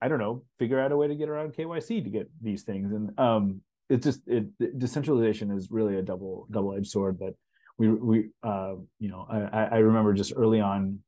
i 0.02 0.08
don't 0.08 0.20
know 0.20 0.43
figure 0.58 0.80
out 0.80 0.91
a 0.91 0.97
way 0.97 1.08
to 1.08 1.16
get 1.16 1.30
around 1.30 1.54
kyc 1.54 2.04
to 2.04 2.10
get 2.10 2.30
these 2.41 2.64
things. 2.64 2.91
And 2.91 3.20
um 3.20 3.62
it's 3.90 4.06
just 4.06 4.22
it, 4.28 4.48
decentralization 4.78 5.52
is 5.52 5.70
really 5.72 5.98
a 5.98 6.02
double 6.02 6.48
double 6.52 6.76
edged 6.76 6.88
sword 6.88 7.20
that 7.20 7.34
we 7.78 7.90
we 7.90 8.30
uh 8.44 8.76
you 9.00 9.10
know 9.10 9.26
I 9.30 9.66
I 9.66 9.78
remember 9.78 10.14
just 10.14 10.34
early 10.36 10.62
on 10.62 11.00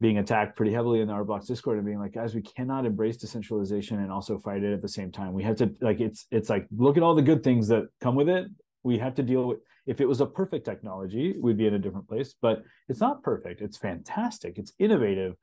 being 0.00 0.18
attacked 0.18 0.56
pretty 0.56 0.72
heavily 0.72 1.00
in 1.00 1.06
the 1.06 1.14
Art 1.14 1.26
Blocks 1.26 1.46
Discord 1.46 1.78
and 1.78 1.86
being 1.86 2.00
like, 2.00 2.12
guys, 2.12 2.34
we 2.34 2.42
cannot 2.42 2.84
embrace 2.84 3.16
decentralization 3.16 4.00
and 4.00 4.10
also 4.10 4.38
fight 4.38 4.62
it 4.62 4.72
at 4.72 4.82
the 4.82 4.88
same 4.88 5.10
time. 5.10 5.32
We 5.32 5.44
have 5.44 5.56
to 5.56 5.72
like 5.80 6.00
it's 6.00 6.26
it's 6.30 6.50
like 6.50 6.66
look 6.76 6.96
at 6.96 7.02
all 7.02 7.14
the 7.14 7.22
good 7.22 7.42
things 7.42 7.68
that 7.68 7.84
come 8.00 8.14
with 8.14 8.28
it. 8.28 8.46
We 8.82 8.98
have 8.98 9.14
to 9.14 9.22
deal 9.22 9.48
with 9.48 9.58
if 9.86 10.00
it 10.00 10.08
was 10.08 10.20
a 10.20 10.26
perfect 10.26 10.64
technology, 10.64 11.34
we'd 11.40 11.58
be 11.58 11.66
in 11.66 11.74
a 11.74 11.78
different 11.78 12.08
place, 12.08 12.34
but 12.40 12.62
it's 12.88 13.00
not 13.00 13.22
perfect. 13.22 13.60
It's 13.60 13.76
fantastic. 13.76 14.58
It's 14.58 14.72
innovative 14.78 15.36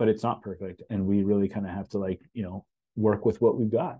but 0.00 0.08
it's 0.08 0.22
not 0.22 0.40
perfect 0.40 0.82
and 0.88 1.06
we 1.06 1.22
really 1.22 1.46
kind 1.46 1.66
of 1.66 1.72
have 1.72 1.86
to 1.86 1.98
like 1.98 2.20
you 2.32 2.42
know 2.42 2.64
work 2.96 3.26
with 3.26 3.40
what 3.40 3.58
we've 3.58 3.70
got 3.70 3.98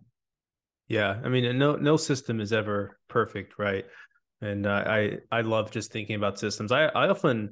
yeah 0.91 1.19
i 1.25 1.29
mean 1.29 1.59
no 1.59 1.77
no 1.77 1.97
system 1.97 2.41
is 2.41 2.53
ever 2.53 2.99
perfect 3.09 3.59
right 3.59 3.87
and 4.43 4.67
uh, 4.67 4.85
i 4.87 5.17
i 5.33 5.41
love 5.41 5.71
just 5.71 5.91
thinking 5.91 6.17
about 6.17 6.39
systems 6.39 6.71
i 6.71 6.85
i 6.89 7.09
often 7.09 7.51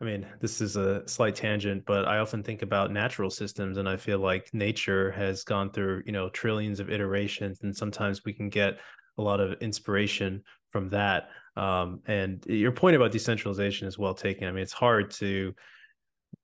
I 0.00 0.04
mean, 0.04 0.26
this 0.40 0.60
is 0.60 0.76
a 0.76 1.06
slight 1.08 1.36
tangent, 1.36 1.84
but 1.86 2.06
I 2.06 2.18
often 2.18 2.42
think 2.42 2.62
about 2.62 2.92
natural 2.92 3.30
systems 3.30 3.78
and 3.78 3.88
I 3.88 3.96
feel 3.96 4.18
like 4.18 4.52
nature 4.52 5.12
has 5.12 5.44
gone 5.44 5.70
through, 5.70 6.02
you 6.04 6.12
know, 6.12 6.28
trillions 6.30 6.80
of 6.80 6.90
iterations 6.90 7.60
and 7.62 7.74
sometimes 7.74 8.24
we 8.24 8.32
can 8.32 8.48
get 8.48 8.80
a 9.18 9.22
lot 9.22 9.40
of 9.40 9.52
inspiration 9.62 10.42
from 10.70 10.88
that. 10.90 11.28
Um, 11.56 12.00
and 12.06 12.44
your 12.46 12.72
point 12.72 12.96
about 12.96 13.12
decentralization 13.12 13.86
is 13.86 13.96
well 13.96 14.14
taken. 14.14 14.48
I 14.48 14.50
mean, 14.50 14.62
it's 14.62 14.72
hard 14.72 15.12
to 15.12 15.54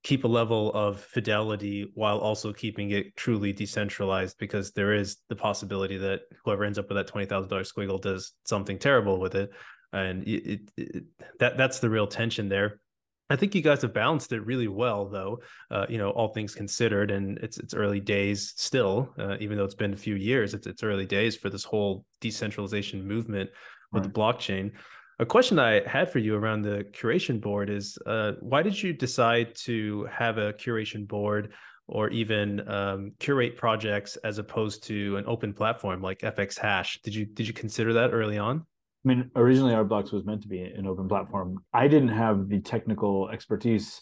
keep 0.02 0.24
a 0.24 0.28
level 0.28 0.72
of 0.72 1.00
fidelity 1.00 1.90
while 1.94 2.18
also 2.18 2.52
keeping 2.52 2.90
it 2.90 3.14
truly 3.16 3.52
decentralized 3.52 4.36
because 4.38 4.72
there 4.72 4.94
is 4.94 5.18
the 5.28 5.36
possibility 5.36 5.98
that 5.98 6.22
whoever 6.44 6.64
ends 6.64 6.78
up 6.78 6.88
with 6.88 6.96
that 6.96 7.12
$20,000 7.12 7.48
squiggle 7.48 8.00
does 8.00 8.32
something 8.44 8.78
terrible 8.78 9.20
with 9.20 9.34
it. 9.34 9.50
And 9.92 10.22
it, 10.24 10.46
it, 10.46 10.60
it, 10.76 11.04
that 11.38 11.56
that's 11.56 11.80
the 11.80 11.90
real 11.90 12.06
tension 12.06 12.48
there. 12.48 12.80
I 13.28 13.36
think 13.36 13.54
you 13.54 13.62
guys 13.62 13.82
have 13.82 13.94
balanced 13.94 14.32
it 14.32 14.44
really 14.44 14.66
well, 14.66 15.08
though. 15.08 15.38
Uh, 15.70 15.86
you 15.88 15.98
know, 15.98 16.10
all 16.10 16.28
things 16.28 16.52
considered, 16.52 17.12
and 17.12 17.38
it's 17.38 17.58
it's 17.58 17.74
early 17.74 18.00
days 18.00 18.52
still. 18.56 19.14
Uh, 19.16 19.36
even 19.38 19.56
though 19.56 19.64
it's 19.64 19.76
been 19.76 19.92
a 19.92 19.96
few 19.96 20.16
years, 20.16 20.52
it's 20.52 20.66
it's 20.66 20.82
early 20.82 21.06
days 21.06 21.36
for 21.36 21.48
this 21.48 21.62
whole 21.62 22.04
decentralization 22.20 23.06
movement 23.06 23.48
with 23.92 24.04
right. 24.04 24.12
the 24.12 24.20
blockchain. 24.20 24.72
A 25.20 25.26
question 25.26 25.58
I 25.58 25.86
had 25.86 26.10
for 26.10 26.18
you 26.18 26.34
around 26.34 26.62
the 26.62 26.82
curation 26.92 27.42
board 27.42 27.68
is, 27.68 27.98
uh, 28.06 28.32
why 28.40 28.62
did 28.62 28.82
you 28.82 28.94
decide 28.94 29.54
to 29.66 30.08
have 30.10 30.38
a 30.38 30.54
curation 30.54 31.06
board 31.06 31.52
or 31.88 32.08
even 32.08 32.66
um, 32.66 33.12
curate 33.18 33.54
projects 33.54 34.16
as 34.24 34.38
opposed 34.38 34.82
to 34.84 35.18
an 35.18 35.24
open 35.26 35.52
platform 35.52 36.00
like 36.00 36.20
FX 36.20 36.58
Hash? 36.58 37.02
Did 37.02 37.14
you 37.14 37.26
did 37.26 37.46
you 37.46 37.52
consider 37.52 37.92
that 37.92 38.14
early 38.14 38.38
on? 38.38 38.64
I 39.04 39.08
mean, 39.08 39.30
originally 39.36 39.74
Artblocks 39.74 40.10
was 40.10 40.24
meant 40.24 40.40
to 40.40 40.48
be 40.48 40.62
an 40.62 40.86
open 40.86 41.06
platform. 41.06 41.62
I 41.74 41.86
didn't 41.86 42.16
have 42.16 42.48
the 42.48 42.60
technical 42.60 43.28
expertise 43.28 44.00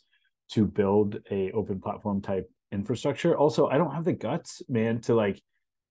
to 0.52 0.66
build 0.66 1.18
a 1.32 1.50
open 1.50 1.80
platform 1.80 2.22
type 2.22 2.48
infrastructure. 2.70 3.36
Also, 3.36 3.66
I 3.66 3.76
don't 3.76 3.92
have 3.92 4.04
the 4.04 4.12
guts, 4.12 4.62
man, 4.68 5.00
to 5.00 5.16
like 5.16 5.42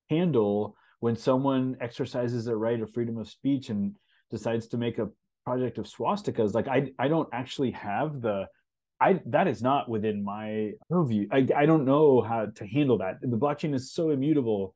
handle 0.10 0.78
when 1.02 1.18
someone 1.18 1.76
exercises 1.82 2.46
their 2.46 2.58
right 2.58 2.80
of 2.80 2.94
freedom 2.94 3.18
of 3.18 3.28
speech 3.28 3.70
and 3.70 3.98
decides 4.30 4.68
to 4.68 4.78
make 4.78 4.98
a 4.98 5.10
project 5.46 5.78
of 5.78 5.86
swastikas. 5.86 6.54
Like 6.54 6.68
I, 6.68 6.92
I 7.00 7.08
don't 7.08 7.30
actually 7.32 7.72
have 7.72 8.22
the 8.22 8.48
I 9.00 9.20
that 9.28 9.48
is 9.48 9.62
not 9.62 9.90
within 9.90 10.24
my 10.24 10.72
purview. 10.90 11.28
I, 11.32 11.48
I 11.56 11.66
don't 11.66 11.86
know 11.86 12.22
how 12.22 12.48
to 12.48 12.68
handle 12.68 12.98
that. 13.00 13.20
The 13.22 13.38
blockchain 13.38 13.74
is 13.76 13.92
so 13.92 14.10
immutable. 14.10 14.74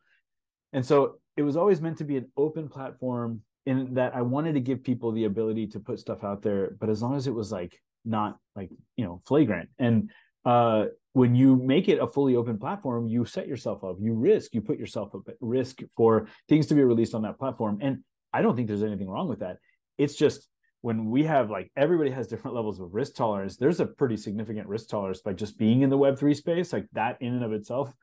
And 0.73 0.85
so 0.85 1.15
it 1.35 1.41
was 1.41 1.57
always 1.57 1.81
meant 1.81 1.97
to 1.97 2.03
be 2.03 2.17
an 2.17 2.31
open 2.37 2.69
platform 2.69 3.41
in 3.65 3.95
that 3.95 4.15
I 4.15 4.21
wanted 4.21 4.53
to 4.53 4.59
give 4.59 4.83
people 4.83 5.11
the 5.11 5.25
ability 5.25 5.67
to 5.67 5.79
put 5.79 5.99
stuff 5.99 6.23
out 6.23 6.41
there, 6.41 6.75
but 6.79 6.89
as 6.89 7.01
long 7.01 7.15
as 7.15 7.27
it 7.27 7.33
was 7.33 7.51
like 7.51 7.79
not 8.05 8.37
like 8.55 8.69
you 8.95 9.05
know 9.05 9.21
flagrant. 9.25 9.69
And 9.79 10.11
uh, 10.45 10.85
when 11.13 11.35
you 11.35 11.55
make 11.55 11.87
it 11.89 11.99
a 11.99 12.07
fully 12.07 12.35
open 12.35 12.57
platform, 12.57 13.07
you 13.07 13.25
set 13.25 13.47
yourself 13.47 13.83
up, 13.83 13.97
you 13.99 14.13
risk, 14.13 14.53
you 14.53 14.61
put 14.61 14.79
yourself 14.79 15.11
at 15.27 15.35
risk 15.39 15.81
for 15.95 16.27
things 16.47 16.67
to 16.67 16.75
be 16.75 16.83
released 16.83 17.13
on 17.13 17.23
that 17.23 17.37
platform. 17.37 17.79
And 17.81 18.03
I 18.34 18.41
don't 18.41 18.55
think 18.55 18.67
there's 18.67 18.84
anything 18.84 19.09
wrong 19.09 19.27
with 19.27 19.39
that. 19.39 19.57
It's 19.97 20.15
just 20.15 20.47
when 20.82 21.09
we 21.09 21.23
have 21.23 21.49
like 21.49 21.71
everybody 21.77 22.09
has 22.11 22.27
different 22.27 22.55
levels 22.55 22.79
of 22.79 22.93
risk 22.93 23.15
tolerance, 23.15 23.57
there's 23.57 23.79
a 23.79 23.86
pretty 23.86 24.17
significant 24.17 24.67
risk 24.67 24.89
tolerance 24.89 25.21
by 25.21 25.34
just 25.34 25.57
being 25.57 25.82
in 25.82 25.89
the 25.89 25.97
Web3 25.97 26.36
space, 26.36 26.73
like 26.73 26.88
that 26.93 27.17
in 27.21 27.34
and 27.34 27.43
of 27.43 27.53
itself. 27.53 27.93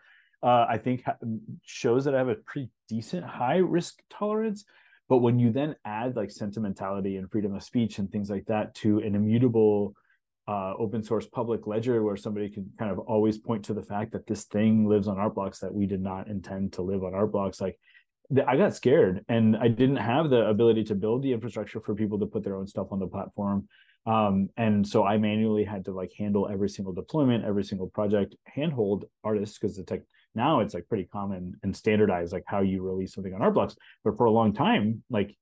Uh, 0.42 0.66
I 0.68 0.78
think 0.78 1.02
shows 1.64 2.04
that 2.04 2.14
I 2.14 2.18
have 2.18 2.28
a 2.28 2.36
pretty 2.36 2.70
decent 2.88 3.24
high 3.24 3.56
risk 3.56 3.98
tolerance. 4.08 4.64
But 5.08 5.18
when 5.18 5.38
you 5.38 5.50
then 5.50 5.74
add 5.84 6.14
like 6.14 6.30
sentimentality 6.30 7.16
and 7.16 7.30
freedom 7.30 7.54
of 7.54 7.62
speech 7.64 7.98
and 7.98 8.10
things 8.10 8.30
like 8.30 8.46
that 8.46 8.74
to 8.76 8.98
an 8.98 9.14
immutable 9.14 9.94
uh, 10.46 10.74
open 10.78 11.02
source 11.02 11.26
public 11.26 11.66
ledger 11.66 12.02
where 12.02 12.16
somebody 12.16 12.48
can 12.48 12.70
kind 12.78 12.90
of 12.90 12.98
always 13.00 13.36
point 13.36 13.64
to 13.64 13.74
the 13.74 13.82
fact 13.82 14.12
that 14.12 14.26
this 14.26 14.44
thing 14.44 14.88
lives 14.88 15.08
on 15.08 15.18
art 15.18 15.34
blocks 15.34 15.58
that 15.58 15.74
we 15.74 15.86
did 15.86 16.00
not 16.00 16.28
intend 16.28 16.72
to 16.74 16.82
live 16.82 17.02
on 17.04 17.14
art 17.14 17.32
blocks, 17.32 17.60
like 17.60 17.78
I 18.46 18.56
got 18.56 18.74
scared 18.74 19.24
and 19.28 19.56
I 19.56 19.68
didn't 19.68 19.96
have 19.96 20.28
the 20.28 20.48
ability 20.48 20.84
to 20.84 20.94
build 20.94 21.22
the 21.22 21.32
infrastructure 21.32 21.80
for 21.80 21.94
people 21.94 22.18
to 22.18 22.26
put 22.26 22.44
their 22.44 22.56
own 22.56 22.66
stuff 22.66 22.88
on 22.90 22.98
the 22.98 23.06
platform. 23.06 23.68
Um, 24.06 24.48
and 24.56 24.86
so 24.86 25.04
I 25.04 25.18
manually 25.18 25.64
had 25.64 25.84
to 25.86 25.92
like 25.92 26.12
handle 26.18 26.48
every 26.50 26.68
single 26.68 26.92
deployment, 26.92 27.44
every 27.44 27.64
single 27.64 27.88
project, 27.88 28.34
handhold 28.44 29.06
artists 29.24 29.58
because 29.58 29.76
the 29.76 29.82
tech 29.82 30.00
now 30.34 30.60
it's 30.60 30.74
like 30.74 30.88
pretty 30.88 31.04
common 31.04 31.54
and 31.62 31.74
standardized 31.74 32.32
like 32.32 32.44
how 32.46 32.60
you 32.60 32.82
release 32.82 33.14
something 33.14 33.34
on 33.34 33.42
art 33.42 33.54
blocks 33.54 33.76
but 34.04 34.16
for 34.16 34.26
a 34.26 34.30
long 34.30 34.52
time 34.52 35.02
like 35.10 35.34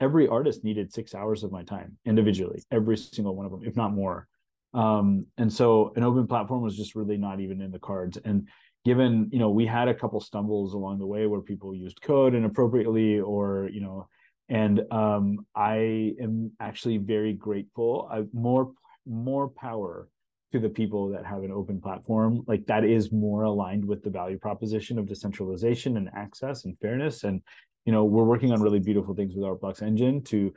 every 0.00 0.26
artist 0.26 0.64
needed 0.64 0.92
six 0.92 1.14
hours 1.14 1.44
of 1.44 1.52
my 1.52 1.62
time 1.62 1.96
individually 2.06 2.64
every 2.72 2.96
single 2.96 3.36
one 3.36 3.46
of 3.46 3.52
them 3.52 3.62
if 3.64 3.76
not 3.76 3.92
more. 3.92 4.26
Um, 4.72 5.26
and 5.36 5.52
so 5.52 5.92
an 5.96 6.04
open 6.04 6.26
platform 6.26 6.62
was 6.62 6.76
just 6.76 6.94
really 6.94 7.16
not 7.16 7.40
even 7.40 7.60
in 7.60 7.70
the 7.70 7.78
cards. 7.78 8.18
And 8.24 8.48
given 8.84 9.28
you 9.32 9.38
know 9.38 9.50
we 9.50 9.66
had 9.66 9.88
a 9.88 9.94
couple 9.94 10.20
stumbles 10.20 10.74
along 10.74 10.98
the 10.98 11.06
way 11.06 11.26
where 11.26 11.40
people 11.40 11.74
used 11.74 12.00
code 12.00 12.34
inappropriately 12.34 13.20
or 13.20 13.68
you 13.72 13.80
know 13.80 14.08
and 14.48 14.80
um, 14.90 15.46
i 15.54 16.14
am 16.20 16.50
actually 16.60 16.98
very 16.98 17.32
grateful. 17.32 18.08
I, 18.10 18.24
more 18.32 18.72
more 19.06 19.48
power 19.48 20.08
to 20.52 20.58
the 20.58 20.68
people 20.68 21.08
that 21.10 21.24
have 21.24 21.42
an 21.44 21.52
open 21.52 21.80
platform. 21.80 22.42
Like 22.46 22.66
that 22.66 22.84
is 22.84 23.12
more 23.12 23.44
aligned 23.44 23.84
with 23.84 24.02
the 24.02 24.10
value 24.10 24.38
proposition 24.38 24.98
of 24.98 25.06
decentralization 25.06 25.96
and 25.96 26.10
access 26.14 26.64
and 26.64 26.76
fairness. 26.80 27.24
And 27.24 27.40
you 27.84 27.92
know 27.92 28.04
we're 28.04 28.24
working 28.24 28.52
on 28.52 28.60
really 28.60 28.80
beautiful 28.80 29.14
things 29.14 29.34
with 29.34 29.44
Artblocks 29.44 29.82
engine 29.82 30.22
to 30.24 30.52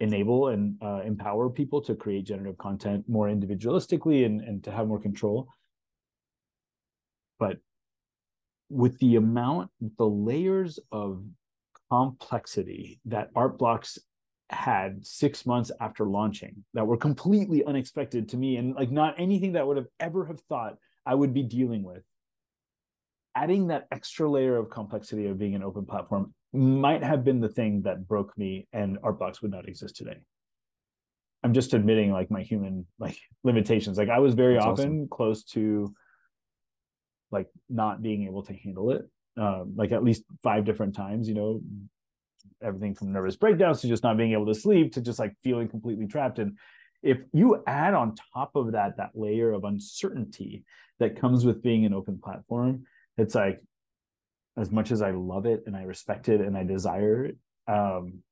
enable 0.00 0.48
and 0.48 0.76
uh, 0.82 1.00
empower 1.04 1.48
people 1.48 1.80
to 1.80 1.94
create 1.94 2.24
generative 2.24 2.58
content 2.58 3.04
more 3.08 3.28
individualistically 3.28 4.26
and, 4.26 4.40
and 4.40 4.64
to 4.64 4.70
have 4.72 4.88
more 4.88 4.98
control 4.98 5.48
but 7.42 7.56
with 8.70 8.96
the 9.00 9.16
amount 9.16 9.68
the 9.98 10.06
layers 10.06 10.78
of 10.92 11.24
complexity 11.90 13.00
that 13.04 13.34
Artblocks 13.34 13.98
had 14.48 15.04
six 15.04 15.44
months 15.44 15.72
after 15.80 16.04
launching 16.04 16.64
that 16.72 16.86
were 16.86 16.96
completely 16.96 17.64
unexpected 17.64 18.28
to 18.28 18.36
me 18.36 18.58
and 18.58 18.76
like 18.76 18.92
not 18.92 19.16
anything 19.18 19.54
that 19.54 19.66
would 19.66 19.76
have 19.76 19.88
ever 19.98 20.24
have 20.26 20.38
thought 20.42 20.76
I 21.04 21.16
would 21.16 21.34
be 21.34 21.42
dealing 21.42 21.82
with. 21.82 22.04
Adding 23.34 23.66
that 23.68 23.88
extra 23.90 24.30
layer 24.30 24.56
of 24.56 24.70
complexity 24.70 25.26
of 25.26 25.36
being 25.36 25.56
an 25.56 25.64
open 25.64 25.84
platform 25.84 26.32
might 26.52 27.02
have 27.02 27.24
been 27.24 27.40
the 27.40 27.48
thing 27.48 27.82
that 27.82 28.06
broke 28.06 28.38
me 28.38 28.68
and 28.72 29.00
Artblocks 29.02 29.42
would 29.42 29.50
not 29.50 29.68
exist 29.68 29.96
today. 29.96 30.18
I'm 31.42 31.54
just 31.54 31.74
admitting 31.74 32.12
like 32.12 32.30
my 32.30 32.42
human 32.42 32.86
like 33.00 33.18
limitations. 33.42 33.98
Like 33.98 34.10
I 34.10 34.20
was 34.20 34.34
very 34.34 34.54
That's 34.54 34.66
often 34.66 34.86
awesome. 34.86 35.08
close 35.08 35.42
to 35.56 35.92
like 37.32 37.48
not 37.68 38.02
being 38.02 38.24
able 38.24 38.42
to 38.44 38.54
handle 38.54 38.90
it. 38.90 39.08
Um, 39.36 39.72
like 39.76 39.92
at 39.92 40.04
least 40.04 40.24
five 40.42 40.66
different 40.66 40.94
times, 40.94 41.26
you 41.26 41.34
know, 41.34 41.62
everything 42.62 42.94
from 42.94 43.12
nervous 43.12 43.36
breakdowns 43.36 43.80
to 43.80 43.88
just 43.88 44.02
not 44.02 44.16
being 44.16 44.32
able 44.32 44.46
to 44.46 44.54
sleep 44.54 44.92
to 44.92 45.00
just 45.00 45.18
like 45.18 45.34
feeling 45.42 45.68
completely 45.68 46.06
trapped 46.06 46.38
and 46.38 46.58
if 47.02 47.18
you 47.32 47.62
add 47.66 47.94
on 47.94 48.14
top 48.32 48.52
of 48.54 48.72
that 48.72 48.96
that 48.96 49.10
layer 49.14 49.52
of 49.52 49.64
uncertainty 49.64 50.64
that 51.00 51.20
comes 51.20 51.44
with 51.44 51.62
being 51.62 51.84
an 51.84 51.94
open 51.94 52.18
platform 52.22 52.84
it's 53.18 53.34
like 53.34 53.60
as 54.56 54.70
much 54.70 54.90
as 54.90 55.02
i 55.02 55.10
love 55.10 55.46
it 55.46 55.62
and 55.66 55.76
i 55.76 55.82
respect 55.82 56.28
it 56.28 56.40
and 56.40 56.56
i 56.56 56.62
desire 56.62 57.24
it 57.24 57.36
um, 57.68 58.22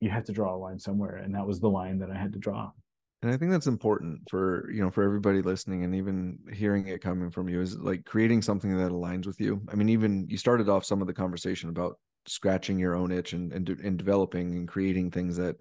you 0.00 0.10
have 0.10 0.24
to 0.24 0.32
draw 0.32 0.54
a 0.54 0.58
line 0.58 0.78
somewhere 0.78 1.16
and 1.16 1.34
that 1.34 1.46
was 1.46 1.60
the 1.60 1.68
line 1.68 1.98
that 2.00 2.10
i 2.10 2.16
had 2.16 2.32
to 2.32 2.38
draw 2.38 2.70
and 3.22 3.30
i 3.32 3.36
think 3.36 3.50
that's 3.50 3.66
important 3.66 4.20
for 4.28 4.68
you 4.70 4.82
know 4.82 4.90
for 4.90 5.04
everybody 5.04 5.40
listening 5.42 5.84
and 5.84 5.94
even 5.94 6.38
hearing 6.52 6.86
it 6.88 7.00
coming 7.00 7.30
from 7.30 7.48
you 7.48 7.60
is 7.60 7.78
like 7.78 8.04
creating 8.04 8.42
something 8.42 8.76
that 8.76 8.90
aligns 8.90 9.26
with 9.26 9.40
you. 9.40 9.62
I 9.70 9.74
mean 9.74 9.88
even 9.88 10.26
you 10.28 10.36
started 10.36 10.68
off 10.68 10.84
some 10.84 11.00
of 11.00 11.06
the 11.06 11.14
conversation 11.14 11.68
about 11.68 11.98
scratching 12.26 12.78
your 12.78 12.94
own 12.94 13.10
itch 13.10 13.32
and, 13.32 13.52
and 13.52 13.68
and 13.68 13.96
developing 13.96 14.54
and 14.56 14.68
creating 14.68 15.10
things 15.10 15.36
that 15.36 15.56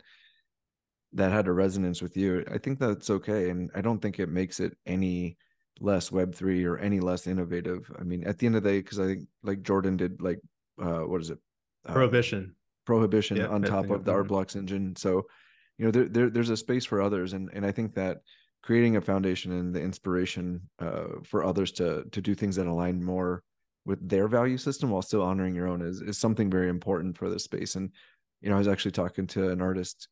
that 1.14 1.32
had 1.32 1.47
a 1.47 1.51
resonance 1.51 2.01
with 2.01 2.16
you. 2.16 2.43
I 2.51 2.57
think 2.57 2.80
that's 2.80 3.09
okay 3.09 3.49
and 3.49 3.70
i 3.76 3.82
don't 3.82 4.01
think 4.01 4.20
it 4.20 4.30
makes 4.30 4.59
it 4.59 4.76
any 4.86 5.38
less 5.80 6.09
web3 6.09 6.66
or 6.66 6.78
any 6.78 6.99
less 6.99 7.28
innovative. 7.28 7.91
I 7.99 8.03
mean 8.03 8.24
at 8.26 8.38
the 8.38 8.47
end 8.47 8.55
of 8.55 8.64
the 8.64 8.70
day 8.70 8.80
because 8.80 8.99
i 8.99 9.05
think 9.05 9.28
like 9.43 9.62
jordan 9.62 9.97
did 9.97 10.22
like 10.22 10.39
uh 10.82 11.01
what 11.01 11.22
is 11.22 11.30
it? 11.30 11.38
Uh, 11.88 11.93
prohibition. 11.93 12.55
prohibition 12.86 13.38
yeah, 13.38 13.47
on 13.47 13.62
top 13.62 13.89
of 13.89 14.03
the 14.03 14.12
art 14.12 14.28
blocks 14.28 14.55
engine. 14.55 14.95
So 14.95 15.26
you 15.82 15.88
know 15.88 15.91
there, 15.91 16.07
there 16.07 16.29
there's 16.29 16.51
a 16.51 16.55
space 16.55 16.86
for 16.86 17.01
others 17.01 17.34
and 17.34 17.49
and 17.53 17.65
i 17.65 17.71
think 17.71 17.95
that 17.95 18.19
creating 18.61 18.95
a 18.97 19.01
foundation 19.01 19.51
and 19.51 19.73
the 19.73 19.82
inspiration 19.82 20.61
uh, 20.79 21.07
for 21.23 21.43
others 21.43 21.71
to 21.71 22.03
to 22.11 22.21
do 22.21 22.36
things 22.36 22.55
that 22.55 22.67
align 22.67 23.03
more 23.03 23.41
with 23.86 24.07
their 24.07 24.27
value 24.27 24.57
system 24.57 24.91
while 24.91 25.01
still 25.01 25.23
honoring 25.23 25.55
your 25.55 25.67
own 25.67 25.82
is, 25.82 26.01
is 26.01 26.17
something 26.17 26.49
very 26.49 26.69
important 26.69 27.17
for 27.17 27.29
this 27.29 27.43
space. 27.43 27.75
And, 27.75 27.89
you 28.41 28.49
know, 28.49 28.55
I 28.55 28.59
was 28.59 28.67
actually 28.67 28.91
talking 28.91 29.27
to 29.27 29.49
an 29.49 29.61
artist 29.61 30.07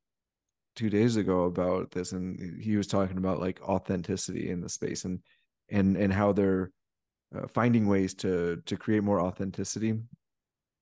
two 0.75 0.89
days 0.89 1.17
ago 1.17 1.43
about 1.43 1.91
this, 1.91 2.11
and 2.13 2.59
he 2.61 2.77
was 2.77 2.87
talking 2.87 3.17
about 3.17 3.39
like 3.39 3.61
authenticity 3.61 4.49
in 4.49 4.61
the 4.61 4.69
space. 4.69 5.05
And 5.05 5.19
and 5.69 5.95
and 5.97 6.11
how 6.11 6.33
they're 6.33 6.71
uh, 7.35 7.47
finding 7.47 7.87
ways 7.87 8.15
to 8.15 8.61
to 8.65 8.75
create 8.75 9.03
more 9.03 9.21
authenticity 9.21 9.93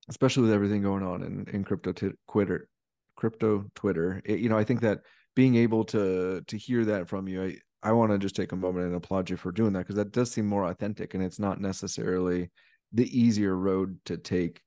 especially 0.10 0.44
with 0.44 0.54
everything 0.54 0.82
going 0.82 1.04
on 1.04 1.22
in 1.22 1.46
in 1.52 1.62
crypto 1.62 1.92
t- 1.92 2.14
twitter 2.32 2.70
crypto 3.18 3.66
twitter 3.76 4.22
it, 4.24 4.40
you 4.40 4.48
know 4.48 4.58
i 4.58 4.64
think 4.64 4.80
that 4.80 5.02
being 5.36 5.56
able 5.56 5.84
to 5.84 6.42
to 6.48 6.58
hear 6.58 6.86
that 6.86 7.10
from 7.10 7.28
you 7.28 7.44
i 7.44 7.58
i 7.84 7.92
want 7.92 8.12
to 8.12 8.18
just 8.18 8.36
take 8.36 8.54
a 8.54 8.56
moment 8.56 8.86
and 8.86 8.96
applaud 8.96 9.30
you 9.30 9.36
for 9.36 9.52
doing 9.52 9.74
that 9.74 9.80
because 9.80 9.96
that 9.96 10.12
does 10.12 10.32
seem 10.32 10.46
more 10.46 10.66
authentic 10.66 11.14
and 11.14 11.24
it's 11.24 11.40
not 11.40 11.60
necessarily 11.60 12.50
the 12.94 13.20
easier 13.20 13.56
road 13.56 14.00
to 14.06 14.18
take 14.18 14.62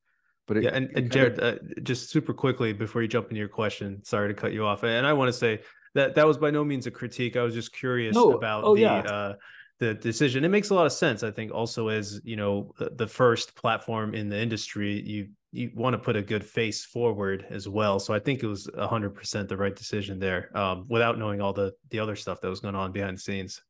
but 0.47 0.59
it, 0.59 0.65
yeah 0.65 0.71
and, 0.71 0.91
and 0.95 1.11
jared 1.11 1.39
of... 1.39 1.55
uh, 1.55 1.59
just 1.83 2.11
super 2.11 2.35
quickly 2.35 2.73
before 2.73 3.01
you 3.01 3.09
jump 3.09 3.29
into 3.29 3.39
your 3.39 3.49
question 3.49 4.05
sorry 4.05 4.29
to 4.29 4.35
cut 4.35 4.53
you 4.53 4.67
off 4.67 4.83
and 4.83 5.07
i 5.07 5.13
want 5.13 5.29
to 5.29 5.33
say 5.33 5.61
that 5.95 6.15
that 6.15 6.27
was 6.27 6.37
by 6.37 6.51
no 6.51 6.63
means 6.63 6.87
a 6.87 6.91
critique 6.91 7.37
i 7.37 7.43
was 7.43 7.55
just 7.55 7.73
curious 7.73 8.15
no. 8.15 8.33
about 8.33 8.65
oh, 8.65 8.75
the 8.75 8.83
yeah. 8.83 8.99
uh 8.99 9.35
the 9.81 9.95
decision. 9.95 10.45
It 10.45 10.51
makes 10.51 10.71
a 10.71 10.75
lot 10.75 10.87
of 10.87 10.93
sense. 10.93 11.23
I 11.23 11.31
think 11.31 11.53
also 11.53 11.89
as 11.89 12.21
you 12.23 12.37
know 12.37 12.73
the 12.79 13.07
first 13.07 13.57
platform 13.57 14.15
in 14.15 14.29
the 14.29 14.39
industry, 14.39 15.01
you 15.01 15.31
you 15.53 15.71
want 15.75 15.95
to 15.95 15.99
put 15.99 16.17
a 16.17 16.23
good 16.23 16.45
face 16.45 16.85
forward 16.85 17.45
as 17.51 17.69
well. 17.69 17.99
So 17.99 18.15
I 18.15 18.19
think 18.19 18.43
it 18.43 18.47
was 18.47 18.69
hundred 18.79 19.11
percent 19.11 19.49
the 19.49 19.57
right 19.57 19.75
decision 19.75 20.19
there, 20.19 20.57
um, 20.57 20.87
without 20.89 21.19
knowing 21.19 21.41
all 21.41 21.53
the 21.53 21.73
the 21.91 21.99
other 21.99 22.17
stuff 22.17 22.41
that 22.41 22.49
was 22.49 22.61
going 22.61 22.75
on 22.75 22.93
behind 22.93 23.17
the 23.17 23.21
scenes. 23.21 23.61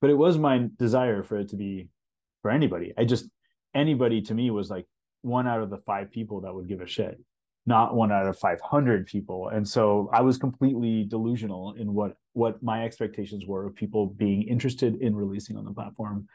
But 0.00 0.10
it 0.10 0.16
was 0.16 0.38
my 0.38 0.68
desire 0.78 1.22
for 1.22 1.38
it 1.38 1.50
to 1.50 1.56
be 1.56 1.88
for 2.40 2.50
anybody. 2.50 2.92
I 2.96 3.04
just 3.04 3.28
anybody 3.74 4.22
to 4.22 4.34
me 4.34 4.50
was 4.50 4.70
like 4.70 4.86
one 5.22 5.46
out 5.46 5.62
of 5.62 5.70
the 5.70 5.78
five 5.78 6.10
people 6.10 6.40
that 6.42 6.54
would 6.54 6.68
give 6.68 6.80
a 6.80 6.86
shit 6.86 7.18
not 7.66 7.94
one 7.94 8.10
out 8.10 8.26
of 8.26 8.38
500 8.38 9.06
people 9.06 9.48
and 9.48 9.66
so 9.66 10.10
i 10.12 10.20
was 10.20 10.36
completely 10.36 11.04
delusional 11.04 11.74
in 11.74 11.94
what 11.94 12.16
what 12.32 12.62
my 12.62 12.84
expectations 12.84 13.46
were 13.46 13.66
of 13.66 13.74
people 13.74 14.06
being 14.06 14.42
interested 14.42 15.00
in 15.00 15.14
releasing 15.14 15.56
on 15.56 15.64
the 15.64 15.72
platform 15.72 16.26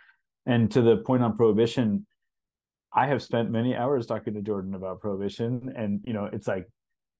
and 0.45 0.71
to 0.71 0.81
the 0.81 0.97
point 0.97 1.23
on 1.23 1.35
prohibition 1.35 2.05
i 2.93 3.07
have 3.07 3.21
spent 3.21 3.51
many 3.51 3.75
hours 3.75 4.05
talking 4.05 4.33
to 4.33 4.41
jordan 4.41 4.73
about 4.73 5.01
prohibition 5.01 5.73
and 5.75 6.01
you 6.05 6.13
know 6.13 6.29
it's 6.31 6.47
like 6.47 6.67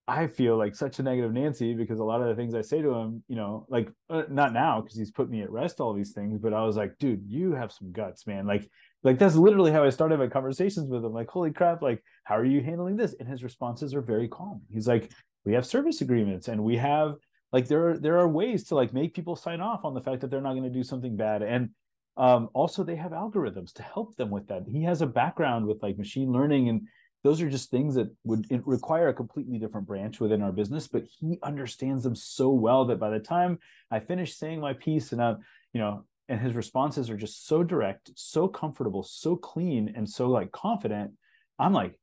i 0.08 0.26
feel 0.26 0.58
like 0.58 0.76
such 0.76 1.00
a 1.00 1.04
negative 1.04 1.34
nancy 1.34 1.74
because 1.74 2.00
a 2.00 2.04
lot 2.04 2.22
of 2.22 2.28
the 2.28 2.36
things 2.36 2.56
i 2.56 2.62
say 2.62 2.82
to 2.82 2.94
him 2.94 3.24
you 3.28 3.36
know 3.36 3.66
like 3.70 3.90
uh, 4.10 4.24
not 4.30 4.54
now 4.54 4.82
because 4.82 4.98
he's 4.98 5.12
put 5.12 5.30
me 5.30 5.42
at 5.42 5.52
rest 5.52 5.80
all 5.80 5.94
these 5.94 6.12
things 6.12 6.40
but 6.40 6.54
i 6.54 6.64
was 6.64 6.78
like 6.78 6.98
dude 7.00 7.24
you 7.28 7.54
have 7.54 7.72
some 7.72 7.92
guts 7.92 8.26
man 8.26 8.46
like 8.48 8.70
like 9.04 9.20
that's 9.20 9.36
literally 9.36 9.72
how 9.72 9.84
I 9.84 9.90
started 9.90 10.20
my 10.20 10.28
conversations 10.28 10.90
with 10.90 11.06
him. 11.06 11.14
Like, 11.14 11.30
holy 11.30 11.52
crap, 11.52 11.82
like, 11.82 12.04
how 12.24 12.36
are 12.36 12.46
you 12.46 12.62
handling 12.62 12.98
this? 12.98 13.16
And 13.20 13.30
his 13.30 13.44
responses 13.44 13.94
are 13.94 14.02
very 14.02 14.28
calm. 14.28 14.62
He's 14.70 14.88
like, 14.88 15.12
we 15.46 15.54
have 15.54 15.66
service 15.66 16.02
agreements 16.02 16.50
and 16.50 16.62
we 16.62 16.76
have 16.76 17.14
like 17.54 17.70
there 17.70 17.92
are 17.92 17.98
there 17.98 18.18
are 18.18 18.28
ways 18.28 18.66
to 18.66 18.76
like 18.76 18.94
make 18.94 19.14
people 19.14 19.38
sign 19.38 19.62
off 19.62 19.86
on 19.86 19.94
the 19.94 20.02
fact 20.02 20.20
that 20.20 20.30
they're 20.30 20.42
not 20.42 20.52
going 20.52 20.64
to 20.64 20.70
do 20.70 20.84
something 20.84 21.16
bad. 21.16 21.42
And 21.42 21.70
um, 22.18 22.50
also 22.54 22.84
they 22.84 22.96
have 22.96 23.12
algorithms 23.12 23.74
to 23.74 23.84
help 23.84 24.16
them 24.16 24.30
with 24.30 24.48
that. 24.48 24.64
He 24.68 24.84
has 24.84 25.02
a 25.02 25.08
background 25.08 25.66
with 25.66 25.82
like 25.84 25.98
machine 25.98 26.32
learning 26.32 26.70
and 26.70 26.88
those 27.24 27.42
are 27.42 27.50
just 27.50 27.70
things 27.70 27.96
that 27.96 28.10
would 28.24 28.48
require 28.66 29.10
a 29.10 29.14
completely 29.14 29.58
different 29.58 29.88
branch 29.88 30.20
within 30.20 30.42
our 30.42 30.52
business 30.52 30.88
but 30.88 31.04
he 31.20 31.38
understands 31.44 32.04
them 32.04 32.16
so 32.16 32.50
well 32.50 32.86
that 32.86 33.00
by 33.00 33.10
the 33.10 33.20
time 33.20 33.60
i 33.92 34.00
finish 34.00 34.36
saying 34.36 34.60
my 34.60 34.74
piece 34.74 35.12
and 35.12 35.22
I'm, 35.22 35.38
you 35.74 35.82
know 35.82 36.06
and 36.30 36.40
his 36.40 36.54
responses 36.54 37.10
are 37.10 37.18
just 37.18 37.48
so 37.48 37.64
direct 37.64 38.12
so 38.16 38.48
comfortable 38.48 39.04
so 39.04 39.36
clean 39.36 39.94
and 39.96 40.10
so 40.10 40.30
like 40.30 40.52
confident 40.52 41.12
i'm 41.60 41.74
like 41.74 42.00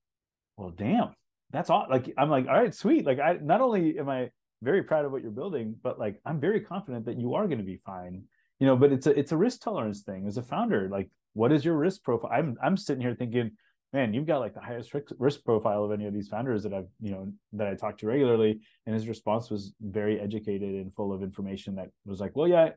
well 0.57 0.71
damn 0.71 1.15
that's 1.51 1.71
all 1.71 1.87
like 1.89 2.13
i'm 2.19 2.29
like 2.29 2.47
all 2.47 2.55
right 2.55 2.75
sweet 2.75 3.07
like 3.07 3.19
i 3.19 3.39
not 3.41 3.61
only 3.61 3.99
am 3.99 4.09
i 4.09 4.29
very 4.63 4.83
proud 4.83 5.05
of 5.05 5.13
what 5.13 5.23
you're 5.23 5.31
building 5.31 5.75
but 5.83 5.99
like 5.99 6.21
i'm 6.25 6.41
very 6.41 6.61
confident 6.61 7.07
that 7.07 7.19
you 7.19 7.35
are 7.35 7.47
going 7.47 7.59
to 7.59 7.65
be 7.65 7.77
fine 7.77 8.25
you 8.65 8.71
know 8.71 8.77
but 8.77 8.93
it's 8.93 9.07
a 9.07 9.11
it's 9.19 9.31
a 9.33 9.37
risk 9.37 9.61
tolerance 9.61 10.01
thing. 10.01 10.27
As 10.27 10.39
a 10.39 10.43
founder 10.43 10.89
like 10.91 11.11
what 11.35 11.53
is 11.53 11.67
your 11.67 11.77
risk 11.77 12.03
profile 12.03 12.31
i'm 12.33 12.57
i'm 12.63 12.79
sitting 12.79 13.03
here 13.03 13.15
thinking 13.15 13.51
man 13.93 14.15
you've 14.15 14.27
got 14.27 14.39
like 14.39 14.55
the 14.55 14.61
highest 14.61 14.95
risk 15.19 15.45
profile 15.45 15.85
of 15.85 15.93
any 15.93 16.07
of 16.07 16.15
these 16.15 16.29
founders 16.29 16.63
that 16.63 16.73
i've 16.73 16.89
you 16.99 17.11
know 17.11 17.31
that 17.53 17.69
i 17.69 17.75
talk 17.75 17.99
to 17.99 18.07
regularly. 18.07 18.61
And 18.87 18.95
his 18.95 19.07
response 19.07 19.51
was 19.51 19.75
very 19.83 20.19
educated 20.19 20.77
and 20.77 20.95
full 20.95 21.13
of 21.13 21.23
information 21.23 21.75
that 21.75 21.91
was 22.07 22.21
like 22.21 22.35
well 22.35 22.49
yeah 22.49 22.71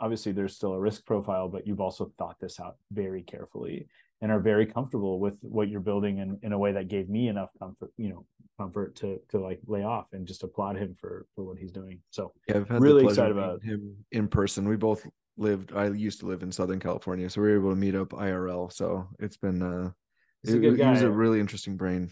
obviously 0.00 0.32
there's 0.32 0.56
still 0.56 0.72
a 0.72 0.80
risk 0.80 1.04
profile, 1.04 1.48
but 1.48 1.66
you've 1.66 1.80
also 1.80 2.10
thought 2.18 2.40
this 2.40 2.58
out 2.58 2.76
very 2.90 3.22
carefully 3.22 3.86
and 4.20 4.32
are 4.32 4.40
very 4.40 4.66
comfortable 4.66 5.20
with 5.20 5.38
what 5.42 5.68
you're 5.68 5.80
building 5.80 6.18
in, 6.18 6.38
in 6.42 6.52
a 6.52 6.58
way 6.58 6.72
that 6.72 6.88
gave 6.88 7.08
me 7.08 7.28
enough 7.28 7.50
comfort, 7.58 7.92
you 7.96 8.08
know, 8.08 8.24
comfort 8.58 8.96
to 8.96 9.20
to 9.28 9.38
like 9.38 9.60
lay 9.66 9.84
off 9.84 10.06
and 10.12 10.26
just 10.26 10.42
applaud 10.42 10.76
him 10.76 10.96
for 10.98 11.26
for 11.34 11.44
what 11.44 11.58
he's 11.58 11.72
doing. 11.72 12.00
So 12.10 12.32
yeah, 12.48 12.56
I've 12.56 12.68
had 12.68 12.82
really 12.82 13.04
excited 13.04 13.36
about 13.36 13.62
him 13.62 13.96
in 14.10 14.28
person. 14.28 14.68
We 14.68 14.76
both 14.76 15.06
lived. 15.36 15.72
I 15.74 15.88
used 15.88 16.20
to 16.20 16.26
live 16.26 16.42
in 16.42 16.50
Southern 16.50 16.80
California, 16.80 17.30
so 17.30 17.40
we 17.40 17.48
were 17.48 17.56
able 17.56 17.70
to 17.70 17.76
meet 17.76 17.94
up 17.94 18.10
IRL. 18.10 18.72
So 18.72 19.08
it's 19.20 19.36
been 19.36 19.62
uh, 19.62 19.90
he's 20.42 20.54
it, 20.54 20.58
a 20.58 20.60
good 20.60 20.78
guy. 20.78 20.84
He 20.86 20.90
was 20.90 21.02
a 21.02 21.10
really 21.10 21.40
interesting 21.40 21.76
brain. 21.76 22.10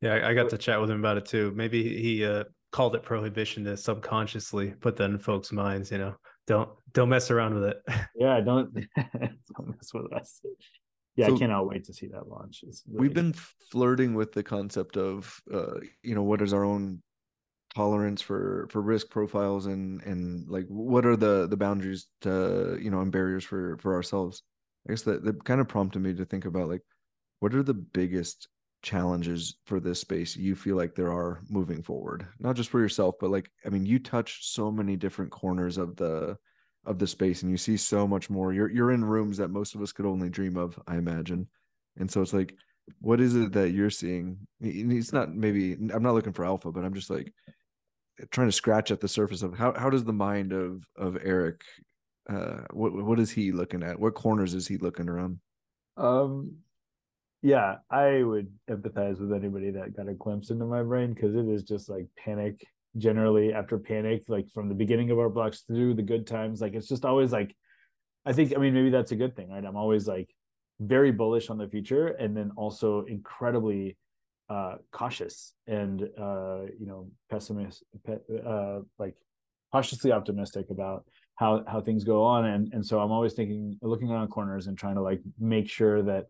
Yeah, 0.00 0.14
I, 0.14 0.30
I 0.30 0.34
got 0.34 0.50
to 0.50 0.58
chat 0.58 0.80
with 0.80 0.90
him 0.90 0.98
about 0.98 1.18
it 1.18 1.26
too. 1.26 1.52
Maybe 1.54 2.00
he 2.00 2.24
uh, 2.24 2.44
called 2.72 2.94
it 2.94 3.02
prohibition 3.02 3.64
to 3.64 3.76
subconsciously 3.76 4.70
put 4.80 4.96
that 4.96 5.04
in 5.04 5.18
folks' 5.18 5.52
minds. 5.52 5.90
You 5.92 5.98
know, 5.98 6.14
don't 6.46 6.70
don't 6.92 7.08
mess 7.08 7.30
around 7.30 7.54
with 7.54 7.64
it. 7.64 7.76
Yeah, 8.16 8.40
don't 8.44 8.74
don't 8.96 9.68
mess 9.68 9.94
with 9.94 10.12
us. 10.12 10.40
Yeah, 11.20 11.28
so 11.28 11.36
I 11.36 11.38
cannot 11.38 11.68
wait 11.68 11.84
to 11.84 11.92
see 11.92 12.08
that 12.08 12.28
launch. 12.28 12.64
Really 12.64 12.76
we've 12.88 13.14
been 13.14 13.34
flirting 13.70 14.14
with 14.14 14.32
the 14.32 14.42
concept 14.42 14.96
of 14.96 15.38
uh, 15.52 15.80
you 16.02 16.14
know, 16.14 16.22
what 16.22 16.40
is 16.40 16.54
our 16.54 16.64
own 16.64 17.02
tolerance 17.74 18.20
for 18.20 18.66
for 18.70 18.80
risk 18.80 19.10
profiles 19.10 19.66
and 19.66 20.02
and 20.02 20.48
like 20.48 20.66
what 20.68 21.06
are 21.06 21.16
the 21.16 21.46
the 21.46 21.56
boundaries 21.56 22.08
to 22.20 22.76
you 22.80 22.90
know 22.90 23.00
and 23.00 23.12
barriers 23.12 23.44
for 23.44 23.78
for 23.78 23.94
ourselves 23.94 24.42
i 24.88 24.92
guess 24.92 25.02
that 25.02 25.22
that 25.22 25.44
kind 25.44 25.60
of 25.60 25.68
prompted 25.68 26.00
me 26.00 26.12
to 26.12 26.24
think 26.24 26.46
about 26.46 26.68
like 26.68 26.82
what 27.38 27.54
are 27.54 27.62
the 27.62 27.72
biggest 27.72 28.48
challenges 28.82 29.58
for 29.66 29.78
this 29.78 30.00
space 30.00 30.36
you 30.36 30.56
feel 30.56 30.74
like 30.74 30.96
there 30.96 31.12
are 31.12 31.42
moving 31.48 31.80
forward 31.80 32.26
not 32.40 32.56
just 32.56 32.70
for 32.70 32.80
yourself 32.80 33.14
but 33.20 33.30
like 33.30 33.48
i 33.64 33.68
mean 33.68 33.86
you 33.86 34.00
touch 34.00 34.40
so 34.42 34.72
many 34.72 34.96
different 34.96 35.30
corners 35.30 35.78
of 35.78 35.94
the 35.94 36.36
of 36.84 36.98
the 36.98 37.06
space 37.06 37.42
and 37.42 37.50
you 37.50 37.56
see 37.56 37.76
so 37.76 38.06
much 38.06 38.30
more. 38.30 38.52
You're 38.52 38.70
you're 38.70 38.92
in 38.92 39.04
rooms 39.04 39.36
that 39.38 39.48
most 39.48 39.74
of 39.74 39.82
us 39.82 39.92
could 39.92 40.06
only 40.06 40.30
dream 40.30 40.56
of 40.56 40.78
i 40.86 40.96
imagine. 40.96 41.48
And 41.98 42.10
so 42.10 42.22
it's 42.22 42.32
like 42.32 42.54
what 43.00 43.20
is 43.20 43.36
it 43.36 43.52
that 43.52 43.70
you're 43.70 43.90
seeing? 43.90 44.38
It's 44.60 45.12
not 45.12 45.34
maybe 45.34 45.74
i'm 45.74 46.02
not 46.02 46.14
looking 46.14 46.32
for 46.32 46.44
alpha 46.44 46.72
but 46.72 46.84
i'm 46.84 46.94
just 46.94 47.10
like 47.10 47.32
trying 48.30 48.48
to 48.48 48.52
scratch 48.52 48.90
at 48.90 49.00
the 49.00 49.08
surface 49.08 49.42
of 49.42 49.56
how 49.56 49.72
how 49.72 49.88
does 49.88 50.04
the 50.04 50.12
mind 50.12 50.52
of 50.52 50.84
of 50.96 51.16
eric 51.24 51.62
uh 52.30 52.62
what 52.72 52.92
what 52.92 53.18
is 53.18 53.30
he 53.30 53.52
looking 53.52 53.82
at? 53.82 53.98
What 53.98 54.14
corners 54.14 54.54
is 54.54 54.66
he 54.66 54.76
looking 54.78 55.08
around? 55.08 55.40
Um 55.96 56.56
yeah, 57.42 57.76
I 57.90 58.22
would 58.22 58.52
empathize 58.68 59.18
with 59.18 59.32
anybody 59.32 59.70
that 59.70 59.96
got 59.96 60.08
a 60.08 60.14
glimpse 60.14 60.50
into 60.50 60.66
my 60.66 60.82
brain 60.82 61.14
because 61.14 61.34
it 61.34 61.48
is 61.48 61.62
just 61.62 61.88
like 61.88 62.06
panic 62.16 62.66
generally 62.96 63.52
after 63.52 63.78
panic, 63.78 64.24
like 64.28 64.50
from 64.50 64.68
the 64.68 64.74
beginning 64.74 65.10
of 65.10 65.18
art 65.18 65.34
blocks 65.34 65.62
through 65.62 65.94
the 65.94 66.02
good 66.02 66.26
times. 66.26 66.60
Like 66.60 66.74
it's 66.74 66.88
just 66.88 67.04
always 67.04 67.32
like, 67.32 67.54
I 68.24 68.32
think, 68.32 68.52
I 68.56 68.60
mean, 68.60 68.74
maybe 68.74 68.90
that's 68.90 69.12
a 69.12 69.16
good 69.16 69.36
thing, 69.36 69.50
right? 69.50 69.64
I'm 69.64 69.76
always 69.76 70.06
like 70.06 70.28
very 70.80 71.10
bullish 71.10 71.50
on 71.50 71.58
the 71.58 71.68
future 71.68 72.08
and 72.08 72.36
then 72.36 72.52
also 72.56 73.04
incredibly 73.04 73.96
uh, 74.48 74.76
cautious 74.92 75.52
and, 75.66 76.02
uh, 76.02 76.62
you 76.78 76.86
know, 76.86 77.08
pessimist, 77.30 77.84
uh, 78.08 78.80
like 78.98 79.14
cautiously 79.72 80.12
optimistic 80.12 80.66
about 80.70 81.04
how, 81.36 81.62
how 81.66 81.80
things 81.80 82.04
go 82.04 82.24
on. 82.24 82.44
And, 82.44 82.72
and 82.72 82.84
so 82.84 82.98
I'm 83.00 83.12
always 83.12 83.34
thinking, 83.34 83.78
looking 83.80 84.10
around 84.10 84.28
corners 84.28 84.66
and 84.66 84.76
trying 84.76 84.96
to 84.96 85.02
like 85.02 85.20
make 85.38 85.68
sure 85.68 86.02
that 86.02 86.26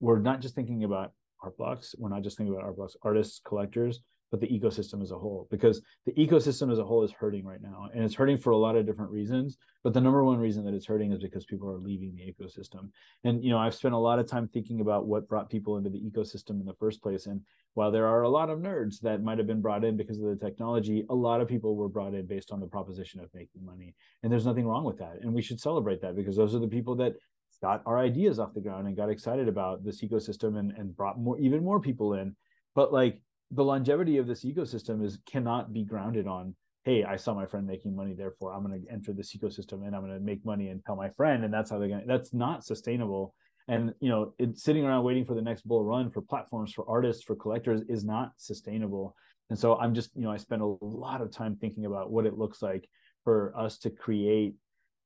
we're 0.00 0.18
not 0.18 0.40
just 0.40 0.54
thinking 0.54 0.84
about 0.84 1.12
art 1.42 1.56
blocks 1.56 1.94
we're 1.98 2.08
not 2.08 2.22
just 2.22 2.36
thinking 2.36 2.54
about 2.54 2.64
art 2.64 2.76
blocks 2.76 2.96
artists 3.02 3.40
collectors 3.44 4.00
but 4.32 4.40
the 4.40 4.48
ecosystem 4.48 5.00
as 5.00 5.12
a 5.12 5.18
whole 5.18 5.46
because 5.50 5.80
the 6.06 6.12
ecosystem 6.12 6.72
as 6.72 6.80
a 6.80 6.84
whole 6.84 7.04
is 7.04 7.12
hurting 7.12 7.44
right 7.44 7.62
now 7.62 7.88
and 7.94 8.02
it's 8.02 8.14
hurting 8.14 8.36
for 8.36 8.50
a 8.50 8.56
lot 8.56 8.74
of 8.74 8.84
different 8.84 9.12
reasons 9.12 9.58
but 9.84 9.92
the 9.92 10.00
number 10.00 10.24
one 10.24 10.38
reason 10.38 10.64
that 10.64 10.74
it's 10.74 10.86
hurting 10.86 11.12
is 11.12 11.22
because 11.22 11.44
people 11.44 11.68
are 11.68 11.78
leaving 11.78 12.14
the 12.14 12.22
ecosystem. 12.22 12.88
And 13.22 13.44
you 13.44 13.50
know 13.50 13.58
i've 13.58 13.74
spent 13.74 13.94
a 13.94 13.98
lot 13.98 14.18
of 14.18 14.26
time 14.26 14.48
thinking 14.48 14.80
about 14.80 15.06
what 15.06 15.28
brought 15.28 15.48
people 15.48 15.76
into 15.76 15.90
the 15.90 16.00
ecosystem 16.00 16.60
in 16.60 16.64
the 16.64 16.74
first 16.80 17.00
place 17.00 17.26
and 17.26 17.42
while 17.74 17.92
there 17.92 18.06
are 18.06 18.22
a 18.22 18.28
lot 18.28 18.50
of 18.50 18.58
nerds 18.58 19.00
that 19.00 19.22
might 19.22 19.38
have 19.38 19.46
been 19.46 19.60
brought 19.60 19.84
in 19.84 19.96
because 19.96 20.18
of 20.18 20.26
the 20.26 20.44
technology 20.44 21.04
a 21.10 21.14
lot 21.14 21.40
of 21.40 21.46
people 21.46 21.76
were 21.76 21.88
brought 21.88 22.14
in 22.14 22.26
based 22.26 22.50
on 22.50 22.58
the 22.58 22.66
proposition 22.66 23.20
of 23.20 23.28
making 23.34 23.64
money 23.64 23.94
and 24.22 24.32
there's 24.32 24.46
nothing 24.46 24.66
wrong 24.66 24.84
with 24.84 24.98
that 24.98 25.18
and 25.22 25.32
we 25.32 25.42
should 25.42 25.60
celebrate 25.60 26.00
that 26.00 26.16
because 26.16 26.36
those 26.36 26.54
are 26.54 26.58
the 26.58 26.66
people 26.66 26.96
that 26.96 27.14
got 27.62 27.82
our 27.86 27.98
ideas 27.98 28.38
off 28.38 28.54
the 28.54 28.60
ground 28.60 28.86
and 28.86 28.96
got 28.96 29.08
excited 29.08 29.48
about 29.48 29.84
this 29.84 30.02
ecosystem 30.02 30.58
and, 30.58 30.72
and 30.72 30.96
brought 30.96 31.18
more 31.18 31.38
even 31.38 31.62
more 31.62 31.80
people 31.80 32.14
in. 32.14 32.34
But 32.74 32.92
like 32.92 33.20
the 33.52 33.64
longevity 33.64 34.16
of 34.16 34.26
this 34.26 34.44
ecosystem 34.44 35.04
is 35.04 35.18
cannot 35.26 35.72
be 35.72 35.84
grounded 35.84 36.26
on 36.26 36.54
hey 36.84 37.04
i 37.04 37.16
saw 37.16 37.34
my 37.34 37.46
friend 37.46 37.66
making 37.66 37.94
money 37.94 38.14
therefore 38.14 38.52
i'm 38.52 38.64
going 38.66 38.82
to 38.82 38.90
enter 38.90 39.12
this 39.12 39.36
ecosystem 39.36 39.86
and 39.86 39.94
i'm 39.94 40.02
going 40.04 40.12
to 40.12 40.20
make 40.20 40.44
money 40.44 40.68
and 40.68 40.84
tell 40.84 40.96
my 40.96 41.08
friend 41.10 41.44
and 41.44 41.52
that's 41.52 41.70
how 41.70 41.78
they're 41.78 41.88
going 41.88 42.00
to 42.00 42.06
that's 42.06 42.34
not 42.34 42.64
sustainable. 42.64 43.34
And 43.68 43.94
you 44.00 44.08
know 44.08 44.34
it, 44.38 44.58
sitting 44.58 44.84
around 44.84 45.04
waiting 45.04 45.24
for 45.24 45.34
the 45.34 45.40
next 45.40 45.62
bull 45.62 45.84
run 45.84 46.10
for 46.10 46.20
platforms 46.20 46.72
for 46.72 46.84
artists 46.88 47.22
for 47.22 47.36
collectors 47.36 47.82
is 47.88 48.04
not 48.04 48.32
sustainable. 48.36 49.14
And 49.50 49.58
so 49.58 49.76
i'm 49.76 49.94
just 49.94 50.10
you 50.16 50.22
know 50.22 50.32
i 50.32 50.36
spend 50.36 50.62
a 50.62 50.76
lot 50.80 51.20
of 51.20 51.30
time 51.30 51.56
thinking 51.56 51.86
about 51.86 52.10
what 52.10 52.26
it 52.26 52.36
looks 52.36 52.60
like 52.60 52.88
for 53.22 53.52
us 53.56 53.78
to 53.78 53.90
create 53.90 54.54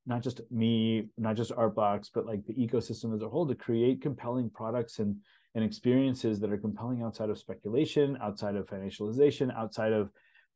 not 0.06 0.23
just 0.23 0.40
me, 0.51 1.09
not 1.18 1.35
just 1.36 1.52
Art 1.52 1.74
Blocks, 1.74 2.10
but 2.14 2.27
like 2.27 2.47
the 2.47 2.55
ecosystem 2.55 3.12
as 3.14 3.23
a 3.23 3.28
whole 3.28 3.47
to 3.47 3.56
create 3.56 4.01
compelling 4.01 4.48
products 4.48 5.01
and 5.01 5.16
and 5.57 5.65
experiences 5.65 6.39
that 6.39 6.53
are 6.53 6.59
compelling 6.59 7.03
outside 7.03 7.31
of 7.31 7.39
speculation, 7.39 8.19
outside 8.23 8.57
of 8.57 8.66
financialization, 8.66 9.51
outside 9.57 9.93
of 9.95 10.11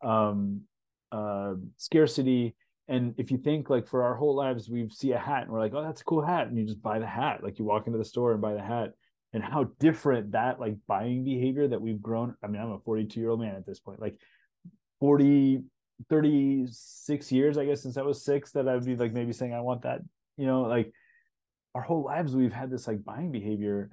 um, 0.05 0.61
uh, 1.11 1.55
scarcity. 1.79 2.55
And 2.87 3.15
if 3.17 3.31
you 3.31 3.39
think 3.39 3.71
like 3.71 3.89
for 3.89 4.03
our 4.03 4.15
whole 4.15 4.37
lives, 4.37 4.69
we 4.69 4.91
see 4.91 5.13
a 5.13 5.19
hat 5.19 5.45
and 5.45 5.51
we're 5.51 5.59
like, 5.59 5.73
oh, 5.75 5.83
that's 5.83 6.03
a 6.03 6.05
cool 6.05 6.23
hat. 6.23 6.49
And 6.49 6.59
you 6.59 6.67
just 6.67 6.83
buy 6.83 6.99
the 6.99 7.07
hat. 7.07 7.43
Like 7.43 7.59
you 7.59 7.65
walk 7.65 7.87
into 7.87 7.99
the 7.99 8.05
store 8.05 8.33
and 8.33 8.43
buy 8.43 8.53
the 8.53 8.63
hat. 8.63 8.91
And 9.33 9.43
how 9.43 9.71
different 9.79 10.33
that 10.33 10.61
like 10.61 10.77
buying 10.87 11.25
behavior 11.25 11.67
that 11.67 11.81
we've 11.81 12.03
grown. 12.03 12.35
I 12.45 12.49
mean, 12.49 12.61
I'm 12.61 12.73
a 12.73 12.81
42 12.81 13.19
year 13.19 13.31
old 13.31 13.41
man 13.41 13.55
at 13.55 13.65
this 13.65 13.81
point, 13.81 14.01
like 14.01 14.17
40, 14.99 15.63
36 16.11 17.33
years, 17.33 17.57
I 17.57 17.65
guess, 17.65 17.83
since 17.83 17.97
I 17.97 18.03
was 18.03 18.23
six, 18.23 18.51
that 18.53 18.69
I 18.69 18.75
would 18.75 18.85
be 18.85 18.97
like 18.97 19.15
maybe 19.15 19.33
saying, 19.33 19.55
I 19.55 19.61
want 19.61 19.83
that, 19.83 20.01
you 20.37 20.47
know, 20.47 20.63
like 20.63 20.93
our 21.75 21.81
whole 21.81 22.05
lives, 22.05 22.37
we've 22.37 22.53
had 22.53 22.71
this 22.71 22.87
like 22.87 23.03
buying 23.03 23.33
behavior 23.33 23.89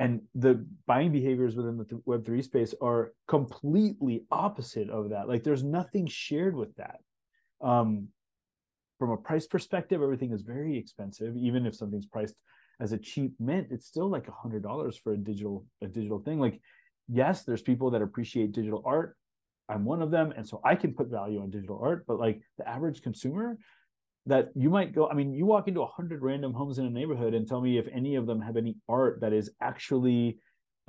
and 0.00 0.22
the 0.34 0.66
buying 0.86 1.12
behaviors 1.12 1.54
within 1.54 1.76
the 1.76 1.84
web3 1.84 2.42
space 2.42 2.74
are 2.80 3.12
completely 3.28 4.24
opposite 4.30 4.88
of 4.88 5.10
that. 5.10 5.28
Like 5.28 5.44
there's 5.44 5.62
nothing 5.62 6.06
shared 6.06 6.56
with 6.56 6.74
that. 6.76 7.00
Um, 7.60 8.08
from 8.98 9.10
a 9.10 9.16
price 9.18 9.46
perspective 9.46 10.00
everything 10.00 10.32
is 10.32 10.40
very 10.40 10.78
expensive. 10.78 11.36
Even 11.36 11.66
if 11.66 11.76
something's 11.76 12.06
priced 12.06 12.36
as 12.80 12.92
a 12.92 12.98
cheap 12.98 13.34
mint 13.38 13.66
it's 13.70 13.86
still 13.86 14.08
like 14.08 14.26
a 14.26 14.32
hundred 14.32 14.62
dollars 14.62 14.96
for 14.96 15.12
a 15.12 15.18
digital 15.18 15.66
a 15.82 15.86
digital 15.86 16.18
thing. 16.18 16.40
Like 16.40 16.62
yes 17.06 17.42
there's 17.42 17.62
people 17.62 17.90
that 17.90 18.00
appreciate 18.00 18.52
digital 18.52 18.82
art. 18.86 19.18
I'm 19.68 19.84
one 19.84 20.00
of 20.00 20.10
them 20.10 20.32
and 20.34 20.48
so 20.48 20.60
i 20.64 20.74
can 20.74 20.94
put 20.94 21.08
value 21.08 21.42
on 21.42 21.50
digital 21.50 21.78
art. 21.82 22.06
But 22.08 22.18
like 22.18 22.40
the 22.56 22.66
average 22.66 23.02
consumer 23.02 23.58
that 24.26 24.48
you 24.54 24.68
might 24.68 24.94
go 24.94 25.08
i 25.08 25.14
mean 25.14 25.32
you 25.32 25.46
walk 25.46 25.66
into 25.66 25.80
100 25.80 26.22
random 26.22 26.52
homes 26.52 26.78
in 26.78 26.84
a 26.84 26.90
neighborhood 26.90 27.34
and 27.34 27.48
tell 27.48 27.60
me 27.60 27.78
if 27.78 27.86
any 27.92 28.16
of 28.16 28.26
them 28.26 28.40
have 28.40 28.56
any 28.56 28.76
art 28.88 29.20
that 29.20 29.32
is 29.32 29.50
actually 29.60 30.38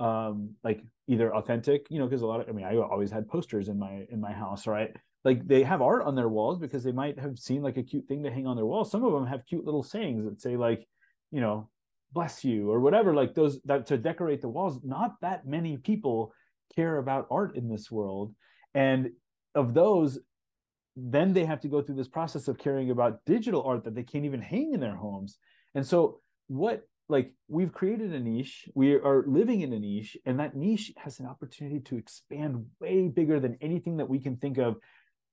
um 0.00 0.50
like 0.64 0.82
either 1.08 1.34
authentic 1.34 1.86
you 1.90 1.98
know 1.98 2.06
because 2.06 2.22
a 2.22 2.26
lot 2.26 2.40
of 2.40 2.48
i 2.48 2.52
mean 2.52 2.64
i 2.64 2.76
always 2.76 3.10
had 3.10 3.28
posters 3.28 3.68
in 3.68 3.78
my 3.78 4.04
in 4.10 4.20
my 4.20 4.32
house 4.32 4.66
right? 4.66 4.90
Like 5.24 5.46
they 5.46 5.62
have 5.62 5.82
art 5.82 6.04
on 6.04 6.16
their 6.16 6.28
walls 6.28 6.58
because 6.58 6.82
they 6.82 6.92
might 6.92 7.18
have 7.18 7.38
seen 7.38 7.62
like 7.62 7.76
a 7.76 7.82
cute 7.82 8.06
thing 8.08 8.24
to 8.24 8.30
hang 8.30 8.46
on 8.46 8.56
their 8.56 8.66
wall. 8.66 8.84
Some 8.84 9.04
of 9.04 9.12
them 9.12 9.26
have 9.26 9.46
cute 9.46 9.64
little 9.64 9.82
sayings 9.82 10.24
that 10.24 10.40
say 10.40 10.56
like 10.56 10.86
you 11.30 11.40
know 11.40 11.68
bless 12.12 12.44
you 12.44 12.70
or 12.70 12.80
whatever 12.80 13.14
like 13.14 13.34
those 13.34 13.60
that 13.62 13.86
to 13.86 13.96
decorate 13.96 14.42
the 14.42 14.48
walls 14.48 14.80
not 14.84 15.14
that 15.22 15.46
many 15.46 15.78
people 15.78 16.32
care 16.76 16.98
about 16.98 17.26
art 17.30 17.56
in 17.56 17.68
this 17.68 17.90
world. 17.90 18.34
And 18.74 19.10
of 19.54 19.74
those 19.74 20.18
then 20.96 21.32
they 21.32 21.44
have 21.44 21.60
to 21.60 21.68
go 21.68 21.82
through 21.82 21.96
this 21.96 22.08
process 22.08 22.48
of 22.48 22.58
caring 22.58 22.90
about 22.90 23.24
digital 23.24 23.62
art 23.62 23.84
that 23.84 23.94
they 23.94 24.02
can't 24.02 24.24
even 24.24 24.42
hang 24.42 24.72
in 24.72 24.80
their 24.80 24.96
homes. 24.96 25.38
And 25.74 25.86
so 25.86 26.20
what 26.48 26.82
like 27.08 27.32
we've 27.48 27.72
created 27.72 28.12
a 28.12 28.20
niche, 28.20 28.68
we 28.74 28.94
are 28.94 29.24
living 29.26 29.60
in 29.60 29.72
a 29.72 29.78
niche, 29.78 30.16
and 30.24 30.40
that 30.40 30.56
niche 30.56 30.92
has 30.96 31.20
an 31.20 31.26
opportunity 31.26 31.80
to 31.80 31.96
expand 31.96 32.64
way 32.80 33.08
bigger 33.08 33.40
than 33.40 33.58
anything 33.60 33.96
that 33.98 34.08
we 34.08 34.18
can 34.18 34.36
think 34.36 34.58
of, 34.58 34.76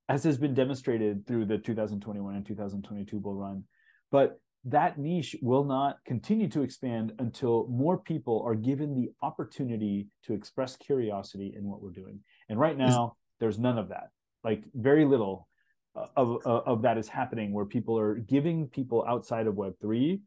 as 0.09 0.23
has 0.23 0.37
been 0.37 0.53
demonstrated 0.53 1.25
through 1.27 1.45
the 1.45 1.57
2021 1.57 2.35
and 2.35 2.45
2022 2.45 3.19
bull 3.19 3.35
run. 3.35 3.63
But 4.11 4.41
that 4.65 4.97
niche 4.97 5.35
will 5.41 5.63
not 5.63 5.97
continue 6.05 6.49
to 6.49 6.63
expand 6.63 7.13
until 7.19 7.67
more 7.69 7.97
people 7.97 8.43
are 8.45 8.55
given 8.55 8.93
the 8.93 9.11
opportunity 9.21 10.07
to 10.23 10.33
express 10.33 10.75
curiosity 10.75 11.53
in 11.55 11.63
what 11.63 11.81
we're 11.81 11.91
doing. 11.91 12.19
And 12.49 12.59
right 12.59 12.77
now, 12.77 13.15
there's 13.39 13.57
none 13.57 13.77
of 13.77 13.89
that, 13.89 14.09
like 14.43 14.63
very 14.73 15.05
little 15.05 15.47
of, 16.15 16.45
of 16.45 16.81
that 16.81 16.97
is 16.97 17.07
happening 17.07 17.51
where 17.51 17.65
people 17.65 17.97
are 17.97 18.15
giving 18.15 18.67
people 18.67 19.03
outside 19.07 19.47
of 19.47 19.55
web3 19.55 20.19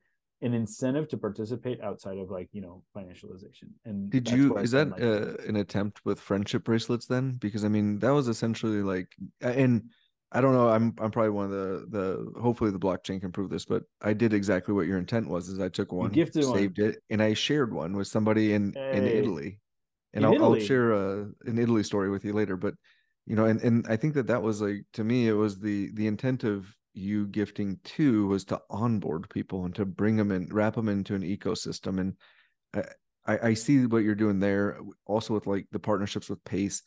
an 0.42 0.54
incentive 0.54 1.08
to 1.08 1.16
participate 1.16 1.80
outside 1.82 2.18
of 2.18 2.30
like 2.30 2.48
you 2.52 2.60
know 2.60 2.82
financialization 2.96 3.68
and 3.84 4.10
did 4.10 4.28
you 4.28 4.56
is 4.58 4.72
that 4.72 4.90
like, 4.90 5.00
uh, 5.00 5.34
an 5.48 5.56
attempt 5.56 6.00
with 6.04 6.20
friendship 6.20 6.64
bracelets 6.64 7.06
then 7.06 7.32
because 7.40 7.64
i 7.64 7.68
mean 7.68 7.98
that 8.00 8.10
was 8.10 8.28
essentially 8.28 8.82
like 8.82 9.08
and 9.40 9.84
i 10.32 10.40
don't 10.40 10.52
know 10.52 10.68
i'm 10.68 10.92
i'm 10.98 11.12
probably 11.12 11.30
one 11.30 11.44
of 11.44 11.52
the 11.52 11.86
the 11.90 12.40
hopefully 12.40 12.72
the 12.72 12.78
blockchain 12.78 13.20
can 13.20 13.30
prove 13.30 13.50
this 13.50 13.64
but 13.64 13.84
i 14.02 14.12
did 14.12 14.34
exactly 14.34 14.74
what 14.74 14.86
your 14.86 14.98
intent 14.98 15.28
was 15.28 15.48
is 15.48 15.60
i 15.60 15.68
took 15.68 15.92
one 15.92 16.10
gifted 16.10 16.44
saved 16.44 16.78
one. 16.78 16.90
it 16.90 17.02
and 17.08 17.22
i 17.22 17.32
shared 17.32 17.72
one 17.72 17.96
with 17.96 18.08
somebody 18.08 18.52
in 18.52 18.72
hey. 18.72 18.98
in 18.98 19.04
italy 19.04 19.60
and 20.12 20.24
in 20.24 20.28
I'll, 20.28 20.34
Italy. 20.34 20.60
I'll 20.60 20.66
share 20.66 20.92
a, 20.92 21.28
an 21.46 21.58
italy 21.58 21.84
story 21.84 22.10
with 22.10 22.24
you 22.24 22.32
later 22.32 22.56
but 22.56 22.74
you 23.26 23.36
know 23.36 23.44
and 23.44 23.60
and 23.62 23.86
i 23.88 23.96
think 23.96 24.14
that 24.14 24.26
that 24.26 24.42
was 24.42 24.60
like 24.60 24.84
to 24.92 25.04
me 25.04 25.28
it 25.28 25.32
was 25.32 25.58
the 25.58 25.90
the 25.94 26.06
intent 26.06 26.44
of 26.44 26.66
you 26.94 27.26
gifting 27.26 27.78
too 27.84 28.26
was 28.26 28.44
to 28.44 28.60
onboard 28.68 29.28
people 29.30 29.64
and 29.64 29.74
to 29.74 29.84
bring 29.84 30.16
them 30.16 30.30
in 30.30 30.48
wrap 30.50 30.74
them 30.74 30.88
into 30.88 31.14
an 31.14 31.22
ecosystem 31.22 32.00
and 32.00 32.14
i 33.26 33.38
i 33.48 33.54
see 33.54 33.86
what 33.86 34.02
you're 34.02 34.14
doing 34.14 34.38
there 34.38 34.78
also 35.06 35.34
with 35.34 35.46
like 35.46 35.66
the 35.72 35.78
partnerships 35.78 36.28
with 36.28 36.42
pace 36.44 36.82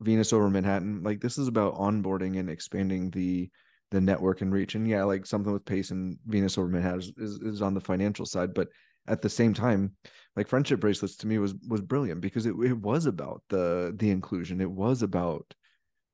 venus 0.00 0.32
over 0.32 0.50
manhattan 0.50 1.02
like 1.02 1.20
this 1.20 1.38
is 1.38 1.48
about 1.48 1.76
onboarding 1.76 2.38
and 2.38 2.50
expanding 2.50 3.10
the 3.10 3.48
the 3.92 4.00
network 4.00 4.40
and 4.40 4.52
reach 4.52 4.74
and 4.74 4.88
yeah 4.88 5.04
like 5.04 5.24
something 5.24 5.52
with 5.52 5.64
pace 5.64 5.90
and 5.90 6.18
venus 6.26 6.58
over 6.58 6.68
manhattan 6.68 6.98
is, 6.98 7.12
is, 7.16 7.40
is 7.40 7.62
on 7.62 7.72
the 7.72 7.80
financial 7.80 8.26
side 8.26 8.52
but 8.52 8.68
at 9.08 9.22
the 9.22 9.28
same 9.28 9.54
time 9.54 9.92
like 10.34 10.48
friendship 10.48 10.80
bracelets 10.80 11.16
to 11.16 11.26
me 11.26 11.38
was 11.38 11.54
was 11.68 11.80
brilliant 11.80 12.20
because 12.20 12.44
it, 12.44 12.54
it 12.62 12.76
was 12.76 13.06
about 13.06 13.42
the 13.48 13.94
the 13.96 14.10
inclusion 14.10 14.60
it 14.60 14.70
was 14.70 15.02
about 15.02 15.54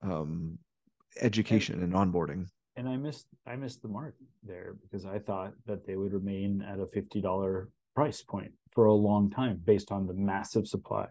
um, 0.02 0.58
education 1.20 1.82
and, 1.82 1.94
and 1.94 2.12
onboarding. 2.12 2.46
And 2.76 2.88
I 2.88 2.96
missed 2.96 3.26
I 3.46 3.56
missed 3.56 3.82
the 3.82 3.88
mark 3.88 4.14
there 4.42 4.76
because 4.82 5.04
I 5.04 5.18
thought 5.18 5.52
that 5.66 5.86
they 5.86 5.96
would 5.96 6.12
remain 6.12 6.62
at 6.62 6.80
a 6.80 6.86
fifty 6.86 7.20
dollar 7.20 7.68
price 7.94 8.22
point 8.22 8.52
for 8.72 8.86
a 8.86 8.94
long 8.94 9.30
time 9.30 9.60
based 9.62 9.92
on 9.92 10.06
the 10.06 10.14
massive 10.14 10.66
supply 10.66 11.06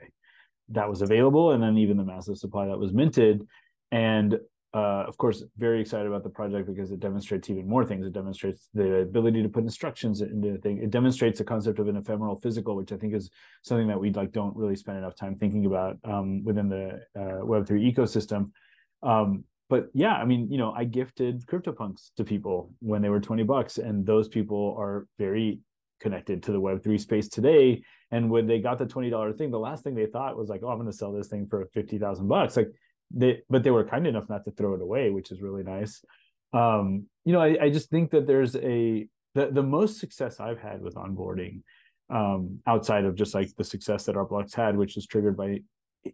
that 0.69 0.89
was 0.89 1.01
available 1.01 1.51
and 1.51 1.61
then 1.61 1.77
even 1.77 1.97
the 1.97 2.03
massive 2.03 2.37
supply 2.37 2.65
that 2.65 2.79
was 2.79 2.93
minted. 2.93 3.45
And 3.91 4.39
uh, 4.73 5.03
of 5.05 5.17
course 5.17 5.43
very 5.57 5.81
excited 5.81 6.07
about 6.07 6.23
the 6.23 6.29
project 6.29 6.65
because 6.65 6.91
it 6.91 6.99
demonstrates 6.99 7.49
even 7.49 7.67
more 7.67 7.85
things. 7.85 8.07
It 8.07 8.13
demonstrates 8.13 8.69
the 8.73 9.01
ability 9.01 9.43
to 9.43 9.49
put 9.49 9.63
instructions 9.63 10.21
into 10.21 10.53
the 10.53 10.57
thing. 10.57 10.79
It 10.79 10.89
demonstrates 10.89 11.37
the 11.37 11.43
concept 11.43 11.77
of 11.77 11.89
an 11.89 11.97
ephemeral 11.97 12.39
physical 12.39 12.75
which 12.75 12.91
i 12.91 12.97
think 12.97 13.13
is 13.13 13.29
something 13.63 13.87
that 13.87 13.99
we 13.99 14.11
like 14.11 14.31
don't 14.31 14.55
really 14.55 14.77
spend 14.77 14.97
enough 14.97 15.15
time 15.15 15.35
thinking 15.35 15.65
about 15.65 15.97
um, 16.05 16.43
within 16.43 16.69
the 16.69 17.01
uh, 17.15 17.43
web3 17.43 17.93
ecosystem 17.93 18.51
um, 19.03 19.43
but 19.69 19.87
yeah, 19.93 20.13
I 20.15 20.25
mean, 20.25 20.51
you 20.51 20.57
know, 20.57 20.73
I 20.73 20.83
gifted 20.83 21.45
CryptoPunks 21.45 22.11
to 22.17 22.25
people 22.25 22.73
when 22.79 23.01
they 23.01 23.09
were 23.09 23.21
20 23.21 23.43
bucks, 23.43 23.77
and 23.77 24.05
those 24.05 24.27
people 24.27 24.75
are 24.77 25.07
very 25.17 25.61
connected 26.01 26.43
to 26.43 26.51
the 26.51 26.59
Web3 26.59 26.99
space 26.99 27.29
today. 27.29 27.81
And 28.11 28.29
when 28.29 28.47
they 28.47 28.59
got 28.59 28.79
the 28.79 28.85
$20 28.85 29.37
thing, 29.37 29.49
the 29.49 29.59
last 29.59 29.83
thing 29.83 29.95
they 29.95 30.07
thought 30.07 30.35
was 30.35 30.49
like, 30.49 30.61
oh, 30.63 30.67
I'm 30.67 30.77
going 30.77 30.91
to 30.91 30.97
sell 30.97 31.13
this 31.13 31.29
thing 31.29 31.47
for 31.49 31.65
50,000 31.73 32.27
bucks. 32.27 32.57
Like 32.57 32.69
they, 33.11 33.43
but 33.49 33.63
they 33.63 33.71
were 33.71 33.85
kind 33.85 34.05
enough 34.05 34.27
not 34.27 34.43
to 34.43 34.51
throw 34.51 34.73
it 34.73 34.81
away, 34.81 35.09
which 35.09 35.31
is 35.31 35.41
really 35.41 35.63
nice. 35.63 36.03
Um, 36.51 37.05
you 37.23 37.31
know, 37.31 37.41
I, 37.41 37.57
I 37.61 37.69
just 37.69 37.89
think 37.89 38.11
that 38.11 38.27
there's 38.27 38.55
a, 38.57 39.07
the, 39.35 39.51
the 39.51 39.63
most 39.63 39.99
success 39.99 40.41
I've 40.41 40.59
had 40.59 40.81
with 40.81 40.95
onboarding 40.95 41.61
um, 42.09 42.59
outside 42.67 43.05
of 43.05 43.15
just 43.15 43.33
like 43.33 43.55
the 43.57 43.63
success 43.63 44.05
that 44.05 44.17
art 44.17 44.29
blocks 44.29 44.53
had, 44.53 44.75
which 44.75 44.97
is 44.97 45.05
triggered 45.05 45.37
by 45.37 45.61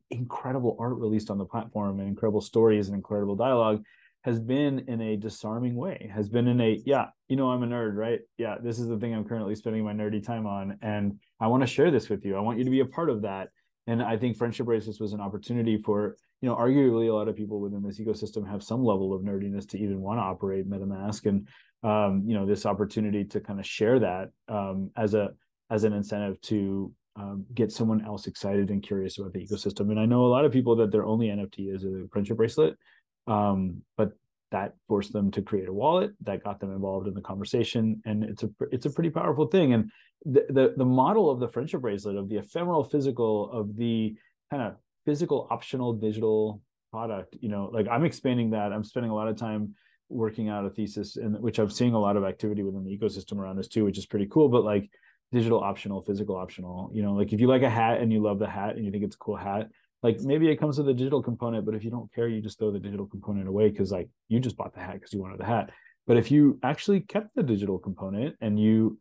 incredible 0.09 0.75
art 0.79 0.97
released 0.97 1.29
on 1.29 1.37
the 1.37 1.45
platform 1.45 1.99
and 1.99 2.07
incredible 2.07 2.41
stories 2.41 2.87
and 2.87 2.95
incredible 2.95 3.35
dialogue 3.35 3.83
has 4.23 4.39
been 4.39 4.79
in 4.87 4.99
a 4.99 5.15
disarming 5.15 5.75
way 5.75 6.11
has 6.13 6.27
been 6.27 6.47
in 6.47 6.59
a 6.59 6.81
yeah 6.85 7.05
you 7.29 7.35
know 7.35 7.49
i'm 7.49 7.63
a 7.63 7.67
nerd 7.67 7.95
right? 7.95 8.19
Yeah 8.37 8.55
this 8.61 8.79
is 8.79 8.87
the 8.87 8.97
thing 8.97 9.13
i'm 9.13 9.23
currently 9.23 9.55
spending 9.55 9.83
my 9.83 9.93
nerdy 9.93 10.23
time 10.23 10.45
on 10.45 10.77
and 10.81 11.19
i 11.39 11.47
want 11.47 11.63
to 11.63 11.67
share 11.67 11.91
this 11.91 12.09
with 12.09 12.25
you. 12.25 12.35
I 12.35 12.41
want 12.41 12.57
you 12.57 12.65
to 12.65 12.71
be 12.71 12.81
a 12.81 12.85
part 12.85 13.09
of 13.09 13.21
that. 13.21 13.49
And 13.85 14.01
i 14.03 14.17
think 14.17 14.37
friendship 14.37 14.65
bracelets 14.65 14.99
was 14.99 15.13
an 15.13 15.21
opportunity 15.21 15.77
for 15.77 16.17
you 16.41 16.49
know 16.49 16.55
arguably 16.55 17.09
a 17.09 17.13
lot 17.13 17.27
of 17.27 17.35
people 17.35 17.59
within 17.59 17.81
this 17.81 17.99
ecosystem 17.99 18.47
have 18.49 18.63
some 18.63 18.83
level 18.83 19.13
of 19.13 19.21
nerdiness 19.21 19.67
to 19.69 19.79
even 19.79 20.01
want 20.01 20.19
to 20.19 20.23
operate 20.23 20.69
metamask. 20.69 21.25
And 21.25 21.47
um, 21.83 22.23
you 22.25 22.33
know 22.35 22.45
this 22.45 22.65
opportunity 22.65 23.23
to 23.25 23.39
kind 23.39 23.59
of 23.59 23.65
share 23.65 23.99
that 23.99 24.29
um, 24.47 24.91
as 24.95 25.13
a 25.13 25.29
as 25.69 25.83
an 25.83 25.93
incentive 25.93 26.39
to 26.41 26.91
um, 27.17 27.45
get 27.53 27.71
someone 27.71 28.05
else 28.05 28.27
excited 28.27 28.69
and 28.69 28.83
curious 28.83 29.17
about 29.17 29.33
the 29.33 29.45
ecosystem. 29.45 29.89
And 29.91 29.99
I 29.99 30.05
know 30.05 30.25
a 30.25 30.27
lot 30.27 30.45
of 30.45 30.51
people 30.51 30.75
that 30.77 30.91
their 30.91 31.05
only 31.05 31.27
NFT 31.27 31.73
is 31.73 31.83
a 31.83 32.07
friendship 32.11 32.37
bracelet, 32.37 32.77
um, 33.25 33.81
but 33.97 34.11
that 34.51 34.75
forced 34.87 35.11
them 35.13 35.31
to 35.31 35.41
create 35.41 35.67
a 35.67 35.73
wallet 35.73 36.11
that 36.21 36.43
got 36.43 36.59
them 36.59 36.71
involved 36.71 37.07
in 37.07 37.13
the 37.13 37.21
conversation, 37.21 38.01
and 38.05 38.23
it's 38.23 38.43
a 38.43 38.49
it's 38.71 38.85
a 38.85 38.89
pretty 38.89 39.09
powerful 39.09 39.47
thing. 39.47 39.73
And 39.73 39.91
the 40.25 40.45
the, 40.49 40.73
the 40.77 40.85
model 40.85 41.29
of 41.29 41.39
the 41.39 41.49
friendship 41.49 41.81
bracelet, 41.81 42.15
of 42.15 42.29
the 42.29 42.37
ephemeral 42.37 42.83
physical, 42.83 43.51
of 43.51 43.75
the 43.75 44.15
kind 44.51 44.63
of 44.63 44.75
physical 45.05 45.47
optional 45.49 45.93
digital 45.93 46.61
product, 46.91 47.35
you 47.41 47.49
know, 47.49 47.69
like 47.73 47.87
I'm 47.89 48.05
expanding 48.05 48.51
that. 48.51 48.71
I'm 48.71 48.83
spending 48.83 49.11
a 49.11 49.15
lot 49.15 49.27
of 49.27 49.37
time 49.37 49.75
working 50.09 50.47
out 50.47 50.65
a 50.65 50.69
thesis, 50.69 51.17
and 51.17 51.37
which 51.39 51.59
I'm 51.59 51.69
seeing 51.69 51.93
a 51.93 51.99
lot 51.99 52.15
of 52.15 52.23
activity 52.23 52.63
within 52.63 52.85
the 52.85 52.97
ecosystem 52.97 53.37
around 53.37 53.57
this 53.57 53.67
too, 53.67 53.83
which 53.83 53.97
is 53.97 54.05
pretty 54.05 54.27
cool. 54.27 54.47
But 54.47 54.63
like 54.63 54.89
digital 55.31 55.63
optional, 55.63 56.01
physical 56.01 56.35
optional. 56.35 56.89
You 56.93 57.03
know, 57.03 57.13
like 57.13 57.33
if 57.33 57.39
you 57.39 57.47
like 57.47 57.63
a 57.63 57.69
hat 57.69 57.99
and 57.99 58.11
you 58.11 58.21
love 58.21 58.39
the 58.39 58.47
hat 58.47 58.75
and 58.75 58.85
you 58.85 58.91
think 58.91 59.03
it's 59.03 59.15
a 59.15 59.19
cool 59.19 59.35
hat, 59.35 59.69
like 60.03 60.19
maybe 60.21 60.49
it 60.49 60.57
comes 60.57 60.77
with 60.77 60.87
a 60.89 60.93
digital 60.93 61.21
component, 61.21 61.65
but 61.65 61.75
if 61.75 61.83
you 61.83 61.91
don't 61.91 62.13
care, 62.13 62.27
you 62.27 62.41
just 62.41 62.59
throw 62.59 62.71
the 62.71 62.79
digital 62.79 63.05
component 63.05 63.47
away 63.47 63.69
because 63.69 63.91
like 63.91 64.09
you 64.27 64.39
just 64.39 64.57
bought 64.57 64.73
the 64.73 64.79
hat 64.79 64.93
because 64.93 65.13
you 65.13 65.21
wanted 65.21 65.39
the 65.39 65.45
hat. 65.45 65.71
But 66.05 66.17
if 66.17 66.31
you 66.31 66.59
actually 66.63 67.01
kept 67.01 67.35
the 67.35 67.43
digital 67.43 67.77
component 67.77 68.35
and 68.39 68.59
you 68.59 68.99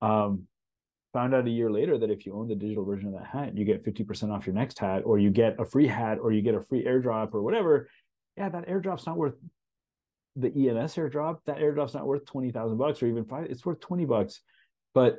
um, 0.00 0.46
found 1.12 1.34
out 1.34 1.46
a 1.46 1.50
year 1.50 1.70
later 1.70 1.98
that 1.98 2.10
if 2.10 2.24
you 2.24 2.34
own 2.34 2.48
the 2.48 2.54
digital 2.54 2.84
version 2.84 3.08
of 3.08 3.14
that 3.14 3.26
hat, 3.26 3.56
you 3.56 3.64
get 3.64 3.84
50% 3.84 4.30
off 4.32 4.46
your 4.46 4.54
next 4.54 4.78
hat, 4.78 5.02
or 5.04 5.18
you 5.18 5.30
get 5.30 5.56
a 5.58 5.64
free 5.64 5.86
hat, 5.86 6.18
or 6.20 6.32
you 6.32 6.42
get 6.42 6.54
a 6.54 6.62
free 6.62 6.84
airdrop, 6.84 7.34
or 7.34 7.42
whatever. 7.42 7.88
Yeah, 8.36 8.48
that 8.48 8.68
airdrop's 8.68 9.06
not 9.06 9.16
worth 9.16 9.34
the 10.36 10.48
ENS 10.48 10.94
airdrop. 10.94 11.38
That 11.46 11.58
airdrop's 11.58 11.94
not 11.94 12.06
worth 12.06 12.26
20,000 12.26 12.76
bucks 12.76 13.02
or 13.02 13.06
even 13.06 13.24
five, 13.24 13.46
it's 13.46 13.64
worth 13.64 13.80
20 13.80 14.04
bucks. 14.04 14.40
But 14.94 15.18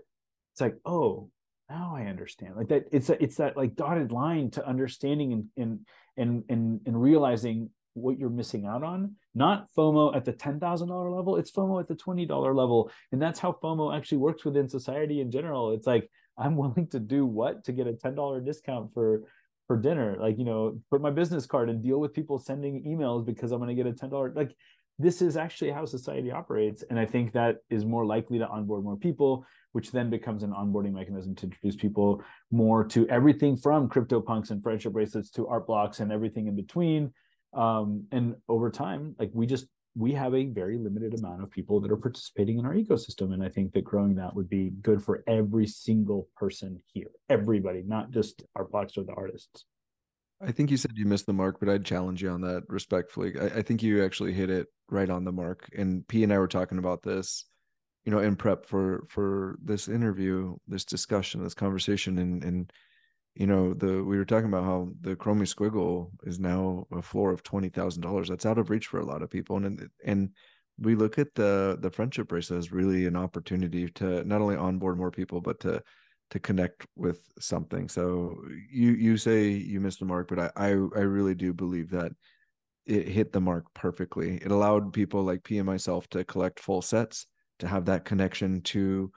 it's 0.58 0.62
like, 0.62 0.78
oh, 0.86 1.30
now 1.70 1.94
I 1.96 2.06
understand. 2.06 2.56
Like 2.56 2.70
that, 2.70 2.86
it's 2.92 3.12
a, 3.12 3.22
it's 3.22 3.36
that 3.36 3.56
like 3.56 3.76
dotted 3.76 4.12
line 4.12 4.50
to 4.52 4.68
understanding 4.68 5.34
and 5.34 5.46
and 5.56 5.80
and 6.18 6.44
and, 6.50 6.82
and 6.88 7.00
realizing 7.00 7.70
what 7.94 8.18
you're 8.18 8.32
missing 8.32 8.66
out 8.66 8.82
on. 8.82 9.18
Not 9.36 9.68
FOMO 9.78 10.16
at 10.16 10.26
the 10.26 10.32
ten 10.32 10.60
thousand 10.60 10.88
dollar 10.88 11.12
level. 11.12 11.36
It's 11.36 11.52
FOMO 11.52 11.80
at 11.80 11.88
the 11.88 11.94
twenty 11.94 12.26
dollar 12.26 12.56
level, 12.56 12.90
and 13.12 13.22
that's 13.22 13.40
how 13.40 13.52
FOMO 13.62 13.96
actually 13.96 14.18
works 14.18 14.46
within 14.46 14.68
society 14.68 15.22
in 15.22 15.30
general. 15.30 15.74
It's 15.74 15.86
like 15.86 16.10
I'm 16.40 16.56
willing 16.58 16.88
to 16.88 17.00
do 17.00 17.28
what 17.28 17.64
to 17.66 17.72
get 17.72 17.86
a 17.86 17.94
ten 17.94 18.16
dollar 18.16 18.42
discount 18.42 18.96
for 18.96 19.22
for 19.68 19.78
dinner 19.78 20.16
like 20.18 20.38
you 20.40 20.46
know 20.46 20.80
put 20.90 21.02
my 21.02 21.12
business 21.12 21.46
card 21.46 21.70
and 21.70 21.84
deal 21.84 22.00
with 22.00 22.14
people 22.14 22.40
sending 22.40 22.86
emails 22.86 23.26
because 23.26 23.52
i'm 23.52 23.60
going 23.60 23.68
to 23.68 23.76
get 23.76 23.86
a 23.86 23.92
$10 23.92 24.34
like 24.34 24.56
this 24.98 25.22
is 25.22 25.36
actually 25.36 25.72
how 25.72 25.84
society 25.84 26.32
operates 26.32 26.86
and 26.90 26.98
i 26.98 27.06
think 27.06 27.34
that 27.34 27.58
is 27.70 27.84
more 27.84 28.06
likely 28.06 28.40
to 28.40 28.48
onboard 28.48 28.82
more 28.82 28.96
people 28.96 29.46
which 29.78 29.92
then 29.92 30.10
becomes 30.10 30.42
an 30.42 30.50
onboarding 30.50 30.94
mechanism 30.94 31.36
to 31.36 31.46
introduce 31.46 31.76
people 31.76 32.24
more 32.50 32.84
to 32.84 33.08
everything 33.10 33.56
from 33.56 33.88
CryptoPunks 33.88 34.50
and 34.50 34.64
friendship 34.64 34.92
bracelets 34.92 35.30
to 35.30 35.48
art 35.48 35.68
blocks 35.68 36.00
and 36.00 36.12
everything 36.12 36.48
in 36.48 36.56
between. 36.56 37.14
Um, 37.54 38.08
and 38.12 38.38
over 38.50 38.72
time, 38.72 39.16
like 39.20 39.30
we 39.36 39.46
just 39.46 39.68
we 39.96 40.14
have 40.14 40.34
a 40.34 40.48
very 40.48 40.80
limited 40.80 41.14
amount 41.20 41.44
of 41.44 41.52
people 41.52 41.80
that 41.82 41.92
are 41.92 41.98
participating 41.98 42.58
in 42.58 42.66
our 42.66 42.74
ecosystem. 42.74 43.36
And 43.36 43.44
I 43.44 43.50
think 43.50 43.72
that 43.74 43.84
growing 43.84 44.16
that 44.16 44.36
would 44.36 44.50
be 44.50 44.72
good 44.82 45.04
for 45.04 45.24
every 45.28 45.68
single 45.68 46.28
person 46.36 46.82
here, 46.92 47.12
everybody, 47.30 47.84
not 47.86 48.10
just 48.10 48.42
art 48.56 48.72
blocks 48.72 48.98
or 48.98 49.04
the 49.04 49.14
artists. 49.14 49.64
I 50.42 50.52
think 50.52 50.72
you 50.72 50.78
said 50.78 50.94
you 50.96 51.06
missed 51.06 51.28
the 51.28 51.34
mark, 51.34 51.60
but 51.60 51.70
I'd 51.70 51.86
challenge 51.86 52.24
you 52.24 52.32
on 52.32 52.42
that 52.42 52.64
respectfully. 52.68 53.40
I, 53.40 53.46
I 53.60 53.62
think 53.62 53.84
you 53.84 54.04
actually 54.04 54.34
hit 54.34 54.50
it 54.50 54.66
right 54.90 55.12
on 55.12 55.24
the 55.24 55.32
mark. 55.32 55.70
And 55.78 56.08
P 56.08 56.24
and 56.24 56.34
I 56.34 56.40
were 56.40 56.48
talking 56.48 56.80
about 56.80 57.04
this 57.04 57.46
you 58.08 58.12
know 58.12 58.20
in 58.20 58.38
prep 58.38 58.66
for 58.66 59.04
for 59.10 59.58
this 59.62 59.90
interview 59.90 60.56
this 60.66 60.86
discussion 60.86 61.44
this 61.44 61.54
conversation 61.54 62.18
and 62.20 62.42
and 62.42 62.72
you 63.36 63.46
know 63.46 63.74
the 63.74 64.02
we 64.02 64.18
were 64.18 64.24
talking 64.24 64.48
about 64.48 64.64
how 64.64 64.90
the 65.02 65.14
chromie 65.16 65.42
squiggle 65.42 66.10
is 66.24 66.40
now 66.40 66.88
a 66.94 67.02
floor 67.02 67.32
of 67.32 67.44
twenty 67.44 67.70
thousand 67.70 68.02
dollars. 68.02 68.30
That's 68.30 68.46
out 68.46 68.58
of 68.58 68.70
reach 68.70 68.88
for 68.88 69.00
a 69.00 69.06
lot 69.06 69.22
of 69.22 69.30
people. 69.30 69.58
And 69.58 69.90
and 70.06 70.30
we 70.80 70.96
look 70.96 71.20
at 71.20 71.36
the 71.36 71.78
the 71.82 71.92
friendship 71.92 72.30
bracelet 72.30 72.60
as 72.60 72.72
really 72.72 73.08
an 73.08 73.18
opportunity 73.18 73.90
to 73.90 74.24
not 74.24 74.42
only 74.42 74.56
onboard 74.56 74.98
more 74.98 75.12
people 75.12 75.42
but 75.42 75.60
to 75.60 75.84
to 76.32 76.40
connect 76.40 76.88
with 76.96 77.20
something. 77.40 77.90
So 77.90 78.42
you 78.72 78.92
you 78.92 79.18
say 79.18 79.50
you 79.50 79.82
missed 79.82 80.00
the 80.00 80.06
mark 80.06 80.30
but 80.30 80.40
i 80.40 80.52
i, 80.56 80.68
I 80.70 81.04
really 81.04 81.36
do 81.36 81.54
believe 81.54 81.92
that 81.92 82.14
it 82.86 83.08
hit 83.08 83.34
the 83.34 83.42
mark 83.42 83.66
perfectly. 83.74 84.38
It 84.38 84.50
allowed 84.50 84.94
people 84.94 85.24
like 85.24 85.44
p 85.44 85.58
and 85.60 85.66
myself 85.68 86.08
to 86.12 86.24
collect 86.24 86.60
full 86.60 86.82
sets 86.82 87.28
to 87.60 87.68
have 87.68 87.86
that 87.86 88.06
connection 88.06 88.62
to 88.62 89.12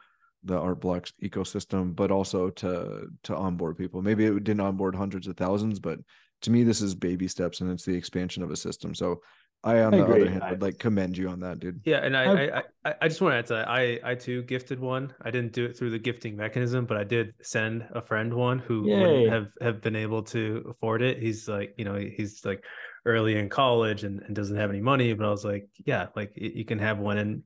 the 0.44 0.56
art 0.58 0.80
blocks 0.80 1.12
ecosystem 1.22 1.94
but 1.94 2.10
also 2.10 2.50
to 2.50 3.08
to 3.22 3.36
onboard 3.36 3.76
people. 3.76 4.02
Maybe 4.02 4.24
it 4.24 4.44
didn't 4.44 4.60
onboard 4.60 4.94
hundreds 4.94 5.26
of 5.26 5.36
thousands 5.36 5.78
but 5.78 5.98
to 6.42 6.50
me 6.50 6.62
this 6.62 6.80
is 6.80 6.94
baby 6.94 7.28
steps 7.28 7.60
and 7.60 7.70
it's 7.70 7.84
the 7.84 7.94
expansion 7.94 8.42
of 8.42 8.50
a 8.50 8.56
system. 8.56 8.94
So 8.94 9.20
i 9.62 9.80
on 9.80 9.92
I 9.92 9.98
the 9.98 10.04
agree. 10.04 10.22
other 10.22 10.30
hand 10.30 10.42
I, 10.42 10.50
would 10.52 10.62
like 10.62 10.78
commend 10.78 11.18
you 11.18 11.28
on 11.28 11.40
that 11.40 11.60
dude. 11.60 11.82
Yeah 11.84 11.98
and 11.98 12.16
I, 12.16 12.62
I 12.84 12.94
i 13.02 13.08
just 13.08 13.20
want 13.20 13.34
to 13.34 13.38
add 13.38 13.46
to 13.48 13.52
that. 13.54 13.68
I 13.68 14.00
i 14.02 14.14
too 14.14 14.42
gifted 14.44 14.80
one. 14.80 15.12
I 15.20 15.30
didn't 15.30 15.52
do 15.52 15.66
it 15.66 15.76
through 15.76 15.90
the 15.90 15.98
gifting 15.98 16.34
mechanism 16.36 16.86
but 16.86 16.96
i 16.96 17.04
did 17.04 17.34
send 17.42 17.86
a 17.92 18.00
friend 18.00 18.32
one 18.32 18.60
who 18.60 18.88
Yay. 18.88 18.98
wouldn't 18.98 19.32
have 19.32 19.48
have 19.60 19.82
been 19.82 19.96
able 19.96 20.22
to 20.22 20.64
afford 20.70 21.02
it. 21.02 21.18
He's 21.18 21.46
like 21.46 21.74
you 21.76 21.84
know 21.84 21.96
he's 21.96 22.42
like 22.46 22.64
early 23.04 23.36
in 23.38 23.50
college 23.50 24.04
and, 24.04 24.20
and 24.22 24.34
doesn't 24.34 24.56
have 24.56 24.68
any 24.68 24.80
money 24.80 25.14
but 25.14 25.24
i 25.24 25.30
was 25.30 25.42
like 25.42 25.66
yeah 25.86 26.06
like 26.16 26.32
you 26.34 26.64
can 26.64 26.78
have 26.78 26.98
one. 26.98 27.18
And 27.18 27.42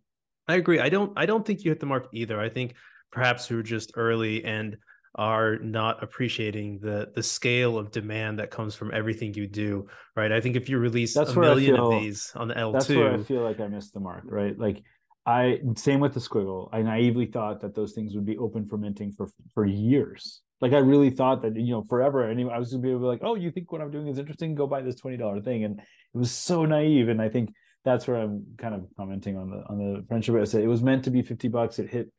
I 0.48 0.56
agree. 0.56 0.80
I 0.80 0.88
don't 0.88 1.12
I 1.16 1.26
don't 1.26 1.46
think 1.46 1.64
you 1.64 1.70
hit 1.70 1.80
the 1.80 1.86
mark 1.86 2.08
either. 2.12 2.40
I 2.40 2.48
think 2.48 2.74
perhaps 3.10 3.48
you're 3.48 3.62
just 3.62 3.92
early 3.96 4.44
and 4.44 4.76
are 5.16 5.58
not 5.58 6.02
appreciating 6.02 6.80
the 6.80 7.10
the 7.14 7.22
scale 7.22 7.78
of 7.78 7.90
demand 7.90 8.38
that 8.38 8.50
comes 8.50 8.74
from 8.74 8.92
everything 8.92 9.32
you 9.34 9.46
do, 9.46 9.86
right? 10.16 10.32
I 10.32 10.40
think 10.40 10.56
if 10.56 10.68
you 10.68 10.78
release 10.78 11.14
that's 11.14 11.30
a 11.30 11.40
million 11.40 11.76
feel, 11.76 11.92
of 11.92 12.02
these 12.02 12.32
on 12.34 12.48
the 12.48 12.54
L2, 12.54 12.72
that's 12.72 12.88
where 12.88 13.14
I 13.14 13.22
feel 13.22 13.42
like 13.42 13.60
I 13.60 13.68
missed 13.68 13.94
the 13.94 14.00
mark, 14.00 14.24
right? 14.26 14.58
Like 14.58 14.82
I 15.24 15.60
same 15.76 16.00
with 16.00 16.14
the 16.14 16.20
squiggle. 16.20 16.68
I 16.72 16.82
naively 16.82 17.26
thought 17.26 17.60
that 17.60 17.74
those 17.74 17.92
things 17.92 18.14
would 18.14 18.26
be 18.26 18.36
open 18.36 18.66
for 18.66 18.76
minting 18.76 19.12
for 19.12 19.28
for 19.54 19.64
years. 19.64 20.42
Like 20.60 20.72
I 20.72 20.78
really 20.78 21.10
thought 21.10 21.42
that 21.42 21.56
you 21.56 21.72
know 21.72 21.84
forever. 21.88 22.28
And 22.28 22.50
I 22.50 22.58
was 22.58 22.70
gonna 22.70 22.82
be 22.82 22.90
able 22.90 23.00
to 23.00 23.04
be 23.04 23.08
like, 23.08 23.20
oh, 23.22 23.34
you 23.34 23.50
think 23.50 23.70
what 23.70 23.80
I'm 23.80 23.90
doing 23.90 24.08
is 24.08 24.18
interesting? 24.18 24.54
Go 24.54 24.66
buy 24.66 24.82
this 24.82 24.96
twenty 24.96 25.16
dollar 25.16 25.40
thing. 25.40 25.64
And 25.64 25.78
it 25.78 26.18
was 26.18 26.32
so 26.32 26.64
naive. 26.64 27.08
And 27.08 27.22
I 27.22 27.28
think 27.28 27.54
that's 27.84 28.06
where 28.06 28.16
I'm 28.16 28.46
kind 28.58 28.74
of 28.74 28.86
commenting 28.96 29.36
on 29.36 29.50
the 29.50 29.64
on 29.68 29.78
the 29.78 30.04
friendship. 30.08 30.34
I 30.34 30.44
said 30.44 30.62
it 30.62 30.68
was 30.68 30.82
meant 30.82 31.04
to 31.04 31.10
be 31.10 31.22
50 31.22 31.48
bucks. 31.48 31.78
It 31.78 31.90
hit 31.90 32.10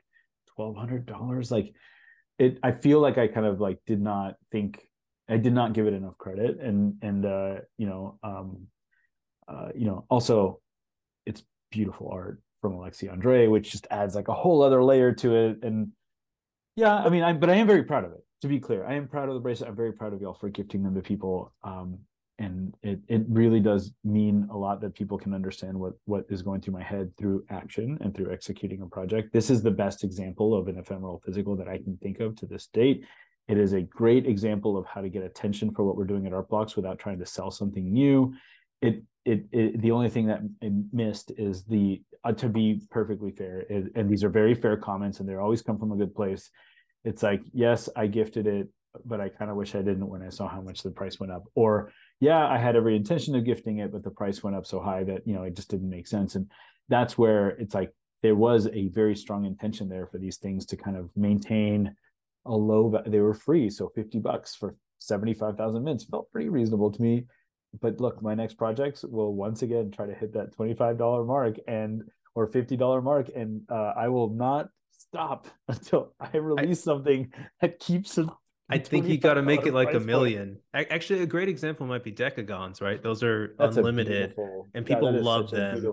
twelve 0.56 0.76
hundred 0.76 1.06
dollars. 1.06 1.52
Like 1.52 1.74
it 2.38 2.60
I 2.64 2.72
feel 2.72 3.00
like 3.00 3.18
I 3.18 3.28
kind 3.28 3.46
of 3.46 3.60
like 3.60 3.80
did 3.86 4.02
not 4.02 4.36
think 4.52 4.82
I 5.28 5.38
did 5.38 5.54
not 5.54 5.74
give 5.74 5.88
it 5.88 5.94
enough 5.94 6.18
credit. 6.18 6.60
And 6.60 6.96
and 7.02 7.26
uh, 7.26 7.56
you 7.78 7.88
know, 7.88 8.20
um 8.24 8.68
uh, 9.48 9.70
you 9.76 9.86
know, 9.86 10.06
also 10.10 10.60
it's 11.26 11.44
beautiful 11.72 12.10
art 12.12 12.42
from 12.62 12.74
Alexis 12.74 13.10
André, 13.10 13.50
which 13.50 13.72
just 13.72 13.88
adds 13.92 14.16
like 14.16 14.28
a 14.28 14.34
whole 14.34 14.62
other 14.64 14.84
layer 14.84 15.12
to 15.14 15.36
it. 15.36 15.60
And 15.64 15.90
yeah, 16.76 16.96
I 16.96 17.10
mean, 17.10 17.24
I 17.24 17.34
but 17.34 17.50
I 17.50 17.56
am 17.56 17.68
very 17.68 17.84
proud 17.84 18.06
of 18.06 18.12
it. 18.12 18.24
To 18.42 18.48
be 18.48 18.60
clear, 18.60 18.86
I 18.86 18.96
am 18.96 19.08
proud 19.08 19.30
of 19.30 19.36
the 19.36 19.40
bracelet. 19.40 19.70
I'm 19.70 19.76
very 19.76 19.94
proud 19.94 20.14
of 20.14 20.22
y'all 20.22 20.34
for 20.34 20.50
gifting 20.50 20.84
them 20.84 20.94
to 20.96 21.02
people. 21.02 21.54
Um, 21.64 22.00
and 22.38 22.76
it 22.84 23.00
it 23.08 23.24
really 23.30 23.60
does 23.60 23.94
mean 24.04 24.48
a 24.52 24.58
lot 24.58 24.82
that 24.82 24.94
people 24.94 25.18
can 25.18 25.34
understand 25.34 25.80
what 25.80 25.94
what 26.06 26.26
is 26.30 26.42
going 26.42 26.62
through 26.62 26.74
my 26.74 26.84
head 26.84 27.12
through 27.18 27.46
action 27.50 27.98
and 28.02 28.14
through 28.14 28.32
executing 28.32 28.82
a 28.82 28.88
project. 28.88 29.32
This 29.32 29.50
is 29.50 29.62
the 29.62 29.72
best 29.72 30.04
example 30.04 30.54
of 30.54 30.68
an 30.68 30.78
ephemeral 30.78 31.22
physical 31.26 31.56
that 31.56 31.68
i 31.68 31.78
can 31.78 31.98
think 31.98 32.20
of 32.20 32.36
to 32.38 32.46
this 32.46 32.68
date. 32.68 33.06
It 33.48 33.58
is 33.58 33.74
a 33.74 33.82
great 33.82 34.26
example 34.26 34.78
of 34.78 34.86
how 34.86 35.02
to 35.02 35.10
get 35.10 35.24
attention 35.24 35.72
for 35.72 35.84
what 35.84 35.96
we're 35.96 36.06
doing 36.06 36.26
at 36.26 36.34
art 36.34 36.50
blocks 36.50 36.76
without 36.76 37.00
trying 37.00 37.20
to 37.20 37.26
sell 37.26 37.52
something 37.52 37.92
new. 37.92 38.34
It 38.82 39.04
it, 39.24 39.46
it 39.52 39.82
the 39.82 39.92
only 39.92 40.10
thing 40.10 40.28
that 40.28 40.42
I 40.62 40.72
missed 40.92 41.32
is 41.38 41.64
the 41.64 42.02
uh, 42.26 42.34
to 42.34 42.50
be 42.50 42.82
perfectly 42.90 43.32
fair 43.32 43.60
it, 43.70 43.92
and 43.96 44.10
these 44.10 44.24
are 44.24 44.30
very 44.30 44.56
fair 44.56 44.76
comments 44.76 45.20
and 45.20 45.30
they 45.30 45.36
always 45.36 45.62
come 45.62 45.80
from 45.80 45.94
a 45.94 45.96
good 45.96 46.14
place. 46.14 46.50
It's 47.06 47.24
like 47.24 47.44
yes 47.54 47.88
i 47.96 48.08
gifted 48.08 48.48
it 48.48 48.68
but 49.06 49.22
i 49.22 49.30
kind 49.30 49.52
of 49.52 49.58
wish 49.58 49.76
i 49.76 49.82
didn't 49.82 50.08
when 50.08 50.24
i 50.24 50.30
saw 50.30 50.48
how 50.48 50.62
much 50.62 50.82
the 50.82 50.92
price 50.92 51.20
went 51.20 51.32
up. 51.32 51.44
Or 51.56 51.92
yeah, 52.26 52.48
I 52.48 52.58
had 52.58 52.76
every 52.76 52.96
intention 52.96 53.36
of 53.36 53.46
gifting 53.46 53.78
it, 53.78 53.92
but 53.92 54.04
the 54.04 54.10
price 54.10 54.42
went 54.42 54.56
up 54.56 54.66
so 54.66 54.80
high 54.80 55.04
that, 55.04 55.28
you 55.28 55.36
know, 55.36 55.44
it 55.44 55.56
just 55.56 55.70
didn't 55.70 55.92
make 55.92 56.08
sense. 56.08 56.34
And 56.34 56.50
that's 56.90 57.20
where 57.20 57.50
it's 57.50 57.76
like 57.76 57.94
there 58.24 58.34
was 58.34 58.68
a 58.74 58.88
very 58.88 59.16
strong 59.16 59.46
intention 59.46 59.88
there 59.88 60.08
for 60.08 60.18
these 60.18 60.38
things 60.38 60.66
to 60.68 60.76
kind 60.76 60.98
of 60.98 61.12
maintain 61.16 61.96
a 62.48 62.52
low, 62.52 63.00
they 63.06 63.20
were 63.20 63.36
free. 63.36 63.70
So 63.70 63.92
50 63.94 64.18
bucks 64.20 64.56
for 64.56 64.76
75,000 64.98 65.84
mints 65.84 66.06
felt 66.06 66.32
pretty 66.32 66.50
reasonable 66.50 66.92
to 66.92 67.00
me. 67.00 67.26
But 67.80 68.02
look, 68.02 68.24
my 68.24 68.34
next 68.34 68.56
projects 68.56 69.04
will 69.04 69.36
once 69.36 69.62
again 69.62 69.92
try 69.92 70.08
to 70.08 70.16
hit 70.16 70.34
that 70.34 70.58
$25 70.58 71.28
mark 71.28 71.58
and 71.68 72.02
or 72.34 72.50
$50 72.50 73.04
mark. 73.04 73.30
And 73.36 73.62
uh, 73.70 73.94
I 73.96 74.08
will 74.08 74.30
not 74.30 74.70
stop 74.98 75.48
until 75.68 76.16
I 76.20 76.38
release 76.38 76.82
I, 76.88 76.92
something 76.92 77.32
that 77.62 77.78
keeps 77.78 78.18
I 78.68 78.80
think 78.80 79.08
you 79.08 79.20
got 79.20 79.36
to 79.36 79.44
make 79.44 79.68
it 79.68 79.74
like 79.74 79.94
a 79.94 80.00
million. 80.00 80.58
Point. 80.74 80.88
Actually, 80.90 81.22
a 81.22 81.28
great 81.28 81.50
example 81.50 81.86
might 81.86 82.04
be 82.04 82.12
Decagons, 82.12 82.82
right? 82.82 83.02
Those 83.02 83.22
are 83.22 83.56
That's 83.60 83.78
unlimited, 83.78 84.34
and 84.74 84.84
people 84.84 85.14
yeah, 85.14 85.22
love 85.22 85.52
them. 85.52 85.86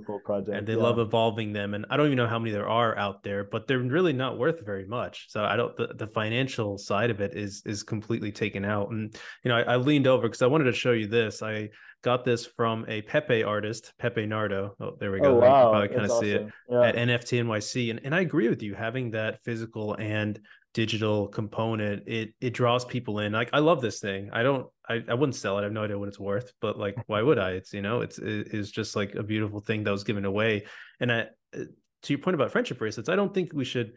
and 0.51 0.67
they 0.67 0.73
yeah. 0.73 0.79
love 0.79 0.99
evolving 0.99 1.53
them. 1.53 1.75
And 1.75 1.85
I 1.91 1.99
don't 1.99 2.07
even 2.07 2.17
know 2.17 2.27
how 2.27 2.39
many 2.39 2.51
there 2.51 2.69
are 2.69 2.97
out 2.97 3.23
there, 3.23 3.45
but 3.45 3.67
they're 3.67 3.79
really 3.79 4.15
not 4.15 4.39
worth 4.39 4.65
very 4.65 4.87
much. 4.87 5.27
So 5.29 5.45
I 5.45 5.57
don't. 5.57 5.77
The, 5.77 5.89
the 5.95 6.07
financial 6.07 6.79
side 6.79 7.11
of 7.11 7.21
it 7.21 7.37
is 7.37 7.63
is 7.67 7.83
completely 7.83 8.33
taken 8.33 8.65
out. 8.65 8.91
And 8.91 9.15
you 9.45 9.51
know, 9.51 9.59
I, 9.59 9.75
I 9.75 9.77
leaned 9.77 10.07
over 10.07 10.23
because 10.23 10.41
I 10.41 10.47
wanted 10.47 10.65
to 10.65 10.73
show 10.73 10.93
you 10.93 11.07
this. 11.07 11.43
I 11.43 11.69
got 12.03 12.25
this 12.25 12.47
from 12.47 12.85
a 12.89 13.03
Pepe 13.03 13.43
artist, 13.43 13.93
Pepe 13.99 14.27
Nardo. 14.27 14.75
Oh, 14.81 14.97
there 14.99 15.13
we 15.13 15.21
go. 15.21 15.37
Oh, 15.37 15.41
wow. 15.41 15.47
You 15.47 15.53
can 15.53 15.71
probably 15.71 15.89
kind 15.89 16.05
of 16.05 16.11
awesome. 16.11 16.25
see 16.25 16.33
it 16.33 16.49
yeah. 16.71 16.83
at 16.83 16.95
NFT 16.97 17.45
NYC. 17.45 17.91
And, 17.91 18.01
and 18.05 18.15
I 18.15 18.21
agree 18.21 18.49
with 18.49 18.63
you, 18.63 18.75
having 18.75 19.13
that 19.13 19.43
physical 19.45 19.95
and 19.95 20.41
digital 20.75 21.29
component 21.29 22.07
it 22.07 22.33
it 22.41 22.55
draws 22.55 22.85
people 22.85 23.19
in. 23.19 23.33
Like 23.33 23.51
i 23.53 23.59
love 23.59 23.81
this 23.81 24.01
thing. 24.01 24.31
I 24.33 24.43
don't 24.43 24.67
I, 24.89 25.03
I 25.09 25.15
wouldn't 25.15 25.37
sell 25.37 25.59
it. 25.59 25.61
I 25.61 25.65
have 25.65 25.73
no 25.73 25.85
idea 25.85 25.99
what 25.99 26.09
it's 26.09 26.19
worth 26.19 26.53
but 26.61 26.79
like 26.79 26.97
why 27.07 27.23
would 27.23 27.39
i? 27.39 27.51
It's 27.53 27.73
you 27.73 27.83
know 27.83 28.01
it's 28.01 28.19
it's 28.19 28.71
just 28.71 28.97
like 28.97 29.15
a 29.15 29.23
beautiful 29.23 29.61
thing 29.61 29.85
that 29.85 29.91
was 29.91 30.05
given 30.05 30.25
away. 30.25 30.67
And 31.01 31.13
i 31.13 31.21
uh, 31.57 31.65
to 32.03 32.13
your 32.13 32.19
point 32.19 32.35
about 32.35 32.51
friendship 32.51 32.79
bracelets 32.79 33.09
i 33.09 33.15
don't 33.15 33.33
think 33.33 33.53
we 33.53 33.65
should 33.65 33.93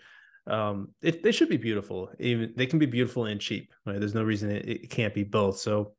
um 0.46 0.90
if 1.02 1.24
they 1.24 1.32
should 1.32 1.50
be 1.50 1.58
beautiful. 1.58 2.10
Even 2.20 2.54
they 2.56 2.68
can 2.68 2.80
be 2.80 2.86
beautiful 2.86 3.26
and 3.26 3.40
cheap 3.40 3.74
right? 3.86 4.00
There's 4.00 4.16
no 4.16 4.24
reason 4.24 4.52
it, 4.52 4.68
it 4.68 4.90
can't 4.90 5.14
be 5.14 5.24
both. 5.24 5.58
So 5.58 5.94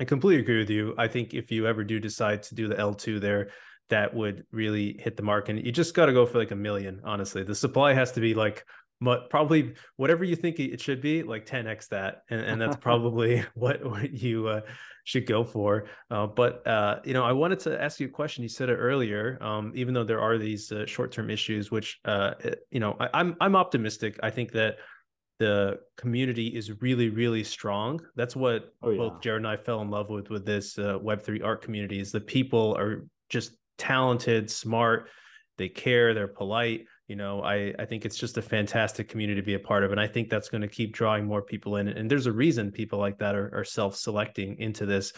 i 0.00 0.04
completely 0.04 0.42
agree 0.42 0.58
with 0.58 0.70
you. 0.70 0.94
I 0.98 1.08
think 1.08 1.34
if 1.34 1.50
you 1.50 1.66
ever 1.66 1.84
do 1.84 1.98
decide 2.00 2.42
to 2.44 2.54
do 2.54 2.68
the 2.68 2.76
l2 2.76 3.20
there 3.20 3.50
that 3.92 4.14
would 4.14 4.44
really 4.52 4.98
hit 4.98 5.18
the 5.18 5.22
mark. 5.22 5.50
And 5.50 5.64
you 5.64 5.70
just 5.70 5.94
got 5.94 6.06
to 6.06 6.14
go 6.14 6.24
for 6.24 6.38
like 6.38 6.50
a 6.50 6.56
million, 6.56 7.02
honestly. 7.04 7.42
The 7.42 7.54
supply 7.54 7.92
has 7.92 8.10
to 8.12 8.20
be 8.20 8.32
like 8.32 8.64
probably 9.30 9.74
whatever 9.96 10.24
you 10.24 10.36
think 10.36 10.58
it 10.58 10.80
should 10.80 11.00
be, 11.00 11.22
like 11.22 11.46
10x 11.46 11.88
that, 11.88 12.22
and, 12.30 12.40
and 12.40 12.60
that's 12.60 12.76
probably 12.80 13.44
what, 13.54 13.84
what 13.84 14.12
you 14.12 14.48
uh, 14.48 14.60
should 15.04 15.26
go 15.26 15.44
for. 15.44 15.86
Uh, 16.10 16.26
but 16.26 16.66
uh, 16.66 17.00
you 17.04 17.12
know, 17.12 17.24
I 17.24 17.32
wanted 17.32 17.60
to 17.60 17.80
ask 17.80 18.00
you 18.00 18.06
a 18.06 18.10
question. 18.10 18.42
You 18.42 18.48
said 18.48 18.68
it 18.68 18.76
earlier. 18.76 19.38
Um, 19.42 19.72
even 19.74 19.94
though 19.94 20.04
there 20.04 20.20
are 20.20 20.38
these 20.38 20.70
uh, 20.72 20.86
short-term 20.86 21.30
issues, 21.30 21.70
which 21.70 22.00
uh, 22.04 22.32
you 22.70 22.80
know, 22.80 22.96
I, 23.00 23.08
I'm 23.14 23.36
I'm 23.40 23.56
optimistic. 23.56 24.18
I 24.22 24.30
think 24.30 24.52
that 24.52 24.76
the 25.38 25.80
community 25.96 26.46
is 26.48 26.80
really 26.82 27.08
really 27.08 27.42
strong 27.42 28.00
that's 28.14 28.36
what 28.36 28.74
oh, 28.82 28.90
yeah. 28.90 28.98
both 28.98 29.20
jared 29.20 29.40
and 29.40 29.48
i 29.48 29.56
fell 29.56 29.80
in 29.80 29.90
love 29.90 30.08
with 30.08 30.30
with 30.30 30.46
this 30.46 30.78
uh, 30.78 30.96
web3 31.00 31.42
art 31.42 31.62
community 31.62 31.98
is 31.98 32.12
the 32.12 32.20
people 32.20 32.76
are 32.78 33.06
just 33.28 33.56
talented 33.76 34.48
smart 34.48 35.08
they 35.58 35.68
care 35.68 36.14
they're 36.14 36.28
polite 36.28 36.86
you 37.08 37.16
know 37.16 37.42
i 37.42 37.72
i 37.78 37.84
think 37.84 38.04
it's 38.04 38.16
just 38.16 38.38
a 38.38 38.42
fantastic 38.42 39.08
community 39.08 39.40
to 39.40 39.44
be 39.44 39.54
a 39.54 39.58
part 39.58 39.84
of 39.84 39.90
and 39.90 40.00
i 40.00 40.06
think 40.06 40.28
that's 40.28 40.48
going 40.48 40.62
to 40.62 40.68
keep 40.68 40.92
drawing 40.92 41.24
more 41.24 41.42
people 41.42 41.76
in 41.76 41.88
and 41.88 42.10
there's 42.10 42.26
a 42.26 42.32
reason 42.32 42.70
people 42.70 42.98
like 42.98 43.18
that 43.18 43.34
are, 43.34 43.50
are 43.54 43.64
self-selecting 43.64 44.58
into 44.58 44.86
this 44.86 45.12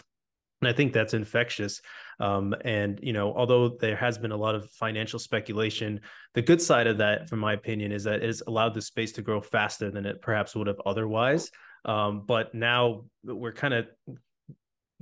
and 0.61 0.69
i 0.69 0.73
think 0.73 0.93
that's 0.93 1.13
infectious. 1.13 1.81
Um, 2.19 2.55
and 2.63 2.99
you 3.03 3.11
know 3.11 3.33
although 3.33 3.69
there 3.69 3.97
has 3.97 4.17
been 4.17 4.31
a 4.31 4.37
lot 4.37 4.55
of 4.55 4.69
financial 4.71 5.19
speculation 5.19 5.99
the 6.33 6.41
good 6.41 6.61
side 6.61 6.87
of 6.87 6.97
that 6.99 7.29
from 7.29 7.39
my 7.39 7.53
opinion 7.53 7.91
is 7.91 8.03
that 8.05 8.23
it's 8.23 8.41
allowed 8.47 8.73
the 8.73 8.81
space 8.81 9.11
to 9.13 9.21
grow 9.21 9.41
faster 9.41 9.89
than 9.89 10.05
it 10.05 10.21
perhaps 10.21 10.55
would 10.55 10.67
have 10.67 10.81
otherwise. 10.85 11.49
Um, 11.85 12.23
but 12.25 12.53
now 12.53 13.05
we're 13.23 13.53
kind 13.53 13.73
of 13.73 13.87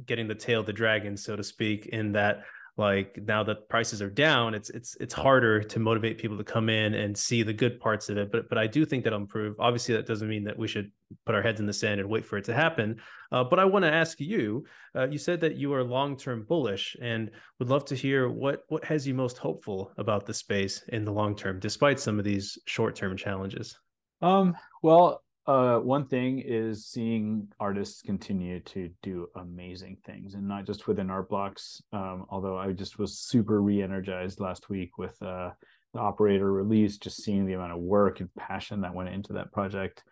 getting 0.06 0.28
the 0.28 0.36
tail 0.36 0.60
of 0.60 0.66
the 0.66 0.74
dragon 0.74 1.16
so 1.16 1.36
to 1.36 1.44
speak 1.44 1.88
in 1.88 2.12
that 2.14 2.44
like 2.76 3.20
now 3.24 3.44
that 3.44 3.70
prices 3.70 4.02
are 4.02 4.10
down 4.10 4.56
it's 4.56 4.72
it's 4.72 4.98
it's 5.00 5.14
harder 5.14 5.62
to 5.62 5.80
motivate 5.80 6.18
people 6.18 6.38
to 6.38 6.44
come 6.44 6.70
in 6.70 6.96
and 6.96 7.16
see 7.16 7.44
the 7.44 7.54
good 7.54 7.80
parts 7.80 8.10
of 8.10 8.18
it. 8.18 8.32
But 8.32 8.50
but 8.50 8.58
i 8.58 8.66
do 8.66 8.86
think 8.86 9.04
that'll 9.04 9.20
improve. 9.20 9.56
Obviously 9.60 9.96
that 9.96 10.08
doesn't 10.08 10.28
mean 10.28 10.44
that 10.46 10.58
we 10.58 10.68
should 10.68 10.92
put 11.26 11.36
our 11.36 11.42
heads 11.42 11.60
in 11.60 11.68
the 11.68 11.74
sand 11.74 12.00
and 12.00 12.10
wait 12.10 12.26
for 12.26 12.38
it 12.38 12.46
to 12.46 12.54
happen. 12.54 13.00
Uh, 13.32 13.44
but 13.44 13.60
i 13.60 13.66
want 13.66 13.84
to 13.84 13.92
ask 13.92 14.20
you 14.20 14.66
uh, 14.96 15.08
you 15.08 15.18
said 15.18 15.40
that 15.42 15.56
you 15.56 15.74
are 15.74 15.84
long-term 15.84 16.46
bullish 16.48 16.96
and 17.02 17.30
would 17.60 17.70
love 17.70 17.86
to 17.86 17.96
hear 17.96 18.30
what 18.30 18.64
what 18.70 18.84
has 18.84 19.08
you 19.08 19.14
most 19.14 19.38
hopeful 19.38 19.92
about 19.98 20.26
the 20.26 20.34
space 20.34 20.84
in 20.90 21.06
the 21.06 21.12
long 21.12 21.36
term 21.36 21.60
despite 21.60 22.00
some 22.00 22.18
of 22.18 22.26
these 22.26 22.58
short-term 22.66 23.16
challenges? 23.16 23.78
Um 24.22 24.56
well 24.82 25.24
uh, 25.46 25.78
one 25.80 26.08
thing 26.08 26.40
is 26.40 26.86
seeing 26.86 27.48
artists 27.60 28.02
continue 28.02 28.60
to 28.62 28.90
do 29.02 29.28
amazing 29.36 29.98
things, 30.06 30.36
and 30.36 30.48
not 30.48 30.66
just 30.66 30.88
within 30.88 31.10
art 31.10 31.30
blocks. 31.30 31.82
Um, 31.92 32.26
although 32.30 32.58
I 32.58 32.72
just 32.72 32.98
was 32.98 33.20
super 33.20 33.62
re-energized 33.62 34.40
last 34.40 34.70
week 34.70 34.98
with 34.98 35.22
uh, 35.22 35.52
the 35.94 36.00
operator 36.00 36.52
release, 36.52 36.98
just 36.98 37.24
seeing 37.24 37.46
the 37.46 37.54
amount 37.54 37.74
of 37.74 37.80
work 37.80 38.20
and 38.20 38.34
passion 38.36 38.82
that 38.82 38.94
went 38.94 39.10
into 39.10 39.34
that 39.34 39.52
project 39.52 40.04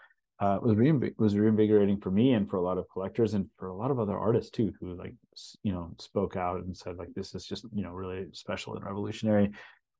uh, 0.41 0.57
was 0.61 0.75
re- 0.75 1.13
was 1.17 1.37
reinvigorating 1.37 1.97
for 1.99 2.09
me 2.09 2.33
and 2.33 2.49
for 2.49 2.57
a 2.57 2.61
lot 2.61 2.79
of 2.79 2.89
collectors 2.91 3.35
and 3.35 3.47
for 3.57 3.67
a 3.67 3.75
lot 3.75 3.91
of 3.91 3.99
other 3.99 4.17
artists 4.17 4.49
too, 4.49 4.73
who 4.79 4.95
like 4.95 5.13
you 5.63 5.71
know 5.71 5.91
spoke 5.99 6.35
out 6.35 6.63
and 6.63 6.75
said 6.75 6.97
like 6.97 7.13
this 7.15 7.35
is 7.35 7.45
just 7.45 7.63
you 7.71 7.83
know 7.83 7.91
really 7.91 8.25
special 8.33 8.75
and 8.75 8.83
revolutionary. 8.83 9.51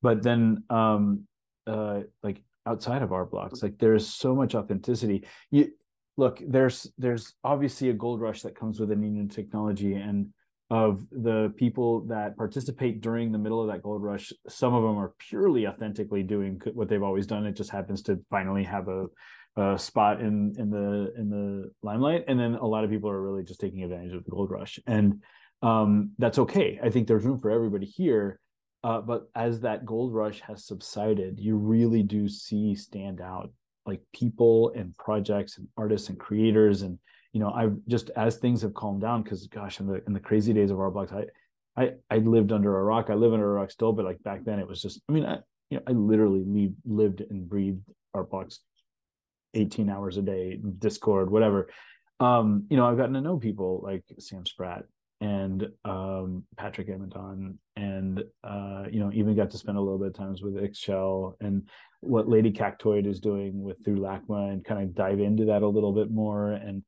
But 0.02 0.24
then 0.24 0.64
um, 0.72 1.28
uh, 1.68 2.02
like 2.24 2.44
outside 2.66 3.02
of 3.02 3.12
art 3.12 3.32
blocks. 3.32 3.64
Like 3.64 3.78
there's 3.78 4.08
so 4.08 4.36
much 4.36 4.56
authenticity. 4.56 5.26
You 5.50 5.72
look 6.18 6.42
there's 6.46 6.92
there's 6.98 7.34
obviously 7.44 7.90
a 7.90 7.94
gold 7.94 8.22
rush 8.22 8.42
that 8.42 8.60
comes 8.60 8.80
with 8.80 8.92
a 8.92 8.96
new 8.96 9.28
technology 9.28 9.96
and 9.96 10.28
of 10.70 11.06
the 11.12 11.54
people 11.58 12.02
that 12.08 12.38
participate 12.38 13.02
during 13.02 13.32
the 13.32 13.38
middle 13.38 13.62
of 13.62 13.68
that 13.68 13.84
gold 13.84 14.02
rush 14.02 14.32
some 14.48 14.74
of 14.74 14.84
them 14.84 14.98
are 14.98 15.14
purely 15.20 15.68
authentically 15.68 16.24
doing 16.24 16.62
what 16.74 16.88
they've 16.88 17.04
always 17.04 17.28
done. 17.28 17.46
It 17.46 17.58
just 17.58 17.72
happens 17.72 18.02
to 18.04 18.20
finally 18.30 18.64
have 18.64 18.88
a, 18.88 19.08
a 19.58 19.78
spot 19.78 20.22
in 20.22 20.56
in 20.58 20.70
the 20.70 21.14
in 21.18 21.30
the 21.30 21.72
limelight 21.82 22.26
and 22.28 22.40
then 22.40 22.56
a 22.56 22.66
lot 22.66 22.84
of 22.84 22.90
people 22.90 23.10
are 23.10 23.22
really 23.22 23.44
just 23.44 23.60
taking 23.60 23.84
advantage 23.84 24.14
of 24.14 24.24
the 24.24 24.32
gold 24.32 24.50
rush. 24.50 24.80
And 24.88 25.22
um, 25.62 26.12
that's 26.18 26.40
okay. 26.40 26.80
I 26.84 26.90
think 26.90 27.08
there's 27.08 27.24
room 27.24 27.40
for 27.40 27.52
everybody 27.52 27.86
here 27.86 28.40
uh, 28.84 29.02
but 29.02 29.30
as 29.36 29.62
that 29.62 29.86
gold 29.86 30.14
rush 30.14 30.42
has 30.42 30.66
subsided, 30.66 31.40
you 31.40 31.56
really 31.56 32.04
do 32.04 32.28
see 32.28 32.76
stand 32.76 33.22
out 33.22 33.52
like 33.86 34.02
people 34.14 34.72
and 34.76 34.96
projects 34.98 35.58
and 35.58 35.68
artists 35.78 36.10
and 36.10 36.20
creators. 36.20 36.82
And, 36.82 36.98
you 37.34 37.40
know, 37.40 37.52
I've 37.52 37.76
just 37.88 38.10
as 38.12 38.38
things 38.38 38.62
have 38.62 38.74
calmed 38.74 39.02
down, 39.02 39.24
because 39.24 39.46
gosh, 39.48 39.80
in 39.80 39.88
the 39.88 40.04
in 40.06 40.14
the 40.14 40.20
crazy 40.20 40.54
days 40.54 40.72
of 40.72 40.80
art 40.80 40.94
blocks, 40.94 41.12
I 41.12 41.26
I 41.82 41.92
I 42.10 42.18
lived 42.18 42.52
under 42.52 42.78
a 42.78 42.84
rock. 42.84 43.08
I 43.10 43.14
live 43.14 43.34
under 43.34 43.50
a 43.50 43.60
rock 43.60 43.72
still, 43.72 43.94
but 43.94 44.06
like 44.06 44.22
back 44.24 44.44
then 44.44 44.60
it 44.60 44.68
was 44.68 44.82
just, 44.82 45.02
I 45.08 45.12
mean, 45.12 45.26
I 45.26 45.38
you 45.70 45.78
know, 45.78 45.84
I 45.88 45.92
literally 45.92 46.44
leave, 46.46 46.74
lived 46.86 47.22
and 47.22 47.48
breathed 47.48 47.84
blocks 48.30 48.60
18 49.54 49.90
hours 49.90 50.18
a 50.18 50.22
day, 50.22 50.60
Discord, 50.80 51.30
whatever. 51.30 51.70
Um, 52.20 52.66
you 52.70 52.78
know, 52.78 52.88
I've 52.88 52.98
gotten 52.98 53.14
to 53.14 53.22
know 53.22 53.38
people 53.38 53.82
like 53.84 54.04
Sam 54.20 54.46
Spratt 54.46 54.84
and 55.22 55.68
um, 55.86 56.44
Patrick 56.58 56.88
Amadon, 56.88 57.56
and 57.82 58.24
uh, 58.44 58.84
you 58.92 59.00
know, 59.00 59.12
even 59.14 59.36
got 59.36 59.50
to 59.52 59.58
spend 59.58 59.78
a 59.78 59.82
little 59.82 59.98
bit 59.98 60.10
of 60.10 60.14
times 60.14 60.42
with 60.42 60.54
Ixchel 60.56 61.34
and 61.42 61.68
what 62.02 62.30
Lady 62.30 62.52
Cactoid 62.52 63.08
is 63.08 63.20
doing 63.20 63.62
with 63.62 63.84
through 63.84 63.98
LACMA, 63.98 64.52
and 64.52 64.64
kind 64.64 64.82
of 64.84 64.94
dive 64.94 65.20
into 65.20 65.46
that 65.46 65.64
a 65.64 65.68
little 65.68 65.92
bit 65.92 66.12
more. 66.12 66.52
And 66.52 66.84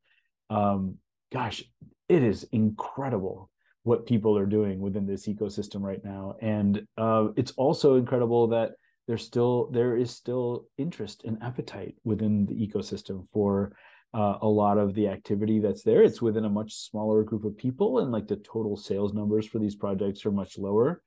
um, 0.49 0.97
gosh, 1.31 1.63
it 2.07 2.23
is 2.23 2.47
incredible 2.51 3.49
what 3.83 4.05
people 4.05 4.37
are 4.37 4.45
doing 4.45 4.79
within 4.79 5.07
this 5.07 5.27
ecosystem 5.27 5.81
right 5.81 6.03
now, 6.03 6.35
and 6.41 6.85
uh, 6.97 7.27
it's 7.35 7.51
also 7.57 7.95
incredible 7.95 8.47
that 8.49 8.73
there's 9.07 9.25
still 9.25 9.69
there 9.71 9.97
is 9.97 10.11
still 10.11 10.65
interest 10.77 11.23
and 11.25 11.41
appetite 11.41 11.95
within 12.03 12.45
the 12.45 12.53
ecosystem 12.53 13.27
for 13.33 13.73
uh, 14.14 14.38
a 14.41 14.48
lot 14.48 14.77
of 14.77 14.94
the 14.94 15.07
activity 15.07 15.60
that's 15.60 15.84
there. 15.84 16.03
It's 16.03 16.22
within 16.22 16.45
a 16.45 16.49
much 16.49 16.73
smaller 16.76 17.23
group 17.23 17.45
of 17.45 17.57
people, 17.57 17.99
and 17.99 18.11
like 18.11 18.27
the 18.27 18.38
total 18.38 18.77
sales 18.77 19.14
numbers 19.14 19.48
for 19.48 19.60
these 19.60 19.76
projects 19.76 20.26
are 20.26 20.31
much 20.31 20.57
lower. 20.57 21.02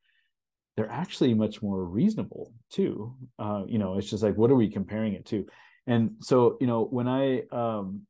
They're 0.77 0.91
actually 0.91 1.33
much 1.35 1.63
more 1.63 1.85
reasonable 1.85 2.53
too. 2.71 3.15
Uh, 3.39 3.63
you 3.67 3.79
know, 3.79 3.97
it's 3.97 4.11
just 4.11 4.23
like 4.23 4.37
what 4.37 4.51
are 4.51 4.57
we 4.57 4.69
comparing 4.69 5.15
it 5.15 5.27
to? 5.27 5.47
And 5.87 6.17
so, 6.21 6.59
you 6.61 6.67
know, 6.67 6.85
when 6.85 7.09
I 7.09 7.43
um, 7.53 8.03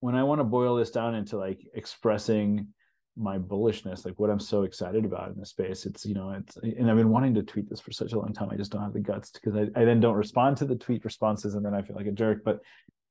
when 0.00 0.14
I 0.14 0.24
want 0.24 0.40
to 0.40 0.44
boil 0.44 0.76
this 0.76 0.90
down 0.90 1.14
into 1.14 1.38
like 1.38 1.60
expressing 1.74 2.68
my 3.16 3.38
bullishness, 3.38 4.04
like 4.04 4.18
what 4.18 4.30
I'm 4.30 4.40
so 4.40 4.62
excited 4.62 5.04
about 5.04 5.30
in 5.30 5.38
this 5.38 5.50
space. 5.50 5.86
It's, 5.86 6.06
you 6.06 6.14
know, 6.14 6.30
it's, 6.30 6.56
and 6.56 6.88
I've 6.88 6.96
been 6.96 7.10
wanting 7.10 7.34
to 7.34 7.42
tweet 7.42 7.68
this 7.68 7.80
for 7.80 7.90
such 7.90 8.12
a 8.12 8.18
long 8.18 8.32
time. 8.32 8.48
I 8.50 8.56
just 8.56 8.70
don't 8.70 8.82
have 8.82 8.92
the 8.92 9.00
guts 9.00 9.32
because 9.32 9.56
I, 9.56 9.80
I 9.80 9.84
then 9.84 9.98
don't 9.98 10.14
respond 10.14 10.56
to 10.58 10.64
the 10.64 10.76
tweet 10.76 11.04
responses 11.04 11.54
and 11.54 11.64
then 11.64 11.74
I 11.74 11.82
feel 11.82 11.96
like 11.96 12.06
a 12.06 12.12
jerk. 12.12 12.44
But 12.44 12.60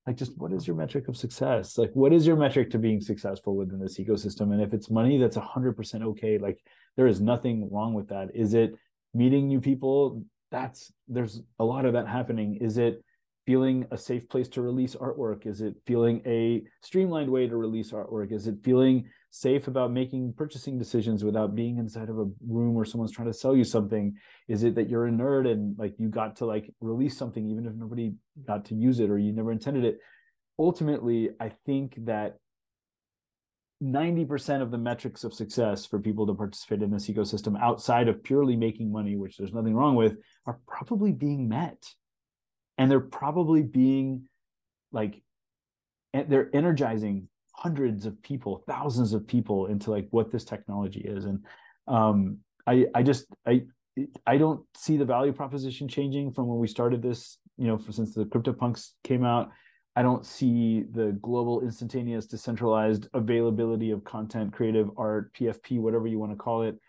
like 0.08 0.16
just 0.16 0.38
what 0.38 0.54
is 0.54 0.66
your 0.66 0.76
metric 0.78 1.10
of 1.10 1.18
success? 1.18 1.78
Like 1.78 1.92
what 1.94 2.14
is 2.14 2.26
your 2.26 2.38
metric 2.38 2.72
to 2.72 2.80
being 2.80 3.02
successful 3.02 3.58
within 3.58 3.78
this 3.78 4.00
ecosystem? 4.00 4.54
And 4.54 4.62
if 4.62 4.74
it's 4.74 4.90
money 4.90 5.18
that's 5.18 5.36
100% 5.36 6.02
okay. 6.02 6.38
Like 6.38 6.60
there 6.96 7.08
is 7.08 7.20
nothing 7.20 7.70
wrong 7.70 7.94
with 7.94 8.08
that. 8.08 8.30
Is 8.34 8.54
it 8.54 8.74
meeting 9.14 9.48
new 9.48 9.60
people? 9.60 10.24
That's 10.50 10.94
there's 11.10 11.42
a 11.60 11.66
lot 11.66 11.86
of 11.86 11.92
that 11.94 12.08
happening. 12.08 12.56
Is 12.62 12.78
it 12.78 13.04
feeling 13.46 13.86
a 13.92 13.98
safe 13.98 14.30
place 14.30 14.48
to 14.50 14.62
release 14.62 14.96
artwork? 14.96 15.46
Is 15.46 15.60
it 15.60 15.76
feeling 15.86 16.22
a 16.26 16.64
streamlined 16.82 17.30
way 17.30 17.48
to 17.48 17.58
release 17.58 17.92
artwork? 17.92 18.32
Is 18.32 18.48
it 18.48 18.56
feeling 18.64 19.10
safe 19.30 19.68
about 19.68 19.92
making 19.92 20.34
purchasing 20.36 20.80
decisions 20.80 21.24
without 21.24 21.56
being 21.56 21.78
inside 21.78 22.10
of 22.10 22.18
a 22.18 22.26
room 22.48 22.74
where 22.74 22.86
someone's 22.86 23.12
trying 23.12 23.28
to 23.28 23.34
sell 23.34 23.56
you 23.56 23.64
something. 23.64 24.16
Is 24.48 24.64
it 24.64 24.76
that 24.76 24.90
you're 24.90 25.08
a 25.08 25.12
nerd 25.12 25.52
and 25.52 25.78
like 25.78 25.94
you 25.98 26.10
got 26.10 26.38
to 26.38 26.46
like 26.46 26.74
release 26.80 27.18
something 27.18 27.46
even 27.46 27.66
if 27.66 27.74
nobody 27.74 28.14
got 28.48 28.66
to 28.66 28.76
use 28.76 29.00
it 29.00 29.10
or 29.10 29.18
you 29.18 29.34
never 29.34 29.52
intended 29.52 29.86
it? 29.86 30.00
Ultimately 30.60 31.30
i 31.40 31.52
think 31.66 31.94
that 32.06 32.38
90% 33.84 34.62
of 34.62 34.72
the 34.72 34.78
metrics 34.78 35.24
of 35.24 35.34
success 35.34 35.86
for 35.86 36.00
people 36.00 36.26
to 36.26 36.34
participate 36.34 36.82
in 36.82 36.90
this 36.90 37.08
ecosystem 37.08 37.60
outside 37.62 38.08
of 38.08 38.24
purely 38.24 38.56
making 38.56 38.92
money 38.92 39.16
which 39.16 39.38
there's 39.38 39.54
nothing 39.54 39.76
wrong 39.76 39.96
with 39.96 40.18
are 40.48 40.60
probably 40.68 41.12
being 41.12 41.48
met. 41.48 41.84
And 42.80 42.90
they're 42.90 43.00
probably 43.00 43.64
being 43.64 44.28
like 44.92 45.22
they're 46.14 46.50
energizing 46.56 47.28
hundreds 47.58 48.06
of 48.06 48.22
people, 48.22 48.64
thousands 48.68 49.14
of 49.14 49.28
people 49.28 49.66
into 49.66 49.92
like 49.92 50.08
what 50.12 50.32
this 50.32 50.46
technology 50.46 51.02
is. 51.02 51.26
And 51.26 51.44
um, 51.88 52.38
I 52.66 52.86
I 52.94 53.04
just 53.04 53.26
I 53.46 53.64
I 54.26 54.38
don't 54.38 54.62
see 54.76 54.98
the 54.98 55.06
value 55.06 55.34
proposition 55.34 55.88
changing 55.88 56.32
from 56.32 56.48
when 56.48 56.60
we 56.60 56.68
started 56.68 57.02
this, 57.02 57.40
you 57.58 57.68
know, 57.68 57.80
since 57.90 58.14
the 58.14 58.26
CryptoPunks 58.26 58.92
came 59.04 59.24
out. 59.24 59.50
I 59.96 60.04
don't 60.04 60.24
see 60.24 60.84
the 60.92 61.18
global 61.20 61.62
instantaneous 61.62 62.28
decentralized 62.28 63.08
availability 63.16 63.90
of 63.90 64.04
content, 64.04 64.54
creative 64.54 64.92
art, 64.96 65.34
PFP, 65.34 65.80
whatever 65.80 66.06
you 66.06 66.20
want 66.20 66.34
to 66.34 66.36
call 66.36 66.62
it, 66.62 66.80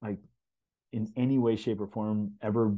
like 0.00 0.18
in 0.94 1.12
any 1.14 1.36
way, 1.36 1.56
shape, 1.56 1.82
or 1.82 1.86
form 1.86 2.32
ever 2.40 2.74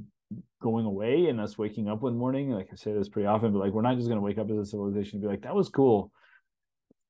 going 0.60 0.86
away 0.86 1.26
and 1.26 1.40
us 1.40 1.56
waking 1.56 1.88
up 1.88 2.02
one 2.02 2.16
morning. 2.16 2.50
Like 2.50 2.70
I 2.72 2.74
say 2.74 2.92
this 2.92 3.08
pretty 3.08 3.28
often, 3.28 3.52
but 3.52 3.60
like 3.60 3.72
we're 3.72 3.82
not 3.82 3.96
just 3.96 4.08
gonna 4.08 4.20
wake 4.20 4.38
up 4.38 4.50
as 4.50 4.58
a 4.58 4.66
civilization 4.66 5.16
and 5.16 5.22
be 5.22 5.28
like, 5.28 5.42
that 5.42 5.54
was 5.54 5.68
cool 5.68 6.10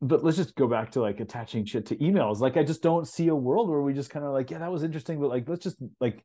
but 0.03 0.25
let's 0.25 0.37
just 0.37 0.55
go 0.55 0.67
back 0.67 0.93
to 0.93 1.01
like 1.01 1.21
attaching 1.21 1.65
shit 1.65 1.87
to 1.87 1.97
emails. 1.97 2.39
Like 2.39 2.57
I 2.57 2.65
just 2.65 2.83
don't 2.83 3.07
see 3.07 3.29
a 3.29 3.35
world 3.35 3.69
where 3.69 3.83
we 3.83 3.93
just 3.93 4.11
kind 4.11 4.25
of 4.25 4.33
like, 4.33 4.51
yeah, 4.51 4.59
that 4.59 4.73
was 4.73 4.83
interesting, 4.83 5.21
but 5.21 5.29
like 5.29 5.49
let's 5.49 5.63
just 5.63 5.83
like 6.01 6.25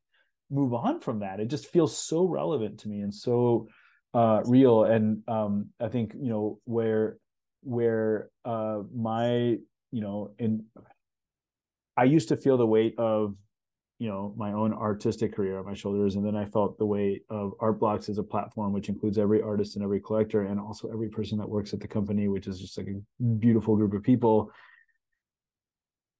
move 0.49 0.73
on 0.73 0.99
from 0.99 1.19
that. 1.19 1.39
It 1.39 1.47
just 1.47 1.67
feels 1.67 1.97
so 1.97 2.25
relevant 2.25 2.79
to 2.81 2.87
me 2.87 3.01
and 3.01 3.13
so 3.13 3.67
uh 4.13 4.41
real. 4.45 4.85
And 4.85 5.23
um 5.27 5.69
I 5.81 5.89
think, 5.89 6.13
you 6.13 6.29
know, 6.29 6.59
where 6.63 7.17
where 7.61 8.29
uh 8.45 8.83
my, 8.93 9.57
you 9.91 10.01
know, 10.01 10.33
in 10.39 10.65
I 11.97 12.05
used 12.05 12.29
to 12.29 12.37
feel 12.37 12.57
the 12.57 12.67
weight 12.67 12.95
of 12.97 13.35
you 13.97 14.09
know 14.09 14.33
my 14.35 14.51
own 14.51 14.73
artistic 14.73 15.33
career 15.33 15.57
on 15.57 15.65
my 15.65 15.73
shoulders 15.73 16.15
and 16.15 16.25
then 16.25 16.35
i 16.35 16.45
felt 16.45 16.77
the 16.77 16.85
weight 16.85 17.23
of 17.29 17.53
art 17.59 17.79
blocks 17.79 18.09
as 18.09 18.17
a 18.17 18.23
platform 18.23 18.73
which 18.73 18.89
includes 18.89 19.17
every 19.17 19.41
artist 19.41 19.75
and 19.75 19.83
every 19.83 20.01
collector 20.01 20.43
and 20.43 20.59
also 20.59 20.89
every 20.89 21.09
person 21.09 21.37
that 21.37 21.47
works 21.47 21.73
at 21.73 21.79
the 21.79 21.87
company 21.87 22.27
which 22.27 22.47
is 22.47 22.59
just 22.59 22.77
like 22.77 22.87
a 22.87 23.23
beautiful 23.23 23.75
group 23.75 23.93
of 23.93 24.03
people. 24.03 24.51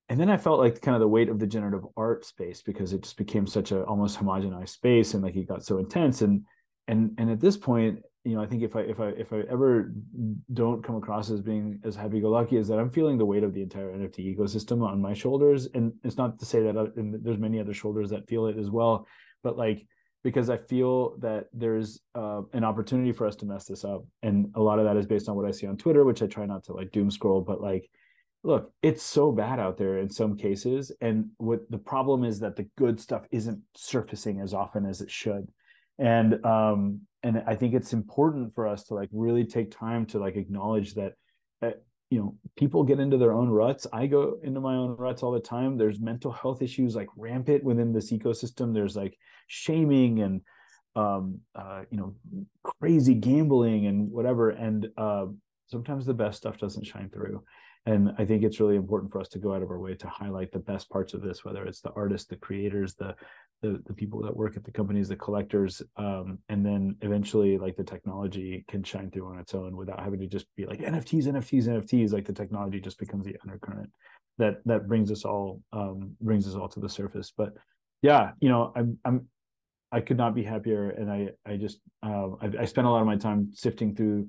And 0.08 0.20
then 0.20 0.30
i 0.30 0.38
felt 0.38 0.60
like 0.60 0.82
kind 0.82 0.96
of 0.96 1.02
the 1.02 1.08
weight 1.08 1.30
of 1.30 1.40
the 1.40 1.48
generative 1.48 1.86
art 1.98 2.26
space 2.26 2.62
because 2.62 2.94
it 2.94 3.02
just 3.02 3.18
became 3.18 3.48
such 3.48 3.72
a 3.72 3.84
almost 3.84 4.20
homogenized 4.20 4.70
space 4.70 5.14
and 5.14 5.24
like 5.24 5.36
it 5.36 5.48
got 5.48 5.66
so 5.66 5.80
intense 5.80 6.22
and 6.22 6.46
and 6.88 7.12
and 7.18 7.30
at 7.30 7.40
this 7.40 7.58
point 7.58 8.00
you 8.26 8.36
know, 8.36 8.42
I 8.42 8.48
think 8.48 8.64
if 8.64 8.76
I 8.76 8.82
if 8.82 9.00
I 9.00 9.10
if 9.10 9.32
I 9.32 9.42
ever 9.52 9.94
don't 10.52 10.84
come 10.84 10.96
across 10.96 11.30
as 11.30 11.42
being 11.42 11.80
as 11.84 11.96
happy 11.96 12.20
go 12.20 12.32
lucky, 12.32 12.58
is 12.58 12.68
that 12.70 12.80
I'm 12.80 12.90
feeling 12.90 13.20
the 13.20 13.26
weight 13.26 13.44
of 13.44 13.54
the 13.54 13.62
entire 13.62 13.92
NFT 13.92 14.36
ecosystem 14.36 14.82
on 14.82 15.00
my 15.00 15.14
shoulders, 15.14 15.68
and 15.76 15.94
it's 16.04 16.18
not 16.18 16.40
to 16.40 16.46
say 16.46 16.64
that 16.64 16.76
uh, 16.76 16.88
there's 16.96 17.38
many 17.38 17.60
other 17.60 17.74
shoulders 17.74 18.10
that 18.10 18.28
feel 18.28 18.48
it 18.48 18.58
as 18.58 18.72
well, 18.72 19.08
but 19.44 19.58
like 19.58 19.86
because 20.24 20.50
I 20.50 20.58
feel 20.58 21.18
that 21.20 21.46
there's 21.54 22.02
uh, 22.16 22.42
an 22.52 22.64
opportunity 22.64 23.12
for 23.12 23.28
us 23.28 23.36
to 23.38 23.46
mess 23.46 23.66
this 23.66 23.86
up, 23.86 24.04
and 24.24 24.52
a 24.56 24.62
lot 24.62 24.80
of 24.80 24.86
that 24.86 24.98
is 24.98 25.06
based 25.06 25.30
on 25.30 25.36
what 25.36 25.46
I 25.46 25.52
see 25.52 25.68
on 25.68 25.78
Twitter, 25.78 26.04
which 26.04 26.24
I 26.24 26.26
try 26.26 26.48
not 26.48 26.64
to 26.64 26.74
like 26.74 26.92
doom 26.92 27.12
scroll, 27.12 27.42
but 27.42 27.62
like 27.62 27.88
look, 28.44 28.72
it's 28.82 29.04
so 29.04 29.32
bad 29.32 29.60
out 29.60 29.78
there 29.78 29.98
in 29.98 30.10
some 30.10 30.38
cases. 30.38 30.92
And 31.02 31.30
what 31.38 31.62
the 31.72 31.80
problem 31.80 32.24
is 32.24 32.40
that 32.42 32.56
the 32.56 32.70
good 32.78 33.00
stuff 33.00 33.26
isn't 33.32 33.60
surfacing 33.76 34.40
as 34.40 34.54
often 34.54 34.86
as 34.86 35.02
it 35.02 35.10
should 35.10 35.48
and 36.00 36.46
um 36.46 37.02
and 37.24 37.44
i 37.48 37.56
think 37.56 37.74
it's 37.74 37.94
important 37.94 38.54
for 38.54 38.68
us 38.68 38.84
to 38.84 38.94
like 38.94 39.10
really 39.12 39.46
take 39.46 39.72
time 39.72 40.06
to 40.06 40.20
like 40.20 40.36
acknowledge 40.36 40.94
that 40.94 41.14
uh, 41.62 41.72
you 42.10 42.20
know 42.20 42.36
people 42.56 42.84
get 42.84 43.00
into 43.00 43.18
their 43.18 43.34
own 43.34 43.50
ruts. 43.50 43.88
I 43.92 44.08
go 44.08 44.38
into 44.44 44.62
my 44.62 44.76
own 44.76 44.96
ruts 44.96 45.24
all 45.24 45.32
the 45.32 45.40
time. 45.40 45.78
There's 45.78 46.00
mental 46.00 46.32
health 46.32 46.62
issues 46.62 46.96
like 46.96 47.10
rampant 47.18 47.64
within 47.64 47.94
this 47.94 48.12
ecosystem. 48.12 48.74
There's 48.74 48.96
like 48.96 49.18
shaming 49.48 50.22
and 50.22 50.42
um 50.96 51.40
uh 51.56 51.82
you 51.90 51.98
know 51.98 52.16
crazy 52.64 53.16
gambling 53.16 53.88
and 53.88 54.10
whatever. 54.12 54.52
And 54.52 54.88
uh 54.98 55.26
sometimes 55.68 56.06
the 56.06 56.14
best 56.14 56.38
stuff 56.38 56.58
doesn't 56.58 56.86
shine 56.86 57.10
through. 57.10 57.44
And 57.88 58.14
i 58.18 58.26
think 58.26 58.44
it's 58.44 58.60
really 58.60 58.78
important 58.78 59.12
for 59.12 59.20
us 59.20 59.28
to 59.30 59.40
go 59.40 59.54
out 59.54 59.62
of 59.62 59.70
our 59.70 59.80
way 59.80 59.96
to 59.96 60.08
highlight 60.08 60.52
the 60.52 60.60
best 60.60 60.90
parts 60.90 61.14
of 61.14 61.22
this 61.22 61.46
whether 61.46 61.66
it's 61.66 61.82
the 61.82 61.92
artists 61.92 62.28
the 62.28 62.36
creators 62.36 62.96
the 62.96 63.16
the, 63.72 63.82
the 63.86 63.94
people 63.94 64.22
that 64.22 64.36
work 64.36 64.56
at 64.58 64.64
the 64.64 64.72
companies 64.72 65.08
the 65.08 65.16
collectors 65.16 65.82
um, 65.98 66.40
and 66.50 66.66
then 66.66 66.96
eventually 67.02 67.58
like 67.58 67.76
the 67.76 67.84
technology 67.84 68.64
can 68.68 68.84
shine 68.84 69.10
through 69.10 69.28
on 69.28 69.40
its 69.40 69.54
own 69.54 69.76
without 69.76 70.00
having 70.00 70.20
to 70.20 70.28
just 70.28 70.46
be 70.56 70.66
like 70.66 70.80
nfts 70.80 71.26
nfts 71.26 71.68
nfts 71.68 72.14
like 72.14 72.26
the 72.26 72.34
technology 72.34 72.80
just 72.80 73.00
becomes 73.00 73.26
the 73.26 73.36
undercurrent 73.44 73.90
that 74.38 74.62
that 74.66 74.88
brings 74.88 75.12
us 75.12 75.26
all 75.26 75.62
um, 75.74 76.16
brings 76.22 76.48
us 76.48 76.56
all 76.56 76.68
to 76.70 76.80
the 76.80 76.90
surface. 76.90 77.32
But 77.36 77.54
yeah 78.02 78.32
you 78.40 78.50
know 78.50 78.74
i'm 78.76 79.00
i'm 79.06 79.28
i 79.92 80.00
could 80.00 80.18
not 80.18 80.36
be 80.36 80.44
happier. 80.44 80.90
And 80.90 81.12
i 81.12 81.30
i 81.46 81.58
just 81.58 81.80
uh, 82.04 82.30
I, 82.42 82.52
I 82.62 82.66
spent 82.66 82.88
a 82.88 82.90
lot 82.90 83.02
of 83.02 83.08
my 83.08 83.18
time 83.18 83.52
sifting 83.54 83.96
through 83.96 84.28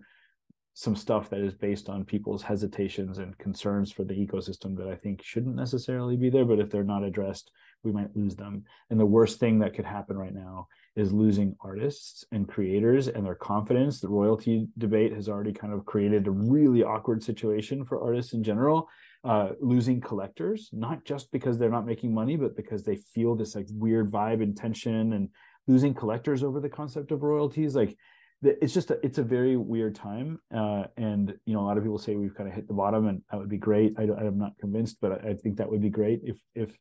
some 0.74 0.94
stuff 0.94 1.30
that 1.30 1.40
is 1.40 1.54
based 1.54 1.88
on 1.88 2.04
people's 2.04 2.42
hesitations 2.42 3.18
and 3.18 3.36
concerns 3.38 3.90
for 3.90 4.04
the 4.04 4.14
ecosystem 4.14 4.76
that 4.76 4.88
I 4.88 4.94
think 4.94 5.22
shouldn't 5.22 5.56
necessarily 5.56 6.16
be 6.16 6.28
there. 6.28 6.44
But 6.44 6.60
if 6.60 6.70
they're 6.70 6.84
not 6.84 7.02
addressed, 7.02 7.50
we 7.86 7.92
might 7.92 8.14
lose 8.14 8.36
them. 8.36 8.64
And 8.90 9.00
the 9.00 9.06
worst 9.06 9.40
thing 9.40 9.60
that 9.60 9.74
could 9.74 9.84
happen 9.86 10.18
right 10.18 10.34
now 10.34 10.68
is 10.96 11.12
losing 11.12 11.56
artists 11.60 12.24
and 12.32 12.48
creators 12.48 13.08
and 13.08 13.24
their 13.24 13.34
confidence. 13.34 14.00
The 14.00 14.08
royalty 14.08 14.66
debate 14.76 15.12
has 15.12 15.28
already 15.28 15.52
kind 15.52 15.72
of 15.72 15.86
created 15.86 16.26
a 16.26 16.30
really 16.30 16.82
awkward 16.82 17.22
situation 17.22 17.84
for 17.84 18.02
artists 18.02 18.34
in 18.34 18.42
general. 18.42 18.88
Uh, 19.24 19.50
losing 19.60 20.00
collectors, 20.00 20.68
not 20.72 21.04
just 21.04 21.32
because 21.32 21.58
they're 21.58 21.68
not 21.68 21.86
making 21.86 22.14
money, 22.14 22.36
but 22.36 22.56
because 22.56 22.84
they 22.84 22.96
feel 23.14 23.34
this 23.34 23.56
like 23.56 23.66
weird 23.72 24.10
vibe 24.10 24.42
and 24.42 24.56
tension 24.56 25.14
and 25.14 25.28
losing 25.66 25.92
collectors 25.92 26.44
over 26.44 26.60
the 26.60 26.68
concept 26.68 27.10
of 27.10 27.22
royalties. 27.22 27.74
Like 27.74 27.96
it's 28.42 28.74
just 28.74 28.90
a, 28.90 28.98
it's 29.04 29.18
a 29.18 29.22
very 29.22 29.56
weird 29.56 29.94
time 29.94 30.38
uh, 30.54 30.84
and 30.96 31.34
you 31.46 31.54
know 31.54 31.60
a 31.60 31.66
lot 31.66 31.76
of 31.76 31.82
people 31.82 31.98
say 31.98 32.14
we've 32.16 32.34
kind 32.34 32.48
of 32.48 32.54
hit 32.54 32.68
the 32.68 32.74
bottom 32.74 33.08
and 33.08 33.22
that 33.30 33.38
would 33.38 33.48
be 33.48 33.56
great 33.56 33.94
I, 33.98 34.02
i'm 34.02 34.38
not 34.38 34.52
convinced 34.58 34.98
but 35.00 35.12
I, 35.12 35.30
I 35.30 35.34
think 35.34 35.56
that 35.56 35.70
would 35.70 35.80
be 35.80 35.90
great 35.90 36.20
if 36.22 36.36
if 36.54 36.76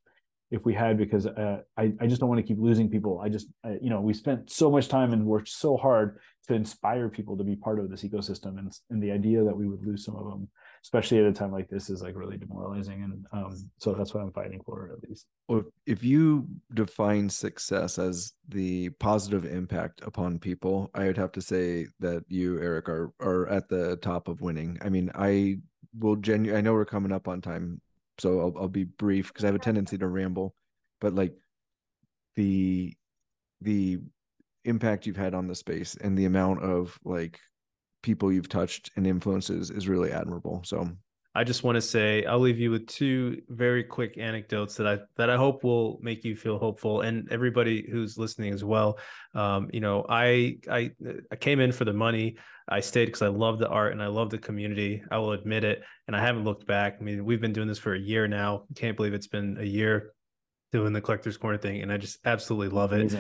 if 0.52 0.66
we 0.66 0.74
had 0.74 0.98
because 0.98 1.26
uh, 1.26 1.62
I, 1.78 1.94
I 2.00 2.08
just 2.08 2.20
don't 2.20 2.30
want 2.30 2.40
to 2.40 2.48
keep 2.48 2.60
losing 2.60 2.90
people. 2.90 3.20
I 3.24 3.30
just 3.30 3.48
I, 3.64 3.78
you 3.82 3.90
know 3.90 4.02
we 4.02 4.14
spent 4.14 4.52
so 4.52 4.70
much 4.72 4.88
time 4.88 5.14
and 5.14 5.26
worked 5.26 5.50
so 5.50 5.78
hard 5.78 6.20
to 6.48 6.54
inspire 6.54 7.10
people 7.10 7.38
to 7.38 7.44
be 7.44 7.56
part 7.56 7.80
of 7.80 7.90
this 7.90 8.04
ecosystem 8.04 8.60
and, 8.60 8.72
and 8.90 9.02
the 9.02 9.12
idea 9.12 9.44
that 9.44 9.56
we 9.56 9.68
would 9.68 9.86
lose 9.86 10.06
some 10.06 10.16
of 10.16 10.26
them 10.26 10.48
especially 10.84 11.18
at 11.18 11.26
a 11.26 11.34
time 11.34 11.52
like 11.52 11.68
this 11.68 11.90
is 11.90 12.04
like 12.04 12.16
really 12.16 12.38
demoralizing 12.38 13.04
and 13.04 13.26
um, 13.34 13.70
so 13.80 13.94
that's 13.94 14.14
what 14.14 14.22
i'm 14.22 14.32
fighting 14.32 14.62
for 14.64 14.92
at 14.94 15.10
least. 15.10 15.26
Well 15.48 15.64
if 15.88 16.04
you 16.04 16.48
define 16.74 17.30
success 17.30 17.98
as 17.98 18.34
the 18.48 18.90
positive 19.00 19.46
impact 19.46 20.02
upon 20.06 20.38
people 20.38 20.92
i 20.94 21.06
would 21.06 21.18
have 21.18 21.32
to 21.34 21.42
say 21.42 21.88
that 22.00 22.24
you 22.28 22.62
eric 22.62 22.88
are 22.88 23.12
are 23.20 23.48
at 23.50 23.68
the 23.68 23.98
top 23.98 24.28
of 24.28 24.42
winning. 24.42 24.78
I 24.82 24.90
mean 24.90 25.10
i 25.16 25.58
will 25.98 26.18
genu 26.18 26.56
i 26.56 26.62
know 26.62 26.74
we're 26.74 26.86
coming 26.86 27.12
up 27.12 27.28
on 27.28 27.42
time 27.42 27.82
so 28.20 28.40
i'll, 28.40 28.54
I'll 28.64 28.68
be 28.68 28.84
brief 28.84 29.28
because 29.28 29.44
i 29.44 29.48
have 29.48 29.56
a 29.56 29.60
tendency 29.60 29.98
to 29.98 30.08
ramble 30.08 30.54
but 31.02 31.14
like 31.14 31.34
the 32.36 32.94
the 33.62 34.00
impact 34.66 35.06
you've 35.06 35.16
had 35.16 35.34
on 35.34 35.48
the 35.48 35.56
space 35.56 35.96
and 36.02 36.18
the 36.18 36.26
amount 36.26 36.62
of 36.64 36.98
like 37.06 37.40
people 38.06 38.32
you've 38.32 38.48
touched 38.48 38.92
and 38.96 39.08
influences 39.08 39.72
is 39.72 39.88
really 39.88 40.12
admirable. 40.12 40.62
So 40.64 40.88
I 41.36 41.44
just 41.44 41.64
want 41.64 41.76
to 41.76 41.82
say 41.82 42.24
I'll 42.24 42.40
leave 42.40 42.58
you 42.58 42.72
with 42.72 42.88
two 42.88 43.42
very 43.50 43.84
quick 43.84 44.18
anecdotes 44.18 44.76
that 44.76 44.88
I 44.88 45.00
that 45.18 45.30
I 45.30 45.36
hope 45.36 45.66
will 45.66 46.00
make 46.02 46.24
you 46.24 46.36
feel 46.36 46.58
hopeful 46.58 47.02
and 47.02 47.30
everybody 47.30 47.86
who's 47.92 48.18
listening 48.18 48.54
as 48.54 48.64
well. 48.64 48.98
Um, 49.34 49.70
you 49.74 49.82
know, 49.82 50.06
I 50.08 50.58
I 50.72 50.92
I 51.32 51.36
came 51.36 51.60
in 51.60 51.74
for 51.74 51.84
the 51.84 51.94
money. 51.94 52.38
I 52.70 52.80
stayed 52.80 53.06
because 53.06 53.22
I 53.22 53.28
love 53.28 53.60
the 53.60 53.68
art 53.68 53.92
and 53.92 54.02
I 54.02 54.08
love 54.08 54.30
the 54.30 54.38
community. 54.38 55.04
I 55.12 55.18
will 55.18 55.34
admit 55.34 55.66
it, 55.66 55.84
and 56.08 56.16
I 56.16 56.22
haven't 56.22 56.46
looked 56.46 56.66
back. 56.66 56.98
I 57.00 57.04
mean, 57.04 57.26
we've 57.26 57.42
been 57.42 57.54
doing 57.54 57.68
this 57.68 57.80
for 57.80 57.94
a 57.94 58.00
year 58.00 58.28
now. 58.28 58.64
Can't 58.76 58.96
believe 58.96 59.14
it's 59.14 59.28
been 59.28 59.58
a 59.60 59.66
year 59.66 60.14
doing 60.72 60.94
the 60.94 61.02
collector's 61.02 61.38
corner 61.38 61.58
thing, 61.58 61.82
and 61.82 61.92
I 61.92 61.98
just 61.98 62.18
absolutely 62.26 62.70
love 62.70 62.94
it. 62.94 63.14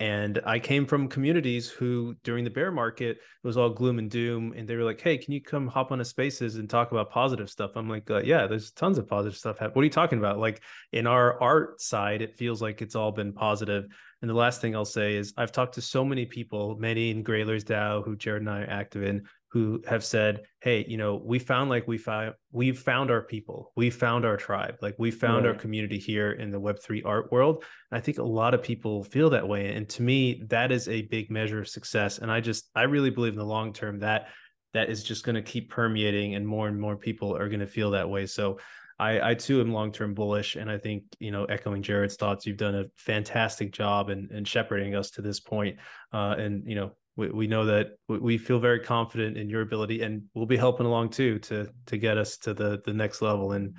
And 0.00 0.40
I 0.44 0.58
came 0.58 0.86
from 0.86 1.06
communities 1.06 1.68
who, 1.68 2.16
during 2.24 2.42
the 2.44 2.50
bear 2.50 2.72
market, 2.72 3.18
it 3.18 3.46
was 3.46 3.56
all 3.56 3.70
gloom 3.70 3.98
and 3.98 4.10
doom. 4.10 4.52
And 4.56 4.66
they 4.66 4.74
were 4.74 4.82
like, 4.82 5.00
hey, 5.00 5.16
can 5.16 5.32
you 5.32 5.40
come 5.40 5.68
hop 5.68 5.92
on 5.92 6.00
a 6.00 6.04
spaces 6.04 6.56
and 6.56 6.68
talk 6.68 6.90
about 6.90 7.10
positive 7.10 7.48
stuff? 7.48 7.72
I'm 7.76 7.88
like, 7.88 8.10
uh, 8.10 8.22
yeah, 8.22 8.46
there's 8.46 8.72
tons 8.72 8.98
of 8.98 9.06
positive 9.06 9.38
stuff. 9.38 9.60
What 9.60 9.76
are 9.76 9.84
you 9.84 9.90
talking 9.90 10.18
about? 10.18 10.38
Like 10.38 10.62
in 10.92 11.06
our 11.06 11.40
art 11.40 11.80
side, 11.80 12.20
it 12.20 12.36
feels 12.36 12.60
like 12.60 12.82
it's 12.82 12.96
all 12.96 13.12
been 13.12 13.32
positive. 13.32 13.84
And 14.22 14.30
the 14.30 14.34
last 14.34 14.60
thing 14.60 14.74
I'll 14.74 14.84
say 14.84 15.14
is 15.14 15.34
I've 15.36 15.52
talked 15.52 15.74
to 15.74 15.82
so 15.82 16.04
many 16.04 16.26
people, 16.26 16.76
many 16.78 17.10
in 17.10 17.22
Grailers 17.22 17.64
DAO, 17.64 18.04
who 18.04 18.16
Jared 18.16 18.42
and 18.42 18.50
I 18.50 18.62
are 18.62 18.70
active 18.70 19.04
in, 19.04 19.22
who 19.52 19.82
have 19.86 20.02
said, 20.02 20.40
"Hey, 20.62 20.84
you 20.88 20.96
know, 20.96 21.20
we 21.22 21.38
found 21.38 21.68
like 21.68 21.86
we 21.86 21.98
found 21.98 22.32
we 22.52 22.72
found 22.72 23.10
our 23.10 23.20
people, 23.20 23.70
we 23.76 23.90
found 23.90 24.24
our 24.24 24.38
tribe, 24.38 24.76
like 24.80 24.94
we 24.98 25.10
found 25.10 25.44
right. 25.44 25.52
our 25.52 25.60
community 25.60 25.98
here 25.98 26.32
in 26.32 26.50
the 26.50 26.58
Web 26.58 26.78
three 26.82 27.02
art 27.02 27.30
world." 27.30 27.62
And 27.90 27.98
I 27.98 28.00
think 28.00 28.16
a 28.16 28.22
lot 28.22 28.54
of 28.54 28.62
people 28.62 29.04
feel 29.04 29.28
that 29.30 29.46
way, 29.46 29.74
and 29.74 29.86
to 29.90 30.02
me, 30.02 30.42
that 30.48 30.72
is 30.72 30.88
a 30.88 31.02
big 31.02 31.30
measure 31.30 31.60
of 31.60 31.68
success. 31.68 32.18
And 32.18 32.32
I 32.32 32.40
just 32.40 32.70
I 32.74 32.84
really 32.84 33.10
believe 33.10 33.34
in 33.34 33.38
the 33.38 33.44
long 33.44 33.74
term 33.74 33.98
that 33.98 34.28
that 34.72 34.88
is 34.88 35.04
just 35.04 35.22
going 35.22 35.34
to 35.34 35.42
keep 35.42 35.70
permeating, 35.70 36.34
and 36.34 36.46
more 36.46 36.66
and 36.66 36.80
more 36.80 36.96
people 36.96 37.36
are 37.36 37.48
going 37.48 37.60
to 37.60 37.66
feel 37.66 37.90
that 37.92 38.08
way. 38.08 38.26
So. 38.26 38.58
I, 38.98 39.30
I 39.30 39.34
too 39.34 39.60
am 39.60 39.72
long 39.72 39.90
term 39.90 40.14
bullish, 40.14 40.54
and 40.54 40.70
I 40.70 40.78
think 40.78 41.04
you 41.18 41.32
know, 41.32 41.44
echoing 41.46 41.82
Jared's 41.82 42.14
thoughts, 42.14 42.46
you've 42.46 42.58
done 42.58 42.76
a 42.76 42.84
fantastic 42.94 43.72
job 43.72 44.10
in, 44.10 44.28
in 44.32 44.44
shepherding 44.44 44.94
us 44.94 45.10
to 45.12 45.22
this 45.22 45.40
point. 45.40 45.78
Uh, 46.12 46.36
and 46.38 46.62
you 46.68 46.76
know, 46.76 46.92
we, 47.16 47.28
we 47.28 47.46
know 47.46 47.66
that 47.66 47.88
we 48.08 48.38
feel 48.38 48.58
very 48.58 48.80
confident 48.80 49.36
in 49.36 49.50
your 49.50 49.62
ability 49.62 50.02
and 50.02 50.22
we'll 50.34 50.46
be 50.46 50.56
helping 50.56 50.86
along 50.86 51.10
too 51.10 51.38
to 51.40 51.68
to 51.86 51.96
get 51.98 52.16
us 52.16 52.38
to 52.38 52.54
the 52.54 52.80
the 52.84 52.92
next 52.92 53.22
level 53.22 53.52
and 53.52 53.76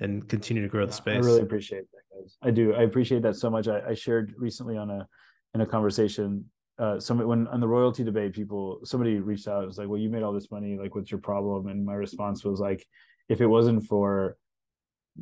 and 0.00 0.28
continue 0.28 0.62
to 0.62 0.68
grow 0.68 0.86
the 0.86 0.92
space. 0.92 1.16
I 1.16 1.26
really 1.26 1.42
appreciate 1.42 1.84
that, 1.92 2.18
guys. 2.18 2.36
I 2.42 2.50
do. 2.50 2.74
I 2.74 2.82
appreciate 2.82 3.22
that 3.22 3.36
so 3.36 3.50
much. 3.50 3.68
I, 3.68 3.80
I 3.90 3.94
shared 3.94 4.34
recently 4.36 4.76
on 4.76 4.90
a 4.90 5.06
in 5.54 5.60
a 5.60 5.66
conversation. 5.66 6.46
Uh, 6.78 6.98
somebody 6.98 7.26
when 7.28 7.46
on 7.48 7.60
the 7.60 7.68
royalty 7.68 8.02
debate, 8.02 8.32
people 8.32 8.80
somebody 8.84 9.20
reached 9.20 9.46
out. 9.46 9.62
It 9.62 9.66
was 9.66 9.78
like, 9.78 9.88
"Well, 9.88 10.00
you 10.00 10.08
made 10.08 10.22
all 10.22 10.32
this 10.32 10.50
money. 10.50 10.76
Like, 10.78 10.94
what's 10.94 11.10
your 11.10 11.20
problem?" 11.20 11.68
And 11.68 11.84
my 11.84 11.94
response 11.94 12.44
was 12.44 12.60
like, 12.60 12.84
"If 13.28 13.40
it 13.40 13.46
wasn't 13.46 13.84
for 13.84 14.36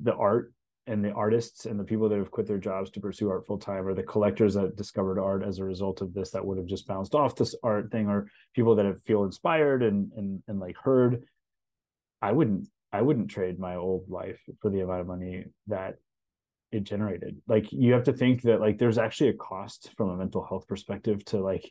the 0.00 0.14
art 0.14 0.52
and 0.86 1.04
the 1.04 1.12
artists 1.12 1.66
and 1.66 1.78
the 1.78 1.84
people 1.84 2.08
that 2.08 2.18
have 2.18 2.30
quit 2.30 2.46
their 2.46 2.58
jobs 2.58 2.90
to 2.90 3.00
pursue 3.00 3.30
art 3.30 3.46
full 3.46 3.58
time 3.58 3.86
or 3.86 3.94
the 3.94 4.02
collectors 4.02 4.54
that 4.54 4.76
discovered 4.76 5.20
art 5.20 5.44
as 5.44 5.58
a 5.58 5.64
result 5.64 6.00
of 6.00 6.12
this 6.12 6.30
that 6.30 6.44
would 6.44 6.58
have 6.58 6.66
just 6.66 6.88
bounced 6.88 7.14
off 7.14 7.36
this 7.36 7.54
art 7.62 7.90
thing 7.92 8.08
or 8.08 8.26
people 8.54 8.74
that 8.74 8.86
have 8.86 9.00
feel 9.02 9.24
inspired 9.24 9.82
and 9.82 10.10
and 10.16 10.42
and 10.48 10.58
like 10.58 10.76
heard 10.76 11.22
i 12.20 12.32
wouldn't 12.32 12.66
I 12.92 13.00
wouldn't 13.00 13.30
trade 13.30 13.58
my 13.58 13.76
old 13.76 14.10
life 14.10 14.40
for 14.60 14.70
the 14.70 14.80
amount 14.80 15.00
of 15.00 15.06
money 15.06 15.46
that 15.68 15.96
it 16.70 16.84
generated. 16.84 17.40
Like 17.48 17.72
you 17.72 17.94
have 17.94 18.04
to 18.04 18.12
think 18.12 18.42
that 18.42 18.60
like 18.60 18.78
there's 18.78 18.98
actually 18.98 19.30
a 19.30 19.34
cost 19.34 19.90
from 19.96 20.10
a 20.10 20.16
mental 20.16 20.44
health 20.44 20.68
perspective 20.68 21.24
to 21.26 21.38
like 21.38 21.70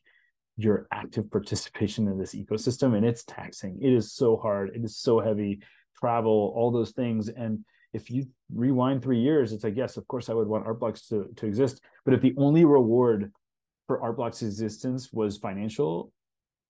your 0.57 0.87
active 0.91 1.29
participation 1.31 2.07
in 2.07 2.17
this 2.17 2.33
ecosystem 2.33 2.97
and 2.97 3.05
it's 3.05 3.23
taxing. 3.23 3.79
It 3.81 3.93
is 3.93 4.13
so 4.13 4.35
hard. 4.35 4.71
It 4.75 4.83
is 4.83 4.97
so 4.97 5.19
heavy. 5.19 5.61
Travel, 5.99 6.51
all 6.55 6.71
those 6.71 6.91
things 6.91 7.29
and 7.29 7.63
if 7.93 8.09
you 8.09 8.27
rewind 8.53 9.01
three 9.01 9.19
years, 9.19 9.51
it's 9.51 9.63
like, 9.63 9.75
yes, 9.75 9.97
of 9.97 10.07
course 10.07 10.29
I 10.29 10.33
would 10.33 10.47
want 10.47 10.65
Artblocks 10.65 11.07
to, 11.09 11.29
to 11.35 11.45
exist. 11.45 11.81
But 12.05 12.13
if 12.13 12.21
the 12.21 12.33
only 12.37 12.65
reward 12.65 13.31
for 13.87 13.99
Artblocks 13.99 14.41
existence 14.41 15.11
was 15.11 15.37
financial, 15.37 16.11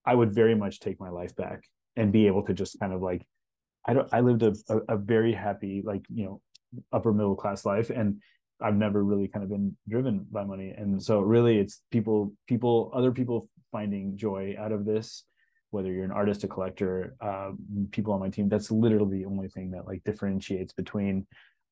I 0.05 0.15
would 0.15 0.33
very 0.33 0.55
much 0.55 0.79
take 0.79 0.99
my 0.99 1.09
life 1.09 1.35
back 1.35 1.63
and 1.95 2.11
be 2.11 2.27
able 2.27 2.43
to 2.43 2.53
just 2.53 2.79
kind 2.79 2.93
of 2.93 3.01
like, 3.01 3.25
I 3.85 3.93
don't, 3.93 4.09
I 4.11 4.21
lived 4.21 4.43
a, 4.43 4.55
a, 4.69 4.95
a 4.95 4.97
very 4.97 5.33
happy, 5.33 5.83
like, 5.85 6.05
you 6.09 6.25
know, 6.25 6.41
upper 6.91 7.13
middle 7.13 7.35
class 7.35 7.65
life. 7.65 7.89
And 7.89 8.21
I've 8.59 8.75
never 8.75 9.03
really 9.03 9.27
kind 9.27 9.43
of 9.43 9.49
been 9.49 9.75
driven 9.87 10.25
by 10.31 10.43
money. 10.43 10.73
And 10.75 11.01
so 11.01 11.19
really 11.19 11.59
it's 11.59 11.81
people, 11.91 12.33
people, 12.47 12.91
other 12.93 13.11
people 13.11 13.47
finding 13.71 14.17
joy 14.17 14.55
out 14.57 14.71
of 14.71 14.85
this 14.85 15.23
whether 15.71 15.91
you're 15.91 16.05
an 16.05 16.11
artist, 16.11 16.43
a 16.43 16.47
collector, 16.47 17.15
uh, 17.21 17.51
people 17.91 18.13
on 18.13 18.19
my 18.19 18.29
team, 18.29 18.49
that's 18.49 18.71
literally 18.71 19.19
the 19.19 19.25
only 19.25 19.47
thing 19.47 19.71
that 19.71 19.87
like 19.87 20.03
differentiates 20.03 20.73
between, 20.73 21.25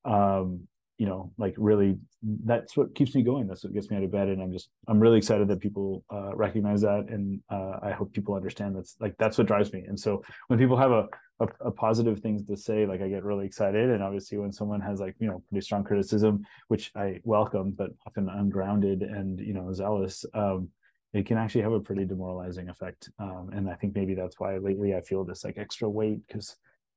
um, 0.04 0.66
you 0.98 1.06
know, 1.06 1.32
like 1.38 1.54
really, 1.56 1.98
that's 2.44 2.76
what 2.76 2.94
keeps 2.94 3.14
me 3.14 3.22
going. 3.22 3.46
That's 3.46 3.64
what 3.64 3.72
gets 3.72 3.90
me 3.90 3.96
out 3.96 4.02
of 4.02 4.10
bed. 4.10 4.28
And 4.28 4.42
I'm 4.42 4.52
just, 4.52 4.68
I'm 4.88 5.00
really 5.00 5.18
excited 5.18 5.48
that 5.48 5.60
people 5.60 6.04
uh, 6.10 6.34
recognize 6.34 6.82
that. 6.82 7.06
And 7.08 7.40
uh, 7.50 7.78
I 7.82 7.92
hope 7.92 8.12
people 8.12 8.34
understand 8.34 8.76
that's 8.76 8.96
like, 9.00 9.14
that's 9.18 9.38
what 9.38 9.46
drives 9.46 9.72
me. 9.72 9.84
And 9.86 9.98
so 9.98 10.22
when 10.48 10.58
people 10.58 10.76
have 10.76 10.90
a, 10.90 11.08
a, 11.40 11.46
a, 11.66 11.70
positive 11.70 12.20
things 12.20 12.44
to 12.44 12.56
say, 12.56 12.84
like 12.84 13.00
I 13.00 13.08
get 13.08 13.24
really 13.24 13.46
excited. 13.46 13.90
And 13.90 14.02
obviously 14.02 14.36
when 14.36 14.52
someone 14.52 14.80
has 14.82 15.00
like, 15.00 15.16
you 15.18 15.26
know, 15.26 15.42
pretty 15.48 15.64
strong 15.64 15.84
criticism, 15.84 16.44
which 16.68 16.90
I 16.94 17.20
welcome, 17.24 17.70
but 17.70 17.90
often 18.06 18.28
ungrounded 18.28 19.00
and, 19.00 19.40
you 19.40 19.54
know, 19.54 19.72
zealous, 19.72 20.26
um, 20.34 20.68
it 21.12 21.26
can 21.26 21.38
actually 21.38 21.62
have 21.62 21.72
a 21.72 21.80
pretty 21.80 22.04
demoralizing 22.04 22.68
effect. 22.68 23.10
Um, 23.18 23.50
and 23.52 23.68
I 23.68 23.74
think 23.74 23.94
maybe 23.94 24.14
that's 24.14 24.38
why 24.38 24.56
lately 24.58 24.94
I 24.94 25.00
feel 25.00 25.24
this 25.24 25.44
like 25.44 25.58
extra 25.58 25.88
weight 25.88 26.26
because 26.26 26.56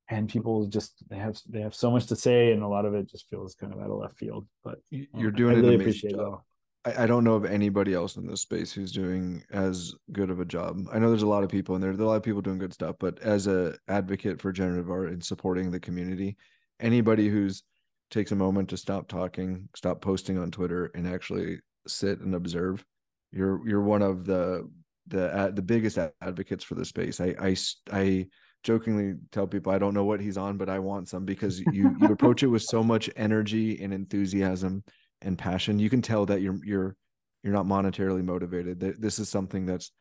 and 0.10 0.30
people 0.30 0.68
just 0.68 1.04
they 1.10 1.16
have 1.16 1.40
they 1.50 1.62
have 1.62 1.74
so 1.74 1.90
much 1.90 2.08
to 2.08 2.16
say 2.16 2.52
and 2.52 2.62
a 2.62 2.68
lot 2.68 2.86
of 2.86 2.94
it 2.94 3.10
just 3.10 3.30
feels 3.30 3.56
kind 3.56 3.74
of 3.74 3.80
out 3.80 3.90
of 3.90 3.98
left 3.98 4.18
field. 4.18 4.48
But 4.64 4.80
you're 4.90 5.30
um, 5.30 5.36
doing 5.36 5.56
I 5.56 5.60
really 5.60 5.76
appreciate 5.76 6.16
job. 6.16 6.42
I, 6.86 7.04
I 7.04 7.08
don't 7.08 7.24
know 7.24 7.36
of 7.36 7.46
anybody 7.46 7.94
else 7.94 8.18
in 8.18 8.28
this 8.28 8.42
space 8.42 8.72
who's 8.72 8.92
doing 8.92 9.44
as 9.52 9.94
good 10.12 10.30
of 10.30 10.40
a 10.40 10.46
job. 10.46 10.86
I 10.92 11.00
know 11.00 11.10
there's 11.10 11.24
a 11.24 11.28
lot 11.28 11.44
of 11.44 11.50
people 11.50 11.76
and 11.76 11.84
there, 11.84 11.94
there 11.94 12.02
are 12.02 12.08
a 12.08 12.10
lot 12.10 12.18
of 12.18 12.24
people 12.24 12.42
doing 12.42 12.60
good 12.60 12.74
stuff, 12.74 12.98
but 13.00 13.20
as 13.20 13.48
a 13.48 13.76
advocate 13.88 14.42
for 14.42 14.52
generative 14.52 14.92
art 14.92 15.10
and 15.10 15.24
supporting 15.24 15.72
the 15.72 15.80
community, 15.80 16.36
anybody 16.80 17.30
who's 17.30 17.64
takes 18.12 18.32
a 18.32 18.36
moment 18.36 18.70
to 18.70 18.78
stop 18.78 19.08
talking, 19.08 19.70
stop 19.76 20.02
posting 20.02 20.38
on 20.38 20.52
Twitter, 20.52 20.92
and 20.94 21.08
actually 21.08 21.60
sit 21.88 22.20
and 22.20 22.36
observe 22.36 22.86
you're 23.34 23.68
you're 23.68 23.82
one 23.82 24.02
of 24.02 24.26
the 24.26 24.70
the 25.08 25.36
uh, 25.36 25.52
the 25.52 25.62
biggest 25.62 25.98
advocates 26.22 26.64
for 26.64 26.76
the 26.76 26.86
space. 26.86 27.20
I 27.20 27.36
I 27.40 27.56
I 27.92 28.28
jokingly 28.64 29.16
tell 29.32 29.48
people 29.48 29.74
I 29.74 29.80
don't 29.80 29.94
know 29.94 30.06
what 30.06 30.22
he's 30.22 30.38
on, 30.38 30.58
but 30.58 30.70
I 30.70 30.80
want 30.80 31.10
some 31.10 31.26
because 31.26 31.60
you 31.60 31.96
you 32.00 32.08
approach 32.12 32.44
it 32.44 32.48
with 32.48 32.62
so 32.62 32.84
much 32.84 33.10
energy 33.16 33.82
and 33.84 33.94
enthusiasm 33.94 34.84
and 35.22 35.38
passion. 35.38 35.80
You 35.80 35.90
can 35.90 36.02
tell 36.02 36.26
that 36.28 36.42
you're 36.42 36.64
you're 36.64 36.96
you're 37.44 37.54
not 37.54 37.66
monetarily 37.66 38.24
motivated. 38.24 38.80
That 38.80 39.02
this 39.02 39.20
is 39.20 39.30
something 39.30 39.66
that's 39.66 39.92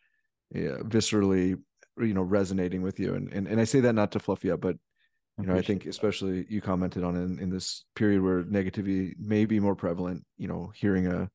yeah, 0.54 0.76
viscerally 0.82 1.58
you 1.98 2.14
know 2.14 2.22
resonating 2.22 2.82
with 2.82 3.00
you. 3.00 3.14
And 3.14 3.32
and 3.32 3.48
and 3.48 3.60
I 3.60 3.64
say 3.64 3.80
that 3.80 3.94
not 3.94 4.12
to 4.12 4.20
fluff 4.20 4.44
you 4.44 4.54
up, 4.54 4.60
but 4.60 4.76
you 5.38 5.46
know 5.46 5.54
I 5.54 5.62
think 5.62 5.86
especially 5.86 6.46
you 6.48 6.60
commented 6.60 7.02
on 7.02 7.16
in 7.16 7.38
in 7.38 7.50
this 7.50 7.84
period 7.96 8.22
where 8.22 8.42
negativity 8.44 9.14
may 9.18 9.46
be 9.46 9.58
more 9.58 9.74
prevalent. 9.74 10.24
You 10.36 10.48
know, 10.48 10.70
hearing 10.76 11.06
a 11.06 11.30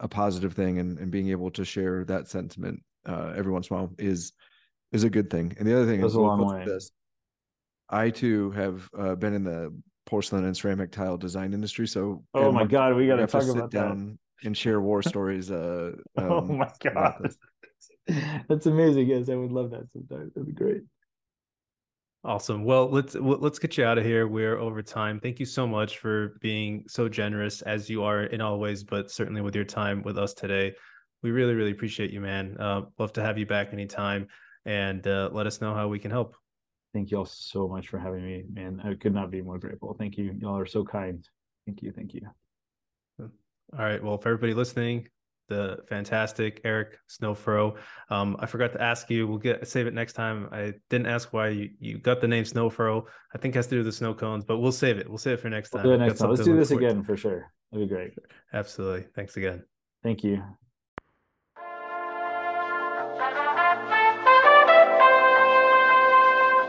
a 0.00 0.08
positive 0.08 0.54
thing 0.54 0.78
and, 0.78 0.98
and 0.98 1.10
being 1.10 1.30
able 1.30 1.50
to 1.52 1.64
share 1.64 2.04
that 2.04 2.28
sentiment 2.28 2.82
uh, 3.06 3.32
every 3.36 3.52
once 3.52 3.68
in 3.68 3.76
a 3.76 3.78
while 3.78 3.92
is 3.98 4.32
is 4.92 5.04
a 5.04 5.10
good 5.10 5.30
thing. 5.30 5.54
And 5.58 5.66
the 5.66 5.76
other 5.76 5.86
thing 5.86 6.04
is 6.04 6.14
a 6.14 6.20
long 6.20 6.46
way. 6.46 6.64
This, 6.64 6.90
I 7.88 8.10
too 8.10 8.50
have 8.52 8.88
uh, 8.98 9.14
been 9.14 9.34
in 9.34 9.44
the 9.44 9.74
porcelain 10.06 10.44
and 10.44 10.56
ceramic 10.56 10.90
tile 10.90 11.16
design 11.16 11.52
industry. 11.52 11.86
So 11.86 12.24
oh 12.34 12.52
my 12.52 12.64
god, 12.64 12.96
we 12.96 13.06
got 13.06 13.16
to 13.16 13.26
talk 13.26 13.48
about 13.48 13.70
down 13.70 14.18
that. 14.42 14.46
and 14.46 14.56
share 14.56 14.80
war 14.80 15.02
stories. 15.14 15.50
Uh, 15.50 15.92
oh 16.16 16.22
um, 16.22 16.32
oh 16.32 16.54
my 16.54 16.70
god, 16.82 17.34
that's 18.48 18.66
amazing. 18.66 19.08
Yes, 19.08 19.28
I 19.28 19.34
would 19.34 19.52
love 19.52 19.70
that 19.70 19.90
sometimes. 19.92 20.32
That'd 20.34 20.46
be 20.46 20.52
great. 20.52 20.82
Awesome. 22.28 22.62
Well, 22.62 22.90
let's 22.90 23.14
let's 23.14 23.58
get 23.58 23.78
you 23.78 23.86
out 23.86 23.96
of 23.96 24.04
here. 24.04 24.28
We're 24.28 24.58
over 24.58 24.82
time. 24.82 25.18
Thank 25.18 25.40
you 25.40 25.46
so 25.46 25.66
much 25.66 25.96
for 25.96 26.36
being 26.42 26.84
so 26.86 27.08
generous 27.08 27.62
as 27.62 27.88
you 27.88 28.02
are 28.04 28.24
in 28.24 28.42
all 28.42 28.58
ways, 28.58 28.84
but 28.84 29.10
certainly 29.10 29.40
with 29.40 29.54
your 29.56 29.64
time 29.64 30.02
with 30.02 30.18
us 30.18 30.34
today. 30.34 30.74
We 31.22 31.30
really, 31.30 31.54
really 31.54 31.70
appreciate 31.70 32.10
you, 32.10 32.20
man. 32.20 32.54
Uh, 32.60 32.82
love 32.98 33.14
to 33.14 33.22
have 33.22 33.38
you 33.38 33.46
back 33.46 33.72
anytime, 33.72 34.26
and 34.66 35.06
uh, 35.06 35.30
let 35.32 35.46
us 35.46 35.62
know 35.62 35.72
how 35.72 35.88
we 35.88 35.98
can 35.98 36.10
help. 36.10 36.36
Thank 36.92 37.10
you 37.10 37.16
all 37.16 37.24
so 37.24 37.66
much 37.66 37.88
for 37.88 37.98
having 37.98 38.22
me, 38.22 38.44
man. 38.52 38.82
I 38.84 38.92
could 38.92 39.14
not 39.14 39.30
be 39.30 39.40
more 39.40 39.58
grateful. 39.58 39.96
Thank 39.98 40.18
you. 40.18 40.36
Y'all 40.38 40.58
are 40.58 40.66
so 40.66 40.84
kind. 40.84 41.26
Thank 41.64 41.80
you. 41.80 41.92
Thank 41.92 42.12
you. 42.12 42.28
All 43.20 43.28
right. 43.72 44.04
Well, 44.04 44.18
for 44.18 44.28
everybody 44.28 44.52
listening, 44.52 45.08
the 45.48 45.78
fantastic 45.88 46.60
Erick 46.64 46.98
Snowfro. 47.08 47.76
Um, 48.10 48.36
I 48.38 48.46
forgot 48.46 48.72
to 48.72 48.82
ask 48.82 49.10
you. 49.10 49.26
We'll 49.26 49.38
get 49.38 49.66
save 49.66 49.86
it 49.86 49.94
next 49.94 50.12
time. 50.12 50.48
I 50.52 50.74
didn't 50.90 51.06
ask 51.06 51.32
why 51.32 51.48
you, 51.48 51.70
you 51.78 51.98
got 51.98 52.20
the 52.20 52.28
name 52.28 52.44
Snowfro. 52.44 53.04
I 53.34 53.38
think 53.38 53.54
has 53.54 53.66
to 53.66 53.70
do 53.70 53.76
with 53.78 53.86
the 53.86 53.92
snow 53.92 54.14
cones, 54.14 54.44
but 54.44 54.58
we'll 54.58 54.72
save 54.72 54.98
it. 54.98 55.08
We'll 55.08 55.18
save 55.18 55.34
it 55.34 55.40
for 55.40 55.50
next 55.50 55.70
time. 55.70 55.82
We'll 55.82 55.96
do 55.96 56.02
it 56.02 56.06
next 56.06 56.20
time. 56.20 56.30
Let's 56.30 56.44
do 56.44 56.56
this 56.56 56.70
again 56.70 57.02
for 57.02 57.16
sure. 57.16 57.52
That'd 57.72 57.88
be 57.88 57.94
great. 57.94 58.12
Absolutely. 58.52 59.06
Thanks 59.14 59.36
again. 59.36 59.64
Thank 60.02 60.24
you. 60.24 60.42